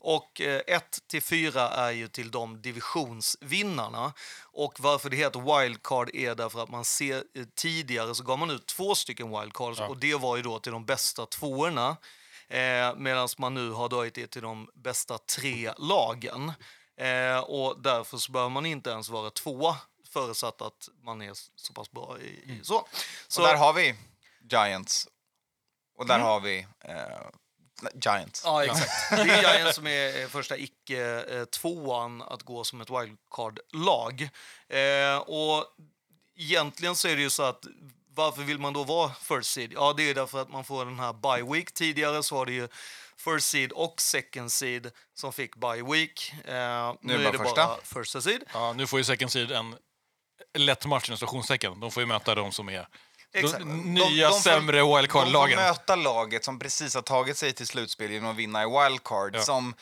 Och 0.00 0.40
1 0.40 0.98
till 1.06 1.22
4 1.22 1.68
är 1.68 1.90
ju 1.90 2.08
till 2.08 2.30
de 2.30 2.62
divisionsvinnarna. 2.62 4.12
Och 4.42 4.80
varför 4.80 5.10
det 5.10 5.16
heter 5.16 5.60
wildcard 5.60 6.10
är 6.14 6.34
därför 6.34 6.62
att 6.62 6.68
man 6.68 6.84
ser 6.84 7.24
eh, 7.34 7.44
tidigare 7.54 8.14
så 8.14 8.22
gav 8.22 8.38
man 8.38 8.50
ut 8.50 8.66
två 8.66 8.94
stycken 8.94 9.30
wildcards 9.30 9.80
och 9.80 9.96
det 9.96 10.14
var 10.14 10.36
ju 10.36 10.42
då 10.42 10.58
till 10.58 10.72
de 10.72 10.84
bästa 10.84 11.26
tvåorna. 11.26 11.96
Eh, 12.48 12.94
Medan 12.96 13.28
man 13.38 13.54
nu 13.54 13.70
har 13.70 13.88
dragit 13.88 14.14
det 14.14 14.26
till 14.26 14.42
de 14.42 14.70
bästa 14.74 15.18
tre 15.18 15.72
lagen. 15.78 16.52
Eh, 16.96 17.38
och 17.38 17.82
därför 17.82 18.18
så 18.18 18.32
behöver 18.32 18.50
man 18.50 18.66
inte 18.66 18.90
ens 18.90 19.08
vara 19.08 19.30
två 19.30 19.74
förutsatt 20.08 20.62
att 20.62 20.88
man 21.02 21.22
är 21.22 21.32
så 21.56 21.72
pass 21.72 21.90
bra 21.90 22.18
i, 22.20 22.26
i 22.26 22.60
så. 22.62 22.88
så 23.28 23.42
Och 23.42 23.48
där 23.48 23.56
har 23.56 23.72
vi 23.72 23.94
Giants. 24.50 25.08
Och 25.96 26.06
där 26.06 26.18
har 26.18 26.40
vi 26.40 26.66
eh, 26.84 26.94
Giants. 28.04 28.42
Ja, 28.44 28.64
exakt. 28.64 29.10
Det 29.10 29.16
är 29.16 29.54
Giants 29.54 29.76
som 29.76 29.86
är 29.86 30.28
första 30.28 30.56
icke-tvåan 30.56 32.22
att 32.22 32.42
gå 32.42 32.64
som 32.64 32.80
ett 32.80 32.90
wildcard-lag. 32.90 34.28
Eh, 34.68 35.16
och 35.16 35.64
egentligen 36.36 36.96
så 36.96 37.08
är 37.08 37.16
det 37.16 37.22
ju 37.22 37.30
så 37.30 37.42
att 37.42 37.66
varför 38.14 38.42
vill 38.42 38.58
man 38.58 38.72
då 38.72 38.84
vara 38.84 39.10
first 39.14 39.50
seed? 39.50 39.72
Ja, 39.74 39.94
det 39.96 40.10
är 40.10 40.14
därför 40.14 40.42
att 40.42 40.50
man 40.50 40.64
får 40.64 40.84
den 40.84 40.98
här 40.98 41.12
bye 41.12 41.52
week. 41.52 41.72
Tidigare 41.72 42.22
så 42.22 42.34
var 42.34 42.46
det 42.46 42.52
ju 42.52 42.68
first 43.16 43.50
seed 43.50 43.72
och 43.72 44.00
second 44.00 44.52
seed 44.52 44.90
som 45.14 45.32
fick 45.32 45.56
bye 45.56 45.82
week. 45.82 46.32
Eh, 46.44 46.94
nu, 47.00 47.14
är 47.14 47.18
det 47.18 47.28
är 47.28 47.32
det 47.32 47.38
bara 47.38 47.54
bara 47.54 47.76
första 47.82 48.20
seed. 48.20 48.42
Ja, 48.52 48.72
nu 48.72 48.86
får 48.86 48.98
ju 48.98 49.04
second 49.04 49.32
seed 49.32 49.50
en 49.50 49.76
lätt 50.54 50.86
match 50.86 51.10
inom. 51.62 51.80
De 51.80 51.90
får 51.90 52.02
ju 52.02 52.06
möta 52.06 52.34
de 52.34 52.52
som 52.52 52.68
är 52.68 52.88
Exakt. 53.34 53.58
De, 53.58 53.68
De- 53.68 53.94
nya, 53.94 54.26
de 54.28 54.32
får- 54.34 54.40
sämre 54.40 54.76
De 54.78 54.82
får 54.88 54.96
wildcard-lagen. 54.96 55.56
möta 55.56 55.96
laget 55.96 56.44
som 56.44 56.58
precis 56.58 56.94
har 56.94 57.02
tagit 57.02 57.36
sig 57.36 57.52
till 57.52 57.66
slutspel 57.66 58.10
genom 58.10 58.30
att 58.30 58.36
vinna 58.36 58.62
i 58.62 58.66
wildcard. 58.66 59.36
Ja. 59.36 59.42
Som, 59.42 59.74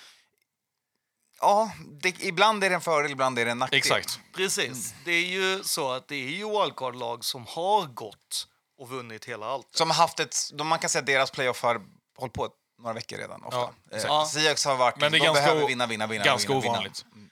ja, 1.40 1.70
det, 2.02 2.20
ibland 2.22 2.64
är 2.64 2.68
det 2.68 2.74
en 2.74 2.80
fördel, 2.80 3.10
ibland 3.12 3.38
är 3.38 3.44
det 3.44 3.50
en 3.50 3.58
nackdel. 3.58 3.78
Exakt. 3.78 4.20
Precis. 4.36 4.94
Det 5.04 5.12
är 5.12 5.26
ju 5.26 5.62
så 5.64 5.92
att 5.92 6.08
det 6.08 6.14
är 6.14 6.28
ju 6.30 6.44
wildcard-lag 6.50 7.24
som 7.24 7.46
har 7.46 7.86
gått 7.86 8.46
och 8.78 8.88
vunnit 8.88 9.24
hela 9.24 9.46
allt. 9.46 9.68
Som 9.74 9.90
har 9.90 9.96
haft 9.96 10.20
ett, 10.20 10.36
de, 10.52 10.66
man 10.66 10.78
kan 10.78 10.90
säga 10.90 11.00
att 11.00 11.06
deras 11.06 11.30
playoff 11.30 11.62
har 11.62 11.80
hållit 12.18 12.34
på 12.34 12.48
några 12.78 12.94
veckor 12.94 13.16
redan. 13.18 13.44
Ofta. 13.44 13.56
Ja, 13.90 13.96
eh, 13.96 14.06
har 14.06 14.76
varit, 14.76 14.96
Men 14.96 15.12
det 15.12 15.18
är 15.18 15.20
de 15.20 15.24
ganska 15.26 15.42
behöver 15.42 15.66
vinna, 15.66 15.86
vinna, 15.86 16.06
vinna. 16.06 16.24
Ganska 16.24 16.60
vinna, 16.60 16.78
vinna. 16.82 17.27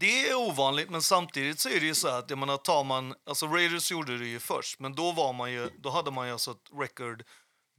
Det 0.00 0.28
är 0.28 0.34
ovanligt, 0.34 0.90
men 0.90 1.02
samtidigt 1.02 1.60
så 1.60 1.68
är 1.68 1.80
det 1.80 1.86
ju 1.86 1.94
så 1.94 2.08
att 2.08 2.30
jag 2.30 2.38
menar, 2.38 2.56
tar 2.56 2.84
man, 2.84 3.14
alltså 3.26 3.46
Raiders 3.46 3.90
gjorde 3.90 4.18
det 4.18 4.26
ju 4.26 4.40
först, 4.40 4.78
men 4.78 4.94
då 4.94 5.12
var 5.12 5.32
man 5.32 5.52
ju, 5.52 5.70
då 5.78 5.90
hade 5.90 6.10
man 6.10 6.26
ju 6.26 6.32
alltså 6.32 6.50
ett 6.50 6.80
record, 6.80 7.22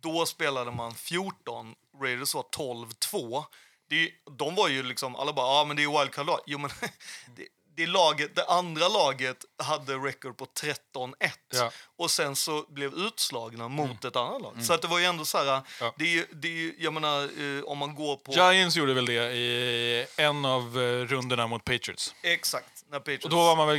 då 0.01 0.25
spelade 0.25 0.71
man 0.71 0.95
14, 0.95 1.75
Raiders 2.01 2.35
var 2.35 2.43
12-2. 2.57 3.43
Det, 3.89 4.11
de 4.37 4.55
var 4.55 4.69
ju 4.69 4.83
liksom, 4.83 5.15
alla 5.15 5.33
bara, 5.33 5.45
ja 5.45 5.61
ah, 5.61 5.65
men 5.65 5.75
det 5.75 5.83
är 5.83 5.99
wildcard-lag. 5.99 6.39
Jo 6.45 6.57
men, 6.57 6.69
det, 7.35 7.47
det, 7.85 7.91
laget, 7.91 8.35
det 8.35 8.45
andra 8.45 8.87
laget 8.87 9.45
hade 9.63 9.95
record 9.95 10.37
på 10.37 10.45
13-1 10.45 11.13
Ja. 11.53 11.71
och 11.97 12.11
sen 12.11 12.35
så 12.35 12.65
blev 12.69 12.93
utslagna 12.93 13.67
mot 13.67 14.05
ett 14.05 14.15
annat 14.15 14.41
lag. 14.41 14.53
Så 14.65 14.73
att 14.73 14.81
det 14.81 14.87
var 14.87 14.99
ju 14.99 15.05
ändå 15.05 15.25
så 15.25 15.37
här, 15.37 15.61
Ja. 15.79 15.93
det 15.97 16.03
är 16.03 16.09
ju, 16.09 16.25
det 16.33 16.47
är 16.47 16.51
ju, 16.51 16.75
jag 16.79 16.93
menar, 16.93 17.23
eh, 17.57 17.63
om 17.63 17.77
man 17.77 17.95
går 17.95 18.15
på... 18.17 18.31
Giants 18.31 18.75
gjorde 18.75 18.93
väl 18.93 19.05
det 19.05 19.31
i 19.33 20.05
en 20.17 20.45
av 20.45 20.61
eh, 20.81 21.05
rundorna 21.05 21.47
mot 21.47 21.63
Patriots. 21.65 22.15
Exakt. 22.23 22.83
När 22.89 22.99
Patriots, 22.99 23.25
Och 23.25 23.31
då 23.31 23.37
var 23.37 23.55
man 23.55 23.67
väl 23.67 23.77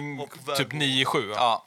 typ 0.56 0.72
Verbo- 0.72 1.04
9-7. 1.04 1.28
va? 1.28 1.34
Ja. 1.36 1.66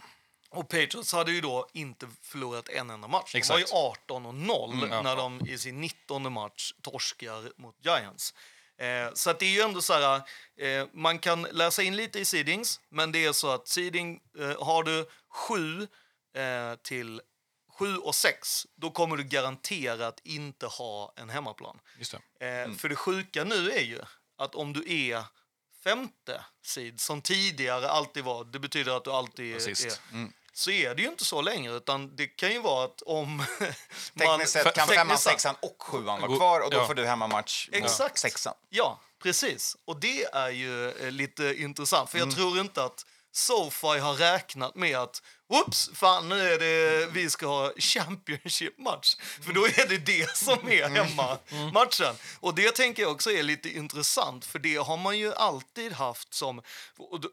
Och 0.50 0.70
Patriots 0.70 1.14
hade 1.14 1.32
ju 1.32 1.42
då 1.42 1.68
inte 1.74 2.08
förlorat 2.22 2.70
en 2.70 2.90
enda 2.90 3.08
match. 3.08 3.36
Exakt. 3.36 3.48
De 3.68 3.72
var 3.74 3.82
ju 3.82 3.88
18 3.90 4.26
och 4.26 4.36
0 4.36 4.88
ja. 4.92 5.02
när 5.02 5.16
de 5.16 5.48
i 5.48 5.58
sin 5.58 5.82
19 5.82 6.34
match 6.34 6.72
torskar 6.82 7.62
mot 7.62 7.76
Giants. 7.86 8.34
Eh, 8.78 9.14
så 9.14 9.30
att 9.30 9.40
det 9.40 9.46
är 9.46 9.50
ju 9.50 9.62
ändå 9.62 9.82
så 9.82 9.94
här, 9.94 10.22
eh, 10.58 10.88
man 10.94 11.20
kan 11.20 11.42
läsa 11.42 11.84
in 11.84 11.96
lite 11.96 12.20
i 12.20 12.26
seedings, 12.26 12.80
men 12.90 13.12
det 13.12 13.26
är 13.26 13.34
så 13.34 13.50
att 13.52 13.68
seeding, 13.68 14.20
eh, 14.40 14.64
har 14.66 14.84
du 14.84 15.06
7 15.30 15.88
eh, 16.42 16.76
till 16.84 17.22
7 17.80 17.98
och 17.98 18.16
6, 18.16 18.68
då 18.76 18.92
kommer 18.92 19.18
du 19.18 19.24
garanterat 19.24 20.20
inte 20.24 20.66
ha 20.68 21.14
en 21.16 21.30
hemmaplan. 21.30 21.80
Eh, 22.40 22.72
För 22.78 22.90
det 22.90 22.96
sjuka 22.96 23.44
nu 23.44 23.72
är 23.72 23.82
ju 23.84 24.00
att 24.38 24.56
om 24.56 24.74
du 24.74 24.94
är 25.10 25.24
femte 25.84 26.46
seed, 26.66 27.00
som 27.00 27.22
tidigare 27.22 27.90
alltid 27.90 28.24
var, 28.24 28.44
det 28.44 28.60
betyder 28.60 28.98
att 28.98 29.04
du 29.04 29.12
alltid 29.12 29.56
är, 29.56 29.60
Sist. 29.60 30.02
Så 30.58 30.72
är 30.72 30.96
det 30.96 31.02
ju 31.02 31.08
inte 31.08 31.26
så 31.26 31.42
längre, 31.42 31.74
utan 31.74 32.16
det 32.16 32.28
kan 32.28 32.52
ju 32.52 32.60
vara 32.60 32.86
att 32.86 33.02
om 33.02 33.38
man... 33.38 33.48
Tekniskt 34.18 34.52
sett 34.52 34.74
kan 34.76 34.88
femman, 34.88 35.18
sexan 35.18 35.56
och 35.62 35.76
sjuan 35.84 36.22
vara 36.22 36.36
kvar 36.38 36.60
och 36.60 36.72
då 36.72 36.78
ja. 36.78 36.88
får 36.88 36.94
du 36.94 37.06
hemmamatch 37.06 37.70
mot 37.74 37.76
Exakt. 37.84 38.18
sexan. 38.20 38.54
Ja, 38.70 39.00
precis. 39.24 39.78
Och 39.86 40.00
det 40.00 40.24
är 40.24 40.50
ju 40.50 40.90
eh, 40.92 41.12
lite 41.12 41.62
intressant, 41.62 42.10
för 42.10 42.18
jag 42.18 42.26
Mm. 42.26 42.36
tror 42.36 42.60
inte 42.60 42.84
att 42.84 43.06
SoFi 43.38 44.00
har 44.00 44.14
räknat 44.14 44.76
med 44.76 44.98
att 44.98 45.22
Whoops, 45.50 45.90
fan 45.94 46.30
nu 46.30 46.54
är 46.54 46.60
det 46.60 47.08
vi 47.12 47.30
ska 47.30 47.48
ha 47.48 47.72
Championship-match. 47.78 49.16
För 49.42 49.54
då 49.54 49.66
är 49.66 49.90
det 49.90 49.98
det 49.98 50.38
som 50.38 50.70
är 50.70 50.90
hemma-matchen. 50.90 52.16
Och 52.40 52.56
det 52.56 52.76
tänker 52.76 53.04
jag 53.04 53.12
också 53.12 53.32
är 53.32 53.44
lite 53.44 53.70
intressant, 53.70 54.46
för 54.46 54.60
det 54.60 54.76
har 54.76 54.98
man 54.98 55.18
ju 55.18 55.34
alltid 55.34 55.92
haft 55.92 56.34
som... 56.34 56.62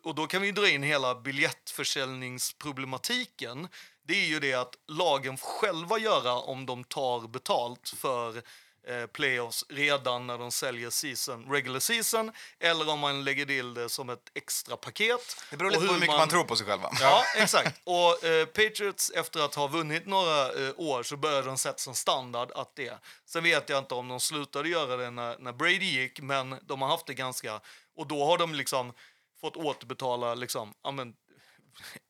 Och 0.03 0.15
då, 0.15 0.27
kan 0.27 0.43
vi 0.43 0.53
dra 0.53 0.69
in 0.69 0.83
hela 0.83 1.15
biljettförsäljningsproblematiken. 1.15 3.69
Det 4.07 4.15
är 4.15 4.27
ju 4.27 4.41
det 4.41 4.55
att 4.55 4.75
lagen 4.89 5.39
själva 5.39 5.99
göra 5.99 6.33
om 6.33 6.67
de 6.67 6.85
tar 6.85 7.29
betalt 7.29 7.95
för 7.97 8.43
eh, 8.87 9.07
playoffs 9.07 9.65
redan 9.69 10.27
när 10.27 10.39
de 10.39 10.51
säljer 10.51 10.91
season, 10.91 11.53
regular 11.53 11.81
season 11.81 12.33
eller 12.61 12.89
om 12.89 12.99
man 12.99 13.25
lägger 13.25 13.47
till 13.47 13.75
det 13.75 13.89
som 13.89 14.11
ett 14.11 14.31
extra 14.35 14.77
paket. 14.77 15.37
Det 15.51 15.57
beror 15.57 15.71
lite 15.71 15.87
på 15.87 15.93
hur 15.93 16.01
mycket 16.01 16.17
man 16.17 16.29
tror 16.29 16.45
på 16.45 16.57
sig 16.57 16.67
själva. 16.67 16.91
Ja, 17.01 17.25
exakt. 17.37 17.81
Och 17.85 18.25
eh, 18.25 18.47
Patriots, 18.47 19.11
efter 19.11 19.41
att 19.41 19.55
ha 19.55 19.67
vunnit 19.67 20.07
några 20.07 20.67
eh, 20.67 20.73
år, 20.77 21.03
så 21.03 21.17
började 21.17 21.47
de 21.47 21.59
sätta 21.59 21.79
som 21.79 21.95
standard 21.95 22.51
att 22.55 22.77
det. 22.77 22.99
Sen 23.27 23.43
vet 23.43 23.69
jag 23.69 23.79
inte 23.79 23.95
om 23.95 24.09
de 24.09 24.21
slutade 24.21 24.69
göra 24.69 24.97
det 24.97 25.11
när, 25.11 25.39
när 25.39 25.53
Brady 25.53 25.85
gick, 25.85 26.21
men 26.21 26.57
de 26.63 26.83
har 26.83 26.89
haft 26.89 27.07
det 27.07 27.15
ganska... 27.15 27.61
Och 27.97 28.07
då 28.07 28.25
har 28.25 28.39
de 28.39 28.55
liksom 28.55 28.93
fått 29.41 29.57
återbetala 29.57 30.35
liksom, 30.35 30.75
ja, 30.83 30.91
men, 30.91 31.15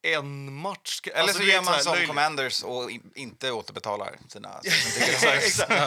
en 0.03 0.55
match. 0.55 1.01
Eller 1.05 1.21
Alltså, 1.21 1.39
så 1.39 1.45
gör 1.45 1.57
vet, 1.57 1.65
man 1.65 1.83
som 1.83 1.93
löjligt. 1.93 2.09
Commanders 2.09 2.63
och 2.63 2.91
in, 2.91 3.11
inte 3.15 3.53
återbetalar 3.53 4.19
sina... 4.29 4.61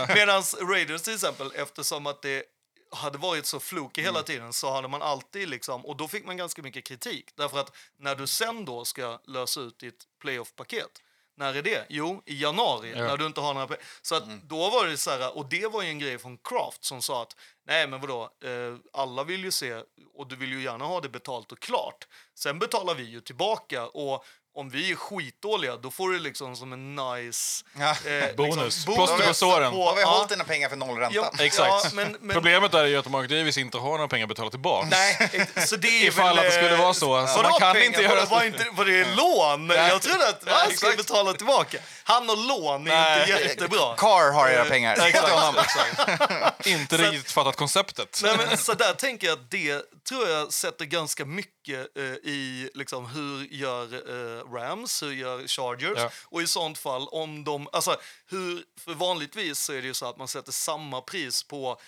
Medan 0.15 0.43
Raiders 0.61 1.01
till 1.01 1.13
exempel, 1.13 1.51
eftersom 1.55 2.07
att 2.07 2.21
det 2.21 2.43
hade 2.91 3.17
varit 3.17 3.45
så 3.45 3.59
fluk 3.59 3.97
hela 3.97 4.23
tiden 4.23 4.53
så 4.53 4.73
hade 4.73 4.87
man 4.87 5.01
alltid 5.01 5.49
liksom, 5.49 5.85
och 5.85 5.97
då 5.97 6.07
fick 6.07 6.25
man 6.25 6.37
ganska 6.37 6.61
mycket 6.61 6.83
kritik. 6.83 7.29
Därför 7.35 7.59
att 7.59 7.75
när 7.99 8.15
du 8.15 8.27
sen 8.27 8.65
då 8.65 8.85
ska 8.85 9.19
lösa 9.27 9.61
ut 9.61 9.79
ditt 9.79 10.03
playoff-paket, 10.21 11.01
när 11.37 11.53
är 11.53 11.61
det? 11.61 11.85
Jo, 11.89 12.21
i 12.25 12.41
januari, 12.41 12.91
Ja. 12.95 13.03
när 13.03 13.17
du 13.17 13.25
inte 13.25 13.41
har 13.41 13.53
några 13.53 13.67
play- 13.67 13.79
Så 14.01 14.15
att 14.15 14.23
då 14.43 14.69
var 14.69 14.87
det 14.87 14.97
så 14.97 15.09
här, 15.11 15.37
och 15.37 15.45
det 15.49 15.67
var 15.67 15.81
ju 15.81 15.89
en 15.89 15.99
grej 15.99 16.17
från 16.17 16.37
Kraft 16.37 16.83
som 16.83 17.01
sa 17.01 17.21
att 17.21 17.35
nej 17.67 17.87
men 17.87 18.01
vadå, 18.01 18.23
eh, 18.23 18.75
alla 18.93 19.23
vill 19.23 19.43
ju 19.43 19.51
se, 19.51 19.73
och 20.13 20.27
du 20.27 20.35
vill 20.35 20.51
ju 20.51 20.61
gärna 20.63 20.85
ha 20.85 21.01
det 21.01 21.09
betalt 21.09 21.51
och 21.51 21.59
klart. 21.59 22.07
Sen 22.35 22.59
betalar 22.59 22.95
vi 22.95 23.03
ju 23.03 23.21
tillbaka 23.21 23.87
och 23.87 24.25
om 24.55 24.69
vi 24.69 24.91
är 24.91 24.95
skitdåliga, 24.95 25.75
då 25.77 25.91
får 25.91 26.09
du 26.09 26.19
liksom 26.19 26.55
som 26.55 26.73
en 26.73 26.95
nice... 26.95 27.65
Ja. 27.79 27.89
eh, 27.89 28.35
Bonus. 28.37 28.65
liksom, 28.65 28.93
Plåster 28.93 29.27
på 29.27 29.33
såren. 29.33 29.73
Då 29.73 29.83
har 29.83 29.95
vi 29.95 30.01
ja. 30.01 30.07
hållit 30.07 30.29
dina 30.29 30.43
pengar 30.43 30.69
för 30.69 30.75
noll 30.75 30.97
ränta. 30.97 31.15
Ja, 31.15 31.31
Exakt. 31.39 31.69
Ja, 31.69 31.89
men, 31.93 32.17
men, 32.19 32.33
Problemet 32.33 32.73
är 32.73 32.85
ju 32.85 32.97
att 32.97 33.11
Mark 33.11 33.29
Davis 33.29 33.57
inte 33.57 33.77
har 33.77 33.91
några 33.91 34.07
pengar 34.07 34.23
att 34.23 34.29
betala 34.29 34.49
tillbaka. 34.49 34.87
Nej, 34.91 35.47
så 35.67 35.75
det 35.75 35.87
är 35.87 36.07
Ifall 36.07 36.35
väl, 36.35 36.37
att 36.37 36.43
det 36.43 36.51
skulle 36.51 36.73
eh, 36.73 36.79
vara 36.81 36.93
så. 36.93 37.27
Så 37.27 37.37
vadå 37.37 37.49
man 37.49 37.59
kan 37.59 37.73
pengar? 37.73 37.85
inte 37.85 38.01
göra 38.01 38.25
Var, 38.25 38.43
inte, 38.43 38.65
var 38.71 38.85
det 38.85 39.15
lån? 39.15 39.69
Jag 39.69 40.01
trodde 40.01 40.29
att 40.29 40.45
Nej, 40.45 40.53
han 40.53 40.71
skulle 40.71 40.91
exakt. 40.91 41.07
betala 41.07 41.33
tillbaka. 41.33 41.77
Han 42.03 42.29
och 42.29 42.37
lån 42.37 42.87
är 42.87 42.91
Nej. 42.91 43.31
inte 43.31 43.43
jättebra. 43.43 43.95
Car 43.95 44.33
har 44.33 44.49
era 44.49 44.65
Eh, 44.65 44.69
pengar. 44.69 44.95
Inte 46.67 46.97
riktigt 46.97 47.31
fattat 47.31 47.55
konceptet. 47.55 48.19
Nej, 48.23 48.37
men, 48.37 48.57
så 48.57 48.73
där 48.73 48.93
tänker 48.93 49.27
jag 49.27 49.33
att 49.33 49.51
det 49.51 49.81
tror 50.09 50.27
jag 50.29 50.53
sätter 50.53 50.85
ganska 50.85 51.25
mycket 51.25 51.97
eh, 51.97 52.03
i 52.03 52.69
liksom, 52.73 53.05
hur 53.05 53.47
gör 53.51 53.83
eh, 53.93 54.44
Rams, 54.53 55.03
hur 55.03 55.11
gör 55.11 55.47
Chargers 55.47 55.97
Ja. 55.97 56.11
och 56.25 56.41
i 56.41 56.47
sånt 56.47 56.77
fall 56.77 57.07
om 57.07 57.43
de, 57.43 57.67
alltså 57.71 57.97
hur, 58.27 58.63
för 58.79 58.93
vanligtvis 58.93 59.59
så 59.59 59.73
är 59.73 59.81
det 59.81 59.87
ju 59.87 59.93
så 59.93 60.05
att 60.05 60.17
man 60.17 60.27
sätter 60.27 60.51
samma 60.51 61.01
pris 61.01 61.43
på 61.43 61.79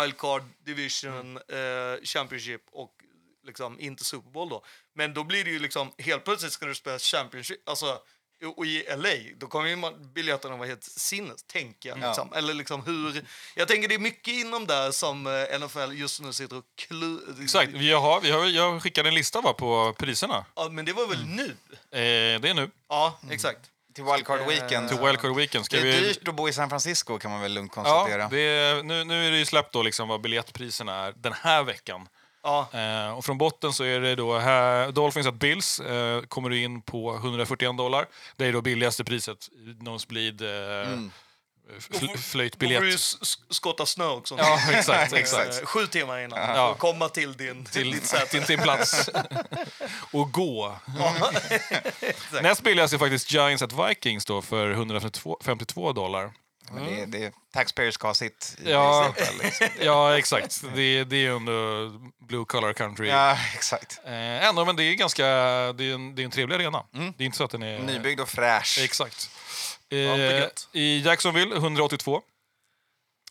wildcard, 0.00 0.42
division, 0.64 1.36
eh, 1.36 2.04
championship 2.04 2.62
och 2.72 2.92
liksom 3.46 3.80
inte 3.80 4.04
Super 4.04 4.30
Bowl 4.30 4.48
då. 4.48 4.64
Men 4.94 5.14
då 5.14 5.24
blir 5.24 5.44
det 5.44 5.50
ju 5.50 5.58
liksom, 5.58 5.92
helt 5.98 6.24
plötsligt 6.24 6.52
ska 6.52 6.66
du 6.66 6.74
spela 6.74 6.98
championship, 6.98 7.68
alltså 7.68 7.98
och 8.46 8.66
i 8.66 8.84
LA, 8.96 9.08
då 9.38 9.46
kommer 9.46 9.68
ju 9.68 9.76
biljetterna 10.14 10.56
vara 10.56 10.68
helt 10.68 10.84
sinnes, 10.84 11.42
tänker 11.42 11.88
jag. 11.88 11.98
Liksom. 11.98 12.32
Eller 12.32 12.54
liksom 12.54 12.82
hur... 12.82 13.24
Jag 13.54 13.68
tänker 13.68 13.88
det 13.88 13.94
är 13.94 13.98
mycket 13.98 14.34
inom 14.34 14.66
där 14.66 14.90
som 14.90 15.26
eh, 15.26 15.60
NFL 15.60 15.92
just 15.92 16.20
nu 16.20 16.32
sitter 16.32 16.56
och 16.56 16.64
klu... 16.76 17.18
Exakt. 17.42 17.70
Vi 17.72 17.92
har, 17.92 18.20
vi 18.20 18.30
har, 18.30 18.46
jag 18.46 18.82
skickade 18.82 19.08
en 19.08 19.14
lista 19.14 19.40
va, 19.40 19.52
på 19.52 19.94
priserna. 19.98 20.44
Ja, 20.56 20.68
men 20.70 20.84
det 20.84 20.92
var 20.92 21.06
väl 21.06 21.22
Mm. 21.22 21.36
nu? 21.36 21.44
Eh, 21.98 22.40
det 22.40 22.48
är 22.50 22.54
nu. 22.54 22.70
Ja, 22.88 23.18
exakt. 23.30 23.60
Till 23.94 24.04
wildcard 24.04 24.46
weekend. 24.48 24.88
Till 24.88 24.98
Wildcard 24.98 25.36
Weekend. 25.36 25.64
Ska 25.64 25.76
Det 25.76 25.82
är 25.94 26.00
vi... 26.00 26.06
dyrt 26.08 26.28
att 26.28 26.34
bo 26.34 26.48
i 26.48 26.52
San 26.52 26.68
Francisco 26.68 27.18
kan 27.18 27.30
man 27.30 27.40
väl 27.40 27.52
lugnt 27.54 27.72
Ja, 27.76 27.82
konstatera. 27.84 28.28
det 28.28 28.40
är, 28.40 28.82
nu, 28.82 29.04
nu 29.04 29.26
är 29.26 29.30
det 29.30 29.38
ju 29.38 29.44
släppt 29.46 29.72
då 29.72 29.82
liksom 29.82 30.08
vad 30.08 30.20
biljettpriserna 30.20 30.94
är 31.06 31.12
den 31.16 31.32
här 31.32 31.62
veckan. 31.62 32.08
Ja, 32.44 32.68
Eh, 32.72 33.10
och 33.18 33.24
från 33.24 33.38
botten 33.38 33.72
så 33.72 33.84
är 33.84 34.00
det 34.00 34.14
då 34.14 34.38
här, 34.38 34.92
Dolphins 34.92 35.26
att 35.26 35.34
Bills 35.34 35.80
eh, 35.80 36.20
kommer 36.22 36.48
du 36.50 36.58
in 36.62 36.82
på 36.82 37.14
141 37.16 37.76
dollar. 37.78 38.06
Det 38.36 38.46
är 38.46 38.52
då 38.52 38.60
billigaste 38.62 39.04
priset. 39.04 39.48
Nosebleed 39.80 40.40
eh, 40.42 40.46
fl- 40.46 41.10
då 41.90 41.98
får 41.98 42.06
du 42.06 42.18
flöjtbiljett. 42.18 42.98
skotta 43.50 43.86
snö 43.86 44.06
också. 44.08 44.34
Ja, 44.38 44.58
exakt. 44.72 45.12
exakt. 45.12 45.60
Eh, 45.60 45.66
Sju 45.66 45.86
timmar 45.86 46.18
innan 46.24 46.46
för 46.46 46.54
Ja. 46.54 46.72
att 46.72 46.78
komma 46.78 47.08
till 47.08 47.32
din, 47.36 47.64
Till, 47.64 47.90
ditt 47.90 48.06
säte. 48.06 48.26
till 48.26 48.42
din 48.42 48.58
plats. 48.58 49.10
och 50.12 50.32
gå. 50.32 50.76
Näst 52.42 52.62
billigast 52.62 52.94
är 52.94 52.98
faktiskt 52.98 53.32
Giants 53.32 53.62
at 53.62 53.72
Vikings 53.72 54.24
då 54.24 54.42
för 54.42 54.70
152 54.70 55.92
dollar. 55.92 56.32
Men 56.72 56.84
det, 56.84 57.18
det, 57.18 57.32
taxpayers 57.52 57.94
ska 57.94 58.06
ha 58.06 58.14
sitt. 58.14 58.56
i 58.64 58.70
Ja. 58.70 59.14
liksom. 59.42 59.68
Ja, 59.80 60.18
exakt. 60.18 60.62
Det, 60.74 61.04
det 61.04 61.16
är 61.16 61.20
ju 61.20 61.36
ändå 61.36 61.52
blue 62.28 62.44
collar 62.44 62.72
country. 62.72 63.08
ja, 63.08 63.38
exakt. 63.54 64.00
Eh, 64.04 64.44
ändå, 64.48 64.64
men 64.64 64.76
det 64.76 64.82
är 64.84 64.94
ganska... 64.94 65.24
Det 65.72 65.84
är 65.90 65.94
en, 65.94 66.14
det 66.14 66.22
är 66.22 66.24
en 66.24 66.30
trevlig 66.30 66.56
arena. 66.56 66.84
Det 67.16 67.24
är 67.24 67.26
inte 67.26 67.38
så 67.38 67.44
att 67.44 67.50
den 67.50 67.62
är... 67.62 67.78
Nybyggd 67.78 68.20
och 68.20 68.28
fräsch. 68.28 68.78
Exakt. 68.84 69.30
Eh. 69.90 69.98
I 70.72 71.00
Jacksonville 71.06 71.56
182. 71.56 72.22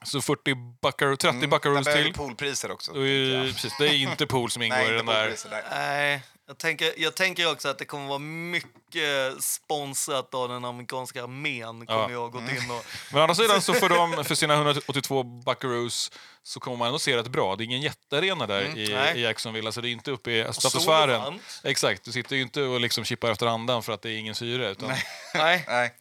Så 0.05 0.21
40 0.21 0.55
buckaroo, 0.81 1.15
30 1.15 1.37
Där 1.39 1.47
buckaroos 1.47 1.85
till. 1.87 2.13
poolpriser 2.13 2.71
också. 2.71 2.91
Och, 2.91 3.07
eh, 3.07 3.43
precis, 3.53 3.73
det 3.79 3.85
är 3.87 3.93
inte 3.93 4.27
pool 4.27 4.51
som 4.51 4.61
ingår 4.63 4.77
Nej, 4.77 4.89
i 4.89 4.91
den 4.93 5.05
där. 5.05 5.35
där. 5.49 5.63
Nej, 5.71 6.23
jag 6.53 6.57
tänker, 6.59 6.93
jag 6.97 7.15
tänker 7.15 7.51
också 7.51 7.67
att 7.67 7.77
det 7.77 7.85
kommer 7.85 8.07
vara 8.07 8.19
mycket 8.19 9.43
sponsrat 9.43 10.33
av 10.33 10.49
den 10.49 10.65
amerikanska 10.65 11.23
armén. 11.23 11.85
Kommer 11.85 12.01
Ja. 12.01 12.11
jag 12.11 12.31
gått 12.31 12.41
in 12.41 12.71
och... 12.71 12.85
Men 13.11 13.19
å 13.19 13.23
andra 13.23 13.35
sidan 13.35 13.61
så 13.61 13.73
för, 13.73 13.89
dem, 13.89 14.23
för 14.27 14.35
sina 14.35 14.53
182 14.53 15.23
buckaroos 15.23 16.11
så 16.43 16.59
kommer 16.59 16.77
man 16.77 16.87
ändå 16.87 16.99
se 16.99 17.17
rätt 17.17 17.27
bra. 17.27 17.55
Det 17.55 17.63
är 17.63 17.65
ingen 17.65 17.81
jättearena 17.81 18.47
där 18.47 18.77
i, 18.77 18.93
nej. 18.93 19.17
i 19.17 19.21
Jacksonville, 19.21 19.67
alltså 19.67 19.81
det 19.81 19.89
är 19.89 19.91
inte 19.91 20.11
uppe 20.11 20.31
i 20.31 20.53
stratosfären. 20.53 21.39
Exakt, 21.63 22.03
du 22.03 22.11
sitter 22.11 22.35
ju 22.35 22.41
inte 22.41 22.61
och 22.61 22.79
liksom 22.81 23.05
chippar 23.05 23.31
efter 23.31 23.45
andan 23.45 23.83
för 23.83 23.93
att 23.93 24.01
det 24.01 24.09
är 24.09 24.17
ingen 24.17 24.35
syre. 24.35 24.71
Utan, 24.71 24.93
Nej. 25.33 25.65
Nej. 25.67 25.93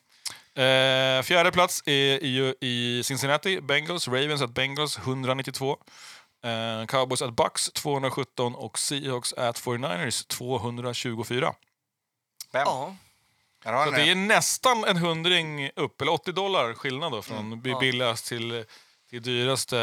Eh, 0.55 1.22
fjärde 1.22 1.53
plats 1.53 1.82
är 1.86 1.92
i, 2.24 2.55
i 2.61 3.03
Cincinnati, 3.05 3.61
Bengals. 3.61 4.09
Ravens 4.09 4.42
at 4.42 4.50
Bengals 4.50 4.98
192. 4.98 5.78
Eh, 6.45 6.86
Cowboys 6.86 7.22
at 7.22 7.34
Bucks 7.34 7.70
217 7.72 8.55
och 8.55 8.78
Seahawks 8.78 9.32
at 9.32 9.59
49ers 9.61 10.26
224. 10.26 11.55
Fem. 12.53 12.62
Ja. 12.66 12.97
Så 13.64 13.90
det 13.90 14.11
är 14.11 14.14
nästan 14.14 14.84
en 14.84 14.97
hundring 14.97 15.70
upp, 15.76 16.01
eller 16.01 16.12
80 16.12 16.32
dollar 16.32 16.74
skillnad 16.74 17.12
då, 17.12 17.22
från 17.22 17.53
Mm. 17.53 17.78
billigast 17.80 18.26
till, 18.26 18.64
till 19.13 19.23
dyraste 19.23 19.79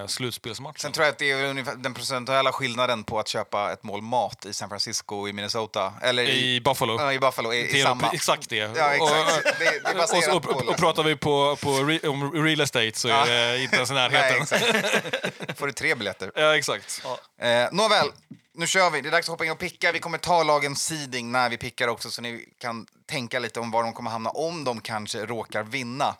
eh, 0.00 0.06
slutspelsmatchen. 0.06 0.78
Sen 0.78 0.92
tror 0.92 1.04
jag 1.06 1.12
att 1.12 1.18
det 1.18 1.30
är 1.30 1.44
ungefär 1.44 1.74
den 1.76 1.94
procentuella 1.94 2.52
skillnaden 2.52 3.04
på 3.04 3.18
att 3.18 3.28
köpa 3.28 3.72
ett 3.72 3.82
mål 3.82 4.02
mat 4.02 4.46
i 4.46 4.52
San 4.52 4.68
Francisco 4.68 5.16
och 5.16 5.28
i 5.28 5.32
Minnesota. 5.32 5.92
Eller 6.02 6.22
i, 6.22 6.54
I 6.54 6.60
Buffalo. 6.60 7.00
ja, 7.00 7.12
i 7.12 7.18
Buffalo. 7.18 7.52
I 7.52 7.68
Det 7.72 7.80
är 7.80 7.84
samma. 7.84 8.10
Exakt 8.12 8.48
det. 8.48 8.56
Ja, 8.56 8.94
exakt. 8.94 9.44
Det, 9.58 9.64
det 9.64 9.90
är 9.90 9.94
Och, 9.96 10.28
och, 10.28 10.36
och, 10.36 10.42
på... 10.42 10.50
och, 10.50 10.68
och 10.68 10.76
pratar 10.76 11.02
vi 11.02 11.16
på, 11.16 11.56
på 11.62 11.70
re, 11.70 12.08
om 12.08 12.44
real 12.44 12.60
estate 12.60 12.92
så 12.94 13.08
är 13.08 13.26
det 13.26 13.62
inte 13.62 13.76
ens 13.76 13.90
i 13.90 13.94
Nej, 13.94 14.10
närheten. 14.10 14.42
exakt. 14.42 15.58
får 15.58 15.66
du 15.66 15.72
tre 15.72 15.94
biljetter. 15.94 16.30
Ja, 16.34 16.56
exakt. 16.56 17.02
Eh, 17.40 17.48
nåväl, 17.72 18.06
nu 18.54 18.66
kör 18.66 18.90
vi. 18.90 19.00
Det 19.00 19.08
är 19.08 19.10
dags 19.10 19.28
att 19.28 19.32
hoppa 19.32 19.44
in 19.44 19.50
och 19.50 19.58
picka. 19.58 19.92
Vi 19.92 19.98
kommer 19.98 20.18
ta 20.18 20.42
lagens 20.42 20.84
seeding 20.84 21.32
när 21.32 21.50
vi 21.50 21.56
pickar 21.56 21.88
också 21.88 22.10
så 22.10 22.22
ni 22.22 22.48
kan 22.58 22.86
tänka 23.06 23.38
lite 23.38 23.60
om 23.60 23.70
var 23.70 23.82
de 23.82 23.92
kommer 23.92 24.10
hamna 24.10 24.30
om 24.30 24.64
de 24.64 24.80
kanske 24.80 25.26
råkar 25.26 25.62
vinna. 25.62 26.16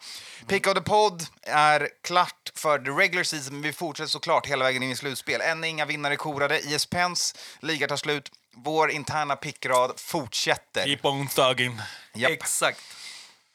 Pick 0.46 0.66
of 0.66 0.74
the 0.74 0.80
pod 0.80 1.26
är 1.42 1.88
klart 2.02 2.52
för 2.54 2.78
the 2.78 2.90
regular 2.90 3.24
season, 3.24 3.54
men 3.54 3.62
vi 3.62 3.72
fortsätter 3.72 4.10
såklart 4.10 4.46
hela 4.46 4.64
vägen 4.64 4.82
in 4.82 4.90
i 4.90 4.96
slutspel. 4.96 5.40
Än 5.40 5.64
inga 5.64 5.84
vinnare 5.84 6.16
korade. 6.16 6.60
ISPNs 6.60 7.34
liga 7.60 7.88
tar 7.88 7.96
slut. 7.96 8.32
Vår 8.54 8.90
interna 8.90 9.36
pickrad 9.36 9.92
fortsätter. 9.96 10.84
Keep 10.84 10.98
on 11.02 11.26
thugging. 11.26 11.80
Japp. 12.14 12.30
Exakt. 12.30 12.80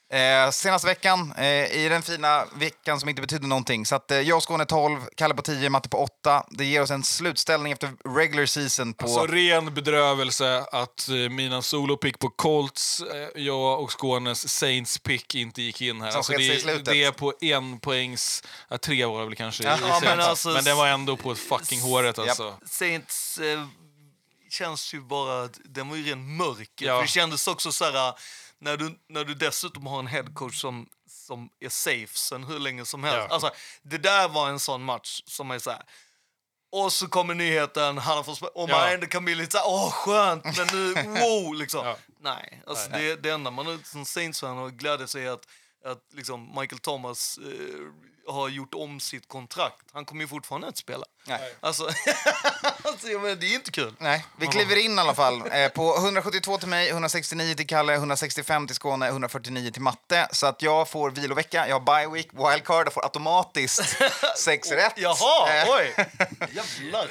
Eh, 0.10 0.52
senaste 0.52 0.88
veckan, 0.88 1.34
eh, 1.38 1.46
i 1.72 1.88
den 1.90 2.02
fina 2.02 2.46
veckan 2.56 3.00
som 3.00 3.10
inte 3.10 3.22
betydde 3.22 3.48
någonting. 3.48 3.86
Så 3.86 3.96
att, 3.96 4.12
eh, 4.12 4.20
jag 4.20 4.38
och 4.38 4.44
Skåne 4.44 4.66
12, 4.66 5.00
Kalle 5.18 5.34
på 5.34 5.42
10, 5.42 5.70
Matte 5.70 5.90
på 5.90 5.98
8. 5.98 6.44
Det 6.50 6.66
ger 6.66 6.82
oss 6.82 6.92
en 6.92 7.04
slutställning 7.04 7.72
efter 7.72 8.16
regular 8.16 8.46
season 8.46 8.94
på... 8.94 9.06
Alltså 9.06 9.26
ren 9.28 9.74
bedrövelse 9.74 10.66
att 10.72 11.10
eh, 11.10 11.16
mina 11.16 11.62
solopick 11.62 12.20
på 12.20 12.30
Colts, 12.30 13.02
eh, 13.02 13.42
jag 13.44 13.82
och 13.82 13.92
Skånes 14.00 14.50
Saints 14.50 15.00
pick 15.00 15.36
inte 15.36 15.62
gick 15.62 15.82
in 15.82 16.02
här. 16.02 16.12
Som 16.12 16.18
Alltså 16.18 16.34
det, 16.34 16.86
det 16.86 17.04
är 17.04 17.12
på 17.12 17.34
en 17.42 17.80
poängs, 17.80 18.44
ja, 18.70 18.78
tre 18.78 19.06
var 19.06 19.20
det 19.20 19.26
väl 19.26 19.36
kanske 19.36 19.64
i 19.64 19.66
Ja, 19.66 19.78
Saints. 19.78 20.02
men 20.02 20.18
men, 20.18 20.28
alltså- 20.28 20.54
det 20.54 20.74
var 20.74 20.88
ändå 20.88 21.18
på 21.18 21.32
ett 21.32 21.40
fucking 21.40 21.82
håret 21.82 22.20
alltså. 22.20 22.54
Saints 22.66 23.38
eh, 23.38 23.66
känns 24.50 24.94
ju 24.94 25.02
bara... 25.02 25.50
Den 25.66 25.90
var 25.90 25.96
ju 25.96 26.04
ren 26.12 26.38
mörker. 26.38 26.86
Ja. 26.86 27.02
Det 27.02 27.08
kändes 27.08 27.48
också 27.48 27.72
så 27.72 27.86
här... 27.86 28.14
När 28.62 28.78
du, 28.78 29.00
när 29.10 29.24
du 29.26 29.34
dessutom 29.34 29.88
har 29.88 30.00
en 30.00 30.08
headcoach 30.08 30.62
som, 30.62 30.90
som 31.10 31.50
är 31.60 31.70
safe 31.70 32.18
sen 32.18 32.44
hur 32.44 32.60
länge 32.60 32.86
som 32.86 33.04
helst. 33.04 33.26
Ja. 33.30 33.34
Alltså, 33.34 33.52
det 33.84 33.98
där 33.98 34.28
var 34.28 34.50
en 34.50 34.60
sån 34.60 34.84
match 34.84 35.22
som 35.26 35.52
är 35.52 35.60
så 35.60 35.72
här... 35.72 35.84
Och 36.72 36.94
så 36.94 37.08
kommer 37.08 37.34
nyheten, 37.34 37.98
han 37.98 38.18
har 38.18 38.24
fått 38.24 38.38
spela, 38.38 38.52
och 38.52 38.70
man 38.70 38.80
Ja. 38.80 38.90
ändå 38.94 39.08
kan 39.08 39.26
bli 39.26 39.36
lite 39.36 39.52
såhär, 39.52 39.68
åh 39.68 39.92
skönt, 39.92 40.44
men 40.44 40.68
nu, 40.74 40.94
wow, 41.22 41.54
liksom. 41.54 41.86
Ja. 41.86 41.98
Nej, 42.20 42.62
alltså 42.68 42.90
Det, 42.90 43.16
det 43.16 43.30
enda 43.30 43.52
man 43.52 43.84
som 43.84 44.06
Saints-fan 44.06 44.58
har 44.58 44.70
glädje 44.70 45.08
sig 45.08 45.26
är 45.26 45.32
att, 45.32 45.48
att 45.86 46.02
liksom 46.14 46.56
Michael 46.60 46.80
Thomas 46.80 47.38
eh, 47.38 48.34
har 48.34 48.50
gjort 48.50 48.74
om 48.74 49.00
sitt 49.00 49.28
kontrakt. 49.28 49.86
Han 49.94 50.06
kommer 50.06 50.22
ju 50.22 50.28
fortfarande 50.28 50.68
inte 50.68 50.80
spela. 50.80 51.06
Nej. 51.28 51.54
Alltså, 51.60 51.84
alltså 52.84 53.08
menar, 53.08 53.36
det 53.36 53.46
är 53.46 53.56
inte 53.56 53.72
kul. 53.72 53.94
Nej, 54.00 54.26
vi 54.38 54.48
kliver 54.48 54.76
in 54.76 54.98
i 54.98 55.02
alla 55.02 55.16
fall. 55.16 55.42
Eh, 55.52 55.68
på 55.68 55.96
172 55.98 56.58
till 56.58 56.68
mig, 56.68 56.90
169 56.90 57.54
till 57.56 57.68
Kalle, 57.68 57.94
165 57.94 58.68
till 58.68 58.76
Skåne, 58.76 59.08
149 59.08 59.72
till 59.72 59.82
Matte. 59.82 60.28
Så 60.32 60.48
att 60.48 60.62
jag 60.62 60.90
får 60.90 61.12
vilovecka, 61.12 61.68
jag 61.68 61.80
har 61.80 62.06
bye 62.06 62.14
week, 62.14 62.28
wildcard 62.34 62.88
och 62.88 62.94
får 62.94 63.04
automatiskt 63.04 63.96
sex 64.38 64.72
rätt. 64.72 64.94
Jaha, 64.96 65.50
Eh, 65.50 65.70
oj! 65.70 65.96
Jävlar. 66.52 67.08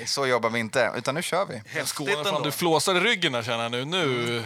eh, 0.00 0.06
Så 0.06 0.26
jobbar 0.26 0.50
vi 0.50 0.58
inte, 0.60 0.92
utan 0.96 1.14
nu 1.14 1.22
kör 1.22 1.46
vi. 1.46 1.84
Skåne, 1.84 2.24
fan, 2.24 2.42
du 2.42 2.50
flåsar 2.52 2.94
i 2.94 3.00
ryggen 3.00 3.32
där 3.32 3.42
känner 3.42 3.62
jag 3.62 3.72
nu. 3.72 3.84
nu. 3.84 4.44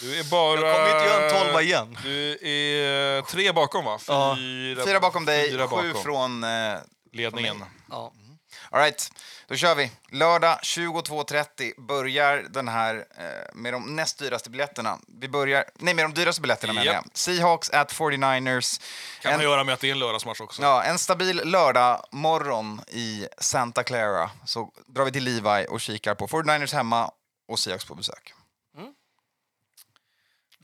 Du 0.00 0.18
är 0.18 0.24
bara... 0.24 0.60
Jag 0.60 0.76
kommer 0.76 0.90
inte 0.98 1.04
göra 1.14 1.24
en 1.30 1.44
tolva 1.44 1.62
igen. 1.62 1.98
Du 2.02 2.30
är 2.32 3.22
tre 3.22 3.52
bakom 3.52 3.84
va? 3.84 3.98
Fyra, 3.98 4.84
Fyra 4.84 5.00
bakom 5.00 5.24
dig, 5.24 5.50
fyra 5.50 5.68
sju 5.68 5.88
bakom. 5.88 6.02
från... 6.02 6.44
Eh, 6.44 6.74
ledningen. 7.12 7.64
Ja. 7.90 8.12
all 8.70 8.80
right, 8.80 9.12
då 9.48 9.56
kör 9.56 9.74
vi. 9.74 9.90
Lördag 10.10 10.58
22.30 10.62 11.80
börjar 11.86 12.46
den 12.50 12.68
här 12.68 12.96
eh, 13.18 13.24
med 13.54 13.72
de 13.72 13.96
näst 13.96 14.18
dyraste 14.18 14.50
biljetterna. 14.50 14.98
Vi 15.20 15.28
börjar... 15.28 15.64
Nej, 15.74 15.94
med 15.94 16.04
de 16.04 16.14
dyraste 16.14 16.40
biljetterna 16.40 16.72
menar 16.72 16.92
jag. 16.92 17.04
Seahawks 17.12 17.70
at 17.70 17.92
49ers. 17.92 18.80
Kan 19.22 19.32
En- 19.32 19.38
ha 19.38 19.44
göra 19.44 19.64
med 19.64 19.72
att 19.74 19.80
det 19.80 19.88
är 19.88 19.92
en 19.92 19.98
lördagsmatch 19.98 20.40
också. 20.40 20.62
Ja, 20.62 20.82
en 20.82 20.98
stabil 20.98 21.36
lördag 21.44 22.06
morgon 22.12 22.80
i 22.88 23.26
Santa 23.38 23.82
Clara 23.82 24.30
så 24.44 24.70
drar 24.86 25.04
vi 25.04 25.12
till 25.12 25.24
Levi 25.24 25.66
och 25.70 25.80
kikar 25.80 26.14
på 26.14 26.26
49ers 26.28 26.74
hemma 26.74 27.10
och 27.48 27.58
Seahawks 27.58 27.84
på 27.84 27.94
besök. 27.94 28.34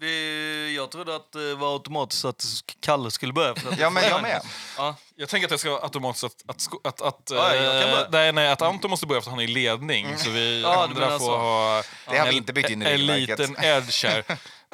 Vi, 0.01 0.75
jag 0.77 0.91
trodde 0.91 1.17
att 1.17 1.33
det 1.33 1.55
var 1.55 1.73
automatiskt 1.73 2.25
att 2.25 2.45
Kalle 2.81 3.11
skulle 3.11 3.33
börja. 3.33 3.55
För 3.55 3.73
att 3.73 3.79
Ja, 3.79 3.91
men 3.91 4.05
jag 4.09 4.23
med. 4.29 4.41
Ja. 4.79 4.97
Jag 5.17 5.29
tänker 5.29 5.47
att 5.47 5.51
jag 5.51 5.61
ska 5.61 5.81
automatiskt 5.83 6.25
att, 6.25 6.33
att, 6.51 6.77
att, 6.85 7.03
att, 7.03 7.31
Ja, 7.31 7.55
jag 7.55 7.91
börja. 7.91 8.07
nej, 8.11 8.33
nej, 8.33 8.49
att 8.51 8.63
Anton 8.63 8.91
måste 8.91 9.07
börja 9.07 9.21
för 9.23 9.29
att 9.31 9.33
han 9.33 9.41
är 9.41 9.45
i 9.45 9.47
ledning. 9.55 10.19
Så 10.19 10.31
vi 10.31 10.63
Ja, 10.63 10.83
andra 10.85 11.11
får 11.11 11.19
så. 11.19 11.37
ha 11.37 11.83
Det 12.11 12.19
har 12.19 12.27
vi 12.29 12.37
inte 12.37 12.53
byggt 12.53 12.71
in 12.71 12.83
i 12.83 12.87
en 12.87 13.07
liten 13.07 13.57
edge 13.63 14.05
här. 14.05 14.25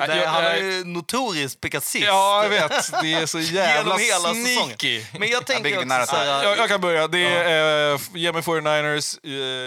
Det, 0.06 0.16
Jag- 0.16 0.26
han 0.26 0.44
har 0.44 0.50
jag- 0.50 0.62
ju 0.62 0.84
notoriskt 0.84 1.60
pickat 1.60 1.84
sist. 1.84 2.04
Ja, 2.06 2.42
jag 2.42 2.50
vet. 2.50 2.92
Det 3.02 3.12
är 3.14 3.26
så 3.26 3.38
jävla 3.40 3.96
hela 3.96 4.34
sneaky. 4.34 5.04
Men 5.18 5.28
jag 5.28 5.46
tänker 5.46 5.84
nära 5.84 6.02
också 6.02 6.14
så 6.14 6.20
här, 6.22 6.44
Jag, 6.44 6.58
jag 6.58 6.68
kan 6.68 6.80
börja. 6.80 7.08
Det 7.08 7.18
är 7.26 7.92
eh, 7.94 8.00
ge 8.14 8.32
mig 8.32 8.42
49ers, 8.42 9.18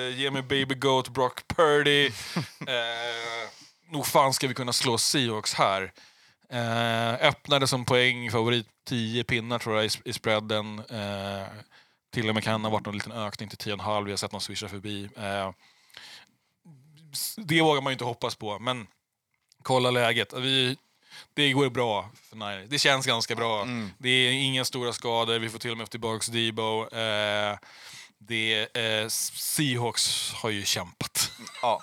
eh, 0.10 0.20
ge 0.20 0.32
mig 0.32 0.42
Baby 0.42 0.76
Goat, 0.76 1.10
Brock 1.10 1.48
Purdy. 1.56 2.06
Eh, 2.08 2.74
nog 3.94 4.06
fan 4.06 4.34
ska 4.34 4.48
vi 4.48 4.54
kunna 4.54 4.74
slå 4.74 4.98
Seahawks 4.98 5.54
här. 5.54 5.92
Eh, 6.50 7.28
öppnade 7.28 7.68
som 7.68 7.86
poängfavorit, 7.86 8.68
10 8.88 9.24
pinnar 9.24 9.60
tror 9.60 9.76
jag 9.76 9.86
i, 9.86 9.90
i 10.06 10.14
spreaden. 10.14 10.80
Eh, 10.80 11.48
till 12.14 12.30
och 12.30 12.36
med 12.36 12.44
kan 12.44 12.64
ha 12.64 12.72
varit 12.72 12.88
en 12.88 12.94
liten 12.94 13.12
ökning 13.12 13.50
till 13.50 13.58
10,5. 13.58 14.06
Vi 14.06 14.12
har 14.12 14.18
sett 14.18 14.32
någon 14.32 14.42
swisha 14.42 14.68
förbi. 14.68 15.10
Eh, 15.18 15.52
det 17.38 17.62
vågar 17.62 17.82
man 17.82 17.92
ju 17.92 17.94
inte 17.94 18.06
hoppas 18.06 18.36
på, 18.36 18.60
men 18.60 18.88
kolla 19.62 19.92
läget. 19.92 20.34
Vi, 20.34 20.78
det 21.34 21.52
går 21.52 21.70
bra 21.70 22.10
för 22.30 22.36
Niners. 22.36 22.70
Det 22.70 22.80
känns 22.80 23.06
ganska 23.06 23.36
bra. 23.36 23.68
Det 23.98 24.10
är 24.10 24.32
inga 24.32 24.66
stora 24.66 24.94
skador. 24.94 25.40
Vi 25.40 25.50
får 25.50 25.60
till 25.60 25.72
och 25.72 25.78
med 25.78 25.90
tillbaka 25.90 26.32
Debo. 26.32 26.88
Eh, 26.88 27.58
det, 28.18 28.78
eh, 28.78 29.08
Seahawks 29.08 30.34
har 30.34 30.50
ju 30.50 30.66
kämpat. 30.66 31.32
Ja. 31.62 31.82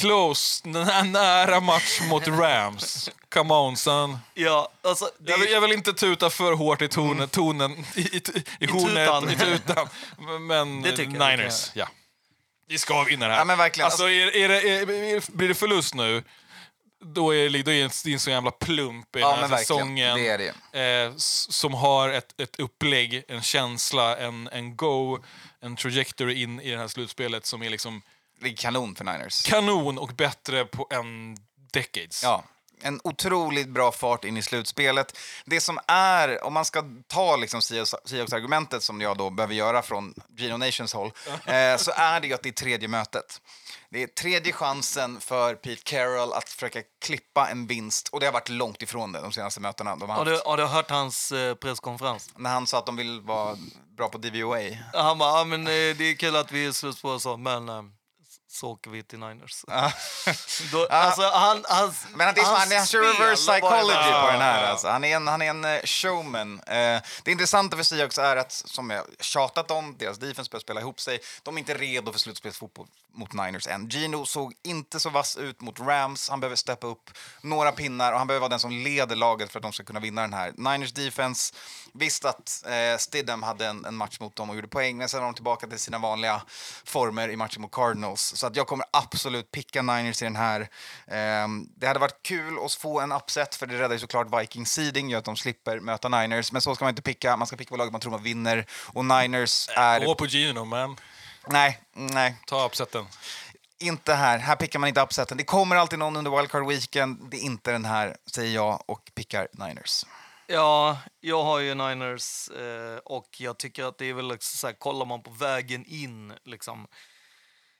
Close, 0.00 0.68
nä- 0.68 1.02
nära 1.02 1.60
match 1.60 2.00
mot 2.00 2.28
Rams. 2.28 3.10
Come 3.28 3.54
on 3.54 3.76
son. 3.76 4.18
ja, 4.34 4.68
alltså, 4.82 5.10
det, 5.18 5.30
Jag 5.30 5.38
vill, 5.38 5.50
jag 5.50 5.60
vill 5.60 5.72
inte 5.72 5.92
tuta 5.92 6.30
för 6.30 6.52
hårt 6.52 6.82
i 6.82 6.88
tonen, 6.88 7.28
tonen 7.28 7.84
i, 7.94 8.00
i, 8.00 8.22
i, 8.60 8.66
hornet, 8.66 9.06
tutan. 9.06 9.30
i 9.30 9.36
tutan. 9.36 9.88
Men 10.46 10.82
Det 10.82 11.06
Niners, 11.06 11.70
ja. 11.74 11.88
Vi 12.68 12.78
ska 12.78 13.02
vinna 13.02 13.26
det 13.26 13.32
här. 13.32 13.40
Ja, 13.40 13.44
men 13.44 13.58
verkligen. 13.58 13.84
Alltså, 13.84 14.10
är, 14.10 14.36
är 14.36 14.48
det, 14.48 14.70
är, 14.70 15.36
blir 15.36 15.48
det 15.48 15.54
förlust 15.54 15.94
nu, 15.94 16.24
då 17.04 17.34
är 17.34 17.50
det, 17.50 17.62
då 17.62 17.70
är 17.72 18.04
det 18.04 18.12
en 18.12 18.18
sån 18.20 18.32
jävla 18.32 18.50
plump 18.50 19.16
i 19.16 19.20
Ja, 19.20 19.36
den 19.36 19.50
här 19.50 19.58
säsongen. 19.58 20.16
Det 20.16 20.28
är 20.28 20.52
det. 20.72 21.04
Eh, 21.06 21.12
som 21.16 21.74
har 21.74 22.08
ett, 22.08 22.40
ett 22.40 22.60
upplägg, 22.60 23.24
en 23.28 23.42
känsla, 23.42 24.16
en, 24.16 24.48
en 24.52 24.76
go, 24.76 25.18
en 25.60 25.76
trajectory 25.76 26.42
in 26.42 26.60
i 26.60 26.70
det 26.70 26.78
här 26.78 26.88
slutspelet 26.88 27.46
som 27.46 27.62
är 27.62 27.70
liksom 27.70 28.02
Det 28.40 28.48
är 28.48 28.56
kanon 28.56 28.94
för 28.94 29.04
Niners. 29.04 29.42
kanon 29.42 29.98
och 29.98 30.08
bättre 30.08 30.64
på 30.64 30.86
en 30.90 31.36
decades. 31.72 32.22
Ja. 32.22 32.44
en 32.82 33.00
otroligt 33.04 33.68
bra 33.68 33.92
fart 33.92 34.24
in 34.24 34.36
i 34.36 34.42
slutspelet. 34.42 35.18
Det 35.44 35.60
som 35.60 35.78
är, 35.86 36.44
om 36.44 36.52
man 36.54 36.64
ska 36.64 36.84
ta 37.06 37.36
liksom 37.36 37.62
Seahawks-argumentet 37.62 38.82
som 38.82 39.00
jag 39.00 39.16
då 39.18 39.30
behöver 39.30 39.54
göra 39.54 39.82
från 39.82 40.14
Gino 40.36 40.56
Nations 40.56 40.92
håll, 40.92 41.12
eh, 41.46 41.76
så 41.76 41.90
är 41.96 42.20
det 42.20 42.26
ju 42.26 42.34
att 42.34 42.42
det 42.42 42.48
är 42.48 42.52
tredje 42.52 42.88
mötet. 42.88 43.40
Det 43.90 44.02
är 44.02 44.06
tredje 44.06 44.52
chansen 44.52 45.20
för 45.20 45.54
Pete 45.54 45.82
Carroll 45.84 46.32
att 46.32 46.48
försöka 46.48 46.82
klippa 47.04 47.48
en 47.48 47.66
vinst 47.66 48.08
och 48.08 48.20
det 48.20 48.26
har 48.26 48.32
varit 48.32 48.48
långt 48.48 48.82
ifrån 48.82 49.12
det 49.12 49.20
de 49.20 49.32
senaste 49.32 49.60
mötena 49.60 49.96
de 49.96 50.08
har 50.10 50.16
Har 50.16 50.26
haft. 50.26 50.44
du, 50.44 50.50
har 50.50 50.56
du 50.56 50.64
hört 50.64 50.90
hans 50.90 51.32
eh, 51.32 51.54
presskonferens? 51.54 52.30
När 52.36 52.50
han 52.50 52.66
sa 52.66 52.78
att 52.78 52.86
de 52.86 52.96
vill 52.96 53.20
vara 53.20 53.56
bra 53.96 54.08
på 54.08 54.18
DVOA. 54.18 54.58
Han 54.92 55.18
bara, 55.18 55.38
ja, 55.38 55.44
men, 55.44 55.60
eh, 55.60 55.70
det 55.70 56.04
är 56.04 56.14
kul 56.14 56.36
att 56.36 56.52
vi 56.52 56.66
är 56.66 56.72
slutspår 56.72 57.14
och 57.14 57.22
så, 57.22 57.36
men 57.36 57.68
eh, 57.68 57.82
så 58.50 58.68
åker 58.70 58.90
vi 58.90 59.02
till 59.02 59.18
Niners. 59.18 59.64
Då, 60.72 60.86
alltså, 60.86 61.22
han, 61.22 61.64
hans, 61.68 62.06
Men 62.14 62.20
är, 62.20 62.42
hans 62.42 62.58
han, 62.58 62.72
han 62.72 62.86
kör 62.86 63.00
reverse 63.00 63.52
psychology 63.52 64.12
på 64.12 64.30
den 64.32 64.40
här. 64.40 64.64
Alltså. 64.64 64.88
Han, 64.88 65.04
är 65.04 65.16
en, 65.16 65.26
han 65.26 65.42
är 65.42 65.50
en 65.50 65.64
eh, 65.64 65.80
showman. 65.84 66.60
Eh, 66.66 67.02
det 67.22 67.30
intressanta 67.30 67.76
för 67.76 67.84
Seahawks 67.84 68.18
är 68.18 68.36
att, 68.36 68.52
som 68.52 68.90
jag 68.90 69.04
tjatat 69.20 69.70
om, 69.70 69.96
deras 69.98 70.18
defense 70.18 70.50
börjar 70.50 70.60
spela 70.60 70.80
ihop 70.80 71.00
sig. 71.00 71.20
De 71.42 71.54
är 71.54 71.58
inte 71.58 71.74
redo 71.74 72.12
för 72.12 72.18
slutspelsfotboll 72.18 72.86
mot 73.12 73.32
Niners 73.32 73.66
än. 73.66 73.88
Gino 73.88 74.26
såg 74.26 74.54
inte 74.62 75.00
så 75.00 75.10
vass 75.10 75.36
ut 75.36 75.60
mot 75.60 75.80
Rams. 75.80 76.28
Han 76.30 76.40
behöver 76.40 76.56
steppa 76.56 76.86
upp 76.86 77.10
några 77.40 77.72
pinnar 77.72 78.12
och 78.12 78.18
han 78.18 78.26
behöver 78.26 78.40
vara 78.40 78.48
den 78.48 78.60
som 78.60 78.70
leder 78.70 79.16
laget 79.16 79.52
för 79.52 79.58
att 79.58 79.62
de 79.62 79.72
ska 79.72 79.84
kunna 79.84 80.00
vinna 80.00 80.20
den 80.20 80.32
här. 80.32 80.52
Niners 80.56 80.92
defense, 80.92 81.54
visst 81.94 82.24
att 82.24 82.64
eh, 82.66 82.98
Stidham 82.98 83.42
hade 83.42 83.66
en, 83.66 83.84
en 83.84 83.94
match 83.94 84.20
mot 84.20 84.36
dem 84.36 84.50
och 84.50 84.56
gjorde 84.56 84.68
poäng, 84.68 84.96
men 84.96 85.08
sen 85.08 85.20
är 85.20 85.24
de 85.24 85.34
tillbaka 85.34 85.66
till 85.66 85.78
sina 85.78 85.98
vanliga 85.98 86.42
former 86.84 87.28
i 87.28 87.36
matchen 87.36 87.62
mot 87.62 87.70
Cardinals. 87.70 88.36
Så 88.36 88.46
att 88.46 88.56
jag 88.56 88.66
kommer 88.66 88.86
absolut 88.92 89.50
picka 89.50 89.82
Niners 89.82 90.22
i 90.22 90.24
den 90.24 90.36
här. 90.36 90.68
Ehm, 91.06 91.68
det 91.76 91.86
hade 91.86 92.00
varit 92.00 92.22
kul 92.22 92.58
att 92.64 92.72
få 92.72 93.00
en 93.00 93.12
upset, 93.12 93.54
för 93.54 93.66
det 93.66 93.78
räddar 93.78 93.94
ju 93.94 93.98
såklart 93.98 94.40
Vikings 94.40 94.72
seeding, 94.72 95.10
gör 95.10 95.18
att 95.18 95.24
de 95.24 95.36
slipper 95.36 95.80
möta 95.80 96.08
Niners. 96.08 96.52
Men 96.52 96.62
så 96.62 96.74
ska 96.74 96.84
man 96.84 96.92
inte 96.92 97.02
picka, 97.02 97.36
man 97.36 97.46
ska 97.46 97.56
picka 97.56 97.70
vad 97.70 97.78
laget 97.78 97.92
man 97.92 98.00
tror 98.00 98.10
man 98.10 98.22
vinner. 98.22 98.66
Och 98.86 99.04
Niners 99.04 99.68
är... 99.68 100.04
Gå 100.04 100.14
på 100.14 100.26
Gino, 100.26 100.64
man. 100.64 100.96
Nej, 101.46 101.80
nej. 101.92 102.36
Ta 102.46 102.66
upseten. 102.66 103.06
Inte 103.78 104.14
här. 104.14 104.38
Här 104.38 104.56
pickar 104.56 104.78
man 104.78 104.88
inte 104.88 105.00
upseten. 105.00 105.36
Det 105.36 105.44
kommer 105.44 105.76
alltid 105.76 105.98
någon 105.98 106.16
under 106.16 106.36
wildcard 106.36 106.66
weekend. 106.66 107.30
Det 107.30 107.36
är 107.36 107.40
inte 107.40 107.72
den 107.72 107.84
här, 107.84 108.16
säger 108.34 108.54
jag, 108.54 108.82
och 108.86 109.10
pickar 109.14 109.48
Niners. 109.52 110.04
Ja, 110.50 110.98
jag 111.20 111.44
har 111.44 111.58
ju 111.58 111.74
Niners 111.74 112.48
eh, 112.48 112.98
och 113.04 113.40
jag 113.40 113.58
tycker 113.58 113.84
att 113.84 113.98
det 113.98 114.06
är 114.06 114.14
väl 114.14 114.28
liksom 114.28 114.58
så 114.58 114.66
här, 114.66 114.74
kollar 114.74 115.06
man 115.06 115.22
på 115.22 115.30
vägen 115.30 115.84
in 115.86 116.32
liksom. 116.44 116.86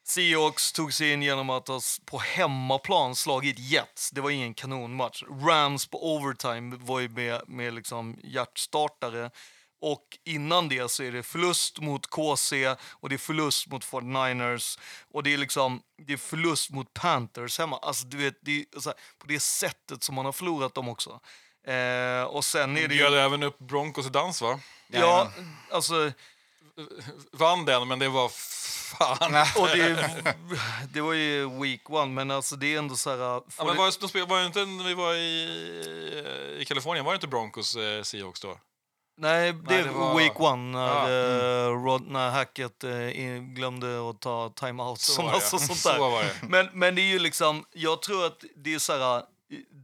Seahawks 0.04 0.72
tog 0.72 0.92
sig 0.92 1.12
in 1.12 1.22
genom 1.22 1.50
att 1.50 1.68
ha 1.68 1.80
på 2.04 2.18
hemmaplan 2.18 3.16
slagit 3.16 3.58
Jets. 3.58 4.10
Det 4.10 4.20
var 4.20 4.30
ingen 4.30 4.54
kanonmatch. 4.54 5.22
Rams 5.22 5.86
på 5.86 6.14
overtime 6.14 6.76
var 6.80 7.00
ju 7.00 7.08
med, 7.08 7.42
med 7.46 7.74
liksom 7.74 8.18
hjärtstartare. 8.24 9.30
Och 9.80 10.18
innan 10.24 10.68
det 10.68 10.90
så 10.90 11.02
är 11.02 11.12
det 11.12 11.22
förlust 11.22 11.80
mot 11.80 12.06
KC 12.06 12.74
och 12.80 13.08
det 13.08 13.14
är 13.14 13.18
förlust 13.18 13.66
mot 13.66 13.84
49ers 13.84 14.78
och 15.10 15.22
det 15.22 15.34
är 15.34 15.38
liksom 15.38 15.82
det 16.06 16.12
är 16.12 16.16
förlust 16.16 16.70
mot 16.70 16.94
Panthers 16.94 17.58
hemma. 17.58 17.78
Alltså 17.78 18.06
du 18.06 18.16
vet, 18.16 18.38
det 18.42 18.60
är 18.60 18.80
så 18.80 18.88
här, 18.88 18.98
på 19.18 19.26
det 19.26 19.40
sättet 19.40 20.02
som 20.02 20.14
man 20.14 20.24
har 20.24 20.32
förlorat 20.32 20.74
dem 20.74 20.88
också. 20.88 21.20
Eh, 21.66 22.22
och 22.24 22.44
sen 22.44 22.76
är 22.76 22.82
det 22.82 22.88
Bjöd 22.88 23.12
ju... 23.12 23.18
även 23.18 23.42
upp 23.42 23.58
Broncos 23.58 24.06
i 24.06 24.10
dans, 24.10 24.42
va? 24.42 24.60
Ja, 24.88 25.30
alltså... 25.72 26.12
Vann 27.32 27.64
den, 27.64 27.88
men 27.88 27.98
det 27.98 28.08
var 28.08 28.28
fan... 28.28 29.34
Och 29.56 29.66
det, 29.68 30.08
det 30.92 31.00
var 31.00 31.12
ju 31.12 31.60
week 31.62 31.90
one, 31.90 32.06
men 32.12 32.30
alltså 32.30 32.56
det 32.56 32.74
är 32.74 32.78
ändå 32.78 32.96
så 32.96 33.10
här... 33.10 33.18
Ja, 33.18 33.42
men 33.58 33.66
det- 33.66 33.74
var, 33.74 34.00
de 34.00 34.08
spelade, 34.08 34.30
var 34.30 34.40
det 34.40 34.46
inte 34.46 34.64
när 34.64 34.84
vi 34.84 34.94
var 34.94 35.14
i, 35.14 36.58
i 36.60 36.64
Kalifornien, 36.64 37.04
var 37.04 37.12
det 37.12 37.16
inte 37.16 37.26
Broncos 37.26 37.76
eh, 37.76 38.02
Seahawks 38.02 38.40
då? 38.40 38.58
Nej, 39.20 39.52
det, 39.52 39.62
Nej, 39.68 39.78
är 39.78 39.84
det 39.84 39.90
var- 39.90 40.16
week 40.18 40.40
one 40.40 40.78
när, 40.78 41.10
Ja, 41.10 41.66
eh, 41.68 41.84
Rod, 41.84 42.06
när 42.06 42.30
Hackett 42.30 42.84
eh, 42.84 43.20
in- 43.20 43.54
glömde 43.54 44.10
att 44.10 44.20
ta 44.20 44.52
timeout 44.56 45.00
Så 45.00 45.22
det, 45.22 45.30
alltså 45.30 45.56
ja. 45.56 45.60
sånt 45.60 45.78
Så 45.78 45.88
där. 45.92 45.98
var 45.98 46.22
det. 46.22 46.34
Men, 46.48 46.68
men 46.72 46.94
det 46.94 47.00
är 47.02 47.06
ju 47.12 47.18
liksom, 47.18 47.64
jag 47.72 48.02
tror 48.02 48.26
att 48.26 48.44
det 48.56 48.74
är 48.74 48.78
så 48.78 48.98
här, 48.98 49.22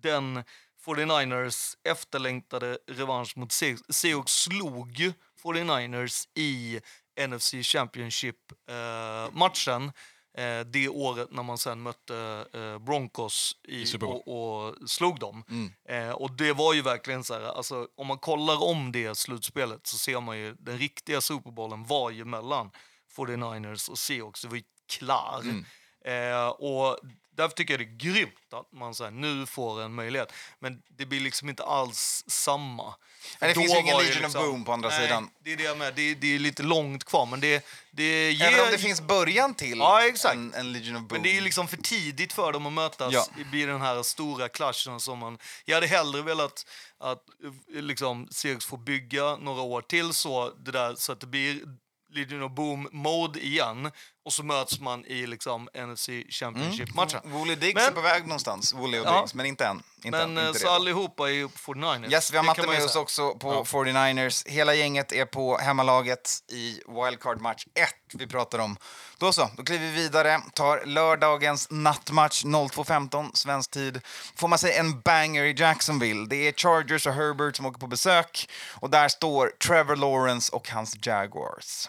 den 0.03 0.45
49ers 0.87 1.77
efterlängtade 1.89 2.79
revansch 2.87 3.37
mot 3.37 3.53
Se- 3.53 3.77
Seahawks 3.89 4.33
slog 4.33 4.99
ju 4.99 5.13
49ers 5.43 6.29
i 6.35 6.81
NFC 7.29 7.55
Championship-matchen 7.63 9.93
eh, 10.39 10.61
det 10.61 10.89
året 10.89 11.29
när 11.31 11.43
man 11.43 11.59
sen 11.59 11.83
mötte 11.83 12.47
eh, 12.53 12.79
Broncos 12.79 13.57
i, 13.69 13.83
I 13.83 13.97
och, 14.01 14.29
och 14.69 14.91
slog 14.91 15.21
dem. 15.21 15.45
Mm. 15.51 15.73
Eh, 15.89 16.11
och 16.15 16.33
det 16.33 16.53
var 16.53 16.75
ju 16.75 16.83
verkligen 16.83 17.25
så 17.25 17.35
här, 17.35 17.41
alltså, 17.41 17.89
om 17.97 18.07
man 18.07 18.19
kollar 18.19 18.63
om 18.65 18.93
det 18.93 19.19
slutspelet 19.19 19.87
så 19.87 19.99
ser 19.99 20.21
man 20.21 20.39
ju 20.39 20.55
den 20.59 20.79
riktiga 20.79 21.21
Super 21.21 21.51
Bowlen 21.51 21.85
var 21.85 22.11
ju 22.11 22.25
mellan 22.25 22.71
49ers 23.17 23.91
och 23.91 23.99
Seahawks. 23.99 24.43
Det 24.43 24.49
var 24.49 24.57
ju 24.57 24.63
klar. 24.99 25.41
Mm. 25.43 25.65
Eh, 26.05 26.47
och 26.49 26.99
därför 27.37 27.57
tycker 27.57 27.75
jag 27.75 27.81
det 27.81 27.85
är 27.85 28.13
grymt 28.13 28.53
att 28.53 28.73
man 28.73 28.95
så 28.95 29.05
här, 29.05 29.11
nu 29.11 29.47
får 29.47 29.83
en 29.83 29.95
möjlighet. 29.95 30.33
Men 30.59 30.83
det 30.89 31.07
blir 31.07 31.21
liksom 31.21 31.49
inte 31.49 31.65
alls 31.65 32.25
samma. 32.27 32.95
Men 33.39 33.49
det 33.49 33.55
Då 33.55 33.61
finns 33.61 33.75
ju 33.75 33.79
ingen 33.79 33.95
var 33.95 34.03
Legion 34.03 34.25
of 34.25 34.33
Boom 34.33 34.65
på 34.65 34.73
andra 34.73 34.89
nej, 34.89 35.01
sidan. 35.01 35.31
Det 35.39 35.53
är 35.53 35.57
det 35.57 35.63
jag 35.63 35.79
med. 35.79 35.95
Det, 35.95 36.15
det 36.15 36.35
är 36.35 36.39
lite 36.39 36.63
långt 36.63 37.05
kvar, 37.05 37.27
men 37.27 37.41
det, 37.41 37.67
det 37.91 38.33
ger... 38.33 38.47
Även 38.47 38.61
om 38.61 38.71
det 38.71 38.79
finns 38.79 39.01
början 39.01 39.55
till 39.55 39.79
Ja, 39.79 40.07
exakt. 40.07 40.35
En, 40.35 40.55
en 40.55 40.73
Legion 40.73 40.97
of 40.97 41.03
Boom. 41.03 41.09
Men 41.13 41.23
det 41.23 41.37
är 41.37 41.41
liksom 41.41 41.69
för 41.69 41.77
tidigt 41.77 42.33
för 42.33 42.53
dem 42.53 42.67
att 42.67 42.73
mötas 42.73 43.13
Ja. 43.13 43.27
i 43.53 43.65
den 43.65 43.81
här 43.81 44.03
stora 44.03 44.49
clashen 44.49 45.01
som 45.01 45.19
man... 45.19 45.39
Jag 45.65 45.75
hade 45.75 45.87
hellre 45.87 46.23
velat 46.23 46.67
att 46.99 47.23
liksom, 47.69 48.29
Seahawks 48.31 48.67
får 48.67 48.79
bygga 48.79 49.37
några 49.37 49.63
år 49.63 49.81
till 49.81 50.13
så, 50.13 50.51
det 50.51 50.71
där, 50.71 50.95
så 50.95 51.13
att 51.13 51.21
det 51.21 51.27
blir 51.27 51.61
Legion 52.15 52.43
of 52.43 52.53
Boom-mode 52.53 53.39
igen 53.39 53.91
och 54.25 54.33
så 54.33 54.43
möts 54.43 54.81
man 54.81 55.05
i 55.07 55.27
liksom 55.27 55.69
NFC 55.75 56.09
Championship-matchen. 56.31 57.21
Wooly 57.25 57.55
Diggs 57.55 57.75
Men- 57.75 57.85
är 57.85 57.91
på 57.91 58.01
väg 58.01 58.23
någonstans, 58.27 58.75
Wooly 58.75 58.99
och 58.99 59.07
Ja. 59.07 59.21
Diggs, 59.21 59.35
men 59.35 59.47
inte 59.47 59.67
än. 59.67 59.83
Inte 60.05 60.11
Men 60.19 60.31
än, 60.31 60.39
eh, 60.39 60.47
inte 60.47 60.59
så 60.59 60.65
redo. 60.67 60.75
allihopa 60.75 61.29
är 61.29 61.33
ju 61.33 61.49
på 61.49 61.59
49ers. 61.59 62.13
Yes, 62.13 62.33
vi 62.33 62.37
har 62.37 62.45
Det 62.45 62.47
Matte 62.47 62.67
med 62.67 62.85
oss 62.85 62.97
också 62.97 63.35
på 63.35 63.65
49ers. 63.65 64.47
Hela 64.47 64.75
gänget 64.75 65.13
är 65.13 65.25
på 65.25 65.59
hemmalaget 65.59 66.31
i 66.53 66.81
wildcard 66.89 67.41
match 67.41 67.67
1 67.75 67.89
vi 68.15 68.27
pratar 68.27 68.59
om. 68.59 68.77
Då 69.19 69.33
så, 69.33 69.51
då 69.57 69.63
kliver 69.65 69.87
vi 69.87 69.93
vidare, 69.93 70.41
tar 70.55 70.83
lördagens 70.87 71.67
nattmatch 71.71 72.45
02.15 72.45 73.31
svensk 73.35 73.71
tid. 73.71 74.01
Får 74.37 74.49
man 74.49 74.59
säga 74.59 74.81
en 74.81 75.01
banger 75.01 75.45
i 75.45 75.55
Jacksonville. 75.59 76.27
Det 76.29 76.37
är 76.49 76.53
Chargers 76.53 77.07
och 77.07 77.13
Herbert 77.15 77.57
som 77.57 77.67
åker 77.67 77.79
på 77.81 77.87
besök 77.87 78.49
och 78.81 78.91
där 78.91 79.09
står 79.09 79.53
Trevor 79.67 79.97
Lawrence 79.97 80.53
och 80.53 80.69
hans 80.69 80.97
Jaguars. 81.07 81.89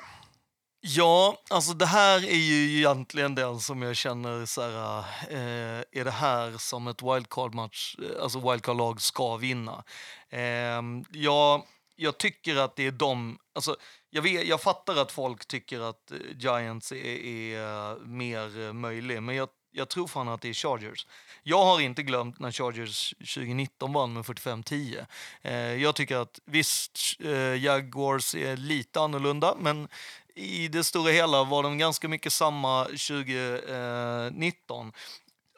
Ja, 0.88 1.38
alltså 1.50 1.74
det 1.74 1.86
här 1.86 2.26
är 2.26 2.36
ju 2.36 2.78
egentligen 2.78 3.36
den 3.36 3.60
som 3.60 3.82
jag 3.82 3.96
känner 3.96 4.46
så 4.46 4.62
här, 4.62 5.00
eh, 5.30 5.84
är 5.92 6.04
det 6.04 6.12
här 6.12 6.58
som 6.58 6.88
ett 6.88 7.02
wildcard-match, 7.02 7.96
eh, 8.00 8.24
alltså 8.24 8.52
wildcard-lag 8.52 9.02
ska 9.02 9.38
vinna. 9.38 9.84
Eh, 10.30 10.82
jag, 11.12 11.64
jag 11.96 12.18
tycker 12.18 12.56
att 12.56 12.76
det 12.76 12.88
är 12.88 12.92
de, 12.92 13.38
alltså 13.56 13.76
jag, 14.10 14.22
vet, 14.22 14.48
jag 14.48 14.62
fattar 14.62 14.96
att 14.96 15.12
folk 15.12 15.46
tycker 15.48 15.80
att 15.90 16.12
eh, 16.12 16.18
Giants 16.38 16.92
är, 16.92 16.96
är 16.96 17.92
eh, 17.92 17.98
mer 17.98 18.74
möjlig, 18.74 19.24
men 19.24 19.36
jag, 19.36 19.50
jag 19.72 19.90
tror 19.90 20.08
fan 20.08 20.28
att 20.28 20.42
det 20.42 20.50
är 20.50 20.54
Chargers. 20.54 21.08
Jag 21.44 21.66
har 21.66 21.80
inte 21.80 22.04
glömt 22.04 22.40
när 22.40 22.52
Chargers 22.52 23.14
2019 23.20 23.94
vann 23.94 24.14
med 24.14 24.24
45-10. 24.24 25.06
Eh, 25.42 25.54
jag 25.56 25.96
tycker 25.96 26.18
att 26.18 26.40
visst, 26.46 27.00
eh, 27.20 27.64
Jaguars 27.64 28.36
är 28.36 28.58
lite 28.58 29.02
annorlunda, 29.02 29.56
men 29.60 29.88
i 30.36 30.68
det 30.68 30.84
stora 30.84 31.12
hela 31.12 31.44
var 31.44 31.64
de 31.64 31.78
ganska 31.78 32.08
mycket 32.08 32.34
samma 32.34 32.86
2019. 32.86 34.88
Eh, 34.88 34.94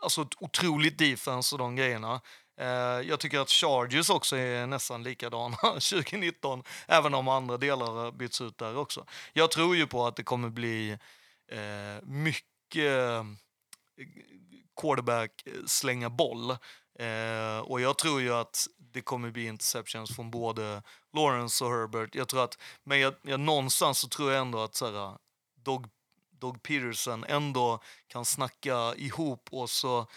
alltså 0.02 0.22
ett 0.22 0.34
otroligt 0.40 0.98
defense 0.98 1.56
och 1.56 1.60
de 1.60 1.76
grejerna. 1.76 2.22
Eh, 2.60 2.68
jag 3.08 3.20
tycker 3.20 3.40
att 3.40 3.50
Chargers 3.50 4.10
också 4.10 4.38
är 4.38 4.68
nästan 4.68 5.04
likadana 5.04 5.58
2019, 5.74 6.64
även 6.88 7.14
om 7.14 7.28
andra 7.28 7.58
delar 7.58 7.92
har 7.92 8.12
bytts 8.12 8.42
ut 8.42 8.58
där 8.58 8.78
också. 8.78 9.06
Jag 9.34 9.52
tror 9.52 9.76
ju 9.76 9.88
på 9.88 10.08
att 10.08 10.16
det 10.16 10.24
kommer 10.24 10.50
bli 10.50 10.92
eh, 11.52 12.04
mycket 12.04 12.76
eh, 12.76 13.24
quarterback-slänga-boll. 14.82 16.52
Eh, 16.99 17.60
och 17.60 17.82
jag 17.82 17.98
tror 17.98 18.22
ju 18.22 18.34
att 18.34 18.68
det 18.91 19.01
kommer 19.01 19.31
bli 19.31 19.45
interceptions 19.45 20.15
från 20.15 20.31
både 20.31 20.84
Lawrence 21.14 21.64
och 21.64 21.72
Herbert. 21.72 22.15
Jag 22.15 22.27
tror 22.27 22.43
att, 22.43 22.57
men 22.84 22.99
jag, 22.99 23.14
jag, 23.22 23.39
någonstans 23.39 23.99
så 23.99 24.07
tror 24.07 24.31
jag 24.31 24.41
ändå 24.41 24.59
att 24.59 24.76
så 24.76 24.85
här, 24.85 25.18
Dog, 25.64 25.88
Dog 26.39 26.64
Peterson 26.64 27.23
ändå 27.23 27.80
kan 28.07 28.26
snacka 28.26 28.95
ihop 28.95 29.47
och 29.51 29.69
så 29.69 30.07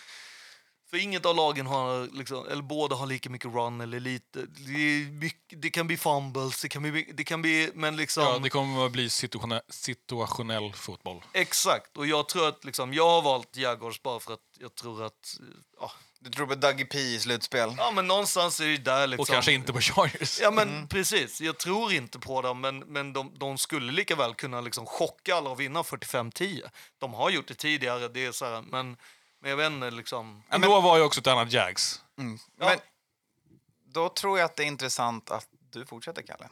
för 0.90 0.96
inget 0.96 1.26
av 1.26 1.36
lagen 1.36 1.66
har, 1.66 2.08
liksom, 2.16 2.46
eller 2.46 2.62
båda 2.62 2.96
har 2.96 3.06
lika 3.06 3.30
mycket 3.30 3.54
run 3.54 3.80
eller 3.80 4.00
lite. 4.00 4.46
Det, 4.46 5.10
mycket, 5.10 5.62
det 5.62 5.70
kan 5.70 5.86
bli 5.86 5.96
fumbles, 5.96 6.62
det 6.62 6.68
kan 6.68 6.82
bli, 6.82 7.10
det 7.14 7.24
kan 7.24 7.42
bli 7.42 7.70
men 7.74 7.96
liksom... 7.96 8.22
Ja, 8.22 8.38
det 8.38 8.50
kommer 8.50 8.86
att 8.86 8.92
bli 8.92 9.10
situationell, 9.10 9.60
situationell 9.68 10.72
fotboll. 10.72 11.24
Exakt, 11.32 11.96
och 11.96 12.06
jag 12.06 12.28
tror 12.28 12.48
att 12.48 12.64
liksom, 12.64 12.94
jag 12.94 13.08
har 13.08 13.22
valt 13.22 13.56
Jaguars 13.56 14.02
bara 14.02 14.20
för 14.20 14.32
att 14.32 14.40
jag 14.58 14.74
tror 14.74 15.02
att 15.04 15.40
ja, 15.80 15.92
Du 16.22 16.30
tror 16.30 16.46
på 16.46 16.54
Dougie 16.54 16.84
P 16.86 16.98
i 16.98 17.20
slutspel? 17.20 17.74
Ja, 17.78 17.90
men 17.90 18.06
någonstans 18.06 18.60
är 18.60 18.64
det 18.66 18.76
där 18.76 19.06
liksom. 19.06 19.22
Och 19.22 19.28
kanske 19.28 19.52
inte 19.52 19.72
på 19.72 19.80
Chargers. 19.80 20.40
Ja, 20.40 20.50
men 20.50 20.68
Mm. 20.68 20.88
precis. 20.88 21.40
Jag 21.40 21.58
tror 21.58 21.92
inte 21.92 22.18
på 22.18 22.42
dem, 22.42 22.60
men, 22.60 22.78
men 22.78 23.12
de, 23.12 23.38
de 23.38 23.58
skulle 23.58 23.92
lika 23.92 24.16
väl 24.16 24.34
kunna 24.34 24.60
liksom 24.60 24.86
chocka 24.86 25.34
alla 25.34 25.50
och 25.50 25.60
vinna 25.60 25.82
45-10. 25.82 26.62
De 26.98 27.14
har 27.14 27.30
gjort 27.30 27.48
det 27.48 27.54
tidigare, 27.54 28.08
det 28.08 28.26
är 28.26 28.32
så 28.32 28.44
här, 28.44 28.62
men, 28.62 28.96
men 29.40 29.50
jag 29.50 29.56
vet 29.56 29.72
inte 29.72 29.90
liksom. 29.90 30.42
Men 30.48 30.60
då 30.60 30.80
var 30.80 30.96
ju 30.96 31.02
också 31.02 31.20
ett 31.20 31.26
annat 31.26 31.52
Jags. 31.52 32.00
Men 32.14 32.38
då 33.94 34.08
tror 34.08 34.38
jag 34.38 34.44
att 34.44 34.56
det 34.56 34.62
är 34.62 34.66
intressant 34.66 35.30
att 35.30 35.46
du 35.72 35.86
fortsätter, 35.86 36.22
Kalle. 36.22 36.48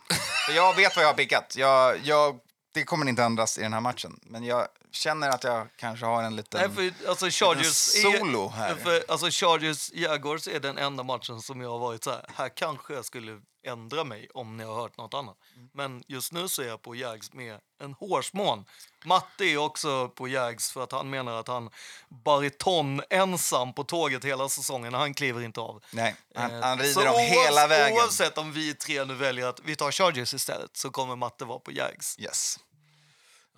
För 0.46 0.52
jag 0.52 0.76
vet 0.76 0.96
vad 0.96 1.04
jag 1.04 1.08
har 1.08 1.14
pickat. 1.14 1.54
Jag, 1.56 1.98
jag, 2.04 2.38
det 2.72 2.84
kommer 2.84 3.08
inte 3.08 3.22
ändras 3.22 3.58
i 3.58 3.62
den 3.62 3.72
här 3.72 3.80
matchen. 3.80 4.20
Men 4.22 4.44
jag 4.44 4.68
känner 4.90 5.28
att 5.28 5.44
jag 5.44 5.68
kanske 5.76 6.06
har 6.06 6.22
en 6.22 6.36
liten... 6.36 6.60
Nej, 6.60 6.92
för, 6.92 7.08
alltså, 7.08 7.26
Chargers 7.30 7.74
solo 8.02 8.48
här. 8.48 8.74
För, 8.74 9.04
alltså, 9.08 9.30
Chargers 9.30 9.92
Jaguars 9.92 10.48
är 10.48 10.60
den 10.60 10.78
enda 10.78 11.02
matchen 11.02 11.40
som 11.40 11.60
jag 11.60 11.70
har 11.70 11.78
varit 11.78 12.04
så 12.04 12.10
här, 12.10 12.24
här 12.34 12.48
kanske 12.48 12.94
jag 12.94 13.04
skulle 13.04 13.40
ändra 13.66 14.04
mig 14.04 14.28
om 14.34 14.56
ni 14.56 14.64
har 14.64 14.74
hört 14.74 14.96
något 14.96 15.14
annat. 15.14 15.36
Men 15.74 16.02
just 16.06 16.32
nu 16.32 16.48
så 16.48 16.62
är 16.62 16.66
jag 16.66 16.82
på 16.82 16.94
Jags 16.94 17.32
med 17.32 17.60
en 17.80 17.92
hårsmån. 17.94 18.64
Matte 19.04 19.44
är 19.44 19.56
också 19.56 20.08
på 20.08 20.28
Jags 20.28 20.70
för 20.72 20.84
att 20.84 20.92
han 20.92 21.10
menar 21.10 21.40
att 21.40 21.48
han 21.48 21.70
bariton 22.08 23.02
ensam 23.10 23.72
på 23.72 23.84
tåget 23.84 24.24
hela 24.24 24.48
säsongen. 24.48 24.94
Han 24.94 25.14
kliver 25.14 25.42
inte 25.44 25.60
av. 25.60 25.82
Nej, 25.90 26.14
han, 26.34 26.50
Eh, 26.54 26.60
han 26.62 26.78
rider 26.78 26.92
så 26.94 27.00
dem 27.00 27.14
oavs- 27.14 27.18
hela 27.44 27.66
vägen. 27.66 27.96
Oavsett 27.98 28.38
om 28.38 28.52
vi 28.52 28.74
tre 28.74 29.04
nu 29.04 29.14
väljer 29.14 29.46
att 29.46 29.60
vi 29.64 29.76
tar 29.76 29.90
Chargers 29.92 30.34
istället 30.34 30.76
så 30.76 30.90
kommer 30.90 31.16
Matte 31.16 31.44
vara 31.44 31.58
på 31.58 31.72
Jags. 31.72 32.18
Yes. 32.18 32.58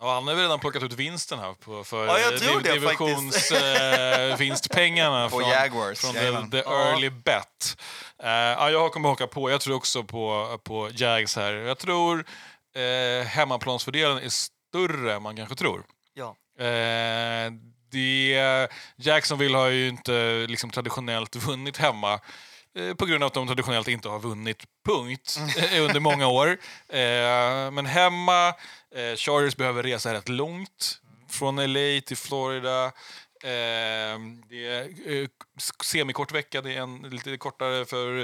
Ja, 0.03 0.15
han 0.15 0.27
har 0.29 0.35
väl 0.35 0.43
redan 0.43 0.61
plockat 0.61 0.83
ut 0.83 0.93
vinsten 0.93 1.39
här 1.39 1.53
på, 1.55 1.85
för 1.85 2.07
Ja, 2.07 2.19
jag 2.19 2.39
tror 2.41 2.61
div- 2.61 2.63
det 2.63 2.73
divisionsvinstpengarna 2.73 4.37
vinstpengarna 4.39 5.29
På 5.31 5.39
från, 5.41 5.51
Jaguars, 5.51 6.01
från 6.01 6.13
the, 6.13 6.51
the 6.51 6.69
early 6.71 7.11
bet. 7.11 7.77
Uh, 8.25 8.29
ja, 8.31 8.71
jag 8.71 8.93
kommer 8.93 9.09
haka 9.09 9.27
på. 9.27 9.51
Jag 9.51 9.61
tror 9.61 9.77
också 9.77 10.05
på, 10.05 10.59
på 10.65 10.89
Jags 10.93 11.37
här. 11.37 11.53
Jag 11.53 11.79
tror 11.79 12.25
uh, 12.77 13.25
hemmaplansfördelen 13.27 14.19
är 14.19 14.29
större 14.29 15.15
än 15.15 15.23
man 15.23 15.37
kanske 15.37 15.55
tror. 15.55 15.85
Ja. 16.15 16.37
Eh, 16.65 17.53
det, 17.91 18.69
Jacksonville 18.97 19.57
har 19.57 19.69
ju 19.69 19.89
inte 19.89 20.47
liksom, 20.49 20.71
traditionellt 20.71 21.37
vunnit 21.37 21.77
hemma 21.77 22.21
eh, 22.75 22.95
på 22.95 23.07
grund 23.07 23.23
av 23.23 23.27
att 23.27 23.35
de 23.35 23.47
traditionellt 23.47 23.89
inte 23.89 24.09
har 24.09 24.21
vunnit, 24.21 24.65
punkt, 24.87 25.41
eh, 25.59 25.83
under 25.85 26.01
många 26.01 26.29
år. 26.29 26.59
Eh, 26.89 27.71
men 27.71 27.87
hemma, 27.87 28.49
eh, 28.95 29.17
Chargers 29.17 29.57
behöver 29.57 29.83
resa 29.83 30.15
rätt 30.15 30.29
långt 30.29 31.01
från 31.29 31.57
LA 31.57 32.01
till 32.07 32.17
Florida. 32.17 32.85
Eh, 33.45 34.19
det 34.49 34.67
är 34.67 35.11
eh, 35.13 35.29
semikort 35.83 36.33
vecka, 36.33 36.61
det 36.61 36.75
är 36.75 36.81
en 36.81 36.99
lite 37.03 37.37
kortare 37.37 37.85
för 37.85 38.21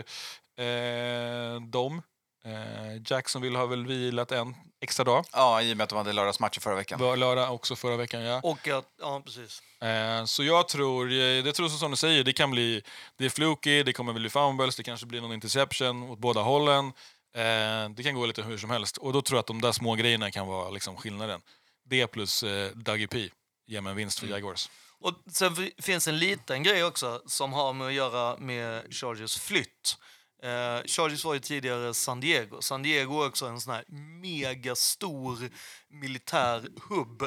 eh, 0.59 1.61
dem. 1.61 2.03
Eh, 2.47 3.03
Jacksonville 3.07 3.59
har 3.59 3.67
väl 3.67 3.87
vilat 3.87 4.33
en 4.33 4.55
extra 4.81 5.05
dag. 5.05 5.25
Ja, 5.33 5.63
i 5.63 5.73
och 5.73 5.77
med 5.77 5.85
att 5.85 5.91
de 5.91 5.97
hade 5.99 6.13
lördagsmatcher 6.13 6.61
förra 6.61 6.75
veckan. 6.75 7.19
Lördag 7.19 7.55
också 7.55 7.77
förra 7.77 7.97
veckan, 7.97 8.23
ja. 8.23 8.41
Och 8.43 8.69
att, 8.69 8.85
ja, 9.01 9.23
precis. 9.25 9.63
Eh, 9.83 10.25
Så 10.25 10.45
jag 10.45 10.69
tror, 10.69 11.07
eh, 11.13 11.43
det 11.45 11.53
tror 11.53 11.69
som 11.69 11.91
du 11.91 11.97
säger, 11.97 12.25
det 12.25 12.33
kan 12.33 12.51
bli, 12.51 12.83
det 13.17 13.25
är 13.25 13.29
fluky, 13.31 13.83
det 13.83 13.93
kommer 13.93 14.13
bli 14.13 14.31
fumbles, 14.31 14.77
det 14.77 14.83
kanske 14.83 15.07
blir 15.07 15.21
någon 15.21 15.33
interception 15.33 16.03
åt 16.03 16.19
båda 16.19 16.41
hållen. 16.41 16.87
Eh, 17.35 17.91
Det 17.91 18.03
kan 18.03 18.15
gå 18.15 18.27
lite 18.27 18.43
hur 18.43 18.59
som 18.59 18.71
helst. 18.71 18.97
Och 18.97 19.13
då 19.13 19.23
tror 19.23 19.37
jag 19.37 19.41
att 19.41 19.47
de 19.47 19.61
där 19.61 19.73
små 19.73 19.95
grejerna 19.95 20.31
kan 20.31 20.47
vara 20.47 20.71
liksom 20.71 20.97
skillnaden. 20.97 21.41
Det 21.85 22.07
plus 22.07 22.43
eh, 22.43 22.71
Dougie 22.75 23.07
P 23.09 23.29
ger 23.67 23.81
mig 23.81 23.91
en 23.91 23.97
vinst 23.97 24.19
för 24.19 24.27
Jaguars. 24.27 24.69
Och 25.01 25.15
sen 25.33 25.57
fi- 25.57 25.73
finns 25.79 26.09
en 26.09 26.19
liten 26.19 26.63
grej 26.63 26.85
också 26.85 27.23
som 27.27 27.53
har 27.53 27.73
med 27.73 27.87
att 27.87 27.93
göra 27.95 28.37
med 28.37 28.95
Chargers 28.95 29.39
flytt. 29.39 29.97
Eh, 30.43 30.83
Chargers 30.87 31.25
var 31.25 31.35
ju 31.35 31.41
tidigare 31.41 31.95
San 31.95 32.21
Diego. 32.21 32.63
San 32.63 32.83
Diego 32.83 33.23
är 33.23 33.29
också 33.29 33.47
en 33.47 33.61
sån 33.61 33.75
här 33.75 33.85
megastor 34.21 35.51
militär 35.89 36.69
hubb. 36.89 37.23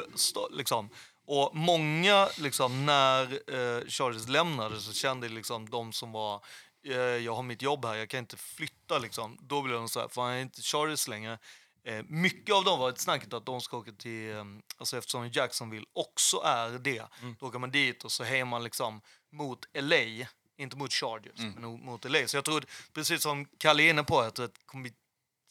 Liksom. 0.50 0.90
Och 1.26 1.56
många, 1.56 2.28
liksom, 2.38 2.86
när 2.86 3.22
eh, 3.32 3.86
Chargers 3.88 4.28
lämnade 4.28 4.80
så 4.80 4.92
kände 4.92 5.28
liksom 5.28 5.70
de 5.70 5.92
som 5.92 6.12
var 6.12 6.44
eh, 6.86 6.96
jag 6.96 7.34
har 7.34 7.42
mitt 7.42 7.62
jobb 7.62 7.84
här, 7.84 7.94
jag 7.94 8.08
kan 8.08 8.18
inte 8.18 8.36
flytta. 8.36 8.98
Liksom. 8.98 9.38
Då 9.40 9.62
blev 9.62 9.76
de 9.76 9.88
så 9.88 10.00
här, 10.00 10.08
för 10.08 10.22
han 10.22 10.30
är 10.30 10.40
inte 10.40 10.62
Chargers 10.62 11.08
längre. 11.08 11.38
Eh, 11.84 12.04
mycket 12.08 12.54
av 12.54 12.64
dem 12.64 12.78
var 12.78 12.88
ett 12.88 13.00
snacket 13.00 13.32
att 13.32 13.46
de 13.46 13.60
ska 13.60 13.76
åka 13.76 13.92
till, 13.92 14.30
eh, 14.30 14.44
alltså 14.78 14.98
eftersom 14.98 15.30
Jacksonville 15.32 15.86
också 15.92 16.36
är 16.44 16.70
det, 16.78 17.04
då 17.38 17.46
åker 17.46 17.58
man 17.58 17.70
dit 17.70 18.04
och 18.04 18.12
så 18.12 18.24
hejar 18.24 18.44
man 18.44 18.64
liksom 18.64 19.00
mot 19.32 19.58
LA, 19.74 20.26
inte 20.60 20.76
mot 20.76 20.92
Chargers, 20.92 21.38
men 21.56 21.84
mot 21.84 22.04
LA. 22.04 22.26
Så 22.26 22.36
jag 22.36 22.44
tror, 22.44 22.64
precis 22.94 23.22
som 23.22 23.46
Kalle 23.58 23.82
är 23.82 23.90
inne 23.90 24.02
på, 24.04 24.20
att 24.20 24.34
det 24.34 24.50
kommer 24.66 24.82
bli 24.82 24.92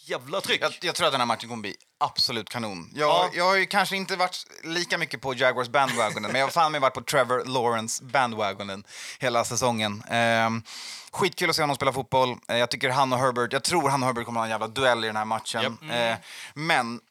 jävla 0.02 0.42
tryck. 0.42 0.62
Jag, 0.62 0.74
jag 0.82 0.96
tror 0.96 1.08
att 1.08 1.14
den 1.14 1.22
här 1.22 1.26
matchen 1.26 1.50
kommer 1.50 1.62
bli 1.62 1.76
absolut 2.00 2.50
kanon. 2.50 2.92
Jag, 2.96 3.10
Ja. 3.10 3.30
jag 3.34 3.46
har 3.46 3.56
ju 3.56 3.66
kanske 3.66 3.96
inte 3.96 4.16
varit 4.16 4.46
lika 4.64 4.98
mycket 4.98 5.22
på 5.22 5.34
Jaguars 5.34 5.68
bandwagonen, 5.70 6.32
men 6.32 6.40
jag 6.40 6.48
har 6.48 6.52
fan 6.52 6.72
mig 6.72 6.82
varit 6.82 6.94
på 6.94 7.02
Trevor 7.02 7.46
Lawrence 7.46 8.04
bandwagonen 8.04 8.84
hela 9.20 9.46
säsongen. 9.46 10.04
Ehm, 10.10 10.64
skitkul 11.12 11.50
att 11.50 11.56
se 11.56 11.62
honom 11.64 11.76
spela 11.76 11.94
fotboll. 11.94 12.36
Eh, 12.48 12.58
jag 12.58 12.70
tycker 12.70 12.90
han 12.90 13.14
och 13.14 13.20
Herbert, 13.20 13.54
jag 13.54 13.64
tror 13.64 13.90
han 13.90 14.02
och 14.04 14.08
Herbert 14.08 14.26
kommer 14.26 14.40
ha 14.40 14.46
en 14.46 14.52
jävla 14.52 14.68
duell 14.68 15.04
i 15.04 15.08
den 15.08 15.16
här 15.16 15.26
matchen. 15.26 15.78
Eh, 15.92 16.18
men 16.54 17.02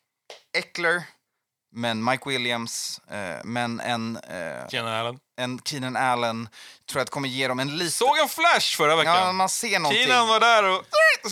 Eckler, 0.53 1.03
men 1.73 2.05
Mike 2.05 2.29
Williams, 2.29 3.01
eh, 3.11 3.45
men 3.45 3.81
en, 3.81 4.17
eh, 4.17 4.69
Keenan 4.69 4.93
Allen. 4.95 5.19
En 5.39 5.61
Keenan 5.65 5.97
Allen 5.97 6.49
tror 6.91 7.01
jag 7.01 7.05
att 7.05 7.11
kommer 7.11 7.29
ge 7.29 7.49
dem 7.49 7.59
en 7.61 7.77
liten... 7.79 7.91
Såg 7.91 8.19
en 8.19 8.29
flash 8.29 8.77
förra 8.77 8.97
veckan. 8.97 9.17
Ja, 9.17 9.33
man 9.33 9.49
ser 9.49 9.79
någonting. 9.79 10.05
Keenan 10.07 10.29
var 10.29 10.41
där 10.41 10.63
och... 10.65 10.85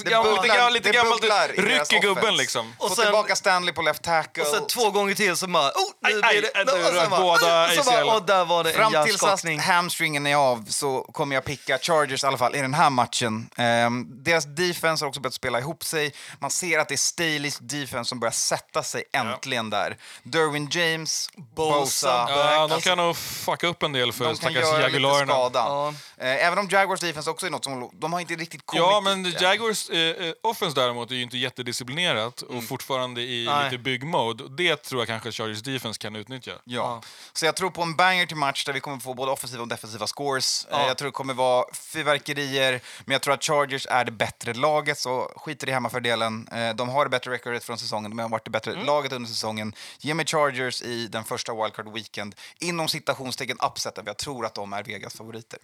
Det 0.05 0.11
bubblar- 0.11 0.71
lite, 0.71 0.71
lite 0.71 0.89
det 0.89 0.93
gammalt 0.93 1.25
ryck 1.57 1.93
i 1.93 1.99
gubben 1.99 2.37
liksom. 2.37 2.75
Få 2.79 2.85
Och 2.87 2.93
sen- 2.93 3.05
tillbaka 3.05 3.37
Stanley 3.37 3.75
på 3.75 3.83
left 3.83 4.03
tackle. 4.03 4.43
Och 4.43 4.49
sen 4.49 4.67
två 4.67 4.91
gånger 4.91 5.15
till 5.15 5.37
så 5.37 5.47
bara... 5.47 5.69
Oh, 5.69 6.11
nu 6.11 6.21
Aj, 6.23 6.41
det... 6.41 6.51
aj, 6.55 6.63
och 6.65 6.95
sen 6.95 7.11
bara, 7.11 7.21
båda 7.21 7.69
så 7.69 7.83
bara, 7.91 8.15
och 8.15 8.23
där 8.23 8.45
var 8.45 8.65
det 8.65 8.71
en 8.71 8.77
Fram 8.91 9.07
tills 9.07 9.23
att 9.23 9.63
hamstringen 9.63 10.27
är 10.27 10.37
av 10.37 10.65
så 10.69 11.01
kommer 11.13 11.35
jag 11.37 11.45
picka 11.45 11.79
Chargers 11.79 12.25
i 12.25 12.27
alla 12.27 12.39
fall 12.39 12.57
i 12.57 12.61
den 12.61 12.75
här 12.75 12.91
matchen. 12.91 13.51
Ehm, 13.57 14.07
deras 14.25 14.45
defense 14.45 15.05
har 15.05 15.09
också 15.09 15.21
börjat 15.21 15.35
spela 15.35 15.59
ihop 15.59 15.85
sig. 15.85 16.15
Man 16.41 16.51
ser 16.51 16.79
att 16.79 16.89
det 16.89 16.95
är 16.95 16.97
Staleys 16.97 17.59
defense 17.59 18.09
som 18.09 18.21
börjar 18.21 18.33
sätta 18.33 18.83
sig 18.83 19.05
äntligen 19.13 19.71
där. 19.71 19.97
Derwin 20.23 20.69
James, 20.71 21.31
Bosa. 21.57 21.79
Bosa. 21.79 22.27
Ja, 22.29 22.67
de 22.67 22.81
kan 22.81 22.99
nog 22.99 23.17
fucka 23.17 23.67
upp 23.67 23.83
en 23.83 23.93
del 23.99 24.13
för 24.13 24.25
de 24.25 24.37
kan 24.37 24.37
stackars 24.53 25.27
skada. 25.29 25.59
Ja. 25.59 25.89
Eh, 26.17 26.47
Även 26.47 26.59
om 26.59 26.69
Jaguars 26.71 27.01
defense 27.01 27.31
också 27.31 27.47
är 27.47 27.51
något 27.51 27.65
som 27.65 27.91
de 27.93 28.13
har 28.13 28.21
inte 28.21 28.35
riktigt 28.35 28.67
kommit 28.67 28.83
Ja, 28.83 29.01
men 29.01 29.23
dit. 29.23 29.41
Jaguars 29.41 29.91
eh, 29.91 29.99
eh, 29.99 30.33
offense 30.43 30.81
däremot 30.81 31.11
är 31.11 31.15
ju 31.15 31.23
inte 31.23 31.37
jättedisciplinerat 31.39 32.43
och 32.43 32.65
fortfarande 32.65 33.21
i 33.21 33.45
Nej. 33.47 33.65
lite 33.65 33.79
byggmode. 33.83 34.45
Och 34.45 34.51
Det 34.51 34.77
tror 34.77 35.01
jag 35.01 35.09
kanske 35.09 35.33
Chargers 35.33 35.63
defense 35.63 35.99
kan 35.99 36.17
utnyttja. 36.17 36.53
Ja. 36.65 37.03
Så 37.33 37.47
jag 37.47 37.57
tror 37.57 37.71
på 37.71 37.83
en 37.83 37.97
banger 37.97 38.27
till 38.27 38.37
match 38.37 38.65
där 38.65 38.73
vi 38.73 38.81
kommer 38.81 38.99
få 38.99 39.15
både 39.15 39.33
offensiva 39.33 39.63
och 39.63 39.69
defensiva 39.69 40.07
scores. 40.07 40.67
Ja. 40.71 40.81
Eh, 40.81 40.87
Jag 40.87 40.99
tror 40.99 41.07
det 41.09 41.13
kommer 41.13 41.35
vara 41.35 41.65
fyrverkerier, 41.75 42.81
men 43.05 43.13
jag 43.13 43.23
tror 43.23 43.35
att 43.35 43.45
Chargers 43.45 43.87
är 43.91 44.05
det 44.05 44.11
bättre 44.13 44.55
laget, 44.55 44.99
så 44.99 45.33
skiter 45.37 45.69
i 45.69 45.73
hemmafördelen. 45.73 46.49
Eh, 46.53 46.75
De 46.75 46.89
har 46.89 47.05
det 47.05 47.11
bättre 47.11 47.31
recordet 47.31 47.65
från 47.65 47.79
säsongen, 47.79 48.11
de 48.11 48.19
har 48.19 48.29
varit 48.29 48.45
det 48.45 48.51
bättre 48.51 48.73
Mm. 48.73 48.87
laget 48.87 49.13
under 49.13 49.29
säsongen. 49.29 49.73
Ge 49.99 50.15
mig 50.15 50.27
Chargers 50.27 50.83
i 50.83 51.07
den 51.07 51.25
första 51.25 51.55
wildcard 51.55 51.93
weekend, 51.93 52.35
inom 52.61 52.89
citationstecken 52.89 53.59
upseten, 53.61 53.86
för 53.95 54.07
jag 54.07 54.19
tror 54.19 54.47
att 54.47 54.55
de 54.55 54.73
är 54.73 54.83
Vegas 54.83 55.15
favoriter. 55.15 55.59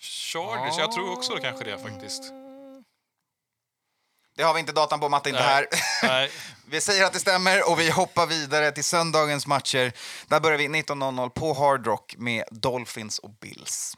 Chargers, 0.00 0.78
jag 0.78 0.92
tror 0.92 1.12
också 1.12 1.36
kanske 1.36 1.64
det 1.64 1.78
faktiskt. 1.78 2.22
Det 4.36 4.42
har 4.42 4.54
vi 4.54 4.60
inte 4.60 4.72
datan 4.72 5.00
på, 5.00 5.08
Matte 5.08 5.28
inte 5.28 5.42
Nej. 5.42 5.50
här. 5.50 5.66
Nej. 6.02 6.30
Vi 6.68 6.80
säger 6.80 7.04
att 7.04 7.12
det 7.12 7.18
stämmer 7.18 7.70
och 7.70 7.80
vi 7.80 7.90
hoppar 7.90 8.26
vidare 8.26 8.72
till 8.72 8.84
söndagens 8.84 9.46
matcher. 9.46 9.92
Där 10.28 10.40
börjar 10.40 10.58
vi 10.58 10.68
19.00 10.68 11.28
på 11.28 11.52
Hard 11.52 11.86
Rock 11.86 12.14
med 12.18 12.44
Dolphins 12.50 13.18
och 13.18 13.30
Bills. 13.30 13.96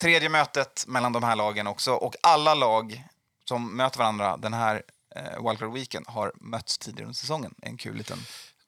Tredje 0.00 0.28
mötet 0.28 0.84
mellan 0.86 1.12
de 1.12 1.22
här 1.22 1.36
lagen 1.36 1.66
också 1.66 1.92
och 1.92 2.14
alla 2.22 2.54
lag 2.54 3.04
som 3.44 3.76
möter 3.76 3.98
varandra 3.98 4.36
den 4.36 4.54
här 4.54 4.82
eh, 5.16 5.48
Wildcard 5.48 5.72
Weekend 5.72 6.06
har 6.08 6.32
mötts 6.34 6.78
tidigare 6.78 7.04
under 7.04 7.16
säsongen. 7.16 7.54
En 7.62 7.76
kul 7.76 7.96
liten 7.96 8.18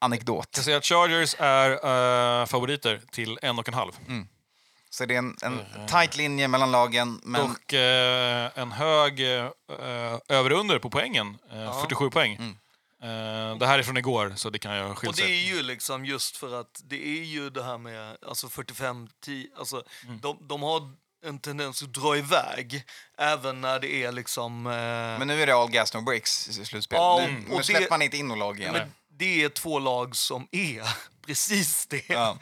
anekdot. 0.03 0.49
Jag 0.55 0.65
säger 0.65 0.79
att 0.79 0.85
Chargers 0.85 1.35
är 1.39 1.71
eh, 2.41 2.47
favoriter 2.47 3.01
till 3.13 3.39
en 3.43 3.59
och 3.59 3.69
en 3.69 3.75
halv. 3.75 3.93
Så 4.91 5.05
det 5.07 5.15
är 5.15 5.19
en, 5.19 5.37
en 5.43 5.61
tight 5.87 6.17
linje 6.17 6.49
mellan 6.49 6.73
lagen, 6.73 7.21
men 7.25 7.41
Och 7.51 7.75
eh, 7.75 8.51
en 8.55 8.73
hög 8.73 9.21
eh, 9.21 9.49
över 10.29 10.53
och 10.53 10.61
under 10.61 10.79
på 10.79 10.91
poängen. 10.91 11.39
Eh, 11.53 11.81
47 11.83 12.11
poäng. 12.11 12.33
Eh, 13.03 13.57
det 13.59 13.67
här 13.67 13.79
är 13.79 13.83
från 13.83 13.97
igår, 13.97 14.33
så 14.37 14.51
det 14.51 14.59
kan 14.59 14.75
jag 14.75 14.91
Och 14.91 14.99
skilja 14.99 15.27
det 15.27 15.33
är 15.33 15.45
ju 15.55 15.63
liksom 15.63 16.05
just 16.07 16.37
för 16.37 16.61
att 16.61 16.81
det 16.85 17.07
är 17.09 17.23
ju 17.25 17.51
det 17.51 17.65
här 17.65 17.79
med 17.79 18.17
alltså 18.29 18.47
45-10, 18.47 19.47
alltså 19.59 19.83
Mm. 20.05 20.19
de, 20.21 20.39
de 20.49 20.63
har 20.63 20.91
en 21.25 21.39
tendens 21.39 21.83
att 21.83 21.93
dra 21.95 22.17
iväg 22.17 22.85
även 23.19 23.61
när 23.61 23.81
det 23.81 24.05
är 24.05 24.13
liksom... 24.13 24.67
Eh, 24.67 24.73
men 24.73 25.27
nu 25.27 25.43
är 25.43 25.47
det 25.47 25.55
all 25.55 25.71
gas 25.71 25.95
no 25.95 26.01
breaks 26.01 26.49
i 26.59 26.65
slutspel. 26.65 26.97
Ja, 26.97 27.25
nu, 27.27 27.37
och 27.45 27.51
nu 27.51 27.57
det- 27.57 27.65
släpper 27.65 27.91
man 27.91 28.03
inte 28.03 28.17
in 28.17 28.29
några 28.29 28.39
lag 28.39 28.61
igen. 28.61 28.73
men 28.73 28.93
det 29.19 29.45
är 29.45 29.49
två 29.49 29.79
lag 29.79 30.17
som 30.17 30.49
är 30.53 30.83
precis 31.27 31.87
det. 31.87 32.03
Ja. 32.09 32.37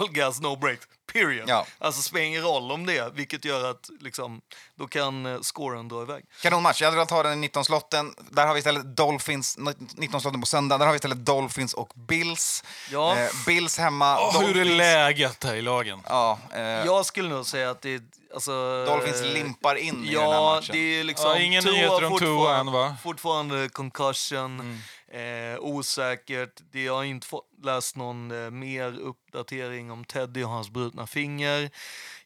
All 0.00 0.08
gas, 0.10 0.40
no 0.40 0.56
breaks. 0.56 0.86
period. 1.12 1.48
Ja. 1.48 1.66
Alltså 1.78 2.02
spelar 2.02 2.24
ingen 2.26 2.42
roll 2.42 2.72
om 2.72 2.86
det, 2.86 3.12
vilket 3.14 3.44
gör 3.44 3.70
att 3.70 3.90
liksom, 4.00 4.40
då 4.78 4.86
kan 4.86 5.26
eh, 5.26 5.40
scoren 5.40 5.88
dra 5.88 6.02
iväg. 6.02 6.24
Kanonmatch. 6.42 6.80
Jag 6.80 6.86
hade 6.86 6.96
velat 6.96 7.10
ha 7.10 7.22
den 7.22 7.44
i 7.44 7.48
19-slotten. 7.48 8.14
Där 8.30 8.46
har 8.46 8.54
vi 8.54 8.58
istället 8.58 8.96
Dolphins, 8.96 9.58
19-slotten 9.58 10.40
på 10.40 10.46
söndag. 10.46 10.78
Där 10.78 10.86
har 10.86 10.92
vi 10.92 10.96
istället 10.96 11.26
Dolphins 11.26 11.74
och 11.74 11.92
Bills. 11.94 12.64
Ja. 12.90 13.18
Eh, 13.18 13.28
Bills 13.46 13.78
hemma. 13.78 14.18
Åh, 14.20 14.40
hur 14.40 14.56
är 14.56 14.64
Dolphins- 14.64 14.76
läget 14.76 15.44
här 15.44 15.54
i 15.54 15.62
lagen? 15.62 16.00
Ja, 16.08 16.38
eh, 16.54 16.60
Jag 16.62 17.06
skulle 17.06 17.28
nog 17.28 17.46
säga 17.46 17.70
att 17.70 17.82
det 17.82 17.94
är... 17.94 18.00
Alltså, 18.34 18.84
Dolphins 18.86 19.22
limpar 19.22 19.74
in 19.74 20.04
i 20.04 20.14
den 20.14 20.22
här 20.22 20.32
Ja, 20.32 20.54
matchen. 20.54 20.72
det 20.72 21.00
är 21.00 21.04
liksom... 21.04 21.30
Ja, 21.30 21.38
ingen 21.38 21.64
nyheter 21.64 22.04
om 22.04 22.18
Tua 22.18 22.28
fortfarande- 22.28 22.60
än, 22.60 22.72
va? 22.72 22.96
Fortfarande 23.02 23.68
concussion, 23.68 24.60
Mm. 24.60 24.78
Eh, 25.12 25.58
osäkert. 25.60 26.60
Det 26.72 26.86
har 26.86 27.04
inte 27.04 27.26
fått 27.26 27.44
läst 27.62 27.96
någon 27.96 28.44
eh, 28.44 28.50
mer 28.50 28.98
uppdatering 28.98 29.90
om 29.90 30.04
Teddy 30.04 30.44
och 30.44 30.50
hans 30.50 30.70
brutna 30.70 31.06
finger. 31.06 31.70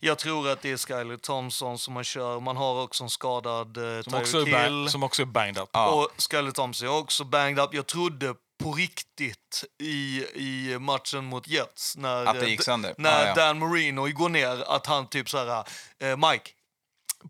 Jag 0.00 0.18
tror 0.18 0.48
att 0.48 0.62
det 0.62 0.70
är 0.70 0.76
Skyler 0.76 1.16
Thompson 1.16 1.78
som 1.78 1.94
man 1.94 2.04
kör. 2.04 2.40
Man 2.40 2.56
har 2.56 2.82
också 2.82 3.04
en 3.04 3.10
skadad 3.10 3.76
eh, 3.76 4.02
Som 4.02 4.14
också, 4.14 4.44
bang, 4.44 4.90
som 4.90 5.02
också 5.02 5.22
är 5.22 5.26
banged 5.26 5.58
up. 5.58 5.68
Och 5.76 6.10
Skyler 6.30 6.50
Thompson 6.50 6.88
är 6.88 6.98
också 6.98 7.24
banged 7.24 7.58
up. 7.58 7.74
Jag 7.74 7.86
trodde 7.86 8.34
på 8.60 8.72
riktigt 8.72 9.64
i, 9.82 10.24
i 10.34 10.78
matchen 10.78 11.24
mot 11.24 11.48
Jets 11.48 11.96
när, 11.96 12.26
Att 12.26 12.40
det 12.40 12.50
gick 12.50 12.68
eh, 12.68 12.76
när 12.76 12.92
Ja, 12.96 13.26
ja. 13.26 13.34
Dan 13.34 13.58
Marino 13.58 14.08
går 14.12 14.28
ner 14.28 14.64
att 14.70 14.86
han 14.86 15.06
typ 15.06 15.30
så 15.30 15.38
här, 15.38 15.64
eh, 15.98 16.16
Mike, 16.16 16.50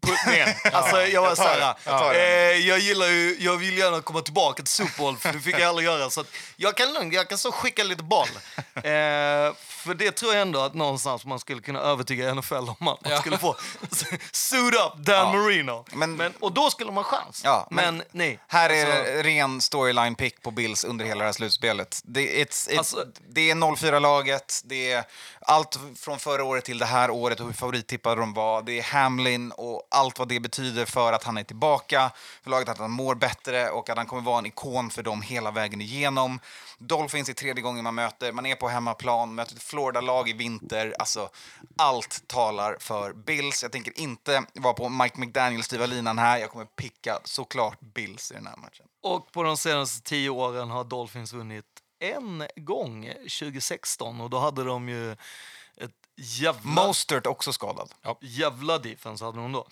Alltså 0.72 1.02
jag 1.02 1.22
var 1.22 1.28
jag 1.28 1.36
så 1.36 1.42
här, 1.42 1.74
jag 1.84 2.16
eh, 2.16 2.68
jag 2.68 2.78
gillar 2.78 3.06
ju, 3.06 3.36
jag 3.40 3.56
vill 3.56 3.78
gärna 3.78 4.00
komma 4.00 4.20
tillbaka 4.20 4.62
till 4.62 4.72
Super 4.72 4.98
Bowl 4.98 5.16
för 5.16 5.32
det 5.32 5.40
fick 5.40 5.54
jag 5.54 5.62
aldrig 5.62 5.86
göra. 5.86 6.10
Så 6.10 6.24
jag 6.56 6.76
kan 6.76 6.92
lugnt, 6.92 7.14
jag 7.14 7.28
kan 7.28 7.38
så 7.38 7.52
skicka 7.52 7.84
lite 7.84 8.02
boll. 8.02 8.28
Eh, 8.74 9.52
för 9.80 9.94
det 9.94 10.12
tror 10.12 10.32
jag 10.32 10.42
ändå 10.42 10.60
att 10.60 10.74
någonstans 10.74 11.24
man 11.24 11.38
skulle 11.38 11.60
kunna 11.62 11.80
övertyga 11.80 12.34
NFL 12.34 12.54
om 12.54 12.70
att 12.70 12.80
man 12.80 12.96
Ja. 13.04 13.18
skulle 13.20 13.38
få 13.38 13.56
suit 14.32 14.74
up 14.74 14.96
Dan 15.06 15.38
Marino. 15.38 15.84
Men- 15.92 16.16
Men, 16.16 16.32
och 16.40 16.52
då 16.52 16.70
skulle 16.70 16.92
man 16.92 17.04
ha 17.04 17.10
chans. 17.10 17.40
Ja, 17.44 17.68
men- 17.70 17.96
men, 17.96 18.06
nej. 18.10 18.38
Här 18.48 18.70
är 18.70 18.86
Alltså- 18.86 19.02
det 19.12 19.22
ren 19.22 19.60
storyline 19.60 20.14
pick 20.14 20.42
på 20.42 20.50
Bills 20.50 20.84
under 20.84 21.04
hela 21.04 21.18
det 21.18 21.24
här 21.24 21.32
slutspelet. 21.32 22.00
Det, 22.04 22.20
it's, 22.44 22.70
it's, 22.70 22.78
Alltså- 22.78 23.04
det 23.28 23.50
är 23.50 23.54
0-4-laget, 23.54 24.60
det 24.64 24.92
är 24.92 25.04
allt 25.40 25.78
från 25.96 26.18
förra 26.18 26.44
året 26.44 26.64
till 26.64 26.78
det 26.78 26.86
här 26.86 27.10
året 27.10 27.40
och 27.40 27.46
hur 27.46 27.52
favorittippade 27.52 28.20
de 28.20 28.34
var. 28.34 28.62
Det 28.62 28.78
är 28.78 28.82
Hamlin 28.82 29.52
och 29.52 29.88
allt 29.90 30.18
vad 30.18 30.28
det 30.28 30.40
betyder 30.40 30.84
för 30.86 31.12
att 31.12 31.24
han 31.24 31.36
är 31.36 31.42
tillbaka, 31.44 32.10
för 32.42 32.50
laget 32.50 32.68
att 32.68 32.78
han 32.78 32.90
mår 32.90 33.14
bättre 33.14 33.70
och 33.70 33.90
att 33.90 33.96
han 33.96 34.06
kommer 34.06 34.22
vara 34.22 34.38
en 34.38 34.46
ikon 34.46 34.90
för 34.90 35.02
dem 35.02 35.22
hela 35.22 35.50
vägen 35.50 35.80
igenom. 35.80 36.40
Dolphins 36.80 37.28
är 37.28 37.32
tredje 37.32 37.62
gången 37.62 37.84
man 37.84 37.94
möter, 37.94 38.32
man 38.32 38.46
är 38.46 38.54
på 38.54 38.68
hemmaplan, 38.68 39.34
möter 39.34 39.56
ett 39.56 39.62
Florida-lag 39.62 40.28
i 40.28 40.32
vinter. 40.32 40.94
Alltså, 40.98 41.30
allt 41.76 42.28
talar 42.28 42.76
för 42.80 43.12
Bills. 43.12 43.62
Jag 43.62 43.72
tänker 43.72 44.00
inte 44.00 44.44
vara 44.54 44.74
på 44.74 44.88
Mike 44.88 45.20
McDaniels 45.20 45.66
styva 45.66 45.86
linan 45.86 46.18
här. 46.18 46.38
Jag 46.38 46.50
kommer 46.50 46.64
picka 46.64 47.18
såklart 47.24 47.80
Bills 47.80 48.30
i 48.30 48.34
den 48.34 48.46
här 48.46 48.56
matchen. 48.56 48.86
Och 49.02 49.32
på 49.32 49.42
de 49.42 49.56
senaste 49.56 50.08
tio 50.08 50.30
åren 50.30 50.70
har 50.70 50.84
Dolphins 50.84 51.32
vunnit 51.32 51.64
en 51.98 52.46
gång, 52.56 53.06
2016. 53.40 54.20
Och 54.20 54.30
då 54.30 54.38
hade 54.38 54.64
de 54.64 54.88
ju 54.88 55.12
ett 55.12 55.90
jävla, 56.16 56.60
Mostert 56.86 57.26
också 57.26 57.52
skadad. 57.52 57.90
jävla 58.20 58.78
defense. 58.78 59.24
Hade 59.24 59.38
de 59.38 59.52
då. 59.52 59.66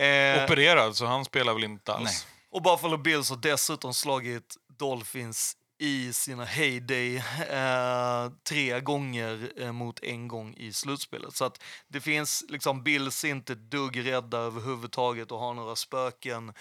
Eh, 0.00 0.44
Opererad, 0.44 0.96
så 0.96 1.06
han 1.06 1.24
spelar 1.24 1.54
väl 1.54 1.64
inte 1.64 1.94
alls. 1.94 2.04
Nej. 2.04 2.34
och 2.50 2.62
Buffalo 2.62 2.96
Bills 2.96 3.30
har 3.30 3.36
dessutom 3.36 3.94
slagit 3.94 4.56
Dolphins 4.78 5.56
i 5.82 6.12
sina 6.12 6.44
heyday 6.44 7.16
eh, 7.50 8.32
tre 8.48 8.80
gånger 8.80 9.52
eh, 9.56 9.72
mot 9.72 10.02
en 10.02 10.28
gång 10.28 10.54
i 10.58 10.72
slutspelet. 10.72 11.36
Så 11.36 11.44
att 11.44 11.62
det 11.88 12.00
finns 12.00 12.44
liksom 12.48 12.82
Bills 12.82 13.24
inte 13.24 13.54
dugg 13.54 14.06
rädda 14.06 14.38
överhuvudtaget 14.38 15.32
och 15.32 15.38
har 15.38 15.54
några 15.54 15.76
spöken, 15.76 16.52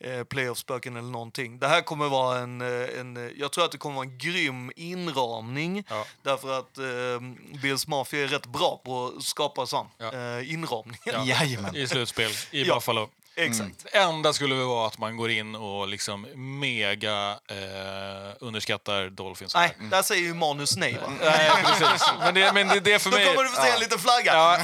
eh, 0.00 0.24
playoff-spöken 0.24 0.96
eller 0.96 1.08
någonting. 1.10 1.58
Det 1.58 1.68
här 1.68 1.80
kommer 1.80 2.08
vara 2.08 2.38
en, 2.38 2.60
eh, 2.60 3.00
en, 3.00 3.16
eh, 3.16 3.32
jag 3.36 3.52
tror 3.52 3.64
att 3.64 3.72
det 3.72 3.78
kommer 3.78 3.96
vara 3.96 4.06
en 4.06 4.18
grym 4.18 4.72
inramning 4.76 5.84
Ja. 5.88 6.04
därför 6.22 6.58
att 6.58 6.78
eh, 6.78 7.58
Bills 7.62 7.86
Mafia 7.86 8.24
är 8.24 8.28
rätt 8.28 8.46
bra 8.46 8.80
på 8.84 9.12
att 9.16 9.22
skapa 9.24 9.66
sån 9.66 9.86
Ja. 9.98 10.12
eh, 10.12 10.52
inramning. 10.52 10.98
Ja. 11.04 11.44
I 11.74 11.86
slutspel 11.88 12.30
i 12.50 12.62
Ja. 12.62 12.74
Buffalo. 12.74 13.08
Exakt. 13.38 13.86
Det 13.92 13.98
enda 13.98 14.32
skulle 14.32 14.54
väl 14.54 14.66
vara 14.66 14.86
att 14.86 14.98
man 14.98 15.16
går 15.16 15.30
in 15.30 15.54
och 15.54 15.88
liksom 15.88 16.26
mega 16.60 17.30
eh, 17.30 18.36
underskattar 18.40 19.10
Dolphins. 19.10 19.54
Nej, 19.54 19.76
där 19.78 20.02
säger 20.02 20.22
ju 20.22 20.34
manus 20.34 20.76
nej 20.76 20.98
va? 21.02 21.12
Nej, 21.22 21.50
precis. 21.64 22.08
Men 22.20 22.34
det, 22.34 22.52
men 22.52 22.68
det, 22.68 22.80
det 22.80 22.92
är 22.92 22.98
för 22.98 23.10
Då 23.10 23.16
mig... 23.16 23.26
kommer 23.26 23.42
du 23.42 23.48
få 23.48 23.62
se 23.62 23.70
en 23.70 23.80
liten 23.80 23.98
flagga. 23.98 24.34
Ja, 24.34 24.58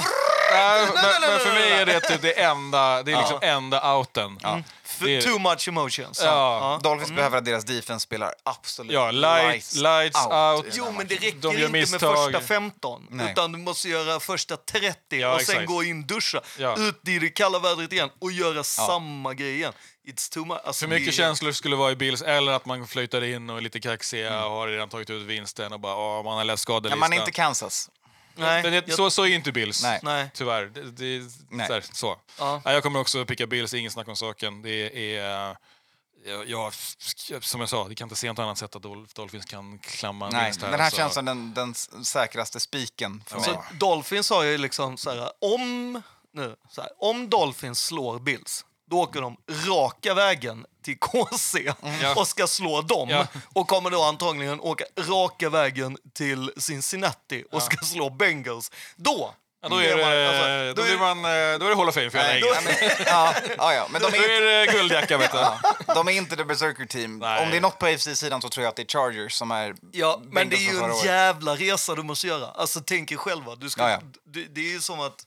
nej, 0.51 0.87
men, 0.93 1.03
nej, 1.21 1.29
men 1.29 1.39
för 1.39 1.53
mig 1.53 1.71
är 1.71 1.85
det 1.85 1.99
typ 2.09 2.21
det 2.21 2.41
enda, 2.41 3.03
det 3.03 3.11
är 3.11 3.17
liksom 3.17 3.39
enda 3.41 3.95
outen. 3.97 4.39
För 4.95 5.21
too 5.21 5.39
much 5.39 5.67
emotions. 5.67 6.21
Ja. 6.23 6.79
Dolphins 6.83 7.11
behöver 7.11 7.37
att 7.37 7.45
deras 7.45 7.63
defense 7.63 8.03
spelar 8.03 8.33
absolut 8.43 8.91
Ja, 8.93 9.11
light, 9.11 9.75
lights 9.75 10.25
out. 10.25 10.65
Jo, 10.73 10.91
men 10.91 11.07
det 11.07 11.15
räcker 11.15 11.37
De 11.39 11.57
inte 11.57 11.69
med 11.69 11.89
första 11.99 12.41
15. 12.41 13.07
Nej. 13.09 13.31
Utan 13.31 13.51
du 13.51 13.57
måste 13.57 13.89
göra 13.89 14.19
första 14.19 14.57
30 14.57 14.97
Ja, 15.09 15.35
och 15.35 15.41
sen 15.41 15.55
exakt. 15.55 15.67
gå 15.67 15.83
in, 15.83 16.07
duscha, 16.07 16.41
Ja. 16.59 16.75
ut 16.79 17.07
i 17.07 17.19
det 17.19 17.29
kalla 17.29 17.59
vädret 17.59 17.93
igen 17.93 18.09
och 18.19 18.31
göra 18.31 18.63
samma 18.63 19.33
grej 19.33 19.55
igen. 19.55 19.73
It's 20.07 20.33
too 20.33 20.45
much. 20.45 20.57
Alltså, 20.63 20.83
För 20.85 20.89
mycket 20.89 21.05
det- 21.07 21.11
känslor 21.11 21.51
skulle 21.51 21.75
vara 21.75 21.91
i 21.91 21.95
Bills, 21.95 22.21
eller 22.21 22.51
att 22.51 22.65
man 22.65 22.87
flyttar 22.87 23.23
in 23.23 23.49
och 23.49 23.57
är 23.57 23.61
lite 23.61 23.79
kaxiga 23.79 24.45
och 24.45 24.51
har 24.51 24.67
redan 24.67 24.89
tagit 24.89 25.09
ut 25.09 25.21
vinsten 25.23 25.73
och 25.73 25.79
bara 25.79 25.95
åh, 25.95 26.23
man 26.23 26.37
har 26.37 26.43
läst 26.43 26.61
Ja, 26.61 26.73
skadelistan. 26.73 26.99
man 26.99 27.13
är 27.13 27.17
inte 27.17 27.31
Kansas. 27.31 27.89
Nej, 28.35 28.63
Men 28.63 28.71
det, 28.71 28.83
jag- 28.87 28.95
så, 28.97 29.09
så 29.09 29.23
är 29.23 29.27
inte 29.35 29.51
Bills. 29.51 29.83
Nej. 29.83 29.99
Nej. 30.03 30.29
Tyvärr. 30.33 30.65
Det, 30.65 30.91
det, 30.91 31.23
Nej. 31.49 31.67
så. 31.67 31.73
här, 31.73 31.83
så. 31.93 32.19
Ja. 32.39 32.61
Nej, 32.65 32.73
jag 32.73 32.83
kommer 32.83 32.99
också 32.99 33.25
picka 33.25 33.47
Bills, 33.47 33.73
ingen 33.73 33.91
snack 33.91 34.07
om 34.07 34.15
saken. 34.15 34.61
Det 34.61 35.15
är... 35.17 35.57
Jag, 36.27 36.49
jag, 36.49 36.73
som 37.43 37.59
jag 37.59 37.69
sa, 37.69 37.83
vi 37.83 37.95
kan 37.95 38.05
inte 38.05 38.15
se 38.15 38.27
något 38.27 38.39
annat 38.39 38.57
sätt 38.57 38.75
att 38.75 38.81
Dol- 38.81 39.07
Dolphins 39.15 39.45
kan 39.45 39.79
klamma 39.79 40.29
Nej, 40.29 40.43
vinst 40.45 40.61
här. 40.61 40.71
den 40.71 40.79
här 40.79 40.89
så- 40.89 40.95
känns 40.97 41.13
som 41.13 41.25
den, 41.25 41.53
den 41.53 41.73
säkraste 42.05 42.59
spiken 42.59 43.23
för 43.27 43.39
Så 43.39 43.49
mig. 43.51 43.59
Dolphins 43.79 44.29
har 44.29 44.43
ju 44.43 44.57
liksom 44.57 44.97
så 44.97 45.09
här, 45.09 45.31
om, 45.41 46.01
nu, 46.33 46.55
så 46.69 46.81
här, 46.81 46.89
om 46.99 47.29
Dolphins 47.29 47.79
slår 47.85 48.19
Bills, 48.19 48.65
då 48.89 49.01
åker 49.01 49.21
de 49.21 49.37
raka 49.67 50.13
vägen 50.13 50.65
till 50.85 50.97
KC 50.99 51.73
Ja. 52.01 52.13
och 52.15 52.27
ska 52.27 52.47
slå 52.47 52.81
dem. 52.81 53.09
Ja. 53.09 53.27
Och 53.53 53.67
kommer 53.67 53.89
då 53.89 54.03
antagligen 54.03 54.59
åka 54.61 54.85
raka 54.97 55.49
vägen 55.49 55.97
till 56.13 56.51
Cincinnati 56.57 57.43
och 57.51 57.61
ska 57.63 57.77
slå 57.85 58.09
Bengals. 58.09 58.71
Då 58.95 59.33
Ja, 59.61 59.69
då, 59.69 59.77
är 59.77 59.97
det, 59.97 60.27
alltså, 60.29 60.47
då, 60.47 60.73
då 60.73 60.81
är- 60.81 60.85
blir 60.97 60.97
man, 60.99 61.17
eh, 61.17 61.59
då 61.59 61.65
är 61.65 61.69
det 61.69 61.75
Hall 61.75 61.89
of 61.89 61.95
Fame 61.95 62.09
för 62.09 62.17
hela 62.17 62.29
Nej, 62.29 62.41
gänget. 62.41 62.63
men, 62.81 63.05
ja, 63.05 63.33
ja, 63.57 63.73
ja, 63.73 63.87
men 63.91 64.01
de 64.01 64.11
Då 64.11 64.17
är, 64.17 64.41
är 64.41 64.65
det 64.65 64.71
guldjacka, 64.73 65.17
vet 65.17 65.31
du. 65.31 65.37
ja, 65.37 65.59
de 65.95 66.07
är 66.07 66.11
inte 66.11 66.35
the 66.35 66.43
Berserker 66.43 66.85
team. 66.85 67.19
Nej. 67.19 67.43
Om 67.45 67.51
det 67.51 67.57
är 67.57 67.61
något 67.61 67.79
på 67.79 67.85
AFC-sidan 67.85 68.41
så 68.41 68.49
tror 68.49 68.63
jag 68.63 68.69
att 68.69 68.75
det 68.75 68.81
är 68.81 68.87
Chargers 68.99 69.33
som 69.33 69.51
är 69.51 69.75
Ja, 69.91 70.21
men 70.23 70.49
det 70.49 70.55
är 70.55 70.71
ju 70.71 70.77
en 70.77 70.91
året. 70.91 71.05
jävla 71.05 71.55
resa 71.55 71.95
du 71.95 72.03
måste 72.03 72.27
göra. 72.27 72.47
Alltså 72.47 72.81
tänk 72.85 73.11
er 73.11 73.17
själva. 73.17 73.55
Du 73.55 73.69
ska, 73.69 73.81
Ja, 73.81 73.89
ja. 73.89 73.99
Det, 74.25 74.43
det 74.43 74.61
är 74.61 74.71
ju 74.71 74.81
som 74.81 74.99
att... 74.99 75.25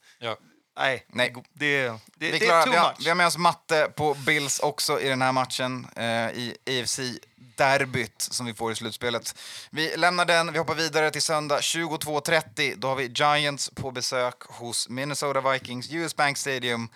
Nej, 0.79 1.05
Nej. 1.09 1.35
det, 1.53 1.69
det, 1.77 1.99
Vi, 2.19 2.31
det 2.31 2.39
klarar, 2.39 2.61
är 2.61 2.65
too 2.65 2.73
vi, 2.73 2.79
har, 2.79 2.89
much. 2.89 2.97
vi 3.01 3.09
har 3.09 3.17
med 3.17 3.27
oss 3.27 3.37
matte 3.37 3.93
på 3.97 4.15
Bills 4.15 4.59
också 4.61 5.01
i 5.01 5.09
den 5.09 5.23
här 5.23 5.33
matchen 5.33 5.87
eh, 5.97 6.05
i 6.31 6.57
AFC-derbyt 6.67 8.19
som 8.19 8.47
vi 8.47 8.55
får 8.55 8.73
i 8.73 8.75
slutspelet. 8.75 9.39
Vi 9.71 9.97
lämnar 9.97 10.25
den, 10.25 10.53
vi 10.53 10.59
hoppar 10.59 10.75
vidare 10.75 11.11
till 11.11 11.23
söndag 11.23 11.59
22.30. 11.61 12.75
Då 12.77 12.89
har 12.89 12.97
vi 12.97 13.07
Giants 13.15 13.71
på 13.75 13.91
besök 13.91 14.43
hos 14.43 14.89
Minnesota 14.89 15.53
Vikings, 15.53 15.93
US 15.93 16.17
Bank 16.17 16.39
Stadium. 16.39 16.89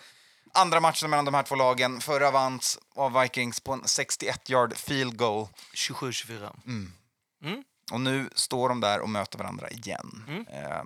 Andra 0.54 0.80
matchen 0.80 1.10
mellan 1.10 1.24
de 1.24 1.34
här 1.34 1.42
två 1.42 1.54
lagen. 1.54 2.00
Förra 2.00 2.30
vanns 2.30 2.78
av 2.94 3.20
Vikings 3.20 3.60
på 3.60 3.72
en 3.72 3.82
61-yard 3.82 4.76
field 4.76 5.16
goal. 5.16 5.48
27-24. 5.74 6.50
Och 7.90 8.00
nu 8.00 8.30
står 8.34 8.68
de 8.68 8.80
där 8.80 9.00
och 9.00 9.08
möter 9.08 9.38
varandra 9.38 9.70
igen. 9.70 10.24
Eh, 10.50 10.84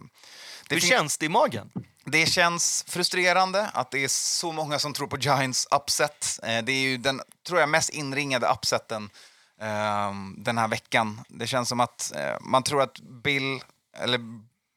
det 0.68 0.74
Hur 0.74 0.80
känns 0.80 1.18
det 1.18 1.26
i 1.26 1.28
magen? 1.28 1.70
det 2.04 2.26
känns 2.26 2.84
frustrerande 2.88 3.70
att 3.74 3.90
det 3.90 4.04
är 4.04 4.08
så 4.08 4.52
många 4.52 4.78
som 4.78 4.92
tror 4.92 5.06
på 5.06 5.18
Giants 5.18 5.68
upset. 5.70 6.40
Eh, 6.42 6.64
det 6.64 6.72
är 6.72 6.80
ju 6.80 6.96
den, 6.96 7.20
tror 7.46 7.60
jag, 7.60 7.68
mest 7.68 7.90
inringade 7.90 8.46
upseten 8.46 9.10
eh, 9.60 10.12
den 10.36 10.58
här 10.58 10.68
veckan. 10.68 11.20
Det 11.28 11.46
känns 11.46 11.68
som 11.68 11.80
att 11.80 12.12
eh, 12.16 12.36
man 12.40 12.62
tror 12.62 12.82
att 12.82 13.00
Bill, 13.00 13.60
eller 13.96 14.20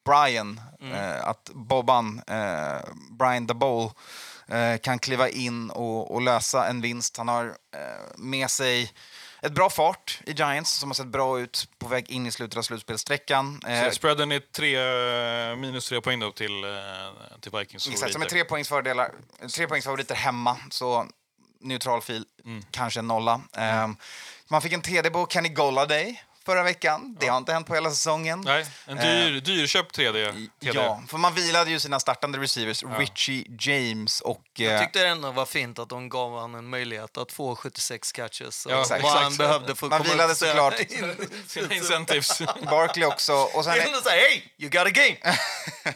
Brian, 0.04 0.60
eh, 0.92 1.24
att 1.28 1.50
Bobban, 1.54 2.22
eh, 2.26 2.80
Brian 3.10 3.46
the 3.46 3.54
Bowl, 3.54 3.90
kan 4.82 4.98
kliva 4.98 5.28
in 5.28 5.70
och, 5.70 6.14
och 6.14 6.22
lösa 6.22 6.68
en 6.68 6.80
vinst. 6.80 7.16
Han 7.16 7.28
har 7.28 7.56
med 8.16 8.50
sig 8.50 8.92
ett 9.42 9.52
bra 9.52 9.70
fart 9.70 10.20
i 10.26 10.32
Giants 10.32 10.70
som 10.70 10.88
har 10.90 10.94
sett 10.94 11.06
bra 11.06 11.40
ut 11.40 11.68
på 11.78 11.88
väg 11.88 12.10
in 12.10 12.26
i 12.26 12.32
slutet 12.32 12.58
av 12.58 12.62
slutspelssträckan. 12.62 13.60
Eh, 13.66 13.84
Så 13.84 13.90
spreaden 13.90 14.32
är 14.32 14.40
tre, 14.40 14.76
eh, 15.50 15.56
minus 15.56 15.88
tre 15.88 16.00
poäng 16.00 16.20
då 16.20 16.32
till, 16.32 16.64
eh, 16.64 16.70
till 17.40 17.52
Vikings 17.52 17.88
Exakt, 17.88 18.12
som 18.12 18.22
är 18.22 18.26
tre 18.26 18.44
poängs 18.44 18.68
fördelar, 18.68 19.12
tre 19.54 19.66
poängs 19.66 19.84
favoriter 19.84 20.14
hemma, 20.14 20.56
så 20.70 21.06
neutral 21.60 22.02
fil, 22.02 22.24
kanske 22.70 23.00
en 23.00 23.06
nolla. 23.06 23.40
Ehm, 23.56 23.96
man 24.48 24.62
fick 24.62 24.72
en 24.72 24.82
TD 24.82 25.10
på 25.10 25.26
Kenny 25.26 25.48
Golladay 25.48 26.22
förra 26.44 26.62
veckan. 26.62 27.16
Det 27.20 27.26
har 27.26 27.38
inte 27.38 27.52
hänt 27.52 27.66
på 27.66 27.74
hela 27.74 27.90
säsongen. 27.90 28.40
Nej, 28.40 28.66
en 28.86 28.96
dyr, 28.96 29.40
dyrköpt 29.40 29.98
3D. 29.98 30.48
TD. 30.60 30.78
Ja, 30.78 31.02
för 31.08 31.18
man 31.18 31.34
vilade 31.34 31.70
ju 31.70 31.80
sina 31.80 32.00
startande 32.00 32.38
receivers, 32.38 32.84
Richie 32.98 33.44
James 33.58 34.20
och... 34.20 34.44
Jag 34.52 34.74
eh, 34.74 34.80
tyckte 34.80 35.06
ändå 35.06 35.30
var 35.30 35.46
fint 35.46 35.78
att 35.78 35.88
de 35.88 36.08
gav 36.08 36.30
honom 36.30 36.54
en 36.54 36.68
möjlighet 36.68 37.16
att 37.16 37.32
få 37.32 37.56
76 37.56 38.12
catches. 38.12 38.66
och 38.66 38.72
Ja, 38.72 38.76
vad 38.76 38.92
exakt. 38.92 39.22
han 39.22 39.36
behövde 39.36 39.74
för 39.74 39.86
att 39.86 39.90
Man 39.90 39.98
komma 40.00 40.10
vilade 40.12 40.32
upp 40.32 40.38
såklart. 40.38 40.74
Sina 41.46 41.74
incentives. 41.74 42.42
Barkley 42.70 43.06
också. 43.06 43.32
Och 43.32 43.64
sen, 43.64 43.76
Jag 43.76 44.02
säga 44.02 44.22
hey, 44.28 44.42
you 44.58 44.70
got 44.70 44.86
a 44.86 44.90
game! 44.90 45.16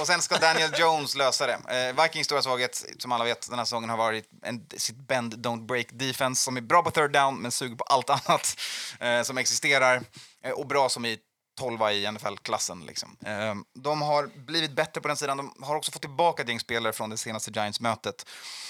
och 0.00 0.06
sen 0.06 0.22
ska 0.22 0.38
Daniel 0.38 0.70
Jones 0.78 1.14
lösa 1.14 1.46
det. 1.46 1.88
Eh, 1.88 2.02
Vikings 2.02 2.26
stora 2.26 2.42
svaghet, 2.42 2.84
som 2.98 3.12
alla 3.12 3.24
vet, 3.24 3.48
den 3.48 3.58
här 3.58 3.64
säsongen 3.64 3.90
har 3.90 3.96
varit 3.96 4.28
en, 4.42 4.66
sitt 4.76 4.96
bend 4.96 5.34
don't 5.34 5.66
break 5.66 5.86
defense 5.90 6.42
som 6.42 6.56
är 6.56 6.60
bra 6.60 6.82
på 6.82 6.90
third 6.90 7.12
down 7.12 7.38
men 7.42 7.52
suger 7.52 7.76
på 7.76 7.84
allt 7.84 8.10
annat 8.28 8.60
eh, 9.00 9.22
som 9.22 9.38
existerar. 9.38 10.02
Eh, 10.44 10.52
och 10.52 10.66
bra 10.66 10.88
som 10.88 11.04
i 11.04 11.18
12 11.60 11.82
i 11.82 12.10
NFL-klassen. 12.10 12.86
Liksom. 12.86 13.16
Eh, 13.26 13.54
de 13.74 14.02
har 14.02 14.26
blivit 14.26 14.72
bättre 14.72 15.00
på 15.00 15.08
den 15.08 15.16
sidan. 15.16 15.36
De 15.36 15.54
har 15.62 15.76
också 15.76 15.92
fått 15.92 16.02
tillbaka 16.02 16.42
ett 16.42 16.48
gäng 16.48 16.60
spelare 16.60 16.92
från 16.92 17.10
det 17.10 17.16
senaste 17.16 17.50
Giants-mötet. 17.50 18.26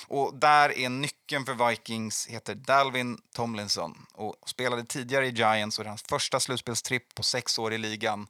Och 0.07 0.35
där 0.35 0.79
är 0.79 0.89
nyckeln 0.89 1.47
för 1.47 1.69
Vikings 1.69 2.27
heter 2.27 2.55
Dalvin 2.55 3.19
Tomlinson 3.35 4.07
och 4.13 4.37
spelade 4.47 4.85
tidigare 4.85 5.27
i 5.27 5.31
Giants 5.31 5.79
och 5.79 5.85
det 5.85 5.87
är 5.87 5.91
hans 5.91 6.03
första 6.03 6.41
slutspelstripp 6.41 7.15
på 7.15 7.23
sex 7.23 7.59
år 7.59 7.73
i 7.73 7.79
ligan. 7.79 8.27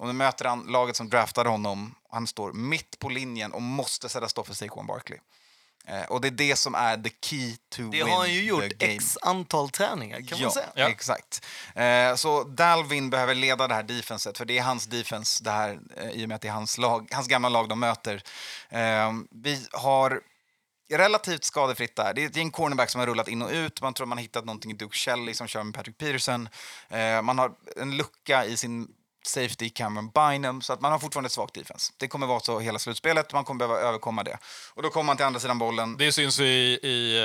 Och 0.00 0.06
nu 0.06 0.12
möter 0.12 0.44
han 0.44 0.62
laget 0.62 0.96
som 0.96 1.08
draftade 1.08 1.48
honom. 1.48 1.94
Han 2.10 2.26
står 2.26 2.52
mitt 2.52 2.98
på 2.98 3.08
linjen 3.08 3.52
och 3.52 3.62
måste 3.62 4.08
sätta 4.08 4.28
stopp 4.28 4.46
för 4.46 4.54
Saquon 4.54 4.86
Barkley. 4.86 5.18
Eh, 5.84 6.02
och 6.02 6.20
det 6.20 6.28
är 6.28 6.32
det 6.32 6.56
som 6.56 6.74
är 6.74 6.96
the 6.96 7.10
key 7.20 7.56
to 7.68 7.82
Det 7.82 7.88
win 7.90 8.08
har 8.08 8.18
han 8.18 8.34
ju 8.34 8.42
gjort 8.42 8.72
x 8.78 9.18
antal 9.22 9.70
träningar 9.70 10.28
kan 10.28 10.38
ja, 10.38 10.44
man 10.44 10.52
säga. 10.52 10.66
Ja. 10.74 10.88
exakt. 10.88 11.46
Eh, 11.74 12.14
så 12.14 12.44
Dalvin 12.44 13.10
behöver 13.10 13.34
leda 13.34 13.68
det 13.68 13.74
här 13.74 13.82
defenset, 13.82 14.38
för 14.38 14.44
det 14.44 14.58
är 14.58 14.62
hans 14.62 14.86
defense 14.86 15.44
det 15.44 15.50
här, 15.50 15.78
eh, 15.96 16.10
i 16.10 16.24
och 16.24 16.28
med 16.28 16.34
att 16.34 16.42
det 16.42 16.48
är 16.48 16.52
hans, 16.52 16.78
lag, 16.78 17.08
hans 17.12 17.28
gamla 17.28 17.48
lag 17.48 17.68
de 17.68 17.80
möter. 17.80 18.22
Eh, 18.68 19.12
vi 19.30 19.66
har 19.72 20.20
relativt 20.92 21.44
skadefritt 21.44 21.96
där. 21.96 22.14
Det 22.14 22.24
är 22.24 22.38
gäng 22.38 22.50
cornerback 22.50 22.90
som 22.90 22.98
har 22.98 23.06
rullat 23.06 23.28
in 23.28 23.42
och 23.42 23.50
ut. 23.50 23.80
Man 23.80 23.94
tror 23.94 24.06
man 24.06 24.18
har 24.18 24.22
hittat 24.22 24.44
någonting 24.44 24.70
i 24.70 24.74
Duke 24.74 24.96
Shelley 24.96 25.34
som 25.34 25.46
kör 25.46 25.62
med 25.62 25.74
Patrick 25.74 25.98
Peterson. 25.98 26.48
Man 27.22 27.38
har 27.38 27.52
en 27.76 27.96
lucka 27.96 28.44
i 28.44 28.56
sin 28.56 28.88
safety 29.22 29.70
Cameron 29.70 30.10
Bynum, 30.10 30.62
så 30.62 30.72
att 30.72 30.80
man 30.80 30.92
har 30.92 30.98
fortfarande 30.98 31.26
ett 31.26 31.32
svagt 31.32 31.54
defense. 31.54 31.92
Det 31.96 32.08
kommer 32.08 32.26
vara 32.26 32.40
så 32.40 32.60
hela 32.60 32.78
slutspelet, 32.78 33.32
man 33.32 33.44
kommer 33.44 33.58
behöva 33.58 33.80
överkomma 33.80 34.22
det. 34.22 34.38
Och 34.74 34.82
då 34.82 34.90
kommer 34.90 35.04
man 35.04 35.16
till 35.16 35.26
andra 35.26 35.40
sidan 35.40 35.58
bollen. 35.58 35.96
Det 35.96 36.12
syns 36.12 36.40
i, 36.40 36.42
i, 36.42 37.18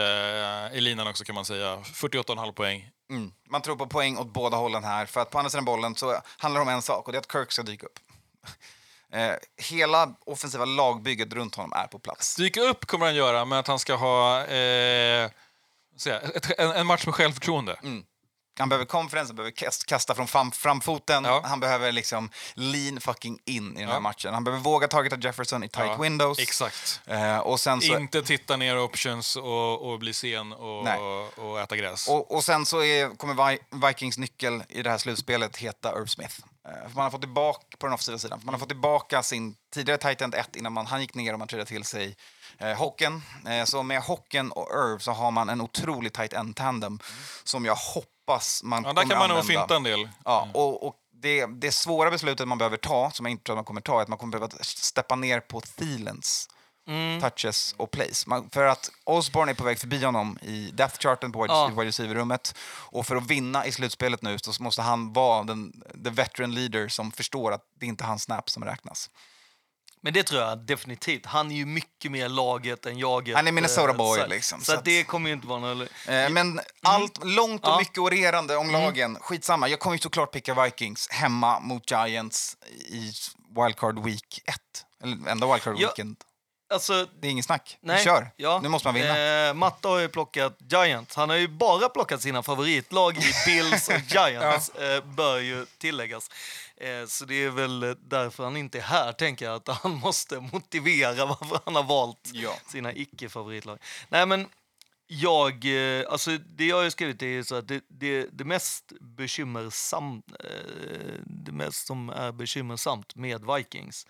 eh, 0.71 0.77
i 0.77 0.81
linan 0.81 1.07
också 1.07 1.23
kan 1.23 1.35
man 1.35 1.45
säga. 1.45 1.75
48,5 1.75 2.51
poäng. 2.51 2.89
Mm. 3.09 3.31
Man 3.49 3.61
tror 3.61 3.75
på 3.75 3.87
poäng 3.87 4.17
åt 4.17 4.33
båda 4.33 4.57
hållen 4.57 4.83
här, 4.83 5.05
för 5.05 5.21
att 5.21 5.29
på 5.29 5.37
andra 5.37 5.49
sidan 5.49 5.65
bollen 5.65 5.95
så 5.95 6.21
handlar 6.37 6.61
det 6.61 6.63
om 6.63 6.73
en 6.75 6.81
sak 6.81 7.05
och 7.05 7.11
det 7.11 7.17
är 7.17 7.19
att 7.19 7.31
Kirk 7.31 7.51
ska 7.51 7.63
dyka 7.63 7.85
upp. 7.85 7.99
Eh, 9.11 9.35
hela 9.57 10.15
offensiva 10.25 10.65
lagbygget 10.65 11.33
runt 11.33 11.55
honom 11.55 11.73
är 11.73 11.87
på 11.87 11.99
plats. 11.99 12.35
Dyka 12.35 12.61
upp 12.61 12.85
kommer 12.85 13.05
han 13.05 13.15
göra 13.15 13.45
med 13.45 13.59
att 13.59 13.67
han 13.67 13.79
ska 13.79 13.95
ha 13.95 14.45
eh, 14.45 15.29
en, 16.57 16.71
en 16.71 16.87
match 16.87 17.05
med 17.05 17.15
självförtroende. 17.15 17.79
Han 18.57 18.69
behöver 18.69 18.85
confidence, 18.85 19.29
han 19.29 19.35
behöver 19.35 19.51
kast- 19.51 19.85
kasta 19.85 20.15
från 20.15 20.27
fram, 20.27 20.51
framfoten, 20.51 21.23
Ja. 21.25 21.41
han 21.45 21.59
behöver 21.59 21.91
liksom 21.91 22.29
lean 22.53 23.01
fucking 23.01 23.39
in 23.45 23.77
i 23.77 23.79
den 23.79 23.87
här 23.87 23.95
Ja. 23.95 23.99
matchen. 23.99 24.33
Han 24.33 24.43
behöver 24.43 24.63
våga 24.63 24.87
targeta 24.87 25.17
Jefferson 25.17 25.63
i 25.63 25.69
tight 25.69 25.85
Ja, 25.85 25.97
windows. 25.97 26.39
Exakt. 26.39 27.01
Eh, 27.05 27.37
och 27.37 27.59
sen 27.59 27.81
så... 27.81 27.97
Inte 27.97 28.21
titta 28.23 28.57
ner 28.57 28.79
options 28.79 29.35
och, 29.35 29.91
och 29.91 29.99
bli 29.99 30.13
sen 30.13 30.53
och, 30.53 30.83
Nej. 30.83 30.99
och 30.99 31.59
äta 31.61 31.75
gräs. 31.75 32.07
Och, 32.07 32.31
och 32.35 32.43
sen 32.43 32.65
så 32.65 32.83
är, 32.83 33.17
kommer 33.17 33.49
Vi- 33.51 33.87
Vikings 33.87 34.17
nyckel 34.17 34.63
i 34.69 34.81
det 34.81 34.89
här 34.89 34.97
slutspelet 34.97 35.57
heta 35.57 35.91
Irv 35.99 36.05
Smith. 36.07 36.35
Eh, 36.67 36.71
man 36.95 37.03
har 37.03 37.11
fått 37.11 37.21
tillbaka 37.21 37.77
på 37.79 37.85
den 37.85 37.93
offensiva 37.93 38.17
sidan. 38.17 38.41
Man 38.43 38.53
har 38.53 38.59
fått 38.59 38.69
tillbaka 38.69 39.23
sin 39.23 39.55
tidigare 39.73 39.97
tight 39.97 40.21
end 40.21 40.35
1 40.35 40.55
innan 40.55 40.73
man, 40.73 40.85
han 40.85 41.01
gick 41.01 41.13
ner 41.13 41.33
och 41.33 41.39
man 41.39 41.47
trädde 41.47 41.65
till 41.65 41.83
sig 41.83 42.15
eh, 42.57 42.73
Hocken. 42.77 43.21
Eh, 43.47 43.65
så 43.65 43.83
med 43.83 44.01
Hocken 44.01 44.51
och 44.51 44.67
Irv 44.73 44.99
så 44.99 45.11
har 45.11 45.31
man 45.31 45.49
en 45.49 45.61
otrolig 45.61 46.13
tight 46.13 46.33
end 46.33 46.55
tandem 46.55 46.99
som 47.43 47.65
jag 47.65 47.75
hoppas 47.75 48.09
man 48.63 48.83
ja, 48.83 48.93
där 48.93 49.01
kommer 49.01 49.09
kan 49.13 49.19
man 49.19 49.29
nog 49.29 49.37
använda. 49.39 49.61
finta 49.61 49.75
en 49.75 49.83
del. 49.83 50.09
Ja, 50.25 50.47
och, 50.53 50.87
och 50.87 50.95
det, 51.21 51.45
det 51.45 51.71
svåra 51.71 52.11
beslutet 52.11 52.47
man 52.47 52.57
behöver 52.57 52.77
ta, 52.77 53.11
som 53.11 53.25
jag 53.25 53.31
inte 53.31 53.43
tror 53.43 53.53
att 53.53 53.57
man 53.57 53.65
kommer 53.65 53.81
ta, 53.81 53.97
är 53.97 54.01
att 54.01 54.07
man 54.07 54.17
kommer 54.17 54.31
behöva 54.31 54.49
steppa 54.61 55.15
ner 55.15 55.39
på 55.39 55.61
Thielens 55.61 56.49
touches 57.21 57.75
och 57.77 57.91
plays. 57.91 58.27
Man, 58.27 58.49
för 58.49 58.65
att 58.65 58.91
Osborne 59.03 59.51
är 59.51 59.55
på 59.55 59.63
väg 59.63 59.79
förbi 59.79 60.03
honom 60.05 60.37
i 60.41 60.71
depth 60.73 60.99
charten 60.99 61.31
på 61.31 61.45
Ja. 61.47 61.67
wide 61.67 61.85
receiver-rummet. 61.85 62.55
Och 62.91 63.05
för 63.07 63.15
att 63.15 63.27
vinna 63.27 63.65
i 63.65 63.71
slutspelet 63.71 64.21
nu 64.21 64.37
så 64.39 64.63
måste 64.63 64.81
han 64.81 65.13
vara 65.13 65.43
den 65.43 65.83
the 66.03 66.09
veteran 66.09 66.53
leader 66.53 66.87
som 66.87 67.11
förstår 67.11 67.51
att 67.51 67.61
det 67.79 67.85
är 67.85 67.87
inte 67.87 68.03
hans 68.03 68.23
snap 68.23 68.49
som 68.49 68.63
räknas. 68.65 69.09
Men 70.05 70.13
det 70.13 70.23
tror 70.23 70.41
jag 70.41 70.57
definitivt. 70.57 71.25
Han 71.25 71.51
är 71.51 71.55
ju 71.55 71.65
mycket 71.65 72.11
mer 72.11 72.29
laget 72.29 72.85
än 72.85 72.97
jaget. 72.97 73.35
Han 73.35 73.47
är 73.47 73.51
Minnesota 73.51 73.89
eh, 73.89 73.95
boy, 73.97 74.19
så, 74.19 74.27
liksom, 74.27 74.59
Så, 74.59 74.65
så 74.65 74.73
att 74.77 74.85
det 74.85 75.03
kommer 75.03 75.29
ju 75.29 75.33
inte 75.35 75.47
vara 75.47 75.59
någon... 75.59 75.81
Eh, 75.81 76.29
men 76.29 76.59
allt 76.83 77.23
långt 77.25 77.63
och 77.63 77.69
Ja. 77.69 77.77
mycket 77.79 77.97
orerande 77.97 78.55
om 78.55 78.71
lagen, 78.71 79.17
skitsamma. 79.21 79.67
Jag 79.67 79.79
kommer 79.79 79.95
ju 79.95 80.01
såklart 80.01 80.31
picka 80.31 80.63
Vikings 80.63 81.09
hemma 81.09 81.59
mot 81.59 81.91
Giants 81.91 82.57
i 82.89 83.11
wildcard 83.55 84.03
week 84.05 84.41
1. 84.45 84.55
Eller 85.03 85.29
enda 85.29 85.47
wildcard 85.47 85.75
Ja. 85.79 85.87
weekend. 85.87 86.17
Alltså, 86.73 87.07
Det 87.21 87.27
är 87.27 87.31
ingen 87.31 87.43
snack. 87.43 87.77
Nej, 87.81 88.03
Kör! 88.03 88.31
Ja. 88.35 88.59
Nu 88.63 88.69
måste 88.69 88.87
man 88.87 88.95
vinna. 88.95 89.47
Eh, 89.47 89.53
Matte 89.53 89.87
har 89.87 89.99
ju 89.99 90.07
plockat 90.07 90.57
Giants. 90.71 91.15
Han 91.15 91.29
har 91.29 91.35
ju 91.37 91.47
bara 91.47 91.89
plockat 91.89 92.21
sina 92.21 92.43
favoritlag 92.43 93.17
i 93.17 93.33
Bills 93.45 93.89
och 93.89 94.01
Giants, 94.09 94.69
eh, 94.69 95.03
bör 95.03 95.39
ju 95.39 95.65
tilläggas. 95.77 96.29
Eh, 96.81 97.05
så 97.07 97.25
det 97.25 97.35
är 97.43 97.49
väl 97.49 97.95
därför 97.99 98.43
han 98.43 98.57
inte 98.57 98.77
är 98.77 98.81
här, 98.81 99.11
tänker 99.13 99.45
jag. 99.45 99.55
Att 99.55 99.67
han 99.77 99.91
måste 99.99 100.39
motivera 100.39 101.25
varför 101.25 101.59
han 101.65 101.75
har 101.75 101.83
valt 101.83 102.29
Ja. 102.33 102.57
sina 102.67 102.93
icke-favoritlag. 102.93 103.79
Nej, 104.09 104.25
men 104.25 104.47
jag, 105.07 105.65
eh, 105.65 106.05
alltså 106.11 106.37
det 106.37 106.65
jag 106.65 106.83
har 106.83 106.89
skrivit 106.89 107.21
är 107.21 107.43
så 107.43 107.55
att 107.55 107.67
det, 107.67 107.83
det, 107.89 108.27
det 108.31 108.43
mest 108.45 108.93
bekymmersamt, 109.01 110.25
eh, 110.39 111.19
det 111.25 111.51
mest 111.51 111.87
som 111.87 112.09
är 112.09 112.31
bekymmersamt 112.31 113.15
med 113.15 113.45
Vikings, 113.55 114.07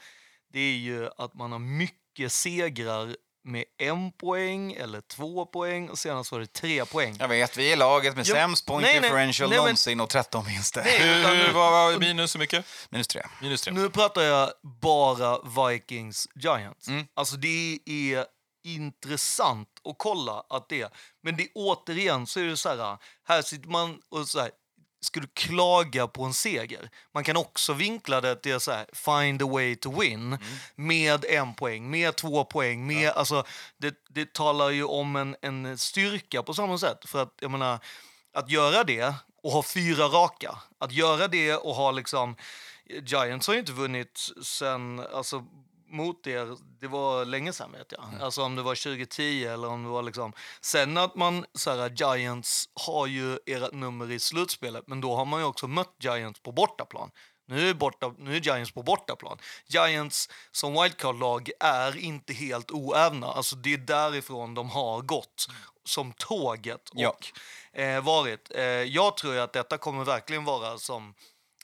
det 0.53 0.59
är 0.59 0.75
ju 0.77 1.09
att 1.17 1.33
man 1.33 1.51
har 1.51 1.59
mycket 1.59 2.31
segrar 2.31 3.15
med 3.45 3.63
en 3.77 4.11
poäng 4.11 4.73
eller 4.73 5.01
två 5.01 5.45
poäng 5.45 5.89
och 5.89 5.99
senast 5.99 6.31
var 6.31 6.39
det 6.39 6.53
tre 6.53 6.85
poäng. 6.85 7.15
Jag 7.19 7.27
vet, 7.27 7.57
vi 7.57 7.71
är 7.71 7.77
laget 7.77 8.15
med 8.15 8.27
Ja, 8.27 8.35
sämst 8.35 8.65
point 8.65 8.81
nej, 8.81 9.01
differential 9.01 9.49
nej, 9.49 9.57
någonsin 9.57 9.99
och 9.99 10.09
13 10.09 10.45
vinster. 10.45 10.81
Nej, 10.85 10.99
Hur, 10.99 11.53
var 11.53 11.99
minus 11.99 12.35
hur 12.35 12.39
mycket? 12.39 12.65
Minus 12.89 13.07
tre. 13.07 13.21
Minus 13.41 13.61
tre. 13.61 13.73
Nu 13.73 13.89
pratar 13.89 14.21
jag 14.21 14.51
bara 14.81 15.39
Vikings 15.69 16.27
Giants. 16.35 16.87
Mm. 16.87 17.07
Alltså 17.13 17.35
det 17.35 17.79
är 17.85 18.25
intressant 18.63 19.69
att 19.83 19.95
kolla 19.97 20.43
att 20.49 20.69
det 20.69 20.93
Men 21.23 21.37
det 21.37 21.47
återigen 21.55 22.27
så 22.27 22.39
är 22.39 22.43
det 22.43 22.57
så 22.57 22.69
här, 22.69 22.97
här 23.27 23.41
sitter 23.41 23.69
man 23.69 23.99
och 24.09 24.27
så 24.27 24.39
här, 24.39 24.51
ska 25.05 25.19
du 25.19 25.27
klaga 25.33 26.07
på 26.07 26.23
en 26.23 26.33
seger? 26.33 26.89
Man 27.13 27.23
kan 27.23 27.37
också 27.37 27.73
vinkla 27.73 28.21
det 28.21 28.35
till 28.35 28.59
så 28.59 28.71
här, 28.71 28.85
find 28.93 29.41
a 29.41 29.47
way 29.47 29.75
to 29.75 29.99
win 29.99 30.37
med 30.75 31.25
en 31.25 31.53
poäng, 31.53 31.89
med 31.89 32.15
två 32.15 32.45
poäng, 32.45 32.87
med, 32.87 33.09
alltså 33.09 33.43
det, 33.77 33.95
det 34.09 34.33
talar 34.33 34.69
ju 34.69 34.83
om 34.83 35.15
en, 35.15 35.35
en 35.41 35.77
styrka 35.77 36.43
på 36.43 36.53
samma 36.53 36.77
sätt. 36.77 37.09
För 37.09 37.21
att 37.21 37.33
jag 37.39 37.51
menar, 37.51 37.79
att 38.33 38.49
göra 38.49 38.83
det 38.83 39.13
och 39.43 39.51
ha 39.51 39.63
fyra 39.63 40.05
raka, 40.05 40.57
att 40.79 40.91
göra 40.91 41.27
det 41.27 41.55
och 41.55 41.75
ha 41.75 41.91
liksom 41.91 42.35
Giants 42.85 43.47
har 43.47 43.53
ju 43.53 43.59
inte 43.59 43.71
vunnit 43.71 44.31
sen, 44.43 44.99
alltså 45.13 45.45
mot 45.87 46.27
er, 46.27 46.57
det 46.79 46.87
var 46.87 47.25
länge 47.25 47.53
sedan 47.53 47.71
vet 47.71 47.91
jag. 47.91 48.05
Alltså 48.21 48.43
om 48.43 48.55
det 48.55 48.61
var 48.61 48.75
2010 48.75 49.45
eller 49.45 49.67
om 49.67 49.83
det 49.83 49.89
var 49.89 50.03
liksom... 50.03 50.33
Sen 50.61 50.97
att 50.97 51.15
man, 51.15 51.45
så 51.53 51.71
här, 51.75 51.89
Giants 51.89 52.69
har 52.73 53.07
ju 53.07 53.39
ert 53.45 53.73
nummer 53.73 54.11
i 54.11 54.19
slutspelet, 54.19 54.83
men 54.87 55.01
då 55.01 55.15
har 55.15 55.25
man 55.25 55.39
ju 55.39 55.45
också 55.45 55.67
mött 55.67 55.95
Giants 55.99 56.39
på 56.39 56.51
bortaplan. 56.51 57.11
Nu 57.47 57.69
är, 57.69 57.73
borta, 57.73 58.13
nu 58.17 58.35
är 58.35 58.39
Giants 58.39 58.71
på 58.71 58.83
bortaplan. 58.83 59.37
Giants 59.67 60.29
som 60.51 60.73
wildcard-lag 60.73 61.49
är 61.59 61.97
inte 61.97 62.33
helt 62.33 62.71
oävna. 62.71 63.27
Alltså 63.27 63.55
det 63.55 63.73
är 63.73 63.77
därifrån 63.77 64.53
de 64.53 64.69
har 64.69 65.01
gått 65.01 65.47
som 65.83 66.13
tåget 66.13 66.89
Ja. 66.93 67.09
och 67.09 67.79
eh, 67.79 68.03
varit. 68.03 68.51
Eh, 68.55 68.63
jag 68.63 69.17
tror 69.17 69.33
ju 69.33 69.39
att 69.39 69.53
detta 69.53 69.77
kommer 69.77 70.03
verkligen 70.03 70.45
vara 70.45 70.77
som 70.77 71.13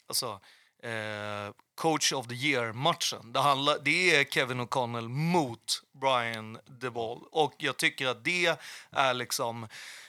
alltså, 0.08 0.40
eh, 0.84 1.54
coach 1.82 2.14
of 2.14 2.28
the 2.28 2.36
year-matchen. 2.36 3.34
Det, 3.34 3.40
handlar, 3.40 3.78
det 3.84 4.16
är 4.16 4.24
Kevin 4.24 4.62
O'Connell 4.62 5.08
mot 5.08 5.82
Brian 6.02 6.58
DeBall. 6.66 7.24
Och 7.32 7.54
jag 7.58 7.78
tycker 7.78 8.08
att 8.08 8.24
det 8.24 8.58
är 8.92 9.14
liksom 9.14 9.64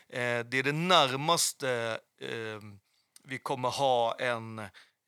eh, 0.09 0.39
det 0.45 0.59
är 0.59 0.63
det 0.63 0.73
närmaste 0.73 1.99
eh, 2.21 2.63
vi 3.25 3.39
kommer 3.39 3.69
ha 3.69 4.15
en 4.15 4.63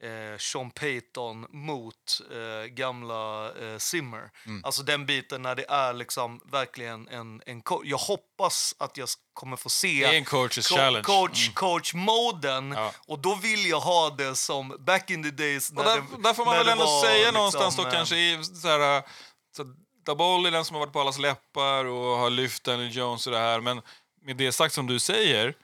eh, 0.05 0.39
Sean 0.39 0.70
Payton 0.70 1.47
mot 1.51 2.20
eh, 2.32 2.66
gamla 2.66 3.47
eh, 3.62 3.78
Zimmer. 3.78 4.31
Mm. 4.47 4.64
Alltså 4.64 4.82
den 4.82 5.06
biten 5.06 5.43
när 5.43 5.55
det 5.55 5.64
är 5.68 5.93
liksom 5.93 6.40
verkligen 6.52 7.09
en, 7.09 7.43
en 7.47 7.62
co- 7.62 7.82
Jag 7.85 7.98
hoppas 7.98 8.74
att 8.78 8.97
jag 8.97 9.09
kommer 9.32 9.56
få 9.56 9.68
se 9.68 9.89
Det 9.89 10.05
är 10.06 10.12
en 10.18 10.24
co- 10.24 10.48
challenge. 10.48 11.02
coach, 11.05 11.51
coach-moden. 11.55 12.72
Ja. 12.72 12.93
Och 13.06 13.18
då 13.18 13.35
vill 13.35 13.66
jag 13.66 13.81
ha 13.81 14.10
det 14.10 14.35
som 14.36 14.76
back 14.86 15.10
in 15.10 15.22
the 15.22 15.31
days. 15.31 15.70
Och 15.70 15.76
när 15.76 15.85
där, 15.85 15.97
det, 16.16 16.22
där 16.22 16.35
får 16.35 16.44
man 16.44 16.56
väl 16.59 16.68
ändå 16.68 17.01
säga 17.05 17.16
liksom, 17.18 17.35
någonstans 17.35 17.76
då 17.76 17.86
eh, 17.86 17.93
kanske 17.93 18.16
i 18.16 18.44
så 18.44 18.68
här, 18.68 19.02
så 19.56 19.64
Dabol 20.06 20.47
är 20.47 20.51
den 20.51 20.64
som 20.64 20.74
har 20.74 20.81
varit 20.81 20.93
på 20.93 21.01
allas 21.01 21.18
läppar 21.18 21.85
och 21.85 22.16
har 22.18 22.31
lyft 22.31 22.64
Daniel 22.64 22.97
Jones 22.97 23.26
och 23.26 23.32
det 23.32 23.39
här. 23.39 23.60
Men 23.60 23.81
med 24.22 24.36
det 24.36 24.52
sagt 24.52 24.74
som 24.74 24.86
du 24.86 24.98
säger, 24.98 25.55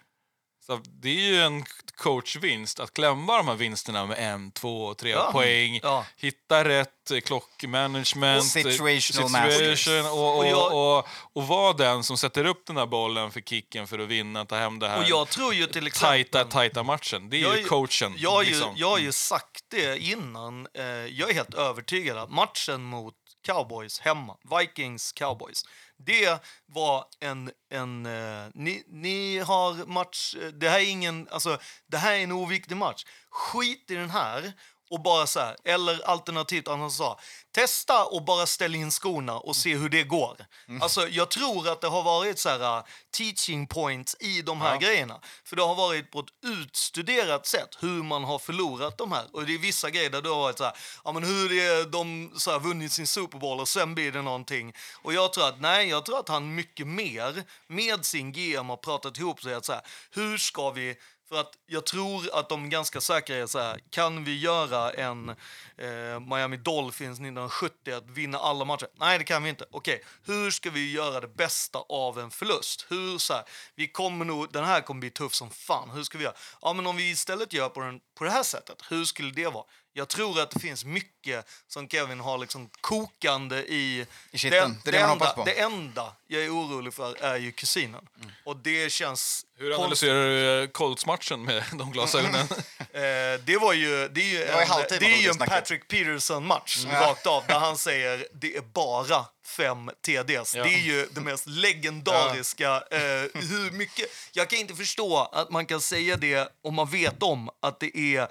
så 0.77 0.81
det 0.85 1.09
är 1.09 1.15
ju 1.33 1.43
en 1.43 1.65
coachvinst 1.97 2.81
att 2.81 2.95
klämma 2.95 3.37
de 3.37 3.49
här 3.49 3.55
vinsterna 3.55 4.07
med 4.07 4.33
en, 4.33 4.51
två, 4.53 4.95
tre 4.95 5.11
Ja. 5.11 5.33
poäng. 5.33 5.81
Ja. 5.83 6.07
Hitta 6.17 6.65
rätt 6.65 7.11
eh, 7.11 7.21
klockmanagement, 7.21 8.39
Och 8.41 8.45
situational 8.47 8.97
eh, 9.27 9.31
masters. 9.31 9.85
situation, 9.85 10.07
och, 10.13 10.39
och, 10.39 10.47
Och 10.47 10.73
och, 10.73 10.99
och, 10.99 11.07
och 11.33 11.47
vara 11.47 11.73
den 11.73 12.05
som 12.05 12.19
sätter 12.19 12.45
upp 12.45 12.67
den 12.67 12.77
här 12.77 12.87
bollen 12.87 13.31
för 13.31 13.41
kicken 13.41 13.87
för 13.87 13.99
att 13.99 14.09
vinna, 14.09 14.45
ta 14.45 14.57
hem 14.57 14.79
det 14.79 14.89
här 14.89 14.99
Och 14.99 15.09
jag 15.09 15.29
tror 15.29 15.55
ju 15.55 15.67
till 15.67 15.87
exempel... 15.87 16.09
tajta, 16.09 16.45
tajta 16.45 16.83
matchen. 16.83 17.31
Det 17.31 17.37
är 17.37 17.41
Jag 17.43 17.59
ju 17.59 17.65
coachen. 17.65 18.15
Jag 18.19 18.31
har 18.31 18.43
ju, 18.43 18.51
liksom. 18.51 18.75
jag 18.77 18.91
har 18.91 18.99
ju 18.99 19.13
sagt 19.13 19.65
det 19.71 19.99
innan. 19.99 20.67
Eh, 20.75 20.85
jag 20.85 21.31
är 21.31 21.35
helt 21.35 21.55
övertygad 21.55 22.19
att 22.19 22.31
matchen 22.31 22.83
mot 22.83 23.15
Cowboys 23.47 24.01
hemma, 24.01 24.37
Vikings 24.59 25.13
Cowboys, 25.13 25.63
det 26.07 26.43
var 26.67 27.05
en... 27.21 27.51
en 27.71 28.07
eh, 28.07 28.47
ni, 28.55 28.85
ni 28.89 29.39
har 29.39 29.87
match... 29.87 30.35
Eh, 30.35 30.49
det 30.49 30.69
här 30.69 30.81
är 30.81 30.91
ingen... 30.91 31.29
Alltså, 31.31 31.59
det 31.87 31.97
här 31.97 32.13
är 32.13 32.19
en 32.19 32.33
oviktig 32.33 32.77
match. 32.77 33.05
Skit 33.31 33.91
i 33.91 33.95
den 33.95 34.11
här 34.11 34.53
och 34.91 35.03
bara 35.03 35.27
så 35.27 35.41
här, 35.41 35.57
eller 35.65 36.09
alternativt 36.09 36.69
att 36.69 36.79
han 36.79 36.91
sa, 36.91 37.21
testa 37.53 38.05
och 38.05 38.25
bara 38.25 38.47
ställ 38.47 38.75
in 38.75 38.91
skorna 38.91 39.39
och 39.39 39.57
se 39.57 39.77
hur 39.77 39.89
det 39.89 40.03
går. 40.03 40.37
Alltså 40.81 41.09
jag 41.09 41.31
tror 41.31 41.69
att 41.69 41.81
det 41.81 41.89
har 41.89 42.03
varit 42.03 42.39
så 42.39 42.49
här 42.49 42.79
uh, 42.79 42.85
teaching 43.17 43.67
points 43.67 44.17
i 44.21 44.43
de 44.43 44.61
här 44.61 44.77
grejerna. 44.79 45.21
För 45.45 45.57
det 45.57 45.63
har 45.63 45.75
varit 45.75 46.11
på 46.11 46.21
ett 46.21 46.27
utstuderat 46.45 47.47
sätt 47.47 47.77
hur 47.81 48.03
man 48.03 48.25
har 48.25 48.39
förlorat 48.39 48.99
de 48.99 49.13
här. 49.13 49.25
Och 49.33 49.47
det 49.47 49.55
är 49.55 49.59
vissa 49.59 49.91
grejer 49.91 50.11
där 50.11 50.23
det 50.23 50.29
har 50.29 50.37
varit 50.37 50.59
så 50.59 50.65
här, 50.65 50.77
ja 51.05 51.13
men 51.13 51.25
hur 51.25 51.49
det 51.49 51.91
de 51.91 52.33
så 52.37 52.51
här, 52.51 52.59
vunnit 52.59 52.93
sin 52.93 53.07
Super 53.07 53.39
Bowl 53.39 53.61
och 53.61 53.69
sen 53.69 53.95
blir 53.95 54.13
det 54.13 54.23
någonting. 54.23 54.73
Och 55.03 55.15
jag 55.15 55.33
tror 55.33 55.49
att, 55.49 55.61
nej, 55.61 55.89
jag 55.89 56.05
tror 56.05 56.19
att 56.19 56.29
han 56.29 56.55
mycket 56.55 56.87
mer 56.87 57.45
med 57.67 58.05
sin 58.05 58.33
GM 58.33 58.69
har 58.69 58.77
pratat 58.77 59.19
ihop 59.19 59.43
sig 59.43 59.55
att 59.55 59.65
så 59.65 59.73
här, 59.73 59.83
hur 60.11 60.39
ska 60.39 60.71
vi 60.71 60.97
för 61.31 61.41
att 61.41 61.53
jag 61.67 61.87
tror 61.87 62.39
att 62.39 62.49
de 62.49 62.71
ganska 62.71 63.01
säkra 63.01 63.37
är 63.37 63.47
så 63.47 63.59
här, 63.59 63.81
kan 63.91 64.25
vi 64.25 64.39
göra 64.39 64.91
en 64.91 65.29
eh, 65.77 66.21
Miami 66.21 66.57
Dolphins 66.57 67.19
1970 67.19 67.93
att 67.93 68.11
vinna 68.11 68.39
alla 68.39 68.65
matcher? 68.65 68.89
Nej, 68.95 69.19
det 69.19 69.25
kan 69.25 69.43
vi 69.43 69.51
inte. 69.51 69.65
Okej, 69.71 70.05
hur 70.25 70.51
ska 70.51 70.71
vi 70.71 70.93
göra 70.93 71.21
det 71.21 71.29
bästa 71.29 71.79
av 71.89 72.19
en 72.19 72.31
förlust? 72.31 72.87
Hur 72.89 73.19
så 73.19 73.35
här, 73.35 73.45
vi 73.75 73.89
kommer 73.89 74.25
nog, 74.25 74.53
den 74.53 74.65
här 74.65 74.81
kommer 74.81 75.01
bli 75.01 75.11
tuff 75.11 75.35
som 75.35 75.51
fan. 75.51 75.91
Hur 75.91 76.03
ska 76.03 76.19
vi 76.19 76.25
göra? 76.25 76.35
Ja, 76.63 76.73
men 76.73 76.87
om 76.87 76.97
vi 76.97 77.11
istället 77.11 77.53
gör 77.53 77.69
på, 77.69 77.81
den, 77.81 78.01
på 78.19 78.25
det 78.25 78.31
här 78.31 78.43
sättet, 78.43 78.83
hur 78.89 79.05
skulle 79.05 79.31
det 79.31 79.47
vara? 79.47 79.65
Jag 79.93 80.09
tror 80.09 80.41
att 80.41 80.51
det 80.51 80.61
finns 80.61 80.85
mycket 80.85 81.47
som 81.69 81.89
Kevin 81.89 82.21
har 82.21 82.39
liksom 82.39 82.71
kokande 82.81 83.57
i... 83.57 84.07
I 84.31 84.39
kitteln. 84.39 84.81
Det 84.85 84.91
är 84.91 84.93
det 84.93 85.01
man 85.01 85.11
enda, 85.13 85.45
det 85.45 85.61
enda 85.61 86.13
jag 86.27 86.45
är 86.45 86.49
orolig 86.49 86.95
för 86.95 87.23
är 87.23 87.37
ju 87.37 87.53
kusinen. 87.53 88.09
Och 88.45 88.57
det 88.57 88.93
känns... 88.93 89.47
Hur 89.57 89.77
konstigt. 89.77 90.09
analyserar 90.09 90.25
du 90.27 90.63
eh, 90.63 90.69
Colts-matchen 90.69 91.45
med 91.45 91.65
de 91.73 91.93
glasögonen? 91.93 92.47
Eh, 92.93 93.41
det 93.45 93.57
var 93.61 93.73
ju, 93.73 94.09
det 94.09 94.21
är 94.21 94.25
ju 94.25 94.45
en, 94.45 94.69
det 94.89 94.97
är 94.97 95.11
man 95.11 95.21
ju 95.21 95.29
en. 95.29 95.39
Patrick 95.39 95.89
Peterson-match 95.89 96.85
Ja. 96.93 97.01
rakt 97.01 97.27
av 97.27 97.45
där 97.47 97.59
han 97.59 97.79
säger 97.79 98.27
det 98.33 98.57
är 98.57 98.61
bara 98.61 99.27
fem 99.47 99.91
TDs. 100.07 100.55
Ja. 100.55 100.63
Det 100.65 100.75
är 100.75 100.83
ju 100.83 101.09
det 101.11 101.21
mest 101.21 101.47
legendariska. 101.47 102.83
Eh, 102.91 103.01
hur 103.35 103.71
mycket, 103.71 104.07
jag 104.33 104.51
kan 104.51 104.59
inte 104.59 104.75
förstå 104.75 105.31
att 105.33 105.51
man 105.51 105.67
kan 105.67 105.81
säga 105.81 106.17
det 106.17 106.53
om 106.63 106.75
man 106.75 106.91
vet 106.91 107.23
om 107.23 107.51
att 107.63 107.81
det 107.81 107.99
är 107.99 108.29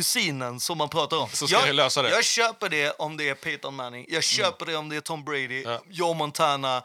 kusinen 0.00 0.60
som 0.60 0.78
man 0.78 0.88
pratar 0.88 1.16
om. 1.16 1.28
Så 1.28 1.46
ska 1.48 1.56
jag, 1.56 1.68
jag 1.68 1.74
lösa 1.76 2.02
det. 2.02 2.10
jag 2.10 2.24
köper 2.24 2.68
det 2.68 2.90
om 2.90 3.16
det 3.16 3.28
är 3.28 3.34
Peyton 3.34 3.74
Manning, 3.74 4.06
jag 4.08 4.24
köper 4.24 4.66
det 4.66 4.76
om 4.76 4.88
det 4.88 4.96
är 4.96 5.00
Tom 5.00 5.24
Brady, 5.24 5.62
Ja. 5.62 5.82
Joe 5.90 6.14
Montana. 6.14 6.82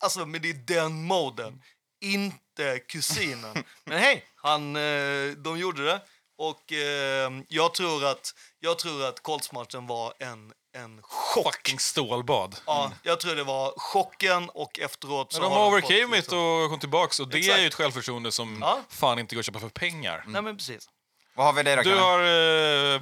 Alltså, 0.00 0.26
men 0.26 0.42
det 0.42 0.50
är 0.50 0.54
den 0.54 1.04
moden, 1.04 1.62
inte 2.00 2.78
kusinen. 2.78 3.64
men 3.84 3.98
hej, 3.98 4.24
han, 4.36 4.76
eh, 4.76 5.30
de 5.36 5.58
gjorde 5.58 5.84
det. 5.84 6.00
Och 6.38 6.72
eh, 6.72 7.30
jag 7.48 7.74
tror 7.74 8.04
att, 8.04 8.34
jag 8.60 8.78
tror 8.78 9.04
att 9.08 9.22
Colts-matchen 9.22 9.86
var 9.86 10.14
en, 10.18 10.52
en 10.76 11.02
chock. 11.02 11.44
Fucking 11.54 11.78
stålbad. 11.78 12.56
Ja, 12.66 12.92
jag 13.02 13.20
tror 13.20 13.34
det 13.34 13.44
var 13.44 13.72
chocken 13.76 14.48
och 14.50 14.78
efteråt 14.78 15.32
så 15.32 15.40
Men 15.40 15.50
de 15.50 15.56
har 15.56 15.66
overcame 15.66 16.02
it 16.02 16.10
liksom- 16.10 16.38
och 16.38 16.70
kom 16.70 16.80
tillbaks 16.80 17.20
och 17.20 17.28
det 17.28 17.38
Exakt. 17.38 17.58
är 17.58 17.62
ju 17.62 17.68
ett 17.68 17.74
självförtroende 17.74 18.32
som 18.32 18.58
Ja. 18.60 18.80
fan 18.88 19.18
inte 19.18 19.34
går 19.34 19.40
att 19.40 19.46
köpa 19.46 19.60
för 19.60 19.68
pengar. 19.68 20.24
Nej 20.26 20.42
men 20.42 20.56
precis. 20.56 20.88
Vad 21.34 21.46
har 21.46 21.52
vi 21.52 21.62
dig 21.62 21.76
då, 21.76 21.82
Du 21.82 21.88
Kalle? 21.90 22.00
har 22.02 22.18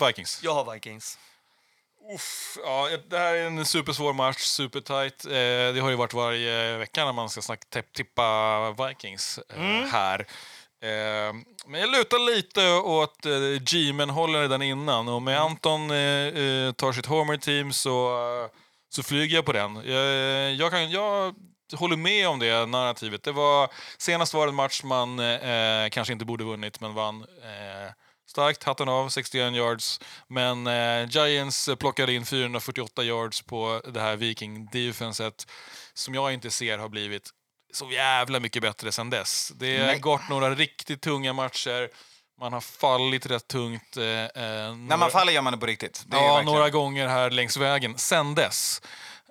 eh, 0.02 0.06
Vikings. 0.06 0.40
Jag 0.42 0.54
har 0.54 0.72
Vikings. 0.74 1.18
Uff, 2.14 2.58
ja, 2.64 2.88
det 3.10 3.18
här 3.18 3.34
är 3.34 3.46
en 3.46 3.64
supersvår 3.64 4.12
match, 4.12 4.38
supertight. 4.38 5.24
Eh, 5.24 5.30
det 5.74 5.80
har 5.82 5.90
ju 5.90 5.96
varit 5.96 6.14
varje 6.14 6.76
vecka 6.76 7.04
när 7.04 7.12
man 7.12 7.30
ska 7.30 7.42
snacka, 7.42 7.62
tipp- 7.70 7.92
tippa 7.92 8.70
Vikings 8.88 9.38
eh, 9.56 9.60
här. 9.92 10.20
Eh, 10.82 11.32
men 11.66 11.80
jag 11.80 11.90
lutar 11.90 12.34
lite 12.36 12.68
åt 12.72 13.26
eh, 13.26 13.32
G-men 13.60 14.10
håller 14.10 14.48
den 14.48 14.62
innan 14.62 15.08
och 15.08 15.22
med 15.22 15.40
Anton 15.40 15.90
eh, 15.90 15.96
eh, 15.98 16.72
tar 16.72 16.92
sitt 16.92 17.06
homer-team 17.06 17.72
så, 17.72 18.10
eh, 18.44 18.50
så 18.88 19.02
flyger 19.02 19.34
jag 19.36 19.44
på 19.44 19.52
den. 19.52 19.76
Jag, 19.84 20.52
jag, 20.54 20.70
kan, 20.70 20.90
jag 20.90 21.34
håller 21.74 21.96
med 21.96 22.28
om 22.28 22.38
det 22.38 22.66
narrativet. 22.66 23.22
Det 23.22 23.32
var, 23.32 23.68
senast 23.98 24.34
var 24.34 24.46
det 24.46 24.50
en 24.50 24.54
match 24.56 24.82
man 24.82 25.18
eh, 25.18 25.88
kanske 25.90 26.12
inte 26.12 26.24
borde 26.24 26.44
vunnit 26.44 26.80
men 26.80 26.94
vann. 26.94 27.22
Eh, 27.42 27.92
Starkt, 28.30 28.64
hatten 28.64 28.88
av, 28.88 29.08
61 29.08 29.54
yards. 29.54 30.00
Men 30.28 30.66
eh, 30.66 31.08
Giants 31.10 31.68
plockade 31.78 32.12
in 32.12 32.26
448 32.26 33.02
yards 33.04 33.42
på 33.42 33.80
det 33.92 34.00
här 34.00 34.16
Viking-defenset 34.16 35.46
som 35.94 36.14
jag 36.14 36.32
inte 36.32 36.50
ser 36.50 36.78
har 36.78 36.88
blivit 36.88 37.30
så 37.72 37.90
jävla 37.90 38.40
mycket 38.40 38.62
bättre 38.62 38.92
sen 38.92 39.10
dess. 39.10 39.52
Det 39.54 39.78
har 39.78 39.94
gått 39.96 40.28
några 40.28 40.50
riktigt 40.54 41.02
tunga 41.02 41.32
matcher. 41.32 41.88
Man 42.40 42.52
har 42.52 42.60
fallit 42.60 43.26
rätt 43.26 43.48
tungt. 43.48 43.96
Eh, 43.96 44.04
eh, 44.04 44.28
När 44.34 44.72
några- 44.74 44.96
man 44.96 45.10
faller 45.10 45.32
gör 45.32 45.42
man 45.42 45.52
det 45.52 45.58
på 45.58 45.66
riktigt. 45.66 46.04
Det 46.06 46.16
Ja, 46.16 46.22
verkligen- 46.22 46.44
några 46.54 46.70
gånger 46.70 47.08
här 47.08 47.30
längs 47.30 47.56
vägen 47.56 47.98
sen 47.98 48.34
dess. 48.34 48.82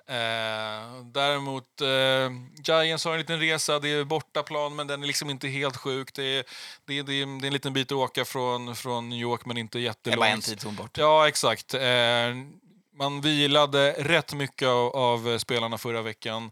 Eh, 0.10 1.04
däremot, 1.14 1.82
eh, 1.82 2.32
Giants 2.64 3.06
har 3.06 3.12
en 3.14 3.20
liten 3.20 3.40
resa. 3.40 3.80
Det 3.80 3.90
är 3.90 4.04
bortaplan, 4.04 4.76
men 4.76 4.88
den 4.88 5.04
är 5.04 5.08
liksom 5.08 5.30
inte 5.30 5.48
helt 5.48 5.78
sjuk. 5.78 6.14
Det 6.14 6.24
är, 6.24 6.44
det 6.86 7.00
är, 7.00 7.04
det 7.04 7.14
är, 7.14 7.42
det 7.42 7.48
en 7.48 7.54
liten 7.54 7.74
bit 7.74 7.92
att 7.92 7.98
åka 7.98 8.26
från, 8.26 8.76
från 8.76 9.10
New 9.10 9.20
York, 9.20 9.46
men 9.46 9.58
inte 9.58 9.78
Det 9.78 9.82
jättelångt. 9.82 10.20
bara 10.20 10.30
en 10.30 10.42
tidszon 10.42 10.76
bort. 10.76 10.98
Ja, 10.98 11.28
exakt. 11.28 11.74
Eh, 11.74 11.82
man 12.96 13.22
vilade 13.22 13.92
rätt 13.92 14.34
mycket 14.34 14.68
av, 14.68 14.96
av 14.96 15.38
spelarna 15.38 15.78
förra 15.78 16.02
veckan. 16.02 16.52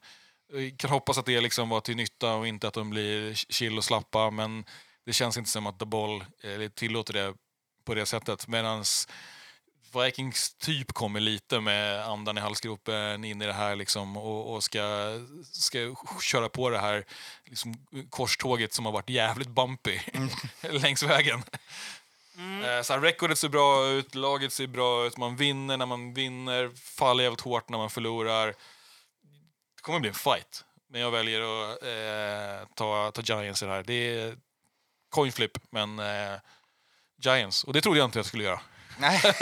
Kan 0.78 0.90
hoppas 0.90 1.18
att 1.18 1.26
det 1.26 1.42
liksom 1.42 1.70
var 1.70 1.80
till 1.82 1.96
nytta 1.96 2.34
och 2.34 2.48
inte 2.48 2.68
att 2.68 2.74
de 2.74 2.90
blir 2.90 3.34
chill 3.34 3.78
och 3.78 3.84
slappa, 3.84 4.32
men 4.32 4.66
det 5.06 5.14
känns 5.14 5.38
inte 5.38 5.50
som 5.50 5.68
att 5.68 5.80
The 5.80 5.86
Ball 5.86 6.22
eh, 6.22 6.70
tillåter 6.76 7.14
det 7.14 7.34
på 7.86 7.94
det 7.96 8.06
sättet. 8.06 8.48
Medans 8.48 9.08
Vikings 10.04 10.54
typ 10.54 10.94
kommer 10.94 11.20
lite 11.20 11.60
med 11.60 12.06
andan 12.06 12.38
i 12.38 12.42
halsgropen 12.42 13.24
in 13.24 13.42
i 13.42 13.46
det 13.46 13.54
här 13.54 13.76
liksom, 13.76 14.18
och, 14.18 14.54
och 14.54 14.64
ska, 14.64 15.14
ska 15.52 15.96
köra 16.22 16.50
på 16.50 16.70
det 16.70 16.80
här 16.80 17.06
liksom, 17.46 17.86
korståget 18.10 18.74
som 18.74 18.86
har 18.86 18.92
varit 18.92 19.10
jävligt 19.10 19.48
bumpy 19.48 20.00
längs 20.62 21.04
vägen. 21.04 21.44
Eh, 22.38 22.82
Så 22.84 22.94
här, 22.94 23.00
recordet 23.00 23.38
ser 23.38 23.50
bra 23.50 23.88
ut, 23.88 24.16
laget 24.16 24.54
ser 24.54 24.68
bra 24.68 25.06
ut, 25.06 25.18
man 25.18 25.36
vinner 25.36 25.78
när 25.78 25.86
man 25.86 26.14
vinner, 26.14 26.72
faller 26.76 27.24
jävligt 27.24 27.42
hårt 27.42 27.70
när 27.70 27.78
man 27.78 27.90
förlorar. 27.90 28.48
Det 29.76 29.82
kommer 29.82 30.00
bli 30.00 30.10
en 30.10 30.16
fight, 30.16 30.66
men 30.90 31.02
jag 31.02 31.12
väljer 31.12 31.42
att 31.42 31.84
eh, 31.84 32.68
ta, 32.76 33.12
ta 33.12 33.22
Giants 33.22 33.64
i 33.64 33.66
det 33.66 33.72
här. 33.72 33.84
Det 33.84 33.94
är 33.94 34.38
coin 35.10 35.32
flip, 35.32 35.58
men 35.70 36.00
eh, 36.00 36.40
Giants. 37.22 37.64
Och 37.64 37.74
det 37.74 37.82
trodde 37.82 38.00
jag 38.00 38.08
inte 38.08 38.20
jag 38.20 38.26
skulle 38.26 38.44
göra. 38.44 38.60
Nej. 39.00 39.22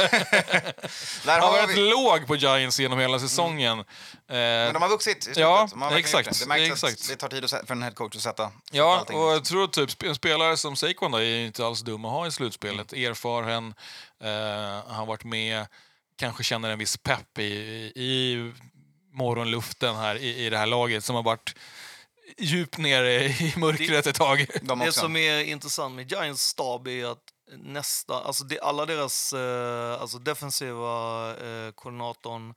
Jag 1.25 1.41
har 1.41 1.51
varit 1.51 1.77
vi... 1.77 1.89
låg 1.89 2.27
på 2.27 2.35
Giants 2.35 2.79
genom 2.79 2.99
hela 2.99 3.19
säsongen. 3.19 3.79
Eh, 3.79 3.85
Men 4.27 4.73
de 4.73 4.81
har 4.81 4.89
vuxit 4.89 5.17
i 5.17 5.21
slutet. 5.21 5.41
Ja, 5.41 5.67
De 5.71 5.83
exakt, 5.95 6.29
Det, 6.39 6.45
det 6.45 6.47
märks 6.47 6.83
att 6.83 6.89
exakt. 6.91 7.09
det 7.09 7.15
tar 7.15 7.27
tid 7.29 7.43
att 7.43 7.49
för 7.67 7.71
en 7.71 7.83
headcoach 7.83 8.15
att 8.15 8.21
sätta, 8.21 8.47
sätta 8.47 8.51
Ja, 8.71 8.97
allting. 8.99 9.17
och 9.17 9.31
jag 9.33 9.45
tror 9.45 9.67
typ 9.67 10.03
en 10.03 10.15
spelare 10.15 10.57
som 10.57 10.75
Saquon 10.75 11.11
då 11.11 11.17
är 11.17 11.45
inte 11.45 11.65
alls 11.65 11.81
dum 11.81 12.05
att 12.05 12.11
ha 12.11 12.27
i 12.27 12.31
slutspelet. 12.31 12.93
Mm. 12.93 13.11
Erfaren, 13.11 13.73
eh, 14.23 14.87
han 14.87 14.95
har 14.95 15.05
varit 15.05 15.23
med, 15.23 15.65
kanske 16.19 16.43
känner 16.43 16.69
en 16.69 16.79
viss 16.79 16.97
pepp 16.97 17.39
i, 17.39 17.43
i 17.95 18.51
morgonluften 19.13 19.95
här 19.95 20.15
i, 20.15 20.45
i 20.45 20.49
det 20.49 20.57
här 20.57 20.65
laget 20.65 21.03
som 21.03 21.15
har 21.15 21.23
varit 21.23 21.55
djupt 22.37 22.77
nere 22.77 23.23
i 23.25 23.53
mörkret 23.57 24.07
ett 24.07 24.15
tag. 24.15 24.45
de 24.61 24.79
Det 24.79 24.87
också. 24.87 24.99
som 24.99 25.15
är 25.15 25.39
intressant 25.43 25.95
med 25.95 26.11
Giants 26.11 26.41
stab 26.47 26.87
är 26.87 27.05
att 27.11 27.17
nästa, 27.47 28.19
alltså 28.23 28.43
det, 28.43 28.59
alla 28.59 28.85
deras 28.85 29.33
eh, 29.33 30.01
alltså 30.01 30.19
defensiva 30.19 31.29
eh, 31.37 31.71
koordinatorn, 31.71 32.49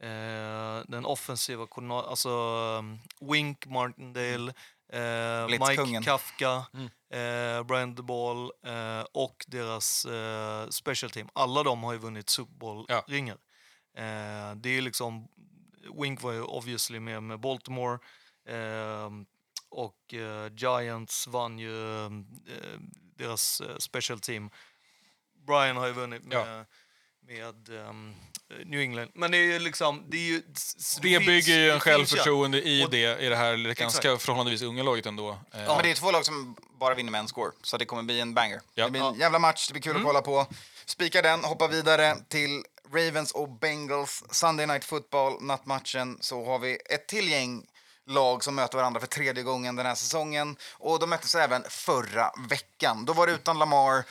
eh, 0.00 0.84
den 0.88 1.04
offensiva 1.04 1.66
koordinatorn, 1.66 2.10
alltså 2.10 2.30
um, 2.78 2.98
Wink 3.20 3.66
Martindale, 3.66 4.52
eh, 4.92 5.46
Mike. 5.48 6.00
Kafka, 6.04 6.66
eh, 7.10 7.62
Brian 7.62 7.94
DeBall 7.94 8.50
eh, 8.66 9.04
och 9.12 9.44
deras 9.46 10.04
eh, 10.04 10.68
special 10.68 11.10
team. 11.10 11.28
Alla 11.32 11.62
de 11.62 11.82
har 11.82 11.92
ju 11.92 11.98
vunnit 11.98 12.28
Super 12.30 12.54
Bowl-ringar. 12.54 13.36
Eh, 13.96 14.54
det 14.56 14.68
är 14.68 14.80
liksom, 14.80 15.28
Wink 16.02 16.22
var 16.22 16.32
ju 16.32 16.42
obviously 16.42 17.00
med 17.00 17.22
med 17.22 17.40
Baltimore 17.40 17.98
och 19.70 20.14
Giants 20.56 21.26
vann 21.26 21.58
ju 21.58 22.08
deras 23.18 23.60
eh, 23.60 23.76
special 23.78 24.20
team. 24.20 24.50
Brian 25.46 25.76
har 25.76 25.86
ju 25.86 25.92
vunnit 25.92 26.24
med, 26.24 26.36
Ja. 26.36 26.64
med 27.26 27.68
ehm, 27.88 28.14
New 28.64 28.80
England. 28.80 29.10
Men 29.14 29.30
det 29.30 29.36
är 29.36 29.42
ju 29.42 29.58
liksom, 29.58 30.04
det 30.08 30.16
är 30.16 30.20
ju... 30.22 30.38
Det 30.40 30.44
finns- 31.02 31.26
bygger 31.26 31.58
ju 31.58 31.68
en 31.68 31.74
det 31.74 31.80
självförtroende 31.80 32.68
i 32.68 32.84
Och- 32.84 32.90
det, 32.90 33.18
i 33.22 33.28
det 33.28 33.36
här 33.36 33.56
ganska 33.56 33.84
Exakt. 33.84 34.22
förhållandevis 34.22 34.62
unga 34.62 34.82
laget 34.82 35.06
ändå. 35.06 35.30
Eh, 35.30 35.38
Men 35.52 35.82
det 35.82 35.90
är 35.90 35.94
två 35.94 36.10
lag 36.10 36.24
som 36.24 36.56
bara 36.80 36.94
vinner 36.94 37.10
med 37.12 37.18
en 37.18 37.28
score, 37.28 37.50
så 37.62 37.76
det 37.76 37.84
kommer 37.84 38.02
bli 38.02 38.20
en 38.20 38.34
banger. 38.34 38.60
Ja. 38.74 38.84
Det 38.84 38.90
blir 38.90 39.02
en 39.08 39.18
jävla 39.18 39.38
match, 39.38 39.68
det 39.68 39.72
blir 39.72 39.82
kul 39.82 39.96
att 39.96 40.04
kolla 40.04 40.22
på. 40.22 40.46
Spika 40.86 41.22
den, 41.22 41.44
hoppa 41.44 41.66
vidare 41.68 42.16
till 42.28 42.62
Ravens 42.92 43.32
och 43.32 43.48
Bengals 43.48 44.24
Sunday 44.30 44.66
Night 44.66 44.84
Football, 44.84 45.42
nattmatchen. 45.42 46.18
Så 46.20 46.44
har 46.44 46.58
vi 46.58 46.78
ett 46.90 47.06
till 47.08 47.28
gäng 47.28 47.66
lag 48.08 48.44
som 48.44 48.54
möter 48.54 48.78
varandra 48.78 49.00
för 49.00 49.06
tredje 49.06 49.42
gången 49.42 49.76
den 49.76 49.86
här 49.86 49.94
säsongen. 49.94 50.56
Och 50.78 50.98
de 50.98 51.10
möttes 51.10 51.34
även 51.34 51.64
förra 51.70 52.32
veckan. 52.48 53.04
Då 53.04 53.12
var 53.12 53.26
det 53.26 53.32
utan 53.32 53.58
Lamar. 53.58 54.04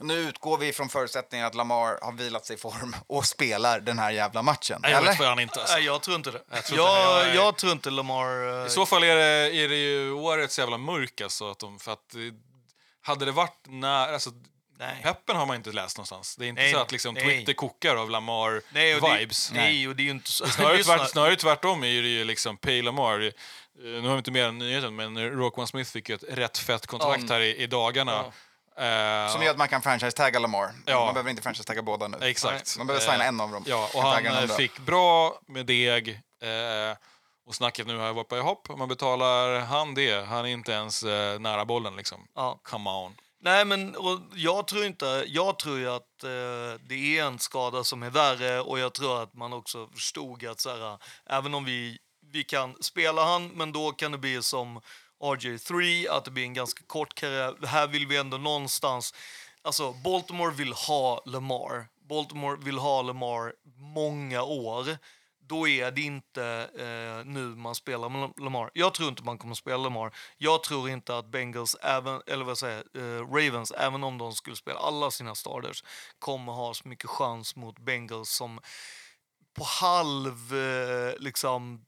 Nu 0.00 0.14
utgår 0.14 0.58
vi 0.58 0.72
från 0.72 0.88
förutsättningen 0.88 1.46
att 1.46 1.54
Lamar 1.54 1.98
har 2.02 2.12
vilat 2.12 2.46
sig 2.46 2.54
i 2.56 2.58
form 2.58 2.96
och 3.06 3.26
spelar 3.26 3.80
den 3.80 3.98
här 3.98 4.10
jävla 4.10 4.42
matchen. 4.42 4.78
Nej, 4.82 4.90
jag 4.90 4.98
eller? 4.98 5.08
vet 5.08 5.18
fan 5.18 5.38
inte. 5.40 5.60
Alltså. 5.60 5.74
Nej, 5.76 5.84
jag 5.84 6.02
tror 6.02 6.16
inte 6.16 6.30
det. 6.30 6.42
Jag 6.50 6.64
tror 6.64 6.80
inte 6.80 6.92
det. 6.92 7.00
jag, 7.02 7.28
Jag- 7.28 7.34
jag 7.34 7.56
tror 7.56 7.72
inte 7.72 7.90
Lamar... 7.90 8.60
eh, 8.60 8.66
I 8.66 8.70
så 8.70 8.86
fall 8.86 9.02
är 9.04 9.16
det, 9.16 9.56
är 9.56 9.68
det 9.68 9.76
ju 9.76 10.12
årets 10.12 10.58
jävla 10.58 10.78
mörk 10.78 11.20
alltså. 11.20 11.50
Att 11.50 11.58
de, 11.58 11.78
för 11.78 11.92
att, 11.92 12.14
hade 13.02 13.24
det 13.24 13.32
varit 13.32 13.58
när, 13.66 14.12
alltså, 14.12 14.30
Nej. 14.78 15.00
peppen 15.02 15.36
har 15.36 15.46
man 15.46 15.56
inte 15.56 15.72
läst 15.72 15.96
någonstans. 15.96 16.36
Det 16.36 16.44
är 16.44 16.48
inte 16.48 16.62
Nej, 16.62 16.72
så 16.72 16.78
att 16.78 16.92
liksom, 16.92 17.14
nej. 17.14 17.22
Twitter 17.24 17.52
kokar 17.52 17.96
av 17.96 17.96
Nej, 17.96 18.04
och 18.06 18.10
Lamar-vibes. 18.10 19.52
Det, 19.52 19.58
nej, 19.58 19.88
och 19.88 19.96
det 19.96 20.02
är 20.02 20.04
ju 20.04 20.10
inte 20.10 20.32
så... 20.32 20.46
Snarare, 20.46 20.76
Lyssna. 20.76 20.96
tvärt, 20.98 21.10
snarare 21.10 21.36
tvärtom 21.36 21.84
är 21.84 22.02
det 22.02 22.08
ju 22.08 22.24
liksom 22.24 22.56
Pay 22.56 22.82
Lamar. 22.82 23.20
Eh, 23.24 23.30
Nu 23.84 24.00
har 24.00 24.10
vi 24.10 24.18
inte 24.18 24.30
mer 24.30 24.44
än 24.48 24.58
nyheten, 24.58 24.96
men 24.96 25.30
Roquan 25.30 25.66
Smith 25.66 25.90
fick 25.90 26.08
ju 26.08 26.14
ett 26.14 26.24
rätt 26.28 26.58
fett 26.58 26.86
kontrakt 26.86 27.24
Ja. 27.28 27.34
här 27.34 27.40
i, 27.40 27.56
i 27.56 27.66
dagarna. 27.66 28.18
Eh, 28.78 29.32
Som 29.32 29.42
gör 29.42 29.50
att 29.50 29.58
man 29.58 29.68
kan 29.68 29.82
franchise-tagga 29.82 30.38
Lamar. 30.38 30.70
Ja. 30.86 31.04
Man 31.04 31.14
behöver 31.14 31.30
inte 31.30 31.42
franchise-tagga 31.42 31.82
båda 31.82 32.08
nu. 32.08 32.18
Exakt. 32.20 32.78
Man 32.78 32.86
behöver 32.86 33.06
Eh, 33.06 33.10
signa 33.12 33.24
en 33.24 33.40
av 33.40 33.50
dem. 33.50 33.64
Ja, 33.66 33.88
och 33.94 34.02
han 34.02 34.48
fick 34.48 34.78
bra 34.78 35.40
med 35.46 35.66
deg. 35.66 36.08
Eh, 36.42 36.96
och 37.46 37.54
snacket 37.54 37.86
nu 37.86 37.96
har 37.98 38.12
varit 38.12 38.28
på 38.28 38.36
hopp. 38.36 38.68
Man 38.78 38.88
betalar 38.88 39.58
han 39.60 39.94
det, 39.94 40.26
han 40.26 40.44
är 40.46 40.48
inte 40.50 40.72
ens 40.72 41.02
nära 41.38 41.64
bollen 41.64 41.96
liksom. 41.96 42.26
Come 42.62 42.90
on. 42.90 43.14
Nej, 43.44 43.64
men 43.64 43.96
och 43.96 44.20
jag 44.34 44.66
tror 44.66 44.84
inte... 44.84 45.24
Jag 45.26 45.58
tror 45.58 45.78
ju 45.78 45.90
att 45.90 46.24
eh, 46.24 46.80
det 46.88 47.18
är 47.18 47.24
en 47.24 47.38
skada 47.38 47.84
som 47.84 48.02
är 48.02 48.10
värre 48.10 48.60
och 48.60 48.78
jag 48.78 48.92
tror 48.92 49.22
att 49.22 49.34
man 49.34 49.52
också 49.52 49.88
förstod 49.88 50.46
att 50.46 50.60
så 50.60 50.70
här, 50.70 50.98
även 51.26 51.54
om 51.54 51.64
vi, 51.64 51.98
vi 52.32 52.44
kan 52.44 52.74
spela 52.80 53.24
han, 53.24 53.48
men 53.48 53.72
då 53.72 53.92
kan 53.92 54.12
det 54.12 54.18
bli 54.18 54.42
som 54.42 54.80
RJ3, 55.22 56.06
att 56.10 56.24
det 56.24 56.30
blir 56.30 56.44
en 56.44 56.54
ganska 56.54 56.84
kort 56.86 57.14
karriär. 57.14 57.66
Här 57.66 57.86
vill 57.86 58.06
vi 58.06 58.16
ändå 58.16 58.36
någonstans... 58.36 59.14
Alltså, 59.62 59.92
Baltimore 59.92 60.54
vill 60.54 60.72
ha 60.72 61.22
Lamar. 61.26 61.86
Baltimore 62.08 62.56
vill 62.64 62.78
ha 62.78 63.02
Lamar 63.02 63.52
många 63.94 64.42
år. 64.42 64.98
Då 65.46 65.68
är 65.68 65.90
det 65.90 66.00
inte 66.00 66.70
eh, 66.78 67.32
nu 67.32 67.40
man 67.40 67.74
spelar 67.74 68.08
med 68.08 68.32
Lamar. 68.40 68.70
Jag 68.74 68.94
tror 68.94 69.08
inte 69.08 69.24
man 69.24 69.38
kommer 69.38 69.54
spela 69.54 69.76
Lamar. 69.76 70.14
Jag 70.38 70.62
tror 70.62 70.90
inte 70.90 71.18
att 71.18 71.26
Bengals, 71.26 71.76
även, 71.82 72.20
eller 72.26 72.44
vad 72.44 72.58
säger 72.58 72.84
eh, 72.94 73.26
Ravens, 73.28 73.70
även 73.70 74.04
om 74.04 74.18
de 74.18 74.32
skulle 74.32 74.56
spela 74.56 74.78
alla 74.78 75.10
sina 75.10 75.34
starters, 75.34 75.84
kommer 76.18 76.52
ha 76.52 76.74
så 76.74 76.88
mycket 76.88 77.10
chans 77.10 77.56
mot 77.56 77.78
Bengals 77.78 78.30
som 78.30 78.60
på 79.54 79.64
halv, 79.64 80.54
eh, 80.54 81.14
liksom, 81.18 81.84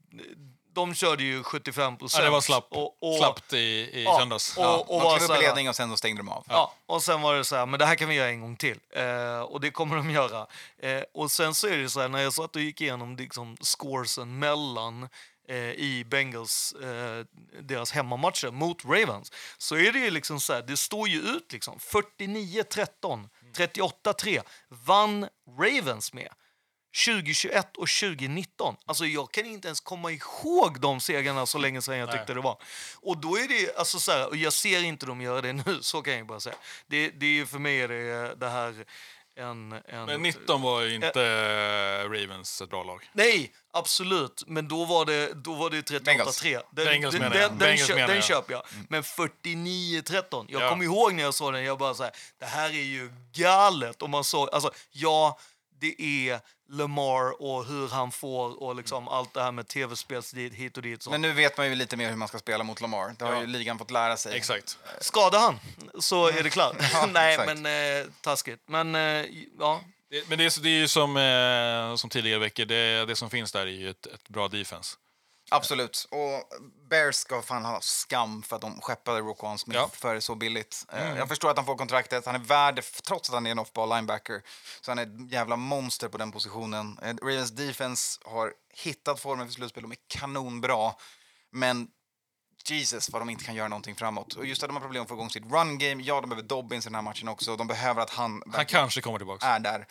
de 0.77 0.95
körde 0.95 1.23
ju 1.25 1.43
75 1.43 1.97
procent. 1.97 2.19
Ja, 2.19 2.25
det 2.25 2.31
var 2.31 2.41
slapp, 2.41 2.67
och, 2.71 2.97
och, 3.03 3.19
slappt 3.19 3.53
i, 3.53 3.57
i 3.59 4.03
Ja, 4.05 4.19
söndags. 4.19 4.57
och- 4.57 4.65
Ja, 4.65 4.77
och 4.77 4.87
de 5.01 5.05
var 5.05 5.17
klev 5.19 5.31
upp 5.31 5.37
så 5.37 5.43
i 5.43 5.47
ledning 5.47 5.69
och 5.69 5.77
sen 5.77 5.91
så 5.91 5.97
stängde 5.97 6.19
de 6.19 6.29
av. 6.29 6.45
Ja, 6.49 6.75
och 6.87 7.03
sen 7.03 7.23
var 7.23 7.35
det 7.35 7.45
så 7.45 7.57
här, 7.57 7.67
men 7.67 7.79
det 7.79 7.87
här 7.87 7.95
kan 7.95 8.09
vi 8.09 8.15
göra 8.15 8.29
en 8.29 8.41
gång 8.41 8.57
till. 8.57 8.79
Eh, 8.91 9.41
och 9.41 9.61
det 9.61 9.71
kommer 9.71 9.97
de 9.97 10.11
göra. 10.11 10.47
Eh, 10.79 11.03
och 11.15 11.31
sen 11.31 11.55
så 11.55 11.67
är 11.69 11.77
det 11.77 11.89
så 11.89 12.01
här, 12.01 12.09
när 12.09 12.23
jag 12.23 12.33
satt 12.33 12.57
och 12.57 12.63
gick 12.63 12.81
igenom 12.81 13.17
liksom, 13.17 13.57
scoresen 13.61 14.39
mellan 14.39 15.09
eh, 15.49 15.57
i 15.57 16.05
Bengals, 16.07 16.73
eh, 16.73 17.25
deras 17.61 17.91
hemmamatcher 17.93 18.51
mot 18.51 18.85
Ravens, 18.85 19.33
så 19.59 19.77
är 19.77 19.93
det 19.93 19.99
ju 19.99 20.11
liksom 20.11 20.41
så 20.41 20.53
här, 20.53 20.63
det 20.63 20.77
står 20.77 21.09
ju 21.09 21.19
ut 21.21 21.53
liksom. 21.53 21.79
49-13, 21.79 23.29
38-3 23.57 24.43
vann 24.69 25.29
Ravens 25.59 26.13
med. 26.13 26.29
2021 27.05 27.77
och 27.77 27.89
2019. 27.89 28.77
Alltså 28.87 29.07
jag 29.07 29.33
kan 29.33 29.47
inte 29.47 29.69
ens 29.69 29.81
komma 29.81 30.11
ihåg 30.13 30.81
de 30.81 31.01
segrarna 31.01 31.47
så 31.47 31.59
länge 31.59 31.83
sedan 31.83 31.99
jag 31.99 32.13
tyckte 32.13 32.35
det 32.35 32.41
var. 32.41 32.59
Och 32.97 33.19
då 33.19 33.37
är 33.39 33.49
det, 33.49 33.77
alltså 33.79 34.01
så 34.01 34.13
här, 34.13 34.29
och 34.29 34.37
jag 34.37 34.53
ser 34.53 34.83
inte 34.85 35.07
dem 35.07 35.21
göra 35.21 35.41
det 35.41 35.53
nu, 35.67 35.79
så 35.83 36.03
kan 36.03 36.17
jag 36.17 36.27
bara 36.27 36.41
säga. 36.41 36.57
Det, 36.87 37.09
det 37.09 37.27
är 37.27 37.31
ju 37.31 37.47
för 37.47 37.59
mig 37.59 37.81
är 37.81 37.89
det, 37.89 38.35
det 38.35 38.49
här 38.49 38.85
en... 39.39 39.73
en 39.89 40.05
Men 40.07 40.23
19 40.23 40.63
var 40.63 40.81
ju 40.83 40.95
inte 40.95 41.23
eh, 41.23 42.11
Ravens 42.11 42.61
ett 42.63 42.71
bra 42.71 42.83
lag. 42.85 43.11
Nej, 43.13 43.53
absolut. 43.73 44.43
Men 44.47 44.69
då 44.69 44.85
var 44.85 45.05
det, 45.05 45.33
då 45.35 45.55
var 45.55 45.71
det 45.71 46.05
Bengals. 46.05 46.43
38-3. 46.43 46.63
Den, 46.71 46.85
Bengals 46.87 47.15
den, 47.15 47.23
menar 47.23 47.37
jag. 47.37 47.51
den, 47.51 47.59
den, 47.59 47.77
kö- 47.77 47.95
den 48.07 48.15
jag. 48.15 48.25
köper 48.25 48.53
jag. 48.53 48.63
Men 48.89 49.03
49-13. 49.03 50.47
Jag 50.49 50.63
Ja. 50.63 50.69
kommer 50.71 50.85
ihåg 50.85 51.15
när 51.15 51.23
jag 51.23 51.35
såg 51.35 51.53
den, 51.53 51.65
jag 51.65 51.79
bara 51.79 51.95
så 51.95 52.03
här, 52.03 52.13
det 52.41 52.47
här 52.47 52.69
är 52.71 52.73
ju 52.85 53.13
galet. 53.33 54.03
Och 54.03 54.11
man 54.11 54.25
såg, 54.25 54.49
alltså, 54.53 54.71
ja, 54.91 55.39
det 55.81 56.03
är 56.03 56.41
Lamar 56.69 57.43
och 57.43 57.65
hur 57.65 57.89
han 57.89 58.13
får 58.13 58.63
och 58.63 58.77
liksom 58.77 59.09
allt 59.09 59.35
det 59.35 59.43
här 59.43 59.53
med 59.53 59.69
tv-spels 59.69 60.35
hit 60.35 60.77
och 60.77 60.83
dit. 60.83 61.03
Så. 61.03 61.11
Men 61.11 61.21
nu 61.21 61.33
vet 61.33 61.57
man 61.57 61.69
ju 61.69 61.75
lite 61.75 61.97
mer 61.97 62.09
hur 62.09 62.17
man 62.17 62.29
ska 62.29 62.39
spela 62.39 62.65
mot 62.65 62.81
Lamar. 62.81 63.15
Det 63.19 63.25
har 63.25 63.33
Ja. 63.35 63.41
ju 63.41 63.47
ligan 63.47 63.79
fått 63.79 63.91
lära 63.91 64.17
sig. 64.17 64.37
Exakt. 64.37 64.79
Skadar 65.01 65.39
han 65.41 65.59
så 66.01 66.27
är 66.29 66.43
det 66.43 66.51
klart. 66.51 66.77
Ja, 66.93 67.07
Nej, 67.13 67.35
exakt. 67.35 67.61
men 67.61 67.67
eh, 68.01 68.07
taskigt. 68.21 68.61
Men 68.67 68.95
eh, 68.95 69.25
ja, 69.59 69.81
Det, 70.11 70.29
men 70.29 70.39
det 70.39 70.45
är, 70.45 70.63
det 70.63 70.69
är 70.69 70.79
ju 70.79 70.89
som, 70.89 71.17
eh, 71.17 71.97
som 71.97 72.11
tidigare 72.11 72.39
veckor, 72.39 72.65
det, 72.65 73.05
det 73.07 73.17
som 73.17 73.31
finns 73.31 73.53
där 73.53 73.61
är 73.67 73.67
ju 73.71 73.91
ett, 73.91 74.07
ett 74.07 74.29
bra 74.29 74.49
defense. 74.49 74.97
Absolut. 75.51 76.09
Och 76.11 76.51
Bears 76.91 77.17
ska 77.17 77.43
fan 77.43 77.65
ha 77.65 77.81
skam 77.81 78.43
för 78.43 78.57
att 78.57 78.63
de 78.63 78.81
skeppade 78.81 79.21
Roquan 79.21 79.59
Smith 79.59 79.79
Ja. 79.81 79.89
för 79.93 80.21
så 80.21 80.35
billigt. 80.35 80.85
Eh, 80.93 81.03
Mm. 81.07 81.17
Jag 81.17 81.29
förstår 81.29 81.51
att 81.51 81.57
han 81.57 81.67
får 81.67 81.77
kontraktet. 81.77 82.27
Han 82.27 82.35
är 82.35 82.39
värd 82.39 82.83
trots 83.07 83.29
att 83.29 83.35
han 83.35 83.47
är 83.47 83.51
en 83.51 83.59
off-ball 83.59 83.89
linebacker. 83.89 84.43
Så 84.81 84.91
han 84.91 84.99
är 84.99 85.03
ett 85.03 85.33
jävla 85.33 85.57
monster 85.57 86.09
på 86.09 86.19
den 86.19 86.33
positionen. 86.33 86.99
Eh, 87.03 87.15
Ravens 87.23 87.51
defense 87.51 88.21
har 88.25 88.53
hittat 88.75 89.21
formen 89.21 89.47
för 89.47 89.55
slutspel. 89.55 89.83
De 89.83 89.93
är 89.93 89.99
kanonbra. 90.09 90.93
Men 91.51 91.89
Jesus 92.69 93.11
vad 93.11 93.23
de 93.23 93.31
inte 93.31 93.45
kan 93.45 93.55
göra 93.55 93.69
någonting 93.69 93.95
framåt. 93.95 94.35
Och 94.35 94.47
just 94.47 94.63
att 94.63 94.69
de 94.69 94.77
har 94.77 94.81
problem 94.81 95.03
att 95.03 95.09
få 95.09 95.15
igång 95.15 95.31
sitt 95.31 95.45
run 95.53 95.79
game. 95.79 96.03
Ja, 96.03 96.21
de 96.21 96.31
behöver 96.31 96.49
Dobbins 96.49 96.87
i 96.87 96.89
den 96.89 96.95
här 96.95 97.03
matchen 97.03 97.29
också. 97.29 97.57
De 97.57 97.67
behöver 97.67 98.03
att 98.03 98.11
han, 98.11 98.43
Han 98.53 98.67
kanske 98.67 99.01
kommer 99.01 99.19
tillbaka. 99.19 99.47
är 99.47 99.59
där. 99.61 99.87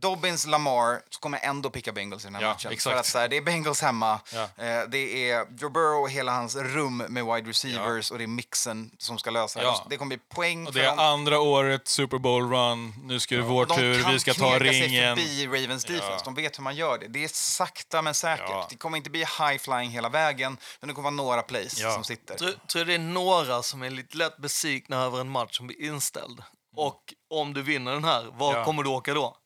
Dobbins, 0.00 0.46
Lamar, 0.46 1.00
så 1.10 1.20
kommer 1.20 1.38
jag 1.38 1.48
ändå 1.50 1.70
picka 1.70 1.92
Bengals 1.92 2.24
i 2.24 2.26
den 2.26 2.34
här 2.34 2.42
Ja, 2.42 2.48
matchen. 2.48 2.72
exakt. 2.72 2.92
För 2.94 3.00
att 3.00 3.06
så 3.06 3.18
här, 3.18 3.28
det 3.28 3.36
är 3.36 3.40
Bengals 3.42 3.80
hemma, 3.82 4.20
Ja. 4.34 4.42
eh, 4.42 4.82
det 4.88 5.30
är 5.30 5.46
Joe 5.58 5.68
Burrow 5.70 6.02
och 6.02 6.10
hela 6.10 6.32
hans 6.32 6.56
rum 6.56 6.96
med 6.96 7.24
wide 7.26 7.50
receivers 7.50 8.10
och 8.10 8.18
det 8.18 8.24
är 8.24 8.28
mixen 8.28 8.90
som 8.98 9.18
ska 9.18 9.30
lösa 9.30 9.58
det. 9.60 9.64
Ja. 9.64 9.86
Det 9.90 9.96
kommer 9.96 10.08
bli 10.16 10.18
poäng 10.34 10.66
Och 10.66 10.72
det 10.72 10.84
är 10.84 10.96
andra 11.12 11.40
året, 11.40 11.88
Super 11.88 12.18
Bowl 12.18 12.50
run. 12.52 12.94
Nu 13.04 13.20
ska 13.20 13.36
det 13.36 13.42
vår 13.42 13.66
De 13.66 13.76
tur, 13.76 14.02
kan 14.02 14.12
vi 14.12 14.18
ska 14.18 14.34
ta 14.34 14.56
knega 14.58 14.72
sig 14.72 14.80
ringen. 14.82 15.16
förbi 15.16 15.46
Ravens 15.46 15.84
defense. 15.84 16.06
Ja. 16.10 16.20
De 16.24 16.34
vet 16.34 16.58
hur 16.58 16.62
man 16.62 16.76
gör 16.76 16.98
det. 16.98 17.06
Det 17.08 17.24
är 17.24 17.28
sakta 17.28 18.02
men 18.02 18.14
säkert. 18.14 18.46
Ja. 18.48 18.66
Det 18.70 18.76
kommer 18.76 18.96
inte 18.98 19.10
bli 19.10 19.24
high-flying 19.24 19.90
hela 19.90 20.08
vägen, 20.08 20.56
men 20.80 20.88
det 20.88 20.94
kommer 20.94 21.10
vara 21.10 21.24
några 21.24 21.42
plays 21.42 21.78
Ja. 21.80 21.92
som 21.94 22.04
sitter. 22.04 22.34
tror, 22.34 22.52
tror 22.66 22.84
det 22.84 22.94
är 22.94 22.98
några 22.98 23.62
som 23.62 23.82
är 23.82 23.90
lite 23.90 24.16
lätt 24.16 24.36
besvikna 24.36 24.96
över 24.96 25.20
en 25.20 25.28
match 25.30 25.56
som 25.56 25.66
blir 25.66 25.82
inställd. 25.84 26.42
Och 26.76 27.14
om 27.30 27.54
du 27.54 27.62
vinner 27.62 27.92
den 27.92 28.04
här, 28.04 28.26
var 28.32 28.56
Ja. 28.56 28.64
kommer 28.64 28.82
du 28.82 28.88
åka 28.88 29.14
då? 29.14 29.36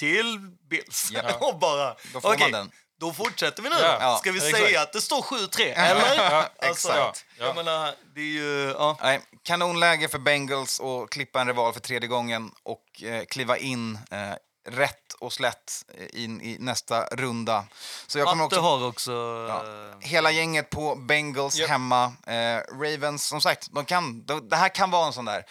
Till 0.00 0.38
Bills. 0.70 1.08
Ja. 1.12 1.22
och 1.40 1.58
bara, 1.58 1.94
Då 2.12 2.20
får 2.20 2.28
man 2.28 2.36
okej, 2.36 2.52
den. 2.52 2.70
Då 3.00 3.12
fortsätter 3.12 3.62
vi 3.62 3.68
nu 3.68 3.74
Ja. 3.80 3.92
då. 3.92 3.96
Ja, 4.00 4.16
Ska 4.18 4.32
vi 4.32 4.38
exakt. 4.38 4.56
säga 4.64 4.82
att 4.82 4.92
det 4.92 5.00
står 5.00 5.22
7-3? 5.22 5.72
Eller? 5.74 6.14
Ja, 6.16 6.48
Alltså, 6.68 6.88
exakt. 6.88 7.24
Ja. 7.38 7.46
Jag 7.46 7.56
menar, 7.56 7.94
det 8.14 8.20
är 8.20 8.24
ju... 8.24 8.70
Ja. 8.78 8.96
Nej, 9.02 9.20
kanonläge 9.42 10.08
för 10.08 10.18
Bengals 10.18 10.80
att 10.80 11.10
klippa 11.10 11.40
en 11.40 11.46
rival 11.46 11.72
för 11.72 11.80
tredje 11.80 12.08
gången 12.08 12.50
och 12.62 13.02
eh, 13.02 13.24
kliva 13.24 13.56
in 13.58 13.98
eh, 14.10 14.18
rätt 14.68 15.12
och 15.20 15.32
slätt 15.32 15.72
eh, 15.98 16.22
in 16.24 16.40
i 16.40 16.56
nästa 16.60 17.04
runda. 17.04 17.64
Så 18.06 18.18
jag 18.18 18.28
kommer 18.28 18.44
Matte 18.44 18.56
också 18.56 18.60
har 18.68 18.88
också... 18.88 19.12
Ja. 19.48 19.64
eh, 19.64 19.96
hela 20.08 20.30
gänget 20.30 20.70
på 20.70 20.94
Bengals 20.94 21.56
Japp. 21.56 21.70
hemma. 21.70 22.04
Eh, 22.26 22.60
Ravens, 22.80 23.26
som 23.26 23.40
sagt, 23.40 23.68
de 23.74 23.84
kan, 23.84 24.24
de, 24.26 24.48
det 24.48 24.56
här 24.56 24.68
kan 24.68 24.90
vara 24.90 25.06
en 25.06 25.12
sån 25.12 25.24
där... 25.24 25.44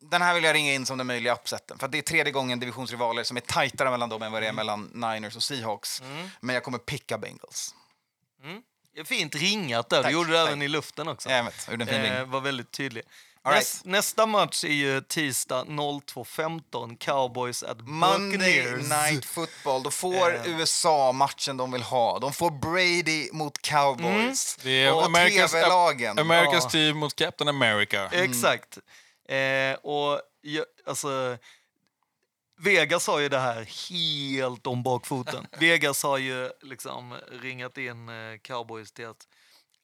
den 0.00 0.22
här 0.22 0.34
vill 0.34 0.44
jag 0.44 0.54
ringa 0.54 0.72
in 0.74 0.86
som 0.86 0.98
den 0.98 1.06
möjliga 1.06 1.32
upseten. 1.34 1.78
För 1.78 1.86
att 1.86 1.92
det 1.92 1.98
är 1.98 2.02
tredje 2.02 2.32
gången 2.32 2.60
divisionsrivaler 2.60 3.24
som 3.24 3.36
är 3.36 3.40
tajtare 3.40 3.90
mellan 3.90 4.08
dem 4.08 4.22
än 4.22 4.32
vad 4.32 4.42
det 4.42 4.48
är 4.48 4.52
mellan 4.52 4.90
Niners 4.94 5.36
och 5.36 5.42
Seahawks. 5.42 6.02
Men 6.40 6.54
jag 6.54 6.64
kommer 6.64 6.78
picka 6.78 7.18
Bengals. 7.18 7.74
Det 8.94 9.00
är 9.00 9.04
Fint 9.04 9.34
ringat 9.34 9.88
där. 9.90 9.96
Du 9.96 10.02
Tack, 10.02 10.12
gjorde 10.12 10.32
det 10.32 10.38
även 10.38 10.62
i 10.62 10.68
luften 10.68 11.08
också. 11.08 11.30
Jag 11.30 11.44
vet, 11.44 11.68
jag 11.70 11.82
Eh, 12.18 12.24
var 12.24 12.40
väldigt 12.40 12.70
tydlig. 12.70 13.02
Right. 13.48 13.80
Nästa 13.84 14.26
match 14.26 14.64
är 14.64 14.68
ju 14.68 15.00
tisdag 15.00 15.64
02.15. 15.64 16.96
Cowboys 16.98 17.62
at 17.62 17.80
Monday 17.80 18.62
Buccaneers. 18.62 18.88
Night 19.12 19.24
Football. 19.24 19.82
Då 19.82 19.90
får 19.90 20.34
Eh. 20.34 20.40
USA 20.58 21.12
matchen 21.12 21.56
de 21.56 21.72
vill 21.72 21.82
ha. 21.82 22.18
De 22.18 22.32
får 22.32 22.50
Brady 22.50 23.28
mot 23.32 23.62
Cowboys. 23.62 24.56
Det 24.62 24.70
är 24.70 24.94
och 24.94 25.02
America's, 25.02 25.48
TV-lagen. 25.48 26.18
America's 26.18 26.60
Ja. 26.62 26.68
team 26.70 26.96
mot 26.98 27.16
Captain 27.16 27.48
America. 27.48 28.08
Exakt. 28.12 28.78
Eh, 29.28 29.74
och 29.74 30.20
jag, 30.40 30.64
alltså, 30.86 31.38
Vegas 32.60 33.06
har 33.06 33.18
ju 33.18 33.28
det 33.28 33.38
här 33.38 33.90
helt 33.90 34.66
om 34.66 34.82
bakfoten. 34.82 35.46
Vegas 35.60 36.02
har 36.02 36.18
ju 36.18 36.50
liksom 36.62 37.14
ringat 37.30 37.78
in 37.78 38.08
eh, 38.08 38.38
Cowboys 38.42 38.92
till 38.92 39.06
att 39.06 39.28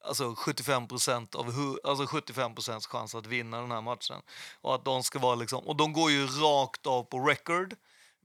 alltså 0.05 0.35
75 0.35 0.89
procent 0.89 1.35
av 1.35 1.53
hu- 1.53 1.79
alltså 1.85 2.07
75 2.07 2.55
procents 2.55 2.87
chans 2.87 3.15
att 3.15 3.27
vinna 3.27 3.61
den 3.61 3.71
här 3.71 3.81
matchen. 3.81 4.23
Och 4.61 4.75
att 4.75 4.85
de 4.85 5.03
ska 5.03 5.19
vara 5.19 5.35
liksom, 5.35 5.65
och 5.69 5.77
de 5.77 5.93
går 5.93 6.11
ju 6.11 6.27
rakt 6.27 6.87
av 6.87 7.03
på 7.03 7.19
record. 7.21 7.75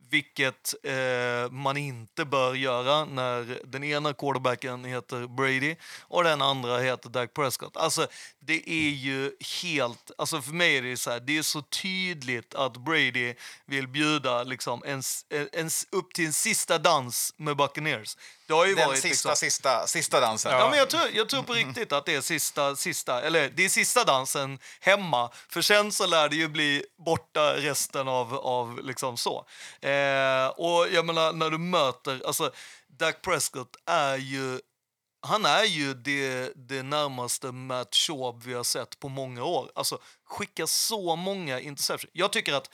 Vilket 0.10 0.76
eh, 0.84 1.52
man 1.52 1.78
inte 1.78 2.26
bör 2.26 2.54
göra 2.54 3.06
när 3.06 3.60
den 3.66 3.84
ena 3.84 4.14
quarterbacken 4.14 4.86
heter 4.86 5.28
Brady 5.28 5.76
och 6.02 6.24
den 6.24 6.42
andra 6.42 6.78
heter 6.78 7.10
Dak 7.10 7.34
Prescott. 7.34 7.78
Alltså, 7.78 8.08
det 8.40 8.70
är 8.70 8.90
ju 8.90 9.32
helt... 9.62 10.12
Alltså 10.18 10.42
för 10.42 10.54
mig 10.54 10.78
är 10.78 10.82
det 10.82 10.98
så 10.98 11.12
här, 11.12 11.20
det 11.20 11.38
är 11.38 11.42
så 11.42 11.62
tydligt 11.62 12.56
att 12.56 12.78
Brady 12.78 13.34
vill 13.66 13.88
bjuda 13.88 14.44
liksom 14.44 14.84
en, 14.86 15.02
eh, 15.30 15.42
en, 15.42 15.48
en, 15.54 15.70
upp 15.92 16.14
till 16.14 16.26
en 16.26 16.34
sista 16.34 16.78
dans 16.78 17.34
med 17.38 17.58
Buccaneers. 17.58 18.18
Det 18.50 18.56
har 18.56 18.66
ju 18.66 18.76
Den 18.76 18.88
varit 18.88 19.02
sista, 19.02 19.30
liksom, 19.30 19.36
sista, 19.36 19.88
sista 19.88 20.20
dansen. 20.20 20.52
Ja, 20.52 20.70
men 20.70 20.80
jag, 20.80 20.90
tror, 20.90 21.02
jag 21.14 21.30
tror 21.30 21.44
på 21.44 21.54
riktigt 21.54 21.92
att 21.92 22.06
det 22.06 22.16
är 22.16 22.22
sista, 22.22 22.76
sista, 22.76 23.22
eller 23.22 23.50
det 23.50 23.66
är 23.66 23.70
sista 23.70 24.04
dansen 24.04 24.60
hemma. 24.80 25.30
För 25.50 25.62
sen 25.62 25.92
så 25.92 26.06
lär 26.06 26.30
det 26.30 26.36
ju 26.36 26.48
bli 26.48 26.86
borta 27.06 27.54
resten 27.54 28.08
av, 28.08 28.36
av 28.36 28.80
liksom 28.84 29.18
så. 29.18 29.46
Eh, 29.82 30.48
och 30.48 30.88
jag 30.92 31.06
menar, 31.06 31.34
när 31.34 31.50
du 31.50 31.58
möter, 31.58 32.22
alltså 32.26 32.52
Dak 32.88 33.22
Prescott 33.22 33.76
är 33.86 34.18
ju 34.18 34.60
han 35.22 35.46
är 35.46 35.64
ju 35.64 35.94
det, 35.94 36.54
det 36.56 36.84
närmaste 36.84 37.52
Matt 37.52 37.96
Schaub 37.96 38.44
vi 38.44 38.54
har 38.54 38.64
sett 38.64 39.00
på 39.00 39.10
många 39.10 39.44
år. 39.44 39.72
Alltså, 39.76 40.00
skickar 40.26 40.66
så 40.66 41.16
många 41.16 41.60
interceptions. 41.60 42.12
Jag 42.14 42.32
tycker 42.32 42.54
att 42.54 42.70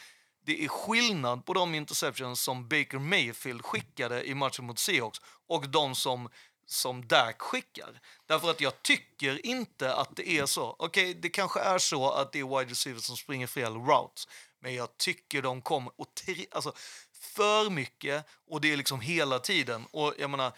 det 0.45 0.63
är 0.63 0.67
skillnad 0.67 1.45
på 1.45 1.53
de 1.53 1.75
interceptions 1.75 2.41
som 2.41 2.67
Baker 2.67 2.99
Mayfield 2.99 3.65
skickade 3.65 4.23
i 4.23 4.35
matchen 4.35 4.65
mot 4.65 4.79
Seahawks 4.79 5.21
och 5.47 5.69
de 5.69 5.95
som, 5.95 6.29
som 6.67 7.07
Dak 7.07 7.41
skickar. 7.41 8.01
Därför 8.25 8.51
att 8.51 8.61
jag 8.61 8.81
tycker 8.81 9.45
inte 9.45 9.95
att 9.95 10.15
det 10.15 10.29
är 10.29 10.45
så. 10.45 10.75
Okej, 10.79 11.13
det 11.13 11.29
kanske 11.29 11.59
är 11.59 11.77
så 11.77 12.11
att 12.11 12.31
det 12.31 12.39
är 12.39 12.57
wide 12.59 12.71
receivers 12.71 13.03
som 13.03 13.17
springer 13.17 13.47
fel 13.47 13.73
routes. 13.73 14.27
Men 14.59 14.75
jag 14.75 14.97
tycker 14.97 15.41
de 15.41 15.61
kommer 15.61 15.91
och 15.95 16.07
tri- 16.25 16.47
alltså, 16.51 16.73
för 17.21 17.69
mycket 17.69 18.25
och 18.47 18.61
det 18.61 18.73
är 18.73 18.77
liksom 18.77 19.01
hela 19.01 19.39
tiden. 19.39 19.85
Och 19.91 20.13
jag 20.17 20.29
menar, 20.29 20.51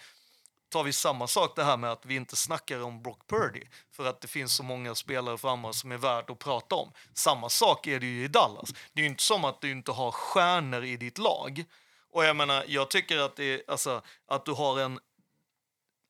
tar 0.68 0.84
vi 0.84 0.92
samma 0.92 1.26
sak 1.26 1.56
det 1.56 1.64
här 1.64 1.76
med 1.76 1.92
att 1.92 2.06
vi 2.06 2.16
inte 2.16 2.36
snackar 2.36 2.82
om 2.82 3.02
Brock 3.02 3.26
Purdy 3.26 3.62
för 3.92 4.06
att 4.06 4.20
det 4.20 4.28
finns 4.28 4.54
så 4.56 4.62
många 4.62 4.94
spelare 4.94 5.38
framme 5.38 5.72
som 5.72 5.92
är 5.92 5.96
värd 5.96 6.30
att 6.30 6.38
prata 6.38 6.74
om. 6.74 6.92
Samma 7.14 7.48
sak 7.48 7.86
är 7.86 8.00
det 8.00 8.06
ju 8.06 8.24
i 8.24 8.28
Dallas. 8.28 8.72
Det 8.92 9.00
är 9.00 9.02
ju 9.02 9.10
inte 9.10 9.22
som 9.22 9.44
att 9.44 9.60
du 9.60 9.70
inte 9.70 9.92
har 9.92 10.10
stjärnor 10.10 10.84
i 10.84 10.96
ditt 10.96 11.18
lag. 11.18 11.64
Och 12.10 12.24
jag 12.24 12.36
menar, 12.36 12.64
jag 12.68 12.90
tycker 12.90 13.18
att 13.18 13.36
det 13.36 13.44
är, 13.44 13.62
alltså, 13.68 14.02
att 14.26 14.44
du 14.44 14.52
har 14.52 14.80
en 14.80 15.00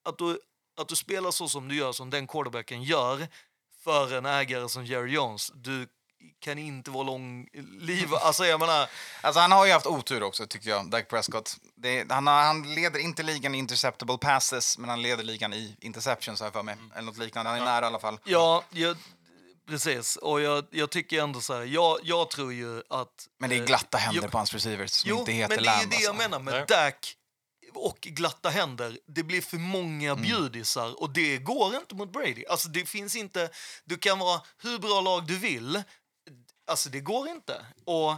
att 0.04 0.18
du, 0.18 0.40
att 0.80 0.88
du 0.88 0.96
spelar 0.96 1.30
så 1.30 1.48
som 1.48 1.68
du 1.68 1.76
gör, 1.76 1.92
som 1.92 2.10
den 2.10 2.26
quarterbacken 2.26 2.82
gör 2.82 3.28
för 3.84 4.14
en 4.14 4.26
ägare 4.26 4.68
som 4.68 4.84
Jerry 4.84 5.12
Jones. 5.12 5.52
Du 5.54 5.86
kan 6.40 6.58
inte 6.58 6.90
vara 6.90 7.02
lång 7.02 7.48
liv. 7.80 8.14
Alltså 8.14 8.46
jag 8.46 8.60
menar, 8.60 8.88
Alltså, 9.20 9.40
han 9.40 9.52
har 9.52 9.66
ju 9.66 9.72
haft 9.72 9.86
otur 9.86 10.22
också, 10.22 10.46
tycker 10.46 10.70
jag, 10.70 10.90
Dak 10.90 11.08
Prescott. 11.08 11.56
Det, 11.76 12.10
han, 12.10 12.26
har, 12.26 12.42
han 12.42 12.74
leder 12.74 13.00
inte 13.00 13.22
ligan 13.22 13.54
i 13.54 13.58
interceptable 13.58 14.18
passes, 14.18 14.78
men 14.78 14.90
han 14.90 15.02
leder 15.02 15.24
ligan 15.24 15.52
i 15.52 15.76
interceptions, 15.80 16.40
jag 16.40 16.52
för 16.52 16.62
mig. 16.62 16.76
Eller 16.94 17.02
något 17.02 17.18
liknande. 17.18 17.50
Han 17.50 17.60
är 17.60 17.64
nära 17.64 17.84
i 17.84 17.86
alla 17.86 18.00
fall. 18.00 18.18
Ja, 18.24 18.64
jag, 18.70 18.96
precis. 19.68 20.16
Och 20.16 20.40
jag, 20.40 20.64
jag 20.70 20.90
tycker 20.90 21.22
ändå 21.22 21.40
så 21.40 21.54
här, 21.54 21.64
jag, 21.64 21.98
jag 22.02 22.30
tror 22.30 22.52
ju 22.52 22.82
att... 22.90 23.28
Men 23.38 23.50
det 23.50 23.56
är 23.56 23.60
eh, 23.60 23.66
glatta 23.66 23.98
händer 23.98 24.22
jo, 24.24 24.30
på 24.30 24.38
hans 24.38 24.54
receivers 24.54 24.90
som 24.90 25.10
Jo, 25.10 25.18
inte 25.18 25.32
heter 25.32 25.54
men 25.56 25.64
det 25.64 25.70
är 25.70 25.86
det 25.86 25.96
jag 25.96 26.10
alltså. 26.10 26.28
menar 26.28 26.38
med 26.40 26.54
Nej. 26.54 26.64
Dak 26.68 27.14
och 27.74 27.98
glatta 28.00 28.48
händer. 28.48 28.98
Det 29.06 29.22
blir 29.22 29.40
för 29.42 29.56
många 29.56 30.10
Mm. 30.12 30.22
bjudisar 30.22 31.02
och 31.02 31.10
det 31.10 31.38
går 31.38 31.76
inte 31.76 31.94
mot 31.94 32.12
Brady. 32.12 32.44
Alltså 32.50 32.68
det 32.68 32.84
finns 32.86 33.16
inte... 33.16 33.50
Du 33.84 33.98
kan 33.98 34.18
vara 34.18 34.40
hur 34.62 34.78
bra 34.78 35.00
lag 35.00 35.26
du 35.26 35.38
vill. 35.38 35.82
Alltså 36.68 36.88
det 36.88 37.00
går 37.00 37.28
inte. 37.28 37.66
Och 37.84 38.14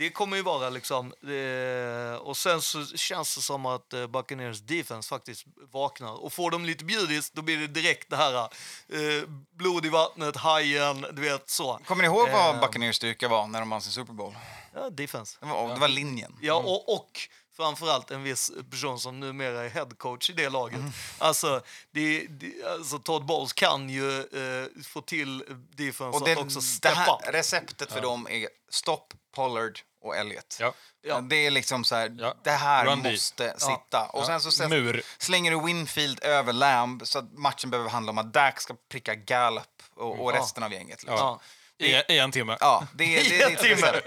det 0.00 0.10
kommer 0.10 0.36
ju 0.36 0.42
vara 0.42 0.70
liksom... 0.70 1.12
Eh, 1.22 2.20
och 2.20 2.36
sen 2.36 2.62
så 2.62 2.86
känns 2.86 3.34
det 3.34 3.40
som 3.42 3.66
att 3.66 3.92
eh, 3.92 4.06
Buccaneers 4.06 4.60
defense 4.60 5.08
faktiskt 5.08 5.46
vaknar. 5.72 6.24
Och 6.24 6.32
får 6.32 6.50
de 6.50 6.64
lite 6.64 6.84
bjudis, 6.84 7.30
då 7.30 7.42
blir 7.42 7.58
det 7.58 7.66
direkt 7.66 8.10
det 8.10 8.16
här 8.16 8.34
eh, 8.38 9.28
blod 9.50 9.86
i 9.86 9.88
vattnet, 9.88 10.36
hajen, 10.36 11.06
du 11.12 11.22
vet 11.22 11.50
så. 11.50 11.80
Kommer 11.86 12.02
ni 12.02 12.06
ihåg 12.08 12.30
vad 12.30 12.54
Eh. 12.54 12.60
Buccaneers 12.60 12.96
styrka 12.96 13.28
var 13.28 13.46
när 13.46 13.60
de 13.60 13.70
vann 13.70 13.82
sin 13.82 13.92
Super 13.92 14.12
Bowl? 14.12 14.34
Ja, 14.74 14.90
defense. 14.90 15.38
Det 15.40 15.46
var, 15.46 15.74
det 15.74 15.80
var 15.80 15.88
linjen. 15.88 16.36
Ja, 16.40 16.54
och, 16.54 16.94
och 16.94 17.18
framförallt 17.56 18.10
en 18.10 18.22
viss 18.22 18.52
person 18.70 19.00
som 19.00 19.20
numera 19.20 19.64
är 19.64 19.68
headcoach 19.68 20.30
i 20.30 20.32
det 20.32 20.48
laget. 20.48 20.78
Mm. 20.78 20.92
Alltså, 21.18 21.62
det, 21.90 22.26
det, 22.30 22.64
alltså, 22.64 22.98
Todd 22.98 23.24
Bowles 23.26 23.52
kan 23.52 23.90
ju 23.90 24.18
eh, 24.20 24.82
få 24.84 25.00
till 25.00 25.44
defense 25.76 26.18
Och 26.18 26.24
det, 26.24 26.32
att 26.32 26.38
också 26.38 26.58
det 26.58 26.64
steppa 26.66 26.94
här 26.94 27.14
upp. 27.14 27.34
receptet 27.34 27.92
för 27.92 28.00
dem 28.00 28.26
är 28.30 28.48
stopp, 28.70 29.14
Pollard 29.34 29.80
och 30.02 30.16
Elliot. 30.16 30.56
Ja. 30.60 30.72
Ja. 31.02 31.20
Det 31.20 31.46
är 31.46 31.50
liksom 31.50 31.84
så 31.84 31.94
här, 31.94 32.16
Ja. 32.18 32.34
det 32.44 32.50
här 32.50 32.86
Run 32.86 32.98
måste 32.98 33.54
sitta. 33.60 34.10
Och 34.12 34.26
sen 34.26 34.40
så 34.40 34.68
Mur. 34.68 35.02
slänger 35.18 35.50
du 35.50 35.60
Winfield 35.66 36.24
över 36.24 36.52
Lamb 36.52 37.06
så 37.06 37.18
att 37.18 37.32
matchen 37.32 37.70
behöver 37.70 37.90
handla 37.90 38.10
om 38.10 38.18
att 38.18 38.32
Dak 38.32 38.60
ska 38.60 38.74
pricka 38.90 39.14
Gallup 39.14 39.64
och, 39.94 40.20
och 40.24 40.32
Ja. 40.32 40.38
resten 40.38 40.62
av 40.62 40.72
gänget. 40.72 41.02
Liksom. 41.02 41.16
Ja. 41.16 41.40
I, 41.78 41.86
I 42.14 42.18
en 42.18 42.32
timme. 42.32 42.56
Ja, 42.60 42.86
det, 42.94 43.04
det, 43.04 43.28
det 43.28 43.42
är 43.42 43.50
En 43.50 43.56
timme. 43.56 44.00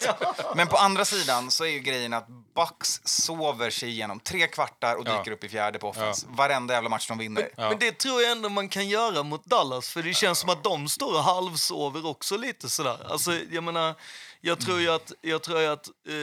Men 0.55 0.67
på 0.67 0.77
andra 0.77 1.05
sidan 1.05 1.51
så 1.51 1.63
är 1.65 1.69
ju 1.69 1.79
grejen 1.79 2.13
att 2.13 2.27
Bucks 2.55 3.01
sover 3.03 3.69
sig 3.69 3.89
igenom 3.89 4.19
tre 4.19 4.47
kvartar 4.47 4.95
och 4.95 5.07
Ja. 5.07 5.17
dyker 5.17 5.31
upp 5.31 5.43
i 5.43 5.49
fjärde 5.49 5.80
på 5.80 5.89
offense. 5.89 6.25
Varenda 6.30 6.73
jävla 6.73 6.89
match 6.89 7.07
de 7.07 7.17
vinner. 7.17 7.49
Ja. 7.57 7.69
Men 7.69 7.80
det 7.80 7.91
tror 7.99 8.21
jag 8.21 8.31
ändå 8.31 8.49
man 8.49 8.69
kan 8.69 8.89
göra 8.89 9.23
mot 9.23 9.45
Dallas, 9.45 9.89
för 9.89 10.03
det 10.03 10.13
känns 10.13 10.39
som 10.39 10.49
att 10.49 10.63
de 10.63 10.89
står 10.89 11.13
och 11.13 11.23
halvsover 11.23 12.05
också 12.05 12.38
lite 12.38 12.69
sådär. 12.69 12.97
Alltså, 13.09 13.31
jag 13.51 13.63
menar, 13.63 13.95
jag 14.41 14.59
tror 14.61 14.80
ju 14.80 14.89
att, 14.89 15.11
jag 15.21 15.43
tror 15.43 15.59
ju 15.61 15.67
att, 15.67 15.88
eh, 15.88 16.13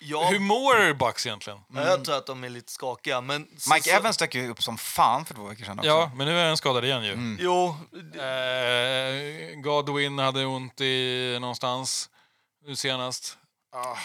ja, 0.00 0.28
Hur 0.30 0.38
mår 0.38 0.94
Bucks 0.94 1.26
egentligen? 1.26 1.58
jag 1.74 2.04
tror 2.04 2.16
att 2.16 2.26
de 2.26 2.44
är 2.44 2.48
lite 2.48 2.72
skakiga, 2.72 3.20
men... 3.20 3.46
så- 3.58 3.74
Mike 3.74 3.90
så, 3.90 3.96
Evans 3.96 4.16
dök 4.16 4.34
ju 4.34 4.50
upp 4.50 4.62
som 4.62 4.78
fan 4.78 5.24
för 5.24 5.34
två 5.34 5.42
veckor 5.44 5.64
sedan 5.64 5.78
också. 5.78 5.88
Ja, 5.88 6.10
men 6.16 6.26
nu 6.26 6.38
är 6.40 6.46
han 6.48 6.56
skadad 6.56 6.84
igen 6.84 7.04
ju. 7.04 7.12
Mm. 7.12 7.38
Jo, 7.40 7.76
Eh, 8.50 9.60
Godwin 9.60 10.18
hade 10.18 10.44
ont 10.46 10.80
i 10.80 11.38
någonstans 11.40 12.10
nu 12.66 12.76
senast. 12.76 13.36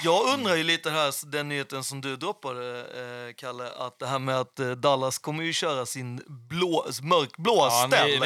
Jag 0.03 0.33
undrar 0.33 0.55
ju 0.55 0.63
lite 0.63 0.89
här, 0.89 1.31
den 1.31 1.49
nyheten 1.49 1.83
som 1.83 2.01
du 2.01 2.15
droppade, 2.15 2.79
eh, 2.79 3.33
Kalle, 3.33 3.69
att 3.77 3.99
det 3.99 4.07
här 4.07 4.19
med 4.19 4.39
att 4.39 4.59
eh, 4.59 4.71
Dallas 4.71 5.17
kommer 5.19 5.43
ju 5.43 5.53
köra 5.53 5.85
sin 5.85 6.21
blå, 6.27 6.85
mörkblå 7.01 7.55
Ja, 7.55 7.87
ställ. 7.87 8.19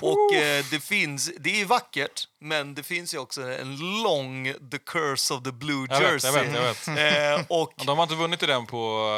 Och 0.00 0.34
eh, 0.34 0.64
det 0.70 0.80
finns, 0.80 1.30
det 1.38 1.60
är 1.60 1.64
vackert, 1.64 2.28
men 2.42 2.74
det 2.74 2.82
finns 2.82 3.14
ju 3.14 3.18
också 3.18 3.42
en 3.42 4.02
lång 4.02 4.54
The 4.70 4.78
Curse 4.78 5.34
of 5.34 5.42
the 5.42 5.52
Blue 5.52 5.86
Jag 5.90 6.00
vet, 6.00 6.12
Jersey. 6.24 6.30
jag 6.30 6.44
vet, 6.44 6.86
jag 6.86 6.94
vet. 6.94 7.38
Eh, 7.40 7.46
och 7.48 7.72
De 7.86 7.96
har 7.98 8.02
inte 8.02 8.14
vunnit 8.14 8.42
i 8.42 8.46
den 8.46 8.66
på 8.66 9.08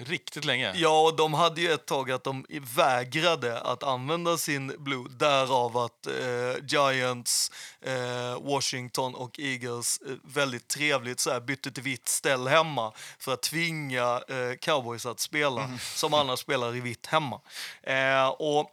eh, 0.00 0.04
riktigt 0.04 0.44
länge. 0.44 0.72
Ja, 0.76 1.00
och 1.00 1.16
de 1.16 1.34
hade 1.34 1.60
ju 1.60 1.72
ett 1.72 1.86
tag 1.86 2.10
att 2.10 2.24
de 2.24 2.46
vägrade 2.76 3.60
att 3.60 3.82
använda 3.82 4.36
sin 4.38 4.74
blue, 4.78 5.06
därav 5.10 5.76
att 5.76 6.06
eh, 6.06 6.64
Giants, 6.68 7.52
eh, 7.82 8.42
Washington 8.42 9.14
och 9.14 9.38
Eagles 9.40 10.00
eh, 10.06 10.12
väldigt 10.22 10.68
trevligt 10.68 11.20
så 11.20 11.30
här, 11.30 11.40
bytte 11.40 11.70
till 11.72 11.82
vitt 11.82 12.08
ställ 12.08 12.48
hemma 12.48 12.92
för 13.18 13.32
att 13.32 13.42
tvinga 13.42 14.20
eh, 14.28 14.56
Cowboys 14.60 15.06
att 15.06 15.20
spela 15.20 15.70
som 15.94 16.14
annars 16.14 16.38
spelar 16.40 16.76
i 16.76 16.80
vitt 16.80 17.06
hemma. 17.06 17.40
Och 18.38 18.70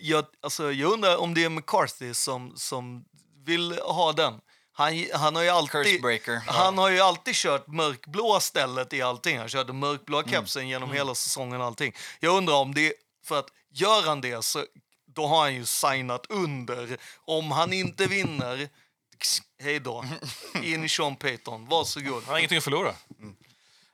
jag, 0.00 0.24
alltså, 0.40 0.72
jag 0.72 0.92
undrar 0.92 1.16
om 1.16 1.34
det 1.34 1.44
är 1.44 1.48
McCarthy 1.48 2.14
som, 2.14 2.52
som 2.56 3.04
vill 3.44 3.78
ha 3.78 4.12
den. 4.12 4.40
Han, 4.72 5.06
han 5.14 5.36
har 5.36 5.42
ju 5.42 5.48
alltid... 5.48 5.72
Curse 5.72 5.98
breaker. 5.98 6.42
Han 6.46 6.78
har 6.78 6.90
ju 6.90 7.00
alltid 7.00 7.34
kört 7.34 7.66
mörkblå 7.66 8.40
stället 8.40 8.92
i 8.92 9.02
allting. 9.02 9.38
Han 9.38 9.48
körde 9.48 9.72
mörkblå 9.72 10.18
Mm. 10.18 10.30
kepsen 10.30 10.68
genom 10.68 10.92
hela 10.92 11.14
säsongen 11.14 11.60
allting. 11.60 11.94
Jag 12.20 12.36
undrar 12.36 12.54
om 12.54 12.74
det, 12.74 12.92
för 13.24 13.38
att 13.38 13.48
gör 13.70 14.02
han 14.06 14.20
det 14.20 14.44
så 14.44 14.64
då 15.14 15.26
har 15.26 15.40
han 15.40 15.54
ju 15.54 15.64
signat 15.64 16.26
under. 16.28 16.96
Om 17.24 17.50
han 17.50 17.72
inte 17.72 18.06
vinner 18.06 18.68
Hej 19.62 19.80
då. 19.80 20.04
In 20.62 20.84
i 20.84 20.88
Sean 20.88 21.16
Payton. 21.16 21.66
Varsågod. 21.66 22.22
Han 22.22 22.32
har 22.32 22.38
ingenting 22.38 22.58
att 22.58 22.64
förlora. 22.64 22.88
All 22.88 22.94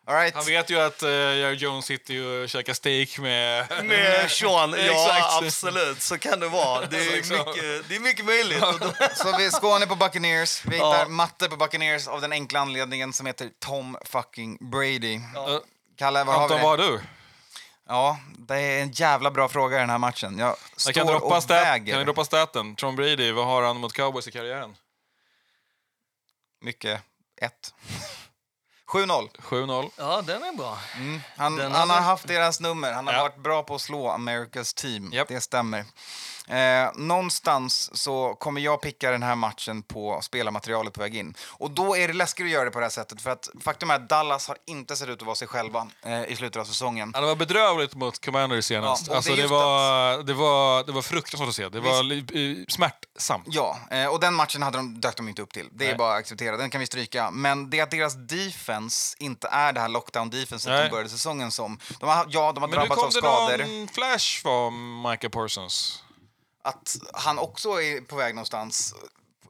right. 0.08 0.34
Han 0.34 0.44
vet 0.44 0.70
ju 0.70 0.80
att 0.80 1.02
uh, 1.02 1.08
Jerry 1.10 1.54
Jones 1.54 1.84
sitter 1.86 2.14
ju 2.14 2.42
och 2.42 2.48
käkar 2.48 2.74
steak 2.74 3.18
med... 3.18 3.66
Med 3.84 4.30
Sean, 4.30 4.74
ja 4.86 5.38
absolut. 5.42 6.02
Så 6.02 6.18
kan 6.18 6.40
det 6.40 6.48
vara. 6.48 6.86
Det 6.86 6.96
är 7.06 7.10
Liksom. 7.16 7.36
mycket, 7.36 7.88
det 7.88 7.96
är 7.96 8.00
mycket 8.00 8.24
möjligt. 8.24 8.64
Så 9.16 9.36
vi 9.36 9.50
Skåne 9.50 9.86
på 9.86 9.94
Buccaneers. 9.96 10.64
Vi 10.64 10.74
hittar 10.74 10.98
Ja. 10.98 11.08
matte 11.08 11.48
på 11.48 11.56
Buccaneers 11.56 12.08
av 12.08 12.20
den 12.20 12.32
enkla 12.32 12.60
anledningen 12.60 13.12
som 13.12 13.26
heter 13.26 13.50
Tom 13.58 13.96
fucking 14.04 14.70
Brady. 14.70 15.16
Uh, 15.16 15.58
Kalle, 15.98 16.24
vad 16.24 16.34
har 16.34 16.48
vi 16.48 16.54
Anton, 16.54 16.70
vad 16.70 16.80
har 16.80 16.90
du? 16.90 17.00
Ja, 17.88 18.18
det 18.38 18.54
är 18.56 18.82
en 18.82 18.90
jävla 18.90 19.30
bra 19.30 19.48
fråga 19.48 19.76
i 19.76 19.80
den 19.80 19.90
här 19.90 19.98
matchen. 19.98 20.38
Jag 20.38 20.56
står 20.76 20.90
Jag 20.90 20.94
kan, 20.94 21.06
droppa 21.06 21.36
och 21.36 21.42
stat, 21.42 21.62
väger. 21.66 21.92
kan 21.92 21.98
vi 21.98 22.04
droppa 22.04 22.24
staten? 22.24 22.76
Tom 22.76 22.96
Brady, 22.96 23.32
vad 23.32 23.46
har 23.46 23.62
han 23.62 23.76
mot 23.76 23.92
cowboys 23.92 24.28
i 24.28 24.30
karriären? 24.30 24.76
Mycket. 26.60 27.00
Ett. 27.40 27.74
7-0. 28.94 29.28
7-0. 29.38 29.90
Ja, 29.96 30.22
den 30.22 30.42
är 30.42 30.52
bra. 30.56 30.78
Mm. 30.96 31.20
Han, 31.36 31.56
Den 31.56 31.72
han 31.72 31.90
har 31.90 32.00
haft 32.00 32.26
deras 32.28 32.60
nummer. 32.60 32.92
Han 32.92 33.06
har 33.06 33.14
Ja. 33.14 33.22
varit 33.22 33.36
bra 33.36 33.62
på 33.62 33.74
att 33.74 33.80
slå 33.80 34.08
Americas 34.10 34.74
team. 34.74 35.10
Japp. 35.12 35.28
Det 35.28 35.40
stämmer. 35.40 35.84
Eh, 36.48 36.90
någonstans 36.94 37.90
så 38.02 38.34
kommer 38.34 38.60
jag 38.60 38.80
picka 38.80 39.10
den 39.10 39.22
här 39.22 39.34
matchen 39.34 39.82
på 39.82 40.20
spelarmaterialet 40.22 40.92
på 40.92 41.00
väg 41.00 41.16
in. 41.16 41.34
Och 41.46 41.70
då 41.70 41.96
är 41.96 42.08
det 42.08 42.14
läskigt 42.14 42.44
att 42.44 42.50
göra 42.50 42.64
det 42.64 42.70
på 42.70 42.78
det 42.78 42.84
här 42.84 42.90
sättet. 42.90 43.22
För 43.22 43.30
att 43.30 43.48
faktum 43.60 43.90
är 43.90 43.94
att 43.94 44.08
Dallas 44.08 44.48
har 44.48 44.56
inte 44.66 44.96
sett 44.96 45.08
ut 45.08 45.20
att 45.20 45.26
vara 45.26 45.36
sig 45.36 45.48
själva 45.48 45.86
eh, 46.02 46.24
i 46.24 46.36
slutet 46.36 46.60
av 46.60 46.64
säsongen. 46.64 47.10
Ja, 47.14 47.20
det 47.20 47.26
var 47.26 47.36
bedrövligt 47.36 47.94
mot 47.94 48.24
Commanders 48.24 48.64
senast. 48.64 49.06
Ja, 49.08 49.16
alltså, 49.16 49.34
det 49.34 49.42
det, 49.42 49.48
var, 49.48 50.22
det, 50.22 50.34
var, 50.34 50.84
det 50.84 50.92
var 50.92 51.02
fruktansvärt 51.02 51.48
att 51.48 51.54
se. 51.54 51.68
Det 51.68 51.80
var 51.80 52.12
eh, 52.12 52.56
smärtsamt. 52.68 53.44
Ja, 53.46 53.78
eh, 53.90 54.06
och 54.06 54.20
den 54.20 54.34
matchen 54.34 54.62
hade 54.62 54.78
de, 54.78 55.00
dök 55.00 55.16
de 55.16 55.28
inte 55.28 55.42
upp 55.42 55.52
till. 55.52 55.68
Det 55.72 55.84
är 55.84 55.88
Nej. 55.88 55.98
bara 55.98 56.12
att 56.12 56.18
acceptera, 56.18 56.56
den 56.56 56.70
kan 56.70 56.80
vi 56.80 56.86
stryka. 56.86 57.30
Men 57.30 57.70
det 57.70 57.80
att 57.80 57.90
deras 57.90 58.14
defense 58.14 59.16
inte 59.18 59.48
är 59.48 59.72
det 59.72 59.80
här 59.80 59.88
lockdown-defenset 59.88 60.82
de 60.82 60.90
började 60.90 61.08
säsongen 61.08 61.50
som. 61.50 61.78
De 62.00 62.08
har, 62.08 62.26
ja, 62.28 62.52
de 62.52 62.60
har 62.62 62.68
Men 62.68 62.70
nu 62.70 62.76
drabbats 62.76 63.20
kom 63.20 63.30
av 63.30 63.48
det 63.48 63.56
skador. 63.58 63.78
någon 63.78 63.88
flash 63.88 64.42
från 64.42 65.02
Micah 65.02 65.30
Parsons. 65.30 66.03
Att 66.64 66.96
han 67.12 67.38
också 67.38 67.82
är 67.82 68.00
på 68.00 68.16
väg 68.16 68.34
någonstans 68.34 68.94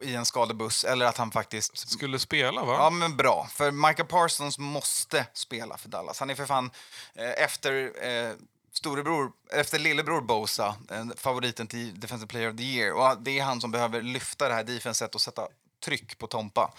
i 0.01 0.15
en 0.15 0.25
skadebuss, 0.25 0.83
eller 0.83 1.05
att 1.05 1.17
han 1.17 1.31
faktiskt... 1.31 1.89
Skulle 1.89 2.19
spela, 2.19 2.63
va? 2.65 2.73
Ja, 2.73 2.89
men 2.89 3.17
bra. 3.17 3.47
För 3.51 3.71
Michael 3.71 4.07
Parsons 4.07 4.59
måste 4.59 5.25
spela 5.33 5.77
för 5.77 5.89
Dallas. 5.89 6.19
Han 6.19 6.29
är 6.29 6.35
för 6.35 6.45
fan 6.45 6.71
eh, 7.13 7.43
efter 7.43 7.91
eh, 8.07 8.33
storebror, 8.73 9.31
efter 9.53 9.79
lillebror 9.79 10.21
Bosa, 10.21 10.75
eh, 10.91 11.05
favoriten 11.15 11.67
till 11.67 11.99
Defensive 11.99 12.27
Player 12.27 12.49
of 12.49 12.57
the 12.57 12.63
Year. 12.63 12.93
Och 12.93 13.21
det 13.21 13.39
är 13.39 13.43
han 13.43 13.61
som 13.61 13.71
behöver 13.71 14.01
lyfta 14.01 14.47
det 14.47 14.53
här 14.53 14.63
defenset 14.63 15.15
och 15.15 15.21
sätta 15.21 15.47
tryck 15.85 16.17
på 16.17 16.27
Tompa. 16.27 16.73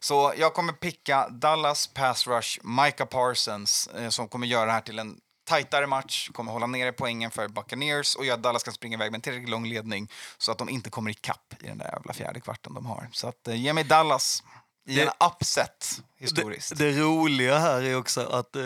Så 0.00 0.32
jag 0.36 0.54
kommer 0.54 0.72
picka 0.72 1.28
Dallas 1.28 1.86
pass 1.86 2.26
rush, 2.26 2.60
Micah 2.62 3.06
Parsons, 3.06 3.86
eh, 3.86 4.08
som 4.08 4.28
kommer 4.28 4.46
göra 4.46 4.66
det 4.66 4.72
här 4.72 4.80
till 4.80 4.98
en 4.98 5.20
tajtare 5.46 5.86
match, 5.86 6.28
kommer 6.32 6.52
hålla 6.52 6.66
nere 6.66 6.92
poängen 6.92 7.30
för 7.30 7.48
Buccaneers 7.48 8.14
och 8.14 8.24
göra 8.24 8.34
att 8.36 8.42
Dallas 8.42 8.62
kan 8.62 8.74
springa 8.74 8.96
iväg 8.96 9.10
med 9.10 9.18
en 9.18 9.22
tillräckligt 9.22 9.50
lång 9.50 9.66
ledning 9.66 10.10
så 10.38 10.52
att 10.52 10.58
de 10.58 10.68
inte 10.68 10.90
kommer 10.90 11.10
ikapp 11.10 11.54
i 11.62 11.66
den 11.66 11.78
där 11.78 11.86
jävla 11.92 12.12
fjärde 12.12 12.40
kvarten 12.40 12.74
de 12.74 12.86
har. 12.86 13.08
Så 13.12 13.28
att, 13.28 13.48
eh, 13.48 13.54
ge 13.62 13.72
mig 13.72 13.84
Dallas 13.84 14.42
i 14.88 14.94
Det- 14.96 15.02
en 15.02 15.08
upset 15.30 16.02
historiskt. 16.18 16.76
Det, 16.78 16.92
det 16.92 17.00
roliga 17.00 17.58
här 17.58 17.82
är 17.82 17.96
också 17.96 18.20
att 18.20 18.56
eh, 18.56 18.62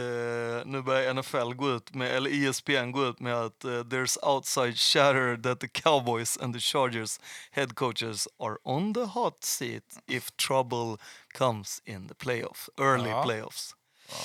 nu 0.64 0.82
börjar 0.84 1.14
NFL 1.14 1.52
gå 1.54 1.70
ut 1.70 1.94
med, 1.94 2.08
eller 2.16 2.30
ESPN 2.48 2.92
gå 2.92 3.06
ut 3.06 3.20
med 3.20 3.34
att 3.34 3.64
eh, 3.64 3.70
there's 3.70 4.18
outside 4.28 4.76
chatter 4.78 5.42
that 5.42 5.60
the 5.60 5.68
Cowboys 5.68 6.38
and 6.38 6.54
the 6.54 6.60
Chargers 6.60 7.20
head 7.50 7.68
coaches 7.74 8.28
are 8.42 8.56
on 8.64 8.94
the 8.94 9.00
hot 9.04 9.44
seat 9.44 9.82
if 10.06 10.30
trouble 10.36 10.96
comes 11.38 11.82
in 11.84 12.08
the 12.08 12.14
playoff, 12.14 12.68
early 12.80 13.10
Ja. 13.10 13.22
playoffs. 13.24 13.74
Ja, 14.08 14.16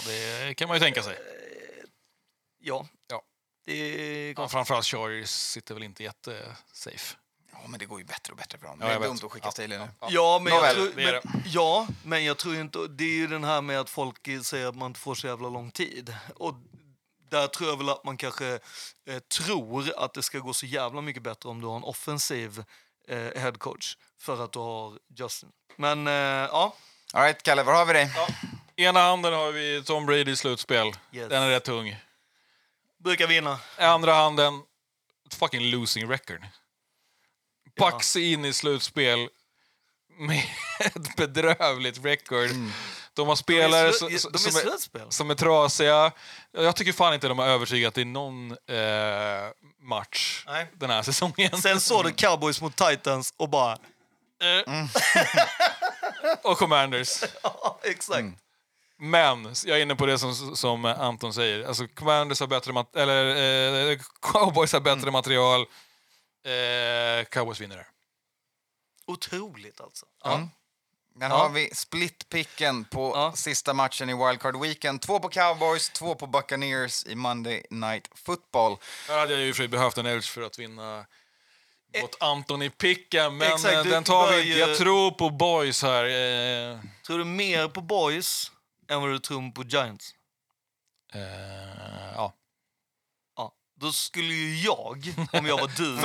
det 0.47 0.53
kan 0.53 0.67
man 0.67 0.77
ju 0.77 0.81
tänka 0.83 1.03
sig. 1.03 1.15
Ja, 2.67 2.87
Ja. 3.07 3.21
det 3.65 3.73
är 3.73 4.33
Ja, 4.37 4.47
framförallt 4.49 4.85
Chargers 4.85 5.29
sitter 5.29 5.73
väl 5.73 5.83
inte 5.83 6.03
jättesafe. 6.03 7.15
Ja, 7.51 7.57
men 7.67 7.79
det 7.79 7.85
går 7.85 7.99
ju 7.99 8.05
bättre 8.05 8.31
och 8.31 8.37
bättre 8.37 8.57
för 8.57 8.67
dem. 8.67 8.77
Ja, 8.81 8.87
det 8.87 8.93
är 8.93 8.99
dumt 8.99 9.19
att 9.23 9.31
skicka 9.31 9.47
Ja. 9.47 9.51
Staley 9.51 9.77
nu. 9.77 9.87
Ja, 10.09 10.39
men 10.43 10.53
jag 10.53 10.59
Nåväl, 10.61 10.75
tror, 10.75 10.91
det 10.95 11.03
är 11.03 11.21
men, 11.23 11.43
ja, 11.45 11.87
men 12.03 12.23
jag 12.25 12.37
tror 12.37 12.55
inte... 12.55 12.79
Det 12.89 13.03
är 13.03 13.15
ju 13.15 13.27
den 13.27 13.43
här 13.43 13.61
med 13.61 13.79
att 13.79 13.89
folk 13.89 14.27
säger 14.43 14.67
att 14.67 14.75
man 14.75 14.87
inte 14.87 14.99
får 14.99 15.15
så 15.15 15.27
jävla 15.27 15.49
lång 15.49 15.71
tid. 15.71 16.15
Och 16.35 16.53
där 17.29 17.47
tror 17.47 17.69
jag 17.69 17.77
väl 17.77 17.89
att 17.89 18.03
man 18.03 18.17
kanske 18.17 18.59
eh, 19.07 19.19
tror 19.19 19.93
att 19.97 20.13
det 20.13 20.23
ska 20.23 20.39
gå 20.39 20.53
så 20.53 20.65
jävla 20.65 21.01
mycket 21.01 21.23
bättre 21.23 21.49
om 21.49 21.61
du 21.61 21.67
har 21.67 21.75
en 21.77 21.83
offensiv 21.83 22.63
eh, 23.07 23.17
headcoach 23.41 23.95
för 24.19 24.43
att 24.43 24.51
du 24.51 24.59
har 24.59 24.99
Justin. 25.17 25.49
Men 25.75 26.07
eh, 26.07 26.13
ja, 26.13 26.75
All 27.13 27.21
right, 27.23 27.43
Kalle, 27.43 27.63
var 27.63 27.73
har 27.73 27.85
vi 27.85 27.93
dig? 27.93 28.11
Ena 28.75 28.99
handen 28.99 29.33
har 29.33 29.51
vi 29.51 29.83
Tom 29.83 30.05
Brady 30.05 30.35
slutspel. 30.35 30.87
Yes. 31.11 31.29
Den 31.29 31.43
är 31.43 31.49
rätt 31.49 31.63
tung. 31.63 31.95
Brukar 33.05 33.27
vinna. 33.27 33.59
Andra 33.77 34.13
handen, 34.13 34.61
ett 35.27 35.33
fucking 35.33 35.71
losing 35.71 36.09
record. 36.09 36.45
Bucks 37.79 38.15
in 38.15 38.45
i 38.45 38.53
slutspel 38.53 39.29
med 40.17 40.43
ett 40.79 41.15
bedrövligt 41.15 42.05
record. 42.05 42.49
De 43.13 43.27
har 43.27 43.35
spelare 43.35 43.87
de 43.87 43.93
som, 43.93 44.07
är, 44.07 44.11
slu- 44.11 44.17
som, 44.17 44.31
de 44.31 44.37
är 44.37 44.77
som, 44.77 45.01
är, 45.01 45.09
som 45.09 45.29
är 45.29 45.35
trasiga. 45.35 46.11
Jag 46.51 46.75
tycker 46.75 46.93
fan 46.93 47.13
inte 47.13 47.27
de 47.27 47.39
har 47.39 47.47
övertygat 47.47 47.97
i 47.97 48.05
någon 48.05 48.51
eh, 48.51 48.57
match 49.81 50.43
Nej. 50.47 50.67
den 50.73 50.89
här 50.89 51.01
säsongen. 51.01 51.61
Sen 51.61 51.81
såg 51.81 52.05
du 52.05 52.11
Cowboys 52.11 52.61
mot 52.61 52.75
Titans 52.75 53.33
och 53.37 53.49
bara... 53.49 53.77
Och 56.43 56.57
Commanders. 56.57 57.23
Ja, 57.43 57.79
exakt. 57.83 58.27
Men 58.97 59.53
jag 59.65 59.77
är 59.77 59.81
inne 59.81 59.95
på 59.95 60.05
det 60.05 60.19
som, 60.19 60.55
som 60.55 60.85
Anton 60.85 61.33
säger. 61.33 61.63
Alltså, 61.67 61.87
Commanders 61.87 62.39
har 62.39 62.47
bättre 62.47 62.73
mat- 62.73 62.95
eller 62.95 63.25
eh, 63.91 63.97
Cowboys 64.21 64.73
har 64.73 64.79
bättre 64.79 65.11
material. 65.11 65.61
Eh, 66.45 67.25
Cowboys 67.25 67.59
vinner 67.61 67.77
det. 67.77 67.85
Otroligt 69.07 69.81
alltså. 69.81 70.05
Ja. 70.23 70.49
Där 71.15 71.29
Ja. 71.29 71.35
har 71.37 71.49
vi 71.49 71.69
splitpicken 71.75 72.85
på 72.85 73.11
Ja. 73.15 73.33
sista 73.35 73.73
matchen 73.73 74.09
i 74.09 74.13
Wildcard 74.27 74.61
Weekend. 74.61 75.01
Två 75.01 75.19
på 75.19 75.29
Cowboys, 75.29 75.89
två 75.89 76.15
på 76.15 76.27
Buccaneers 76.27 77.05
i 77.05 77.15
Monday 77.15 77.65
Night 77.69 78.09
Football. 78.15 78.77
Här 79.07 79.19
hade 79.19 79.33
jag 79.33 79.41
ju 79.41 79.53
för 79.53 79.67
behövt 79.67 79.97
en 79.97 80.05
edge 80.05 80.25
för 80.31 80.41
att 80.41 80.59
vinna 80.59 81.05
mot 82.01 82.21
Anton 82.21 82.61
i 82.61 82.69
picken, 82.69 83.37
men 83.37 83.53
Exakt, 83.53 83.73
eh, 83.73 83.83
den 83.83 84.03
tar 84.03 84.31
vi 84.31 84.37
inte. 84.37 84.49
ju- 84.49 84.57
Jag 84.59 84.77
tror 84.77 85.11
på 85.11 85.29
boys 85.29 85.81
här. 85.83 86.03
Eh, 86.05 86.79
Tror 87.07 87.17
du 87.17 87.25
mer 87.25 87.67
på 87.67 87.81
Boys 87.81 88.51
än 88.87 89.01
vad 89.01 89.09
du 89.09 89.19
tror 89.19 89.51
på 89.51 89.63
Giants? 89.63 90.13
eh, 91.13 92.13
ja. 92.15 92.33
Ja, 93.35 93.53
då 93.75 93.91
skulle 93.91 94.33
ju 94.33 94.55
jag, 94.59 95.13
om 95.33 95.45
jag 95.45 95.57
var 95.57 95.67
du, 95.67 95.97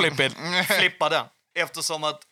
flippa 0.79 1.09
den. 1.09 1.25
Eftersom 1.53 2.03
att 2.03 2.27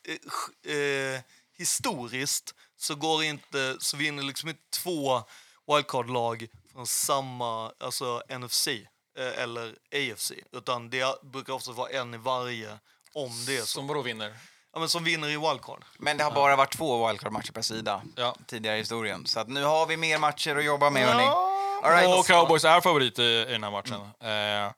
eh, 0.65 0.75
eh, 0.75 1.21
historiskt 1.57 2.55
så 2.77 2.95
går 2.95 3.23
inte, 3.23 3.77
så 3.79 3.97
vinner 3.97 4.23
liksom 4.23 4.49
inte 4.49 4.69
två 4.69 5.23
wildcard-lag 5.67 6.47
från 6.71 6.87
samma, 6.87 7.73
alltså 7.79 8.23
NFC 8.29 8.67
eh, 8.67 8.83
eller 9.17 9.75
AFC. 9.91 10.31
Utan 10.51 10.89
det 10.89 11.23
brukar 11.23 11.53
ofta 11.53 11.71
vara 11.71 11.89
en 11.89 12.13
i 12.13 12.17
varje 12.17 12.79
om 13.13 13.45
det 13.45 13.55
är 13.57 13.61
så. 13.61 13.65
Som 13.65 13.87
vadå 13.87 14.01
vinner? 14.01 14.37
Ja, 14.73 14.79
men 14.79 14.89
som 14.89 15.03
vinner 15.03 15.27
i 15.29 15.37
wildcard. 15.37 15.83
Men 15.97 16.17
det 16.17 16.23
har 16.23 16.31
bara 16.31 16.55
varit 16.55 16.77
två 16.77 17.07
Wildcard-matcher 17.07 17.51
per 17.51 17.61
sida 17.61 18.01
Ja. 18.15 18.35
tidigare 18.47 18.75
i 18.75 18.79
historien. 18.79 19.25
Så 19.25 19.39
att 19.39 19.47
nu 19.47 19.63
har 19.63 19.85
vi 19.87 19.97
mer 19.97 20.17
matcher 20.19 20.55
att 20.55 20.63
jobba 20.65 20.89
med, 20.89 21.07
hörni. 21.07 21.23
All 21.83 21.91
right. 21.91 22.19
Och 22.19 22.25
Cowboys 22.27 22.65
är 22.65 22.81
favorit 22.81 23.19
i, 23.19 23.23
i 23.23 23.45
den 23.51 23.63
här 23.63 23.71
matchen. 23.71 24.01
Eh, 24.19 24.71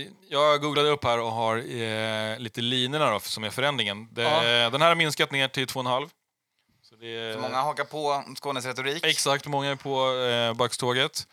i- 0.00 0.10
jag 0.28 0.60
googlade 0.62 0.88
upp 0.88 1.04
här 1.04 1.18
och 1.20 1.32
har 1.32 1.56
eh, 1.56 2.38
lite 2.38 2.60
linorna 2.60 3.10
då, 3.10 3.20
som 3.20 3.44
är 3.44 3.50
förändringen. 3.50 4.08
Det, 4.12 4.22
Den 4.70 4.82
här 4.82 4.88
har 4.88 4.94
minskat 4.94 5.30
ner 5.30 5.48
till 5.48 5.66
2,5. 5.66 6.10
Så 6.82 6.94
det 6.96 7.06
är, 7.06 7.34
Så 7.34 7.40
många 7.40 7.60
hakar 7.62 7.84
på 7.84 8.24
Skånes 8.36 8.64
retorik. 8.66 9.04
Exakt, 9.06 9.46
många 9.46 9.70
är 9.70 9.76
på 9.76 10.12
eh, 10.16 10.54
Bucks-tåget. 10.54 11.26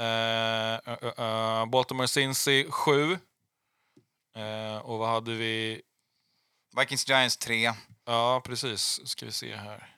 Eh, 0.00 0.92
uh, 0.92 1.04
uh, 1.04 1.24
uh, 1.60 1.66
Baltimore 1.66 2.08
Cincy 2.08 2.66
7. 2.70 3.18
Eh, 4.36 4.76
och 4.82 4.98
vad 4.98 5.08
hade 5.08 5.30
vi? 5.34 5.82
Vikings 6.78 7.08
Giants 7.08 7.36
3. 7.36 7.72
Ja, 8.06 8.40
precis. 8.44 9.00
Ska 9.08 9.26
vi 9.26 9.32
se 9.32 9.56
här. 9.56 9.88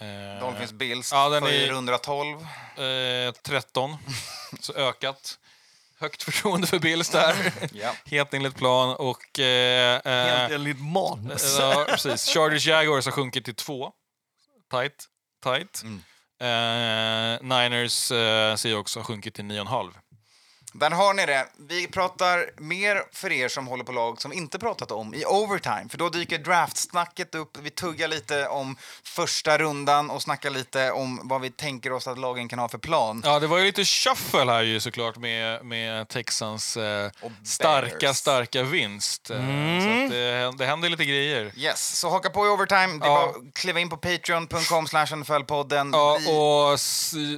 Eh, 0.00 0.40
Dolphins 0.40 0.72
Bills 0.72 1.12
ja, 1.12 1.28
den 1.28 1.44
är- 1.44 1.66
412. 1.66 2.46
eh, 2.76 3.32
13. 3.32 3.96
Så 4.60 4.72
ökat. 4.72 5.38
Högt 5.98 6.22
förtroende 6.22 6.66
för 6.66 6.78
Bills 6.78 7.08
där. 7.10 7.52
Ja. 7.72 7.94
Helt 8.04 8.34
enligt 8.34 8.54
plan. 8.56 8.96
Och... 8.96 9.38
Eh, 9.38 9.92
Helt 10.04 10.50
eh, 10.50 10.54
enligt 10.54 10.80
manus. 10.80 11.56
ja, 11.58 11.84
precis. 11.88 12.26
Chargers 12.26 12.66
Jaguars 12.66 13.04
har 13.04 13.12
sjunkit 13.12 13.44
till 13.44 13.54
2. 13.54 13.92
Tight. 14.70 15.06
Tight. 15.42 15.82
Mm. 15.82 16.02
Eh, 16.40 17.42
Niners 17.58 18.10
eh, 18.12 18.56
Seahawks 18.56 18.96
har 18.96 19.02
sjunkit 19.02 19.34
till 19.34 19.44
9,5. 19.44 19.92
Där 20.72 20.90
har 20.90 21.14
ni 21.14 21.26
det. 21.26 21.46
Vi 21.68 21.86
pratar 21.86 22.50
mer 22.60 23.02
för 23.12 23.32
er 23.32 23.48
som 23.48 23.66
håller 23.66 23.84
på 23.84 23.92
lag 23.92 24.20
som 24.20 24.32
inte 24.32 24.58
pratat 24.58 24.90
om 24.92 25.14
i 25.14 25.24
overtime. 25.24 25.86
För 25.90 25.98
då 25.98 26.08
dyker 26.08 26.38
draftsnacket 26.38 27.34
upp. 27.34 27.58
Vi 27.62 27.70
tuggar 27.70 28.08
lite 28.08 28.46
om 28.48 28.76
första 29.04 29.58
rundan 29.58 30.10
och 30.10 30.22
snackar 30.22 30.50
lite 30.50 30.90
om 30.90 31.20
vad 31.24 31.40
vi 31.40 31.50
tänker 31.50 31.92
oss 31.92 32.06
att 32.08 32.18
lagen 32.18 32.48
kan 32.48 32.58
ha 32.58 32.68
för 32.68 32.78
plan. 32.78 33.22
Ja, 33.24 33.38
det 33.40 33.46
var 33.46 33.58
ju 33.58 33.64
lite 33.64 33.84
shuffle 33.84 34.52
här 34.52 34.62
ju 34.62 34.80
såklart 34.80 35.16
med, 35.16 35.64
med 35.64 36.08
Texans 36.08 36.76
eh, 36.76 37.10
starka, 37.44 38.14
starka 38.14 38.62
vinst. 38.62 39.30
Eh, 39.30 39.36
Så 39.36 40.04
att 40.04 40.10
det, 40.10 40.52
det 40.58 40.66
händer 40.66 40.88
lite 40.88 41.04
grejer. 41.04 41.52
Yes, 41.56 41.98
så 41.98 42.10
haka 42.10 42.30
på 42.30 42.46
i 42.46 42.48
overtime. 42.48 42.98
Det 42.98 43.06
är 43.06 43.10
Ja. 43.10 43.14
bara 43.14 43.30
att 43.30 43.54
kliva 43.54 43.80
in 43.80 43.88
på 43.90 43.96
patreon.com 43.96 44.86
slash 44.86 45.06
nfl-podden. 45.06 45.90
Ja, 45.92 46.14
och 46.32 46.78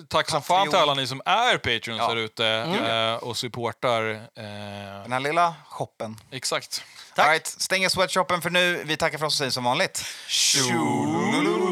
tack 0.09 0.31
som 0.31 0.43
fan 0.43 0.69
till 0.69 0.79
alla 0.79 0.95
ni 0.95 1.07
som 1.07 1.21
är 1.25 1.57
Patreons 1.59 1.99
Ja. 2.01 2.09
där 2.09 2.17
ute 2.17 2.47
eh, 2.47 3.22
och 3.23 3.37
supportar. 3.37 4.11
Eh, 4.11 4.23
Den 5.03 5.13
här 5.13 5.21
lilla 5.21 5.55
shoppen. 5.69 6.17
exakt. 6.31 6.83
All 7.17 7.29
right, 7.29 7.47
stänger 7.47 7.89
sweatshoppen 7.89 8.43
för 8.43 8.51
nu. 8.51 8.83
Vi 8.85 8.97
tackar 8.97 9.19
för 9.19 9.27
oss 9.27 9.35
och 9.35 9.39
säger 9.39 9.51
som 9.51 9.65
vanligt. 9.65 10.05
Tjololo! 10.29 11.72